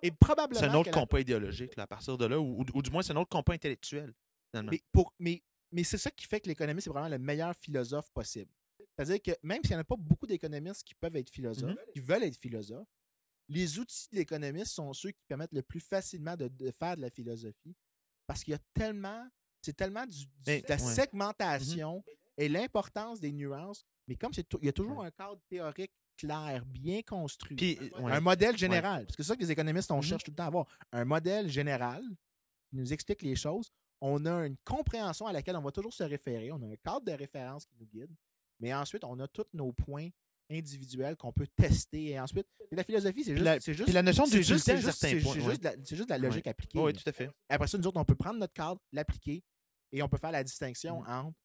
Et 0.03 0.11
probablement. 0.11 0.59
C'est 0.59 0.67
un 0.67 0.73
autre 0.75 0.91
compas 0.91 1.19
idéologique 1.19 1.75
là, 1.75 1.83
à 1.83 1.87
partir 1.87 2.17
de 2.17 2.25
là, 2.25 2.39
ou, 2.39 2.61
ou- 2.61 2.65
ou 2.73 2.81
du 2.81 2.89
moins 2.91 3.01
c'est 3.01 3.13
un 3.13 3.17
autre 3.17 3.29
compas 3.29 3.53
intellectuel, 3.53 4.13
finalement. 4.51 4.71
Mais, 4.71 4.81
pour, 4.91 5.13
mais, 5.19 5.43
mais 5.71 5.83
c'est 5.83 5.97
ça 5.97 6.11
qui 6.11 6.25
fait 6.25 6.39
que 6.39 6.47
l'économiste 6.47 6.85
c'est 6.85 6.91
vraiment 6.93 7.09
le 7.09 7.17
meilleur 7.17 7.55
philosophe 7.55 8.09
possible. 8.11 8.51
C'est-à-dire 8.95 9.21
que 9.21 9.31
même 9.43 9.61
s'il 9.63 9.71
n'y 9.71 9.77
en 9.77 9.81
a 9.81 9.83
pas 9.83 9.95
beaucoup 9.97 10.25
d'économistes 10.27 10.83
qui 10.83 10.93
peuvent 10.95 11.15
être 11.15 11.29
philosophes, 11.29 11.71
Mhm. 11.71 11.77
qui 11.93 11.99
veulent 11.99 12.23
être 12.23 12.37
philosophes, 12.37 12.87
les 13.49 13.79
outils 13.79 14.07
de 14.11 14.17
l'économiste 14.17 14.73
sont 14.73 14.91
ceux 14.93 15.11
qui 15.11 15.23
permettent 15.27 15.53
le 15.53 15.61
plus 15.63 15.79
facilement 15.79 16.35
de, 16.35 16.47
de 16.47 16.69
faire 16.71 16.95
de 16.97 17.01
la 17.01 17.09
philosophie 17.09 17.75
parce 18.27 18.43
qu'il 18.43 18.51
y 18.51 18.55
a 18.55 18.59
tellement, 18.73 19.27
c'est 19.61 19.75
tellement 19.75 20.05
du, 20.05 20.25
du- 20.25 20.31
Mais- 20.45 20.61
de 20.61 20.67
la 20.69 20.75
ouais. 20.75 20.81
Mhm. 20.81 20.89
segmentation 20.95 22.03
et 22.37 22.49
l'importance 22.49 23.19
des 23.19 23.31
nuances. 23.31 23.83
Mais 24.07 24.15
comme 24.15 24.31
il 24.35 24.65
y 24.65 24.69
a 24.69 24.73
toujours 24.73 25.03
un 25.03 25.11
cadre 25.11 25.39
théorique 25.49 25.91
clair, 26.17 26.65
bien 26.65 27.01
construit, 27.03 27.55
Puis, 27.55 27.79
ouais. 27.99 28.11
un 28.11 28.19
modèle 28.19 28.57
général. 28.57 29.05
Parce 29.05 29.15
que 29.15 29.23
c'est 29.23 29.29
ça 29.29 29.35
que 29.35 29.41
les 29.41 29.51
économistes, 29.51 29.91
on 29.91 29.97
Mhm. 29.97 30.01
cherche 30.03 30.23
tout 30.23 30.31
le 30.31 30.35
temps 30.35 30.43
à 30.43 30.47
avoir. 30.47 30.65
Un 30.91 31.05
modèle 31.05 31.47
général 31.49 32.01
qui 32.69 32.75
nous 32.75 32.91
explique 32.91 33.21
les 33.21 33.35
choses. 33.35 33.69
On 34.01 34.25
a 34.25 34.45
une 34.45 34.57
compréhension 34.65 35.25
à 35.27 35.33
laquelle 35.33 35.55
on 35.55 35.61
va 35.61 35.71
toujours 35.71 35.93
se 35.93 36.03
référer. 36.03 36.51
On 36.51 36.61
a 36.61 36.65
un 36.67 36.75
cadre 36.75 37.01
de 37.05 37.11
référence 37.13 37.65
qui 37.65 37.75
nous 37.79 37.85
guide. 37.87 38.11
Mais 38.59 38.73
ensuite, 38.73 39.03
on 39.03 39.19
a 39.19 39.27
tous 39.27 39.45
nos 39.53 39.71
points 39.71 40.09
individuels 40.49 41.15
qu'on 41.15 41.31
peut 41.33 41.47
tester. 41.55 42.09
Et 42.11 42.19
ensuite, 42.19 42.47
la 42.71 42.83
philosophie, 42.83 43.23
c'est 43.23 43.33
juste, 43.33 43.43
la- 43.43 43.59
c'est 43.59 43.73
juste. 43.73 43.85
puis 43.85 43.93
la 43.93 44.01
notion 44.03 44.23
d'utilité 44.23 44.53
juste- 44.53 44.65
c'est 44.65 44.77
juste- 45.19 45.33
juste 45.33 45.63
de 45.63 45.95
juste 45.95 46.05
de 46.05 46.09
la 46.09 46.17
logique 46.17 46.47
appliquée. 46.47 46.79
oui, 46.79 46.93
tout 46.93 47.03
à 47.07 47.11
fait. 47.11 47.29
Après 47.49 47.67
ça, 47.67 47.77
nous 47.77 47.85
autres, 47.87 47.99
on 47.99 48.05
peut 48.05 48.15
prendre 48.15 48.39
notre 48.39 48.53
cadre, 48.53 48.79
l'appliquer, 48.93 49.43
et 49.91 50.01
on 50.01 50.07
peut 50.09 50.17
faire 50.17 50.31
la 50.31 50.43
distinction 50.43 51.01
Mm. 51.01 51.09
entre 51.09 51.37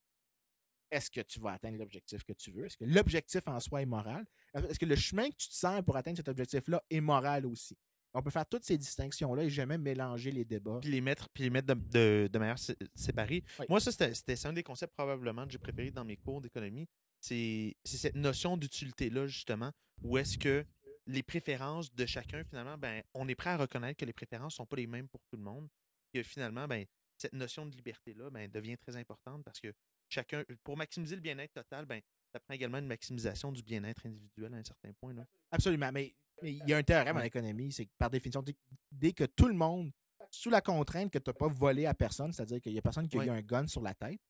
est-ce 0.92 1.10
que 1.10 1.22
tu 1.22 1.40
vas 1.40 1.52
atteindre 1.52 1.78
l'objectif 1.78 2.22
que 2.22 2.34
tu 2.34 2.52
veux? 2.52 2.66
Est-ce 2.66 2.76
que 2.76 2.84
l'objectif 2.84 3.48
en 3.48 3.58
soi 3.58 3.82
est 3.82 3.86
moral? 3.86 4.24
Est-ce 4.54 4.78
que 4.78 4.86
le 4.86 4.94
chemin 4.94 5.28
que 5.30 5.36
tu 5.36 5.48
te 5.48 5.54
sers 5.54 5.82
pour 5.82 5.96
atteindre 5.96 6.18
cet 6.18 6.28
objectif-là 6.28 6.84
est 6.90 7.00
moral 7.00 7.46
aussi? 7.46 7.76
On 8.14 8.22
peut 8.22 8.30
faire 8.30 8.46
toutes 8.46 8.64
ces 8.64 8.76
distinctions-là 8.76 9.44
et 9.44 9.50
jamais 9.50 9.78
mélanger 9.78 10.30
les 10.30 10.44
débats. 10.44 10.80
Puis 10.82 10.90
les 10.90 11.00
mettre, 11.00 11.30
puis 11.30 11.44
les 11.44 11.50
mettre 11.50 11.74
de, 11.74 11.74
de, 11.74 12.28
de 12.30 12.38
manière 12.38 12.58
sé- 12.58 12.76
séparée. 12.94 13.42
Oui. 13.58 13.66
Moi, 13.70 13.80
ça, 13.80 13.90
c'était 13.90 14.46
un 14.46 14.52
des 14.52 14.62
concepts 14.62 14.92
probablement 14.94 15.46
que 15.46 15.52
j'ai 15.52 15.58
préféré 15.58 15.90
dans 15.90 16.04
mes 16.04 16.18
cours 16.18 16.42
d'économie. 16.42 16.86
C'est 17.20 17.74
cette 17.84 18.14
notion 18.14 18.58
d'utilité-là, 18.58 19.26
justement, 19.26 19.72
où 20.02 20.18
est-ce 20.18 20.36
que 20.36 20.66
les 21.06 21.22
préférences 21.22 21.92
de 21.94 22.04
chacun, 22.04 22.44
finalement, 22.44 22.76
ben, 22.76 23.02
on 23.14 23.26
est 23.28 23.34
prêt 23.34 23.50
à 23.50 23.56
reconnaître 23.56 23.98
que 23.98 24.04
les 24.04 24.12
préférences 24.12 24.54
ne 24.54 24.56
sont 24.56 24.66
pas 24.66 24.76
les 24.76 24.86
mêmes 24.86 25.08
pour 25.08 25.22
tout 25.30 25.36
le 25.38 25.42
monde. 25.42 25.68
Et 26.12 26.22
finalement, 26.22 26.68
ben, 26.68 26.84
cette 27.16 27.32
notion 27.32 27.64
de 27.64 27.74
liberté-là 27.74 28.28
ben, 28.28 28.50
devient 28.50 28.76
très 28.76 28.96
importante 28.96 29.42
parce 29.42 29.58
que 29.58 29.72
chacun, 30.12 30.44
pour 30.62 30.76
maximiser 30.76 31.14
le 31.16 31.22
bien-être 31.22 31.52
total, 31.52 31.86
ben, 31.86 32.00
ça 32.32 32.40
prend 32.40 32.54
également 32.54 32.78
une 32.78 32.86
maximisation 32.86 33.50
du 33.52 33.62
bien-être 33.62 34.06
individuel 34.06 34.54
à 34.54 34.56
un 34.58 34.64
certain 34.64 34.92
point. 34.92 35.12
Là. 35.14 35.26
Absolument. 35.50 35.90
Mais 35.92 36.14
il 36.42 36.66
y 36.68 36.72
a 36.72 36.76
un 36.78 36.82
théorème 36.82 37.16
en 37.16 37.20
Ouais. 37.20 37.26
économie, 37.26 37.72
c'est 37.72 37.86
que 37.86 37.92
par 37.98 38.10
définition, 38.10 38.42
dès, 38.90 39.12
que 39.12 39.24
tout 39.24 39.48
le 39.48 39.54
monde, 39.54 39.92
sous 40.30 40.50
la 40.50 40.60
contrainte 40.60 41.10
que 41.12 41.18
tu 41.18 41.28
n'as 41.30 41.34
pas 41.34 41.48
volé 41.48 41.86
à 41.86 41.94
personne, 41.94 42.32
c'est-à-dire 42.32 42.60
qu'il 42.60 42.72
n'y 42.72 42.78
a 42.78 42.82
personne 42.82 43.08
qui 43.08 43.18
a 43.18 43.24
eu 43.24 43.30
un 43.30 43.42
gun 43.42 43.66
sur 43.66 43.82
la 43.82 43.94
tête, 43.94 44.20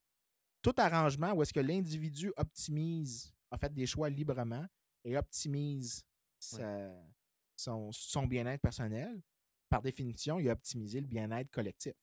tout 0.62 0.74
arrangement 0.76 1.32
où 1.32 1.42
est-ce 1.42 1.52
que 1.52 1.60
l'individu 1.60 2.32
optimise, 2.36 3.32
a 3.50 3.56
fait 3.56 3.72
des 3.72 3.86
choix 3.86 4.08
librement 4.08 4.66
et 5.04 5.16
optimise 5.16 6.02
sa- 6.38 6.92
son, 7.56 7.92
son 7.92 8.26
bien-être 8.26 8.60
personnel, 8.62 9.20
par 9.68 9.82
définition, 9.82 10.38
il 10.38 10.48
a 10.48 10.52
optimisé 10.52 11.00
le 11.00 11.06
bien-être 11.06 11.50
collectif. 11.50 11.94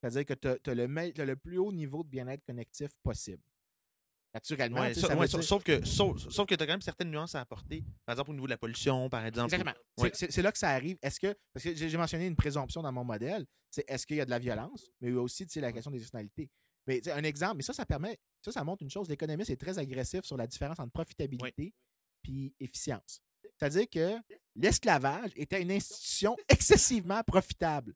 C'est-à-dire 0.00 0.24
que 0.24 0.34
tu 0.34 0.70
as, 0.70 0.74
le, 0.74 1.34
plus 1.36 1.58
haut 1.58 1.72
niveau 1.72 2.04
de 2.04 2.08
bien-être 2.08 2.44
collectif 2.44 2.90
possible. 3.02 3.42
Naturellement, 4.34 4.80
Ouais, 4.82 4.94
sa- 4.94 5.08
ça 5.08 5.16
ouais, 5.16 5.26
dire- 5.26 5.42
sauf, 5.42 5.64
que, 5.64 5.84
sauf, 5.84 6.18
sauf 6.28 6.46
que 6.46 6.54
tu 6.54 6.62
as 6.62 6.66
quand 6.66 6.74
même 6.74 6.82
certaines 6.82 7.10
nuances 7.10 7.34
à 7.34 7.40
apporter. 7.40 7.82
Par 8.04 8.12
exemple, 8.12 8.30
au 8.30 8.34
niveau 8.34 8.46
de 8.46 8.50
la 8.50 8.58
pollution, 8.58 9.08
par 9.08 9.24
exemple. 9.24 9.46
Exactement. 9.52 9.74
C'est- 9.96 10.02
Ouais. 10.04 10.10
C'est 10.14 10.30
c'est 10.30 10.42
là 10.42 10.52
que 10.52 10.58
ça 10.58 10.70
arrive. 10.70 10.98
Est-ce 11.02 11.18
que, 11.18 11.34
parce 11.52 11.64
que 11.64 11.74
j'ai 11.74 11.96
mentionné 11.96 12.26
une 12.26 12.36
présomption 12.36 12.82
dans 12.82 12.92
mon 12.92 13.04
modèle, 13.04 13.46
c'est 13.70 13.84
est-ce 13.88 14.06
qu'il 14.06 14.16
y 14.16 14.20
a 14.20 14.24
de 14.26 14.30
la 14.30 14.38
violence, 14.38 14.90
mais 15.00 15.10
aussi 15.12 15.46
tu 15.46 15.54
sais, 15.54 15.60
la 15.60 15.72
question 15.72 15.90
des 15.90 15.98
nationalités. 15.98 16.50
Mais 16.86 17.06
un 17.10 17.24
exemple, 17.24 17.56
mais 17.56 17.62
ça, 17.62 17.72
ça 17.72 17.84
permet, 17.86 18.18
ça, 18.42 18.52
ça 18.52 18.62
montre 18.64 18.82
une 18.82 18.90
chose. 18.90 19.08
L'économiste 19.08 19.50
est 19.50 19.56
très 19.56 19.78
agressif 19.78 20.24
sur 20.24 20.36
la 20.36 20.46
différence 20.46 20.78
entre 20.78 20.92
profitabilité 20.92 21.74
puis 22.22 22.54
efficience. 22.60 23.20
C'est-à-dire 23.58 23.88
que 23.90 24.16
l'esclavage 24.54 25.32
était 25.36 25.60
une 25.62 25.70
institution 25.72 26.36
excessivement 26.48 27.22
profitable. 27.24 27.94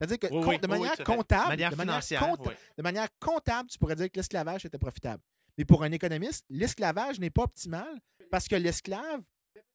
C'est-à-dire 0.00 0.18
que 0.18 0.34
Oui, 0.34 0.40
com- 0.42 0.48
oui, 0.50 0.58
de 0.58 0.66
manière 0.66 0.96
comptable, 1.04 1.48
manière 1.48 1.70
de 1.72 1.76
manière 1.76 1.94
financière. 2.02 2.22
compta- 2.22 2.48
ouais. 2.48 2.56
de 2.78 2.82
manière 2.82 3.08
comptable, 3.18 3.68
tu 3.68 3.78
pourrais 3.78 3.96
dire 3.96 4.10
que 4.10 4.16
l'esclavage 4.16 4.64
était 4.64 4.78
profitable. 4.78 5.22
Mais 5.58 5.64
pour 5.66 5.82
un 5.82 5.92
économiste, 5.92 6.46
l'esclavage 6.48 7.20
n'est 7.20 7.28
pas 7.30 7.42
optimal 7.42 8.00
parce 8.30 8.48
que 8.48 8.56
l'esclave 8.56 9.20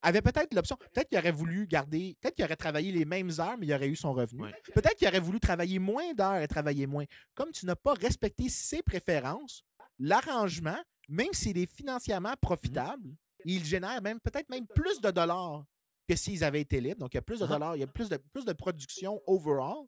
avait 0.01 0.21
peut-être 0.21 0.53
l'option. 0.55 0.77
Peut-être 0.77 1.09
qu'il 1.09 1.17
aurait 1.19 1.31
voulu 1.31 1.67
garder, 1.67 2.17
peut-être 2.21 2.35
qu'il 2.35 2.45
aurait 2.45 2.55
travaillé 2.55 2.91
les 2.91 3.05
mêmes 3.05 3.29
heures, 3.39 3.55
mais 3.59 3.67
il 3.67 3.73
aurait 3.73 3.87
eu 3.87 3.95
son 3.95 4.13
revenu. 4.13 4.43
Peut-être 4.73 4.95
qu'il 4.95 5.07
aurait 5.07 5.19
voulu 5.19 5.39
travailler 5.39 5.77
moins 5.77 6.13
d'heures 6.13 6.37
et 6.41 6.47
travailler 6.47 6.87
moins. 6.87 7.05
Comme 7.35 7.51
tu 7.51 7.65
n'as 7.67 7.75
pas 7.75 7.93
respecté 7.93 8.49
ses 8.49 8.81
préférences, 8.81 9.63
l'arrangement, 9.99 10.77
même 11.09 11.33
s'il 11.33 11.57
est 11.57 11.71
financièrement 11.71 12.33
profitable, 12.41 13.09
il 13.45 13.63
génère 13.63 14.01
même 14.01 14.19
peut-être 14.19 14.49
même 14.49 14.65
plus 14.67 14.99
de 15.01 15.11
dollars 15.11 15.63
que 16.07 16.15
s'ils 16.15 16.43
avaient 16.43 16.61
été 16.61 16.79
libres. 16.81 16.99
Donc, 16.99 17.13
il 17.13 17.17
y 17.17 17.19
a 17.19 17.23
plus 17.23 17.39
de 17.39 17.45
Ah. 17.45 17.47
dollars, 17.47 17.75
il 17.75 17.79
y 17.79 17.83
a 17.83 17.87
plus 17.87 18.09
de, 18.09 18.17
plus 18.17 18.45
de 18.45 18.53
production 18.53 19.21
overall. 19.27 19.85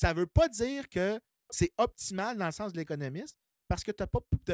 Ça 0.00 0.14
ne 0.14 0.20
veut 0.20 0.26
pas 0.26 0.48
dire 0.48 0.88
que 0.88 1.18
c'est 1.50 1.72
optimal 1.78 2.36
dans 2.38 2.46
le 2.46 2.52
sens 2.52 2.72
de 2.72 2.78
l'économiste 2.78 3.36
parce 3.68 3.82
que 3.84 3.90
pas, 3.90 4.06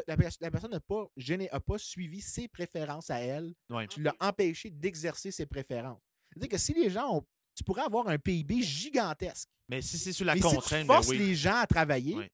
la, 0.06 0.16
pers- 0.16 0.30
la 0.40 0.50
personne 0.50 0.70
n'a 0.70 0.80
pas, 0.80 1.06
géné- 1.16 1.48
a 1.52 1.60
pas 1.60 1.78
suivi 1.78 2.20
ses 2.20 2.48
préférences 2.48 3.10
à 3.10 3.18
elle. 3.20 3.52
Ouais. 3.70 3.86
Tu 3.86 4.00
l'as 4.02 4.14
empêché 4.20 4.70
d'exercer 4.70 5.30
ses 5.30 5.46
préférences. 5.46 6.00
C'est-à-dire 6.32 6.48
que 6.50 6.58
si 6.58 6.72
les 6.74 6.90
gens 6.90 7.16
ont. 7.18 7.26
Tu 7.56 7.62
pourrais 7.62 7.82
avoir 7.82 8.08
un 8.08 8.18
PIB 8.18 8.62
gigantesque. 8.62 9.48
Mais 9.68 9.80
si 9.80 9.96
c'est 9.98 10.12
sous 10.12 10.24
la 10.24 10.34
mais 10.34 10.40
si 10.40 10.48
tu 10.48 10.54
contrainte, 10.56 10.86
ben 10.88 10.94
forces 10.94 11.08
oui. 11.08 11.18
les 11.18 11.34
gens 11.36 11.54
à 11.56 11.66
travailler, 11.68 12.16
Ouais. 12.16 12.30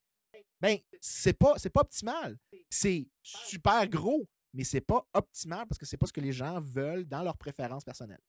ben, 0.59 0.79
c'est 0.99 1.33
pas, 1.37 1.59
c'est 1.59 1.69
pas 1.69 1.81
optimal. 1.81 2.37
C'est 2.69 3.07
super 3.21 3.87
gros, 3.87 4.27
mais 4.53 4.63
c'est 4.63 4.81
pas 4.81 5.05
optimal 5.13 5.67
parce 5.67 5.77
que 5.77 5.85
c'est 5.85 5.97
pas 5.97 6.07
ce 6.07 6.13
que 6.13 6.21
les 6.21 6.31
gens 6.31 6.59
veulent 6.59 7.05
dans 7.05 7.21
leurs 7.21 7.37
préférences 7.37 7.83
personnelles. 7.83 8.21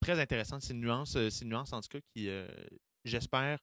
très 0.00 0.20
intéressante. 0.20 0.62
C'est 0.62 0.72
une 0.74 0.80
nuance, 0.82 1.16
euh, 1.16 1.30
c'est 1.30 1.44
nuance 1.44 1.72
en 1.72 1.80
tout 1.80 1.88
cas 1.88 1.98
qui, 2.14 2.28
euh, 2.28 2.46
j'espère, 3.04 3.58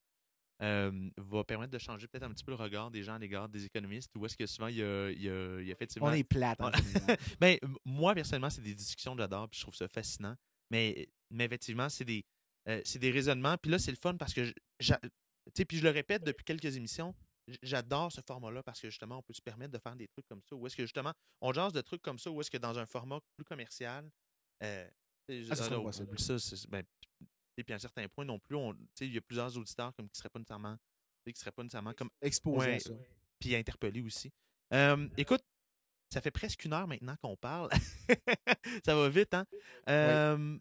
euh, 0.61 1.09
va 1.17 1.43
permettre 1.43 1.71
de 1.71 1.77
changer 1.79 2.07
peut-être 2.07 2.23
un 2.23 2.31
petit 2.31 2.43
peu 2.43 2.51
le 2.51 2.57
regard 2.57 2.91
des 2.91 3.03
gens 3.03 3.15
à 3.15 3.19
l'égard 3.19 3.49
des 3.49 3.65
économistes. 3.65 4.11
Où 4.15 4.25
est-ce 4.25 4.37
que 4.37 4.45
souvent 4.45 4.67
il 4.67 4.77
y 4.77 4.83
a, 4.83 5.09
il 5.11 5.21
y 5.21 5.29
a- 5.29 5.59
il 5.61 5.67
y 5.67 5.69
a 5.69 5.73
effectivement. 5.73 6.07
On 6.07 6.13
est 6.13 6.23
plate 6.23 6.61
en 6.61 6.71
général. 6.71 7.17
Ben, 7.39 7.57
moi, 7.85 8.13
personnellement, 8.13 8.49
c'est 8.49 8.61
des 8.61 8.75
discussions 8.75 9.13
que 9.15 9.21
j'adore, 9.21 9.49
puis 9.49 9.57
je 9.59 9.63
trouve 9.65 9.75
ça 9.75 9.87
fascinant. 9.87 10.35
Mais, 10.69 11.09
mais 11.31 11.45
effectivement, 11.45 11.89
c'est 11.89 12.05
des, 12.05 12.23
euh, 12.69 12.81
c'est 12.85 12.99
des 12.99 13.11
raisonnements. 13.11 13.57
Puis 13.57 13.71
là, 13.71 13.79
c'est 13.79 13.91
le 13.91 13.97
fun 13.97 14.15
parce 14.15 14.33
que, 14.33 14.53
puis 15.67 15.77
je 15.77 15.83
le 15.83 15.89
répète 15.89 16.23
depuis 16.23 16.45
quelques 16.45 16.77
émissions, 16.77 17.13
j'adore 17.61 18.11
ce 18.11 18.21
format-là 18.25 18.63
parce 18.63 18.79
que 18.79 18.89
justement, 18.89 19.17
on 19.17 19.21
peut 19.21 19.33
se 19.33 19.41
permettre 19.41 19.73
de 19.73 19.79
faire 19.79 19.95
des 19.95 20.07
trucs 20.07 20.25
comme 20.27 20.41
ça. 20.49 20.55
Ou 20.55 20.65
est-ce 20.67 20.75
que 20.77 20.83
justement, 20.83 21.11
on 21.41 21.51
jase 21.51 21.73
de 21.73 21.81
trucs 21.81 22.01
comme 22.01 22.17
ça, 22.19 22.31
ou 22.31 22.39
est-ce 22.39 22.49
que 22.51 22.57
dans 22.57 22.77
un 22.79 22.85
format 22.85 23.19
plus 23.35 23.43
commercial, 23.43 24.09
euh, 24.63 24.87
Ah, 25.51 25.55
ça 25.55 25.77
oublie 26.03 26.21
ça, 26.23 26.39
c'est- 26.39 26.69
ben, 26.69 26.83
et 27.57 27.63
puis 27.63 27.73
à 27.73 27.75
un 27.75 27.79
certain 27.79 28.07
point 28.07 28.25
non 28.25 28.39
plus, 28.39 28.57
il 29.01 29.13
y 29.13 29.17
a 29.17 29.21
plusieurs 29.21 29.55
auditeurs 29.57 29.93
comme 29.95 30.09
qui 30.09 30.17
seraient 30.17 30.29
pas 30.29 30.39
nécessairement, 30.39 30.77
qui 31.25 31.33
seraient 31.39 31.51
pas 31.51 31.63
nécessairement 31.63 31.93
comme 31.93 32.09
Exposé 32.21 32.67
Ouais. 32.71 32.79
ça. 32.79 32.93
puis 33.39 33.55
interpellé 33.55 34.01
aussi. 34.01 34.31
Euh, 34.73 35.07
écoute, 35.17 35.41
ça 36.11 36.21
fait 36.21 36.31
presque 36.31 36.63
une 36.65 36.73
heure 36.73 36.87
maintenant 36.87 37.15
qu'on 37.21 37.35
parle. 37.35 37.69
ça 38.85 38.95
va 38.95 39.09
vite, 39.09 39.33
hein? 39.33 39.45
Euh, 39.89 40.57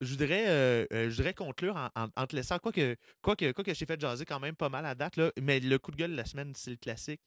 Je 0.00 0.10
voudrais, 0.10 0.48
euh, 0.48 0.86
euh, 0.92 1.10
je 1.10 1.16
voudrais 1.16 1.34
conclure 1.34 1.76
en, 1.76 1.88
en- 1.94 2.08
en 2.16 2.26
te 2.26 2.34
laissant, 2.34 2.58
quoi 2.58 2.72
que, 2.72 2.96
quoi 3.20 3.36
que, 3.36 3.52
quoi 3.52 3.62
que 3.62 3.72
j'ai 3.72 3.86
fait 3.86 4.00
jaser 4.00 4.24
quand 4.24 4.40
même 4.40 4.56
pas 4.56 4.68
mal 4.68 4.84
à 4.84 4.94
date, 4.96 5.16
là, 5.16 5.30
mais 5.40 5.60
le 5.60 5.78
coup 5.78 5.92
de 5.92 5.96
gueule 5.96 6.10
de 6.10 6.16
la 6.16 6.24
semaine, 6.24 6.52
c'est 6.56 6.70
le 6.72 6.76
classique. 6.76 7.20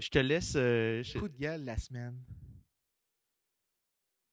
Je 0.00 0.08
te 0.08 0.18
laisse. 0.18 0.54
euh, 0.56 1.02
je- 1.04 1.18
Coup 1.18 1.28
de 1.28 1.36
gueule 1.38 1.64
la 1.64 1.76
semaine. 1.78 2.20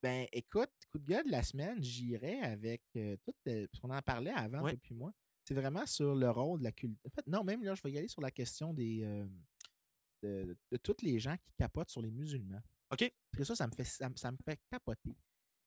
Ben, 0.04 0.28
écoute, 0.34 0.70
coup 0.92 1.00
de 1.00 1.06
gueule 1.06 1.26
de 1.26 1.32
la 1.32 1.42
semaine, 1.44 1.82
j'irai 1.82 2.42
avec 2.42 2.84
euh, 2.98 3.16
tout. 3.26 3.34
euh, 3.48 3.66
parce 3.72 3.80
qu'on 3.80 3.90
en 3.90 4.02
parlait 4.02 4.32
avant, 4.32 4.62
Ouais. 4.62 4.74
depuis 4.74 4.94
moi. 4.94 5.14
C'est 5.46 5.54
vraiment 5.54 5.86
sur 5.86 6.14
le 6.14 6.30
rôle 6.30 6.60
de 6.60 6.66
la 6.66 6.72
culture. 6.74 7.00
En 7.06 7.10
fait, 7.10 7.26
non, 7.28 7.44
même 7.44 7.64
là, 7.64 7.74
je 7.74 7.82
vais 7.84 7.92
y 7.92 7.98
aller 7.98 8.08
sur 8.10 8.22
la 8.22 8.30
question 8.32 8.74
des. 8.74 9.02
euh, 9.04 9.26
de, 10.22 10.58
de 10.72 10.78
tous 10.78 10.98
les 11.02 11.20
gens 11.20 11.36
qui 11.38 11.52
capotent 11.58 11.90
sur 11.90 12.02
les 12.02 12.12
musulmans. 12.12 12.62
OK. 12.92 13.12
Parce 13.32 13.38
que 13.40 13.44
ça, 13.44 13.56
ça 13.56 13.68
me 13.68 13.72
fait, 13.74 13.84
ça, 13.84 14.10
me- 14.10 14.16
ça 14.16 14.32
me 14.32 14.38
fait 14.46 14.60
capoter. 14.70 15.16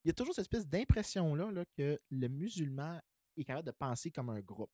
Il 0.05 0.09
y 0.09 0.11
a 0.11 0.15
toujours 0.15 0.35
cette 0.35 0.45
espèce 0.45 0.67
d'impression-là 0.67 1.51
là, 1.51 1.65
que 1.77 2.01
le 2.11 2.29
musulman 2.29 3.01
est 3.37 3.45
capable 3.45 3.67
de 3.67 3.73
penser 3.73 4.11
comme 4.11 4.31
un 4.31 4.41
groupe. 4.41 4.71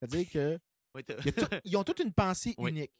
C'est-à-dire 0.00 0.28
que 0.30 0.58
y 0.96 0.98
a 0.98 1.32
tout- 1.32 1.46
ils 1.64 1.76
ont 1.76 1.84
toute 1.84 2.00
une 2.00 2.12
pensée 2.12 2.54
Oui. 2.58 2.70
unique. 2.70 2.92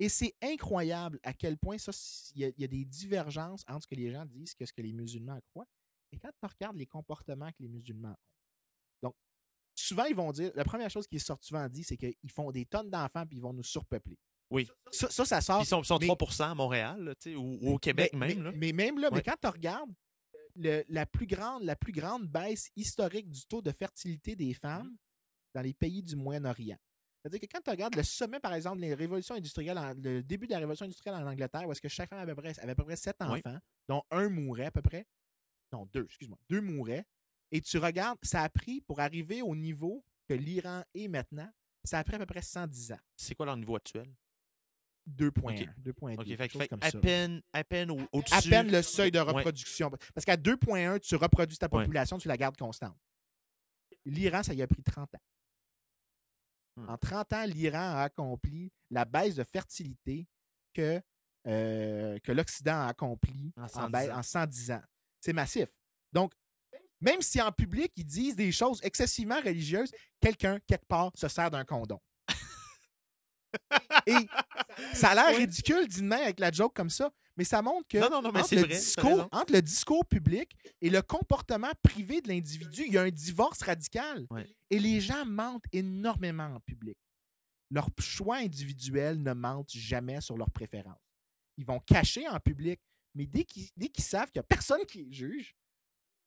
Et 0.00 0.08
c'est 0.08 0.34
incroyable 0.42 1.18
à 1.24 1.32
quel 1.32 1.58
point 1.58 1.76
ça, 1.78 1.90
il 2.34 2.42
y, 2.42 2.44
a, 2.44 2.48
il 2.48 2.60
y 2.60 2.64
a 2.64 2.68
des 2.68 2.84
divergences 2.84 3.64
entre 3.68 3.82
ce 3.82 3.86
que 3.88 3.94
les 3.96 4.12
gens 4.12 4.24
disent 4.26 4.54
et 4.60 4.66
ce 4.66 4.72
que 4.72 4.82
les 4.82 4.92
musulmans 4.92 5.38
croient. 5.50 5.66
Et 6.12 6.18
quand 6.18 6.30
tu 6.40 6.46
regardes 6.46 6.76
les 6.76 6.86
comportements 6.86 7.48
que 7.50 7.56
les 7.60 7.68
musulmans 7.68 8.10
ont. 8.12 8.16
Donc, 9.08 9.14
souvent, 9.74 10.04
ils 10.04 10.14
vont 10.14 10.30
dire, 10.32 10.52
la 10.54 10.64
première 10.64 10.88
chose 10.90 11.06
qui 11.06 11.16
est 11.16 11.32
souvent 11.42 11.68
dit, 11.68 11.82
c'est 11.84 11.96
qu'ils 11.96 12.30
font 12.30 12.50
des 12.52 12.64
tonnes 12.64 12.90
d'enfants 12.90 13.26
puis 13.26 13.36
ils 13.38 13.42
vont 13.42 13.52
nous 13.52 13.64
surpeupler. 13.64 14.16
Oui. 14.50 14.66
Ça, 14.92 15.10
ça, 15.10 15.24
ça 15.26 15.40
sort. 15.40 15.60
Ils 15.62 15.66
sont, 15.66 15.82
sont 15.82 15.98
mais- 15.98 16.06
3 16.06 16.42
à 16.42 16.54
Montréal, 16.54 17.02
là, 17.04 17.32
ou, 17.36 17.58
ou 17.60 17.74
au 17.74 17.78
Québec 17.78 18.12
mais, 18.14 18.28
même. 18.28 18.38
mais- 18.38 18.44
là. 18.44 18.52
Mais, 18.56 18.72
même 18.72 18.98
là, 18.98 19.10
mais 19.12 19.22
quand 19.22 19.36
tu 19.40 19.48
regardes 19.48 19.92
le- 20.54 20.84
la, 20.88 21.04
plus 21.06 21.26
grande, 21.26 21.64
la 21.64 21.76
plus 21.76 21.92
grande 21.92 22.26
baisse 22.28 22.70
historique 22.76 23.28
du 23.28 23.44
taux 23.46 23.60
de 23.62 23.72
fertilité 23.72 24.34
des 24.36 24.54
femmes 24.54 24.96
dans 25.54 25.60
les 25.60 25.74
pays 25.74 26.02
du 26.02 26.16
Moyen-Orient. 26.16 26.78
C'est-à-dire 27.22 27.40
que 27.40 27.46
quand 27.50 27.60
tu 27.62 27.70
regardes 27.70 27.96
le 27.96 28.02
sommet, 28.02 28.38
par 28.40 28.54
exemple, 28.54 28.80
des 28.80 28.94
révolutions 28.94 29.34
industrielles, 29.34 29.76
en- 29.78 29.92
le 29.94 30.22
début 30.22 30.46
de 30.46 30.52
la 30.52 30.58
révolution 30.58 30.84
industrielle 30.84 31.16
en 31.16 31.26
Angleterre, 31.26 31.66
où 31.66 31.72
est-ce 31.72 31.80
que 31.80 31.88
chaque 31.88 32.08
femme 32.08 32.20
avait 32.20 32.32
à 32.32 32.34
peu 32.34 32.42
près, 32.42 32.58
avait 32.60 32.72
à 32.72 32.74
peu 32.74 32.84
près 32.84 32.96
sept 32.96 33.16
Oui. 33.20 33.38
enfants, 33.44 33.58
dont 33.88 34.02
un 34.10 34.28
mourait 34.28 34.66
à 34.66 34.70
peu 34.70 34.82
près. 34.82 35.06
Non, 35.72 35.86
deux, 35.92 36.04
excuse-moi. 36.04 36.38
Deux 36.48 36.60
mouraient. 36.60 37.04
Et 37.50 37.60
tu 37.60 37.78
regardes, 37.78 38.18
ça 38.22 38.42
a 38.42 38.48
pris 38.48 38.80
pour 38.82 39.00
arriver 39.00 39.42
au 39.42 39.54
niveau 39.56 40.04
que 40.28 40.34
l'Iran 40.34 40.82
est 40.94 41.08
maintenant, 41.08 41.50
ça 41.84 41.98
a 41.98 42.04
pris 42.04 42.14
à 42.14 42.18
peu 42.18 42.26
près 42.26 42.42
110 42.42 42.92
ans. 42.92 42.98
C'est 43.16 43.34
quoi 43.34 43.46
leur 43.46 43.56
niveau 43.56 43.74
actuel? 43.76 44.08
2.1, 45.06 45.62
Ok. 45.62 45.68
2.2, 45.78 46.20
OK, 46.20 46.26
quelque 46.36 46.58
fait, 46.58 46.72
à 46.80 46.92
peine, 47.00 47.42
à 47.54 47.64
peine 47.64 47.90
au- 47.90 47.98
à 48.00 48.08
au-dessus. 48.12 48.50
peine 48.50 48.70
le 48.70 48.82
seuil 48.82 49.10
de 49.10 49.18
Ouais. 49.18 49.24
reproduction. 49.24 49.90
Parce 50.14 50.26
qu'à 50.26 50.36
2.1, 50.36 50.98
tu 50.98 51.16
reproduis 51.16 51.56
ta 51.56 51.66
Ouais. 51.66 51.82
population, 51.82 52.18
tu 52.18 52.28
la 52.28 52.36
gardes 52.36 52.58
constante. 52.58 52.96
L'Iran, 54.04 54.42
ça 54.42 54.52
y 54.52 54.60
a 54.62 54.66
pris 54.66 54.82
30 54.82 55.14
ans. 55.14 55.20
Hmm. 56.78 56.88
En 56.90 56.96
30 56.98 57.32
ans, 57.32 57.44
l'Iran 57.44 57.96
a 57.96 58.02
accompli 58.02 58.72
la 58.90 59.04
baisse 59.04 59.34
de 59.34 59.44
fertilité 59.44 60.26
que, 60.74 61.00
euh, 61.46 62.18
que 62.20 62.32
l'Occident 62.32 62.80
a 62.82 62.86
accompli 62.88 63.52
En 63.56 63.62
en, 63.64 63.68
110 63.68 63.92
baisse- 63.92 64.10
ans. 64.10 64.18
en 64.18 64.22
110 64.22 64.70
ans. 64.72 64.82
C'est 65.20 65.32
massif. 65.32 65.68
Donc, 66.12 66.32
même 67.00 67.20
si 67.22 67.40
en 67.40 67.52
public, 67.52 67.92
ils 67.96 68.04
disent 68.04 68.36
des 68.36 68.52
choses 68.52 68.80
excessivement 68.82 69.40
religieuses, 69.40 69.92
quelqu'un, 70.20 70.58
quelque 70.66 70.86
part, 70.86 71.10
se 71.14 71.28
sert 71.28 71.50
d'un 71.50 71.64
condom. 71.64 72.00
Et 74.06 74.14
ça 74.94 75.10
a 75.10 75.14
l'air 75.14 75.36
ridicule, 75.36 75.86
de 75.88 76.02
même 76.02 76.22
avec 76.22 76.40
la 76.40 76.50
joke 76.50 76.74
comme 76.74 76.90
ça, 76.90 77.10
mais 77.38 77.44
ça 77.44 77.62
montre 77.62 77.86
que 77.86 77.98
Non, 77.98 78.10
non, 78.10 78.20
non, 78.20 78.32
mais 78.32 78.40
entre, 78.40 78.56
le 78.56 78.62
vrai. 78.62 78.74
discours, 78.74 79.28
entre 79.30 79.52
le 79.52 79.62
discours 79.62 80.04
public 80.04 80.56
et 80.80 80.90
le 80.90 81.00
comportement 81.02 81.70
privé 81.84 82.20
de 82.20 82.26
l'individu, 82.28 82.82
il 82.86 82.92
y 82.92 82.98
a 82.98 83.02
un 83.02 83.10
divorce 83.10 83.62
radical. 83.62 84.26
Ouais. 84.30 84.44
Et 84.70 84.80
les 84.80 85.00
gens 85.00 85.24
mentent 85.24 85.64
énormément 85.72 86.46
en 86.56 86.58
public. 86.58 86.98
Leurs 87.70 87.90
choix 88.00 88.38
individuels 88.38 89.22
ne 89.22 89.32
mentent 89.34 89.70
jamais 89.70 90.20
sur 90.20 90.36
leurs 90.36 90.50
préférences. 90.50 90.98
Ils 91.56 91.64
vont 91.64 91.78
cacher 91.78 92.26
en 92.28 92.40
public, 92.40 92.80
mais 93.14 93.24
dès 93.24 93.44
qu'ils 93.44 93.70
savent 94.04 94.32
qu'il 94.32 94.40
n'y 94.40 94.44
a 94.44 94.48
personne 94.48 94.84
qui 94.84 95.04
les 95.04 95.12
juge, 95.12 95.54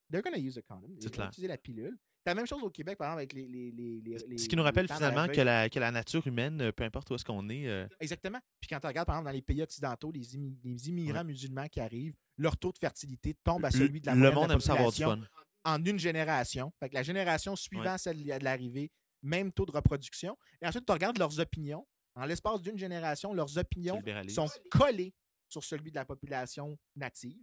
they're 0.10 0.22
going 0.24 0.34
to 0.34 0.40
use 0.40 0.58
a 0.58 0.62
condom. 0.62 0.88
Ils 0.98 1.10
vont 1.10 1.26
utiliser 1.26 1.48
la 1.50 1.58
pilule. 1.58 1.98
La 2.26 2.36
même 2.36 2.46
chose 2.46 2.62
au 2.62 2.70
Québec, 2.70 2.98
par 2.98 3.08
exemple, 3.08 3.20
avec 3.20 3.34
les. 3.34 3.48
les, 3.48 3.72
les, 3.72 4.02
les- 4.02 4.18
les- 4.28 4.38
Ce 4.38 4.48
qui 4.48 4.56
nous 4.56 4.62
rappelle 4.64 4.88
finalement 4.98 5.28
que 5.34 5.42
la, 5.42 5.70
que 5.70 5.80
la 5.80 5.92
nature 5.92 6.26
humaine, 6.28 6.62
euh, 6.62 6.72
peu 6.72 6.84
importe 6.84 7.10
où 7.10 7.16
est-ce 7.16 7.26
qu'on 7.26 7.50
est, 7.50 7.68
euh, 7.68 7.88
Exactement. 8.00 8.40
Puis 8.60 8.68
quand 8.70 8.80
tu 8.80 8.88
regardes, 8.88 9.08
par 9.08 9.16
exemple, 9.16 9.30
dans 9.30 9.36
les 9.36 9.42
pays 9.42 9.62
occidentaux, 9.64 10.12
les, 10.12 10.38
immi- 10.38 10.56
les 10.64 10.90
immigrants 10.90 11.24
musulmans 11.24 11.68
qui 11.68 11.80
arrivent, 11.80 12.14
leur 12.38 12.58
taux 12.58 12.72
de 12.72 12.78
fertilité 12.78 13.36
tombe 13.44 13.66
à 13.66 13.72
celui 13.72 14.02
de 14.02 14.06
la 14.06 14.14
le 14.14 14.20
moyenne 14.20 14.36
de 14.36 14.40
monde 14.40 14.50
la 14.50 14.54
aime 14.56 14.62
ça 14.62 14.74
avoir 14.74 14.92
du 14.92 15.04
population 15.04 15.28
fun. 15.64 15.74
en 15.74 15.84
une 15.86 15.98
génération. 16.00 16.72
Fait 16.80 16.90
que 16.90 16.94
la 16.94 17.04
génération 17.04 17.56
suivant 17.56 17.98
celle 17.98 18.24
de 18.24 18.44
l'arrivée, 18.44 18.92
même 19.24 19.52
taux 19.52 19.66
de 19.66 19.72
reproduction. 19.72 20.38
Et 20.62 20.68
ensuite, 20.68 20.86
tu 20.86 20.92
regardes 20.92 21.18
leurs 21.18 21.40
opinions. 21.40 21.88
En 22.16 22.26
l'espace 22.26 22.62
d'une 22.62 22.78
génération, 22.78 23.34
leurs 23.34 23.58
opinions 23.58 23.96
sont 24.30 24.48
collées 24.70 25.14
sur 25.50 25.64
celui 25.64 25.90
de 25.92 25.96
la 25.96 26.06
population 26.06 26.78
native. 26.96 27.42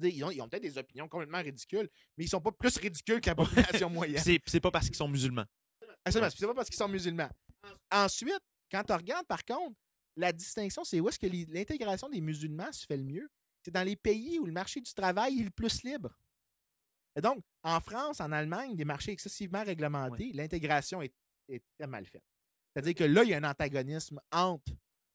Ils 0.00 0.24
ont, 0.24 0.30
ils 0.30 0.40
ont 0.40 0.48
peut-être 0.48 0.62
des 0.62 0.78
opinions 0.78 1.08
complètement 1.08 1.42
ridicules, 1.42 1.88
mais 2.16 2.24
ils 2.24 2.28
sont 2.28 2.40
pas 2.40 2.52
plus 2.52 2.76
ridicules 2.78 3.20
que 3.20 3.28
la 3.28 3.34
population 3.34 3.90
moyenne. 3.90 4.22
C'est 4.22 4.40
c'est 4.46 4.60
pas 4.60 4.70
parce 4.70 4.86
qu'ils 4.86 4.96
sont 4.96 5.08
musulmans. 5.08 5.44
Absolument. 6.04 6.30
C'est 6.30 6.46
pas 6.46 6.54
parce 6.54 6.68
qu'ils 6.68 6.78
sont 6.78 6.88
musulmans. 6.88 7.28
Ensuite, 7.90 8.40
quand 8.70 8.82
tu 8.84 8.92
regardes, 8.92 9.26
par 9.26 9.44
contre, 9.44 9.76
la 10.16 10.32
distinction, 10.32 10.82
c'est 10.84 10.98
où 11.00 11.08
est-ce 11.08 11.18
que 11.18 11.26
l'intégration 11.26 12.08
des 12.08 12.20
musulmans 12.20 12.72
se 12.72 12.86
fait 12.86 12.96
le 12.96 13.04
mieux? 13.04 13.28
C'est 13.62 13.70
dans 13.70 13.84
les 13.84 13.96
pays 13.96 14.38
où 14.38 14.46
le 14.46 14.52
marché 14.52 14.80
du 14.80 14.92
travail 14.92 15.40
est 15.40 15.44
le 15.44 15.50
plus 15.50 15.82
libre. 15.84 16.16
Et 17.14 17.20
donc, 17.20 17.44
en 17.62 17.78
France, 17.80 18.20
en 18.20 18.32
Allemagne, 18.32 18.74
des 18.74 18.84
marchés 18.84 19.12
excessivement 19.12 19.62
réglementés, 19.62 20.32
l'intégration 20.32 21.02
est, 21.02 21.14
est 21.48 21.62
très 21.78 21.86
mal 21.86 22.06
faite. 22.06 22.24
C'est-à-dire 22.72 22.94
que 22.94 23.04
là, 23.04 23.22
il 23.22 23.30
y 23.30 23.34
a 23.34 23.36
un 23.36 23.44
antagonisme 23.44 24.18
entre 24.32 24.72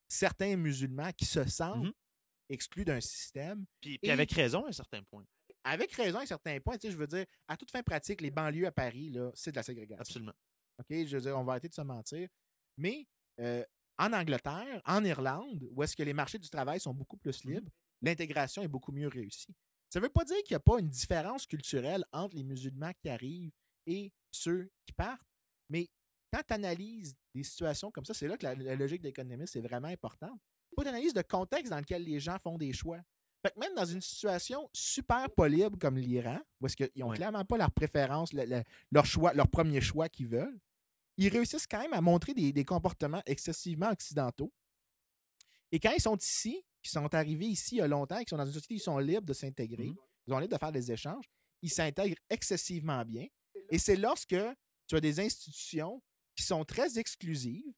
certains 0.08 0.56
musulmans 0.56 1.12
qui 1.12 1.26
se 1.26 1.44
sentent 1.46 1.86
Mhm. 1.86 1.94
Exclus 2.50 2.86
d'un 2.86 3.02
système 3.02 3.66
Puis, 3.82 4.00
avec 4.10 4.32
raison 4.32 4.66
à 4.66 4.70
un 4.70 4.72
certain 4.72 5.04
point. 5.04 5.26
avec 5.64 5.92
raison 5.94 6.20
à 6.20 6.22
un 6.22 6.26
certain 6.26 6.60
point. 6.60 6.78
Tu 6.78 6.88
sais, 6.88 6.92
je 6.94 6.98
veux 6.98 7.08
dire, 7.08 7.26
à 7.48 7.58
toute 7.58 7.72
fin 7.72 7.84
pratique, 7.84 8.22
les 8.22 8.32
banlieues 8.32 8.68
à 8.68 8.72
Paris, 8.72 9.10
là, 9.10 9.32
c'est 9.36 9.52
de 9.52 9.56
la 9.58 9.64
ségrégation. 9.64 10.02
Absolument. 10.02 10.34
OK? 10.80 10.88
Je 10.90 11.18
veux 11.18 11.22
dire, 11.22 11.38
on 11.38 11.44
va 11.44 11.54
arrêter 11.54 11.70
de 11.70 11.74
se 11.74 11.82
mentir. 11.82 12.28
Mais 12.78 13.06
euh, 13.40 13.64
en 13.98 14.14
Angleterre, 14.14 14.82
en 14.86 15.04
Irlande, 15.04 15.68
où 15.72 15.84
est-ce 15.84 15.96
que 15.96 16.04
les 16.04 16.14
marchés 16.14 16.38
du 16.40 16.50
travail 16.50 16.80
sont 16.80 16.94
beaucoup 16.94 17.18
plus 17.18 17.44
Mhm. 17.44 17.54
libres, 17.54 17.72
l'intégration 18.02 18.62
est 18.62 18.68
beaucoup 18.68 18.92
mieux 18.92 19.08
réussie. 19.08 19.54
Ça 19.90 20.00
ne 20.00 20.04
veut 20.06 20.10
pas 20.12 20.24
dire 20.26 20.38
qu'il 20.44 20.52
n'y 20.54 20.58
a 20.58 20.60
pas 20.62 20.80
une 20.80 20.90
différence 20.90 21.46
culturelle 21.46 22.06
entre 22.12 22.36
les 22.36 22.44
musulmans 22.44 22.92
qui 23.02 23.10
arrivent 23.10 23.52
et 23.88 24.12
ceux 24.32 24.70
qui 24.86 24.94
partent, 24.94 25.26
mais 25.70 25.88
quand 26.32 26.42
tu 26.46 26.54
analyses 26.54 27.16
des 27.34 27.44
situations 27.44 27.90
comme 27.90 28.04
ça, 28.06 28.14
c'est 28.14 28.28
là 28.28 28.38
que 28.38 28.44
la, 28.44 28.54
la 28.54 28.76
logique 28.76 29.02
d'économiste 29.02 29.56
est 29.56 29.62
vraiment 29.62 29.88
importante. 29.88 30.40
Il 30.78 30.84
faut 30.84 30.90
une 30.90 30.94
analyse 30.96 31.14
de 31.14 31.22
contexte 31.24 31.72
dans 31.72 31.80
lequel 31.80 32.04
les 32.04 32.20
gens 32.20 32.38
font 32.38 32.58
des 32.58 32.72
choix. 32.72 33.00
Fait 33.44 33.52
que 33.54 33.60
même 33.60 33.74
dans 33.76 33.86
une 33.86 34.02
situation 34.02 34.70
super 34.74 35.30
pas 35.32 35.48
libre 35.48 35.78
comme 35.80 35.98
l'Iran, 35.98 36.40
où 36.62 36.68
est-ce 36.68 36.76
qu'ils 36.76 36.90
n'ont 36.98 37.10
Ouais. 37.10 37.16
clairement 37.18 37.46
pas 37.46 37.58
leur 37.58 37.72
préférence, 37.72 38.32
le- 38.34 38.46
le- 38.46 38.64
leur 38.92 39.06
choix, 39.06 39.34
leur 39.34 39.48
premier 39.48 39.82
choix 39.82 40.08
qu'ils 40.10 40.28
veulent, 40.28 40.60
ils 41.18 41.30
réussissent 41.30 41.66
quand 41.68 41.80
même 41.80 41.94
à 41.94 42.02
montrer 42.02 42.34
des, 42.34 42.52
des 42.54 42.64
comportements 42.66 43.22
excessivement 43.26 43.90
occidentaux. 43.90 44.52
Et 45.72 45.80
quand 45.80 45.92
ils 45.96 46.02
sont 46.02 46.16
ici, 46.18 46.64
qui 46.84 46.90
sont 46.92 47.14
arrivés 47.14 47.48
ici 47.48 47.76
il 47.76 47.78
y 47.80 47.82
a 47.82 47.88
longtemps, 47.88 48.20
qui 48.20 48.30
sont 48.30 48.38
dans 48.38 48.46
une 48.46 48.54
société, 48.54 48.76
ils 48.76 48.80
sont 48.80 48.98
libres 49.00 49.26
de 49.26 49.34
s'intégrer, 49.34 49.88
Mhm. 49.88 49.98
ils 50.28 50.32
sont 50.32 50.40
libres 50.40 50.54
de 50.54 50.60
faire 50.60 50.72
des 50.72 50.92
échanges, 50.92 51.26
ils 51.62 51.72
s'intègrent 51.72 52.18
excessivement 52.30 53.04
bien. 53.04 53.26
Et 53.70 53.80
c'est 53.80 53.96
lorsque 53.96 54.36
tu 54.88 54.96
as 54.96 55.02
des 55.02 55.20
institutions 55.20 56.02
qui 56.36 56.44
sont 56.44 56.64
très 56.66 56.98
exclusives, 57.00 57.74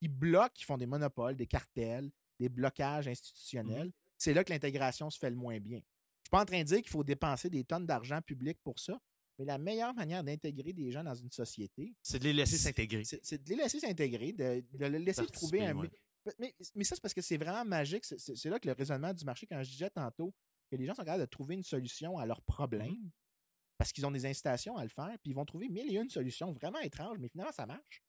qui 0.00 0.08
bloquent, 0.08 0.54
qui 0.54 0.64
font 0.64 0.78
des 0.78 0.86
monopoles, 0.86 1.36
des 1.36 1.46
cartels, 1.46 2.10
des 2.40 2.48
blocages 2.48 3.06
institutionnels, 3.06 3.92
c'est 4.18 4.34
là 4.34 4.42
que 4.42 4.50
l'intégration 4.52 5.08
se 5.10 5.18
fait 5.18 5.30
le 5.30 5.36
moins 5.36 5.60
bien. 5.60 5.78
Je 5.78 5.82
ne 5.82 6.24
suis 6.24 6.30
pas 6.30 6.42
en 6.42 6.46
train 6.46 6.58
de 6.60 6.64
dire 6.66 6.78
qu'il 6.78 6.90
faut 6.90 7.04
dépenser 7.04 7.48
des 7.50 7.64
tonnes 7.64 7.86
d'argent 7.86 8.20
public 8.22 8.58
pour 8.64 8.78
ça, 8.80 8.98
mais 9.38 9.44
la 9.44 9.58
meilleure 9.58 9.94
manière 9.94 10.24
d'intégrer 10.24 10.72
des 10.72 10.90
gens 10.90 11.04
dans 11.04 11.14
une 11.14 11.30
société, 11.30 11.94
C'est 12.02 12.18
de 12.18 12.24
les 12.24 12.32
laisser 12.32 12.56
s'intégrer. 12.58 13.04
c'est 13.04 13.42
de 13.42 13.48
les 13.50 13.56
laisser 13.56 13.78
s'intégrer, 13.80 14.32
de, 14.32 14.64
de 14.72 14.86
les 14.86 14.98
laisser 14.98 15.26
trouver 15.26 15.64
un. 15.66 15.76
Ouais. 15.76 15.90
Mais, 16.38 16.54
mais 16.74 16.84
ça, 16.84 16.94
c'est 16.96 17.00
parce 17.00 17.14
que 17.14 17.22
c'est 17.22 17.38
vraiment 17.38 17.64
magique. 17.64 18.04
C'est- 18.04 18.44
là 18.50 18.58
que 18.58 18.66
le 18.68 18.74
raisonnement 18.74 19.14
du 19.14 19.24
marché, 19.24 19.46
quand 19.46 19.62
je 19.62 19.70
disais 19.70 19.88
tantôt 19.90 20.34
que 20.70 20.76
les 20.76 20.84
gens 20.86 20.94
sont 20.94 21.02
capables 21.04 21.22
de 21.22 21.26
trouver 21.28 21.54
une 21.54 21.62
solution 21.62 22.18
à 22.18 22.26
leurs 22.26 22.42
problèmes 22.42 22.92
Mm-hmm. 22.92 23.10
parce 23.78 23.92
qu'ils 23.92 24.04
ont 24.04 24.10
des 24.10 24.26
incitations 24.26 24.76
à 24.76 24.82
le 24.82 24.90
faire, 24.90 25.16
puis 25.22 25.30
ils 25.30 25.34
vont 25.34 25.46
trouver 25.46 25.68
mille 25.70 25.90
et 25.90 25.98
une 25.98 26.10
solutions 26.10 26.52
vraiment 26.52 26.78
étranges, 26.80 27.16
mais 27.18 27.28
finalement, 27.28 27.52
ça 27.52 27.64
marche. 27.66 28.02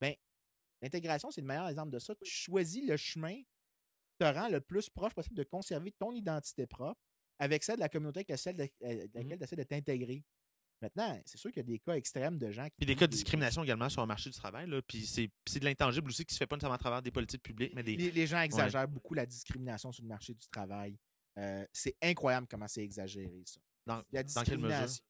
Ben, 0.00 0.14
l'intégration, 0.82 1.30
c'est 1.30 1.40
le 1.40 1.46
meilleur 1.46 1.68
exemple 1.68 1.92
de 1.92 2.00
ça. 2.00 2.12
Tu 2.16 2.24
choisis 2.28 2.84
le 2.84 2.96
chemin 2.96 3.40
te 4.24 4.38
rend 4.38 4.48
le 4.48 4.60
plus 4.60 4.88
proche 4.88 5.14
possible 5.14 5.36
de 5.36 5.44
conserver 5.44 5.92
ton 5.92 6.12
identité 6.12 6.66
propre 6.66 7.00
avec 7.38 7.64
celle 7.64 7.76
de 7.76 7.80
la 7.80 7.88
communauté 7.88 8.20
avec 8.20 8.38
celle 8.38 8.56
de, 8.56 8.68
euh, 8.84 9.06
de 9.08 9.10
laquelle 9.14 9.38
tu 9.38 9.44
essaies 9.44 9.56
de 9.56 9.62
t'intégrer. 9.64 10.24
Maintenant, 10.80 11.20
c'est 11.24 11.38
sûr 11.38 11.50
qu'il 11.50 11.58
y 11.58 11.64
a 11.64 11.68
des 11.68 11.78
cas 11.78 11.94
extrêmes 11.94 12.38
de 12.38 12.50
gens 12.50 12.64
qui. 12.64 12.72
Puis 12.78 12.86
des 12.86 12.96
cas 12.96 13.06
de 13.06 13.12
discrimination 13.12 13.62
également 13.62 13.88
sur 13.88 14.00
le 14.00 14.08
marché 14.08 14.30
du 14.30 14.36
travail. 14.36 14.68
Là. 14.68 14.82
Puis 14.82 15.06
c'est 15.06 15.30
de 15.60 15.64
l'intangible 15.64 16.08
aussi 16.10 16.24
qui 16.24 16.34
se 16.34 16.38
fait 16.38 16.46
pas 16.46 16.56
nécessairement 16.56 16.74
à 16.74 16.78
travers 16.78 17.02
des 17.02 17.12
politiques 17.12 17.42
publiques, 17.42 17.72
mais 17.74 17.84
des. 17.84 17.96
Les, 17.96 18.10
les 18.10 18.26
gens 18.26 18.40
exagèrent 18.40 18.88
beaucoup 18.88 19.14
la 19.14 19.24
discrimination 19.26 19.92
sur 19.92 20.02
le 20.02 20.08
marché 20.08 20.34
du 20.34 20.46
travail. 20.48 20.98
Euh, 21.38 21.64
c'est 21.72 21.96
incroyable 22.02 22.46
comment 22.50 22.66
c'est 22.68 22.82
exagéré, 22.82 23.42
ça. 23.46 23.60
Dans, 23.86 24.02
La 24.12 24.22
dans 24.22 24.42
quelle 24.42 24.58
mesure? 24.58 24.68
discrimination. 24.68 25.04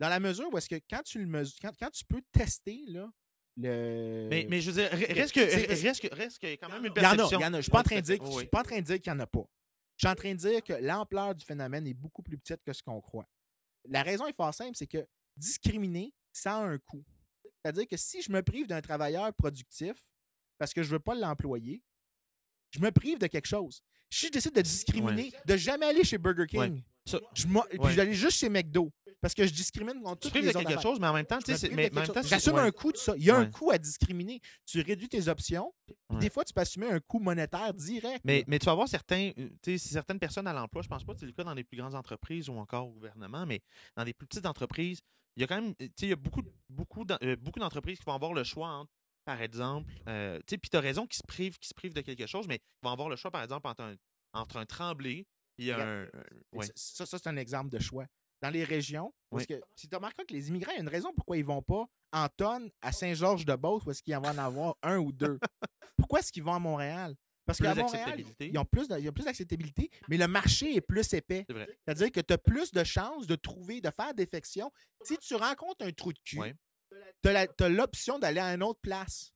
Dans 0.00 0.08
la 0.08 0.20
mesure 0.20 0.52
où 0.52 0.58
est-ce 0.58 0.68
que 0.68 0.80
quand 0.88 1.02
tu 1.02 1.18
le 1.18 1.26
mesures, 1.26 1.58
quand, 1.60 1.72
quand 1.78 1.90
tu 1.90 2.04
peux 2.04 2.22
tester 2.32 2.84
là, 2.86 3.10
le. 3.56 4.26
Mais, 4.30 4.46
mais 4.48 4.60
je 4.60 4.70
veux 4.70 4.82
dire, 4.82 4.90
re- 4.90 5.14
reste 5.14 5.32
que, 5.34 6.14
reste 6.14 6.38
que, 6.40 6.54
quand 6.56 6.68
même 6.68 6.84
une 6.86 6.92
il 6.96 7.02
y 7.02 7.06
en 7.06 7.10
a, 7.10 7.16
perception. 7.16 7.38
il 7.38 7.42
y 7.42 7.46
en 7.46 7.54
a. 7.54 7.56
Je 7.58 7.62
suis 7.62 7.70
pas 7.70 7.78
en 7.78 7.80
Ouais, 7.80 7.84
train 7.84 7.96
de 7.96 8.00
dire, 8.02 8.16
tout 8.18 8.22
à 8.22 8.26
fait. 8.26 8.30
je 8.32 8.36
Oui, 8.36 8.42
suis 8.42 8.48
pas 8.50 8.60
en 8.60 8.62
train 8.64 8.76
de 8.76 8.80
dire 8.84 9.00
qu'il 9.00 9.12
n'y 9.12 9.16
en 9.18 9.20
a 9.20 9.26
pas. 9.26 9.44
Je 9.96 10.06
suis 10.06 10.12
en 10.12 10.14
train 10.16 10.32
de 10.32 10.38
dire 10.38 10.62
que 10.64 10.72
l'ampleur 10.74 11.34
du 11.34 11.44
phénomène 11.44 11.86
est 11.86 11.94
beaucoup 11.94 12.22
plus 12.22 12.36
petite 12.38 12.62
que 12.64 12.72
ce 12.72 12.82
qu'on 12.82 13.00
croit. 13.00 13.28
La 13.88 14.02
raison 14.02 14.26
est 14.26 14.32
fort 14.34 14.52
simple, 14.52 14.72
c'est 14.74 14.86
que 14.88 15.06
discriminer, 15.36 16.12
ça 16.32 16.56
a 16.56 16.60
un 16.62 16.78
coût. 16.78 17.04
C'est-à-dire 17.62 17.86
que 17.86 17.96
si 17.96 18.22
je 18.22 18.30
me 18.32 18.42
prive 18.42 18.66
d'un 18.66 18.80
travailleur 18.80 19.32
productif 19.34 19.94
parce 20.58 20.72
que 20.74 20.82
je 20.82 20.88
ne 20.88 20.92
veux 20.94 21.00
pas 21.00 21.14
l'employer, 21.14 21.82
je 22.72 22.80
me 22.80 22.90
prive 22.90 23.18
de 23.18 23.26
quelque 23.26 23.46
chose. 23.46 23.82
Si 24.10 24.26
je 24.26 24.32
décide 24.32 24.54
de 24.54 24.62
discriminer, 24.62 25.32
de 25.46 25.56
jamais 25.56 25.86
aller 25.86 26.04
chez 26.04 26.18
Burger 26.18 26.46
King, 26.48 26.60
Ouais. 26.60 26.82
Ça- 27.06 27.20
je 27.34 27.46
m'en- 27.46 27.62
puis 27.68 27.78
Ouais. 27.78 27.94
d'aller 27.94 28.14
juste 28.14 28.38
chez 28.38 28.48
McDo, 28.48 28.90
parce 29.24 29.34
que 29.34 29.46
je 29.46 29.52
discrimine 29.54 30.02
contre 30.02 30.20
Tu 30.20 30.20
toutes 30.24 30.30
prives 30.32 30.44
les 30.44 30.52
de 30.52 30.58
quelque 30.58 30.68
affaires. 30.68 30.82
chose, 30.82 31.00
mais 31.00 31.06
en 31.06 31.14
même 31.14 31.24
temps, 31.24 31.38
tu 31.38 31.56
sais, 31.56 31.70
J'assume 32.24 32.56
un 32.56 32.70
coût 32.70 32.92
de 32.92 32.96
ça. 32.98 33.14
Il 33.16 33.24
y 33.24 33.30
a 33.30 33.36
un 33.36 33.46
coût 33.50 33.70
à 33.70 33.78
discriminer. 33.78 34.40
Tu 34.66 34.82
réduis 34.82 35.08
tes 35.08 35.28
options. 35.28 35.72
puis 35.86 35.96
Ouais. 36.10 36.18
Des 36.20 36.28
fois, 36.30 36.44
tu 36.44 36.52
peux 36.52 36.60
assumer 36.60 36.88
un 36.90 37.00
coût 37.00 37.18
monétaire 37.18 37.72
direct. 37.72 38.20
Mais, 38.24 38.44
mais 38.46 38.58
tu 38.58 38.66
vas 38.66 38.74
voir 38.74 38.86
certains, 38.86 39.30
euh, 39.38 39.78
certaines 39.78 40.18
personnes 40.18 40.46
à 40.46 40.52
l'emploi, 40.52 40.82
je 40.82 40.88
pense 40.88 41.02
pas 41.04 41.14
que 41.14 41.20
c'est 41.20 41.26
le 41.26 41.32
cas 41.32 41.42
dans 41.44 41.54
les 41.54 41.64
plus 41.64 41.78
grandes 41.78 41.94
entreprises 41.94 42.48
ou 42.50 42.54
encore 42.58 42.86
au 42.88 42.92
gouvernement, 42.92 43.46
mais 43.46 43.62
dans 43.96 44.04
des 44.04 44.12
plus 44.12 44.26
petites 44.26 44.44
entreprises, 44.46 45.00
il 45.36 45.40
y 45.40 45.44
a 45.44 45.46
quand 45.46 45.60
même, 45.60 45.74
tu 45.76 45.86
sais, 45.86 46.06
il 46.06 46.08
y 46.10 46.12
a 46.12 46.16
beaucoup, 46.16 46.42
beaucoup, 46.68 47.04
euh, 47.22 47.36
beaucoup 47.36 47.58
d'entreprises 47.58 47.98
qui 47.98 48.04
vont 48.04 48.12
avoir 48.12 48.34
le 48.34 48.44
choix 48.44 48.68
entre, 48.68 48.92
par 49.24 49.40
exemple, 49.40 49.90
euh, 50.08 50.38
tu 50.40 50.44
sais, 50.50 50.58
puis 50.58 50.68
tu 50.70 50.76
as 50.76 50.80
raison 50.80 51.06
qu'ils 51.06 51.16
se 51.18 51.26
privent, 51.26 51.58
qu'ils 51.58 51.68
se 51.68 51.74
privent 51.74 51.94
de 51.94 52.02
quelque 52.02 52.26
chose, 52.26 52.46
mais 52.46 52.56
ils 52.56 52.86
vont 52.86 52.92
avoir 52.92 53.08
le 53.08 53.16
choix, 53.16 53.30
par 53.30 53.42
exemple, 53.42 53.66
entre 53.66 53.82
un, 53.82 53.94
entre 54.34 54.58
un 54.58 54.66
tremblé 54.66 55.26
et 55.58 55.72
un- 55.72 56.06
ouais. 56.52 56.66
Ça, 56.74 57.06
ça, 57.06 57.18
c'est 57.18 57.28
un 57.28 57.36
exemple 57.36 57.70
de 57.70 57.78
choix. 57.80 58.06
Dans 58.42 58.50
les 58.50 58.64
régions, 58.64 59.12
parce 59.30 59.44
Oui. 59.48 59.56
que 59.56 59.62
si 59.74 59.88
tu 59.88 59.96
remarqué 59.96 60.24
que 60.24 60.34
les 60.34 60.48
immigrants, 60.48 60.72
il 60.72 60.76
y 60.76 60.78
a 60.78 60.82
une 60.82 60.88
raison 60.88 61.12
pourquoi 61.14 61.36
ils 61.38 61.44
vont 61.44 61.62
pas 61.62 61.86
en 62.12 62.28
tonnes 62.28 62.70
à 62.82 62.92
Saint-Georges-de-Beauce 62.92 63.84
où 63.86 63.90
est-ce 63.90 64.02
qu'il 64.02 64.14
va 64.14 64.20
en 64.30 64.38
avoir 64.38 64.76
un 64.82 64.98
ou 64.98 65.12
deux. 65.12 65.38
Pourquoi 65.96 66.18
est-ce 66.20 66.30
qu'ils 66.32 66.42
vont 66.42 66.52
à 66.54 66.58
Montréal? 66.58 67.14
Parce 67.46 67.58
qu'à 67.58 67.74
Montréal, 67.74 68.22
ils 68.40 68.58
ont 68.58 68.64
plus 68.64 68.88
de- 68.88 68.98
il 68.98 69.04
y 69.04 69.08
a 69.08 69.12
plus 69.12 69.24
d'acceptabilité, 69.24 69.90
mais 70.08 70.16
le 70.16 70.26
marché 70.26 70.74
est 70.76 70.80
plus 70.80 71.12
épais. 71.14 71.44
C'est 71.48 71.52
vrai. 71.54 71.68
C'est-à-dire 71.84 72.10
que 72.12 72.20
tu 72.20 72.32
as 72.34 72.38
plus 72.38 72.72
de 72.72 72.82
chances 72.84 73.26
de 73.26 73.36
trouver, 73.36 73.80
de 73.80 73.90
faire 73.90 74.12
défection. 74.14 74.70
Si 75.02 75.16
tu 75.18 75.34
rencontres 75.36 75.84
un 75.86 75.92
trou 75.92 76.12
de 76.12 76.18
cul, 76.24 76.38
Ouais. 76.40 76.54
tu 77.22 77.28
as 77.28 77.68
l'option 77.68 78.18
d'aller 78.18 78.40
à 78.40 78.54
une 78.54 78.62
autre 78.62 78.80
place. 78.80 79.32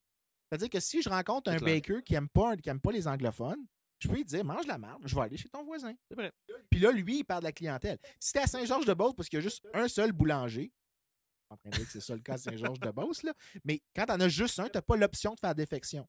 C'est-à-dire 0.51 0.69
que 0.71 0.81
si 0.81 1.01
je 1.03 1.09
rencontre 1.09 1.51
un 1.51 1.57
clair. 1.59 1.75
baker 1.77 2.03
qui 2.03 2.15
n'aime 2.15 2.29
pas, 2.29 2.57
qui 2.57 2.69
aime 2.71 2.81
pas 2.81 2.93
les 2.93 3.07
anglophones, 3.07 3.65
je 3.99 4.09
peux 4.09 4.15
lui 4.15 4.25
dire 4.25 4.45
mange 4.45 4.67
la 4.67 4.79
merde, 4.79 5.03
je 5.05 5.15
vais 5.15 5.23
aller 5.23 5.37
chez 5.37 5.49
ton 5.49 5.65
voisin. 5.65 5.95
C'est 6.09 6.15
vrai. 6.15 6.33
Puis 6.71 6.81
là, 6.81 6.91
lui, 6.93 7.19
il 7.19 7.25
perd 7.25 7.41
de 7.41 7.45
la 7.47 7.53
clientèle. 7.53 7.99
Si 8.21 8.33
t'es 8.33 8.41
à 8.41 8.47
Saint-Georges-de-Beauce 8.47 9.15
parce 9.17 9.29
qu'il 9.29 9.39
y 9.39 9.41
a 9.41 9.43
juste 9.43 9.67
un 9.75 9.89
seul 9.89 10.13
boulanger, 10.13 10.71
je 10.71 11.47
suis 11.47 11.51
en 11.51 11.57
train 11.57 11.71
de 11.71 11.77
dire 11.77 11.87
que 11.87 11.93
c'est 11.93 12.01
ça 12.01 12.15
le 12.15 12.21
cas 12.21 12.35
à 12.35 12.39
Saint-Georges-de-Beauce, 12.39 13.23
là, 13.23 13.33
mais 13.65 13.81
quand 13.97 14.07
t'en 14.07 14.21
as 14.21 14.29
juste 14.29 14.59
un, 14.61 14.69
t'as 14.69 14.83
pas 14.83 14.97
l'option 14.97 15.35
de 15.35 15.41
faire 15.41 15.55
défection. 15.55 16.07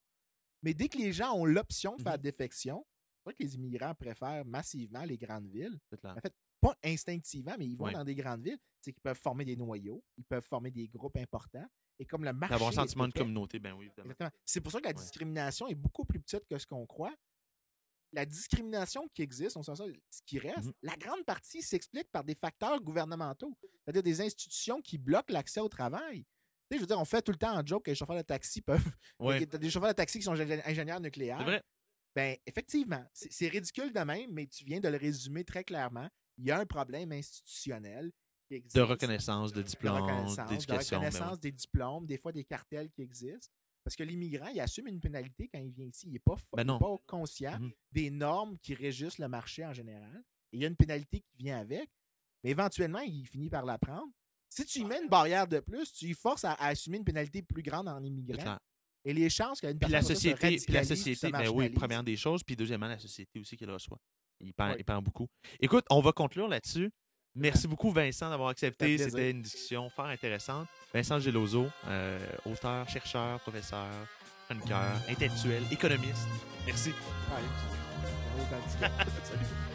Mais 0.62 0.74
dès 0.74 0.90
que 0.90 0.98
les 0.98 1.14
gens 1.14 1.34
ont 1.34 1.46
l'option 1.46 1.96
de 1.96 2.02
faire 2.02 2.14
Mhm. 2.16 2.22
défection, 2.22 2.86
c'est 3.18 3.24
vrai 3.26 3.34
que 3.36 3.44
les 3.44 3.56
immigrants 3.56 3.96
préfèrent 3.96 4.46
massivement 4.46 5.04
les 5.04 5.18
grandes 5.18 5.48
villes. 5.48 5.80
En 6.04 6.16
fait, 6.22 6.34
pas 6.62 6.76
instinctivement, 6.84 7.56
mais 7.58 7.66
ils 7.68 7.78
vont 7.78 7.86
Oui. 7.86 7.94
dans 7.94 8.04
des 8.04 8.16
grandes 8.16 8.44
villes, 8.44 8.58
c'est 8.82 8.92
qu'ils 8.92 9.02
peuvent 9.02 9.18
former 9.20 9.46
des 9.46 9.56
noyaux, 9.56 10.04
ils 10.18 10.26
peuvent 10.26 10.44
former 10.44 10.72
des 10.72 10.88
groupes 10.90 11.16
importants. 11.18 11.66
Et 12.02 12.06
comme 12.06 12.24
le 12.24 12.32
marché. 12.34 12.54
Avoir 12.56 12.70
un 12.70 12.74
sentiment 12.74 13.08
de 13.08 13.14
communauté, 13.14 13.60
ben 13.60 13.74
oui, 13.74 13.86
évidemment. 13.88 14.06
Exactement. 14.12 14.30
C'est 14.46 14.62
pour 14.62 14.72
ça 14.72 14.80
que 14.80 14.86
la 14.88 14.94
discrimination 14.94 15.68
est 15.68 15.76
beaucoup 15.76 16.06
plus 16.06 16.20
petite 16.20 16.46
que 16.50 16.58
ce 16.58 16.66
qu'on 16.66 16.86
croit. 16.86 17.14
La 18.12 18.26
discrimination 18.26 19.08
qui 19.14 19.22
existe, 19.22 19.56
on 19.58 19.62
sent 19.64 19.76
ça, 19.76 19.86
ce 20.10 20.20
qui 20.26 20.40
reste, 20.40 20.66
Mhm. 20.66 20.74
la 20.82 20.96
grande 20.96 21.24
partie 21.26 21.62
s'explique 21.62 22.10
par 22.12 22.24
des 22.24 22.34
facteurs 22.36 22.82
gouvernementaux, 22.82 23.56
c'est-à-dire 23.84 24.02
des 24.04 24.20
institutions 24.22 24.82
qui 24.82 24.98
bloquent 24.98 25.32
l'accès 25.34 25.60
au 25.60 25.70
travail. 25.70 26.24
Tu 26.24 26.26
sais, 26.72 26.76
je 26.78 26.82
veux 26.82 26.88
dire, 26.88 27.00
on 27.00 27.06
fait 27.06 27.22
tout 27.22 27.32
le 27.32 27.38
temps 27.38 27.56
en 27.58 27.66
joke 27.66 27.86
que 27.86 27.92
les 27.92 27.96
chauffeurs 27.96 28.16
de 28.18 28.22
taxi 28.24 28.62
peuvent. 28.92 28.92
Ouais. 29.20 29.46
Des 29.46 29.70
chauffeurs 29.70 29.90
de 29.90 29.96
taxi 29.96 30.18
qui 30.20 30.24
sont 30.24 30.34
ingé- 30.34 30.62
ingénieurs 30.66 31.00
nucléaires. 31.00 31.38
C'est 31.40 31.44
vrai. 31.46 31.64
Ben, 32.16 32.36
effectivement, 32.48 33.06
c'est 33.14 33.48
ridicule 33.48 33.94
de 33.94 34.00
même, 34.00 34.32
mais 34.34 34.48
tu 34.48 34.66
viens 34.66 34.80
de 34.80 34.88
le 34.90 34.98
résumer 34.98 35.44
très 35.44 35.64
clairement. 35.64 36.10
Il 36.40 36.46
y 36.46 36.52
a 36.52 36.58
un 36.60 36.66
problème 36.66 37.12
institutionnel 37.12 38.12
qui 38.48 38.56
existe. 38.56 38.76
De 38.76 38.82
reconnaissance, 38.82 39.52
de 39.54 39.62
De 39.62 39.68
diplôme, 39.68 40.02
reconnaissance, 40.02 40.50
de 40.50 40.56
d'éducation. 40.56 41.00
ben 41.00 41.06
reconnaissance 41.06 41.40
des 41.40 41.52
diplômes, 41.52 42.06
des 42.08 42.18
fois 42.18 42.32
des 42.32 42.44
cartels 42.44 42.90
qui 42.90 43.04
existent. 43.04 43.48
Parce 43.84 43.96
que 43.96 44.04
l'immigrant, 44.04 44.48
il 44.48 44.60
assume 44.60 44.88
une 44.88 45.00
pénalité 45.00 45.48
quand 45.52 45.60
il 45.60 45.72
vient 45.72 45.86
ici. 45.86 46.08
Il 46.08 46.14
n'est 46.14 46.20
pas, 46.20 46.36
Ben 46.56 46.66
pas 46.78 46.96
conscient 47.08 47.60
Mhm. 47.60 47.72
des 47.92 48.10
normes 48.12 48.58
qui 48.60 48.74
régissent 48.74 49.18
le 49.20 49.28
marché 49.28 49.66
en 49.66 49.74
général. 49.74 50.24
Et 50.52 50.58
il 50.58 50.62
y 50.62 50.66
a 50.66 50.68
une 50.68 50.76
pénalité 50.76 51.22
qui 51.22 51.38
vient 51.38 51.60
avec, 51.60 51.90
mais 52.44 52.52
éventuellement, 52.52 53.00
il 53.00 53.26
finit 53.28 53.50
par 53.50 53.66
la 53.66 53.78
prendre. 53.78 54.12
Si 54.50 54.66
tu 54.66 54.80
y 54.80 54.84
mets 54.86 55.00
une 55.02 55.10
barrière 55.10 55.48
de 55.48 55.60
plus, 55.60 55.92
tu 55.94 56.06
y 56.06 56.14
forces 56.14 56.44
à, 56.44 56.54
à 56.54 56.68
assumer 56.70 56.98
une 56.98 57.04
pénalité 57.06 57.42
plus 57.44 57.62
grande 57.62 57.88
en 57.88 58.04
immigrant. 58.04 58.58
Et 59.06 59.14
les 59.14 59.30
chances 59.30 59.62
qu'une 59.62 59.78
Puis 59.80 59.90
la 59.90 60.00
personne 60.00 60.16
ça 60.16 60.22
se 60.22 60.30
société, 60.30 60.58
puis 60.66 60.74
la 60.74 60.84
société, 60.84 61.32
ben 61.32 61.48
oui, 61.50 61.70
premièrement 61.70 62.04
des 62.04 62.18
choses, 62.18 62.44
puis 62.44 62.56
deuxièmement, 62.56 62.88
la 62.88 63.00
société 63.00 63.40
aussi 63.40 63.56
qui 63.56 63.66
le 63.66 63.74
reçoit. 63.74 64.00
Il 64.42 64.54
perd, 64.54 64.72
Ouais. 64.72 64.76
il 64.80 64.84
perd 64.86 65.04
beaucoup. 65.04 65.28
Écoute, 65.60 65.86
on 65.90 66.02
va 66.02 66.12
conclure 66.12 66.48
là-dessus. 66.48 66.92
Merci 67.36 67.68
beaucoup, 67.68 67.92
Vincent, 67.92 68.30
d'avoir 68.30 68.50
accepté. 68.50 68.98
C'était 68.98 69.32
une 69.32 69.42
discussion 69.42 69.90
fort 69.90 70.08
intéressante. 70.08 70.68
Vincent 70.94 71.20
Geloso, 71.20 71.68
euh, 71.88 72.20
auteur, 72.46 72.88
chercheur, 72.90 73.40
professeur, 73.42 73.88
chroniqueur, 74.46 74.94
intellectuel, 75.08 75.64
économiste. 75.72 76.28
Merci. 76.66 76.92
Salut. 78.80 78.94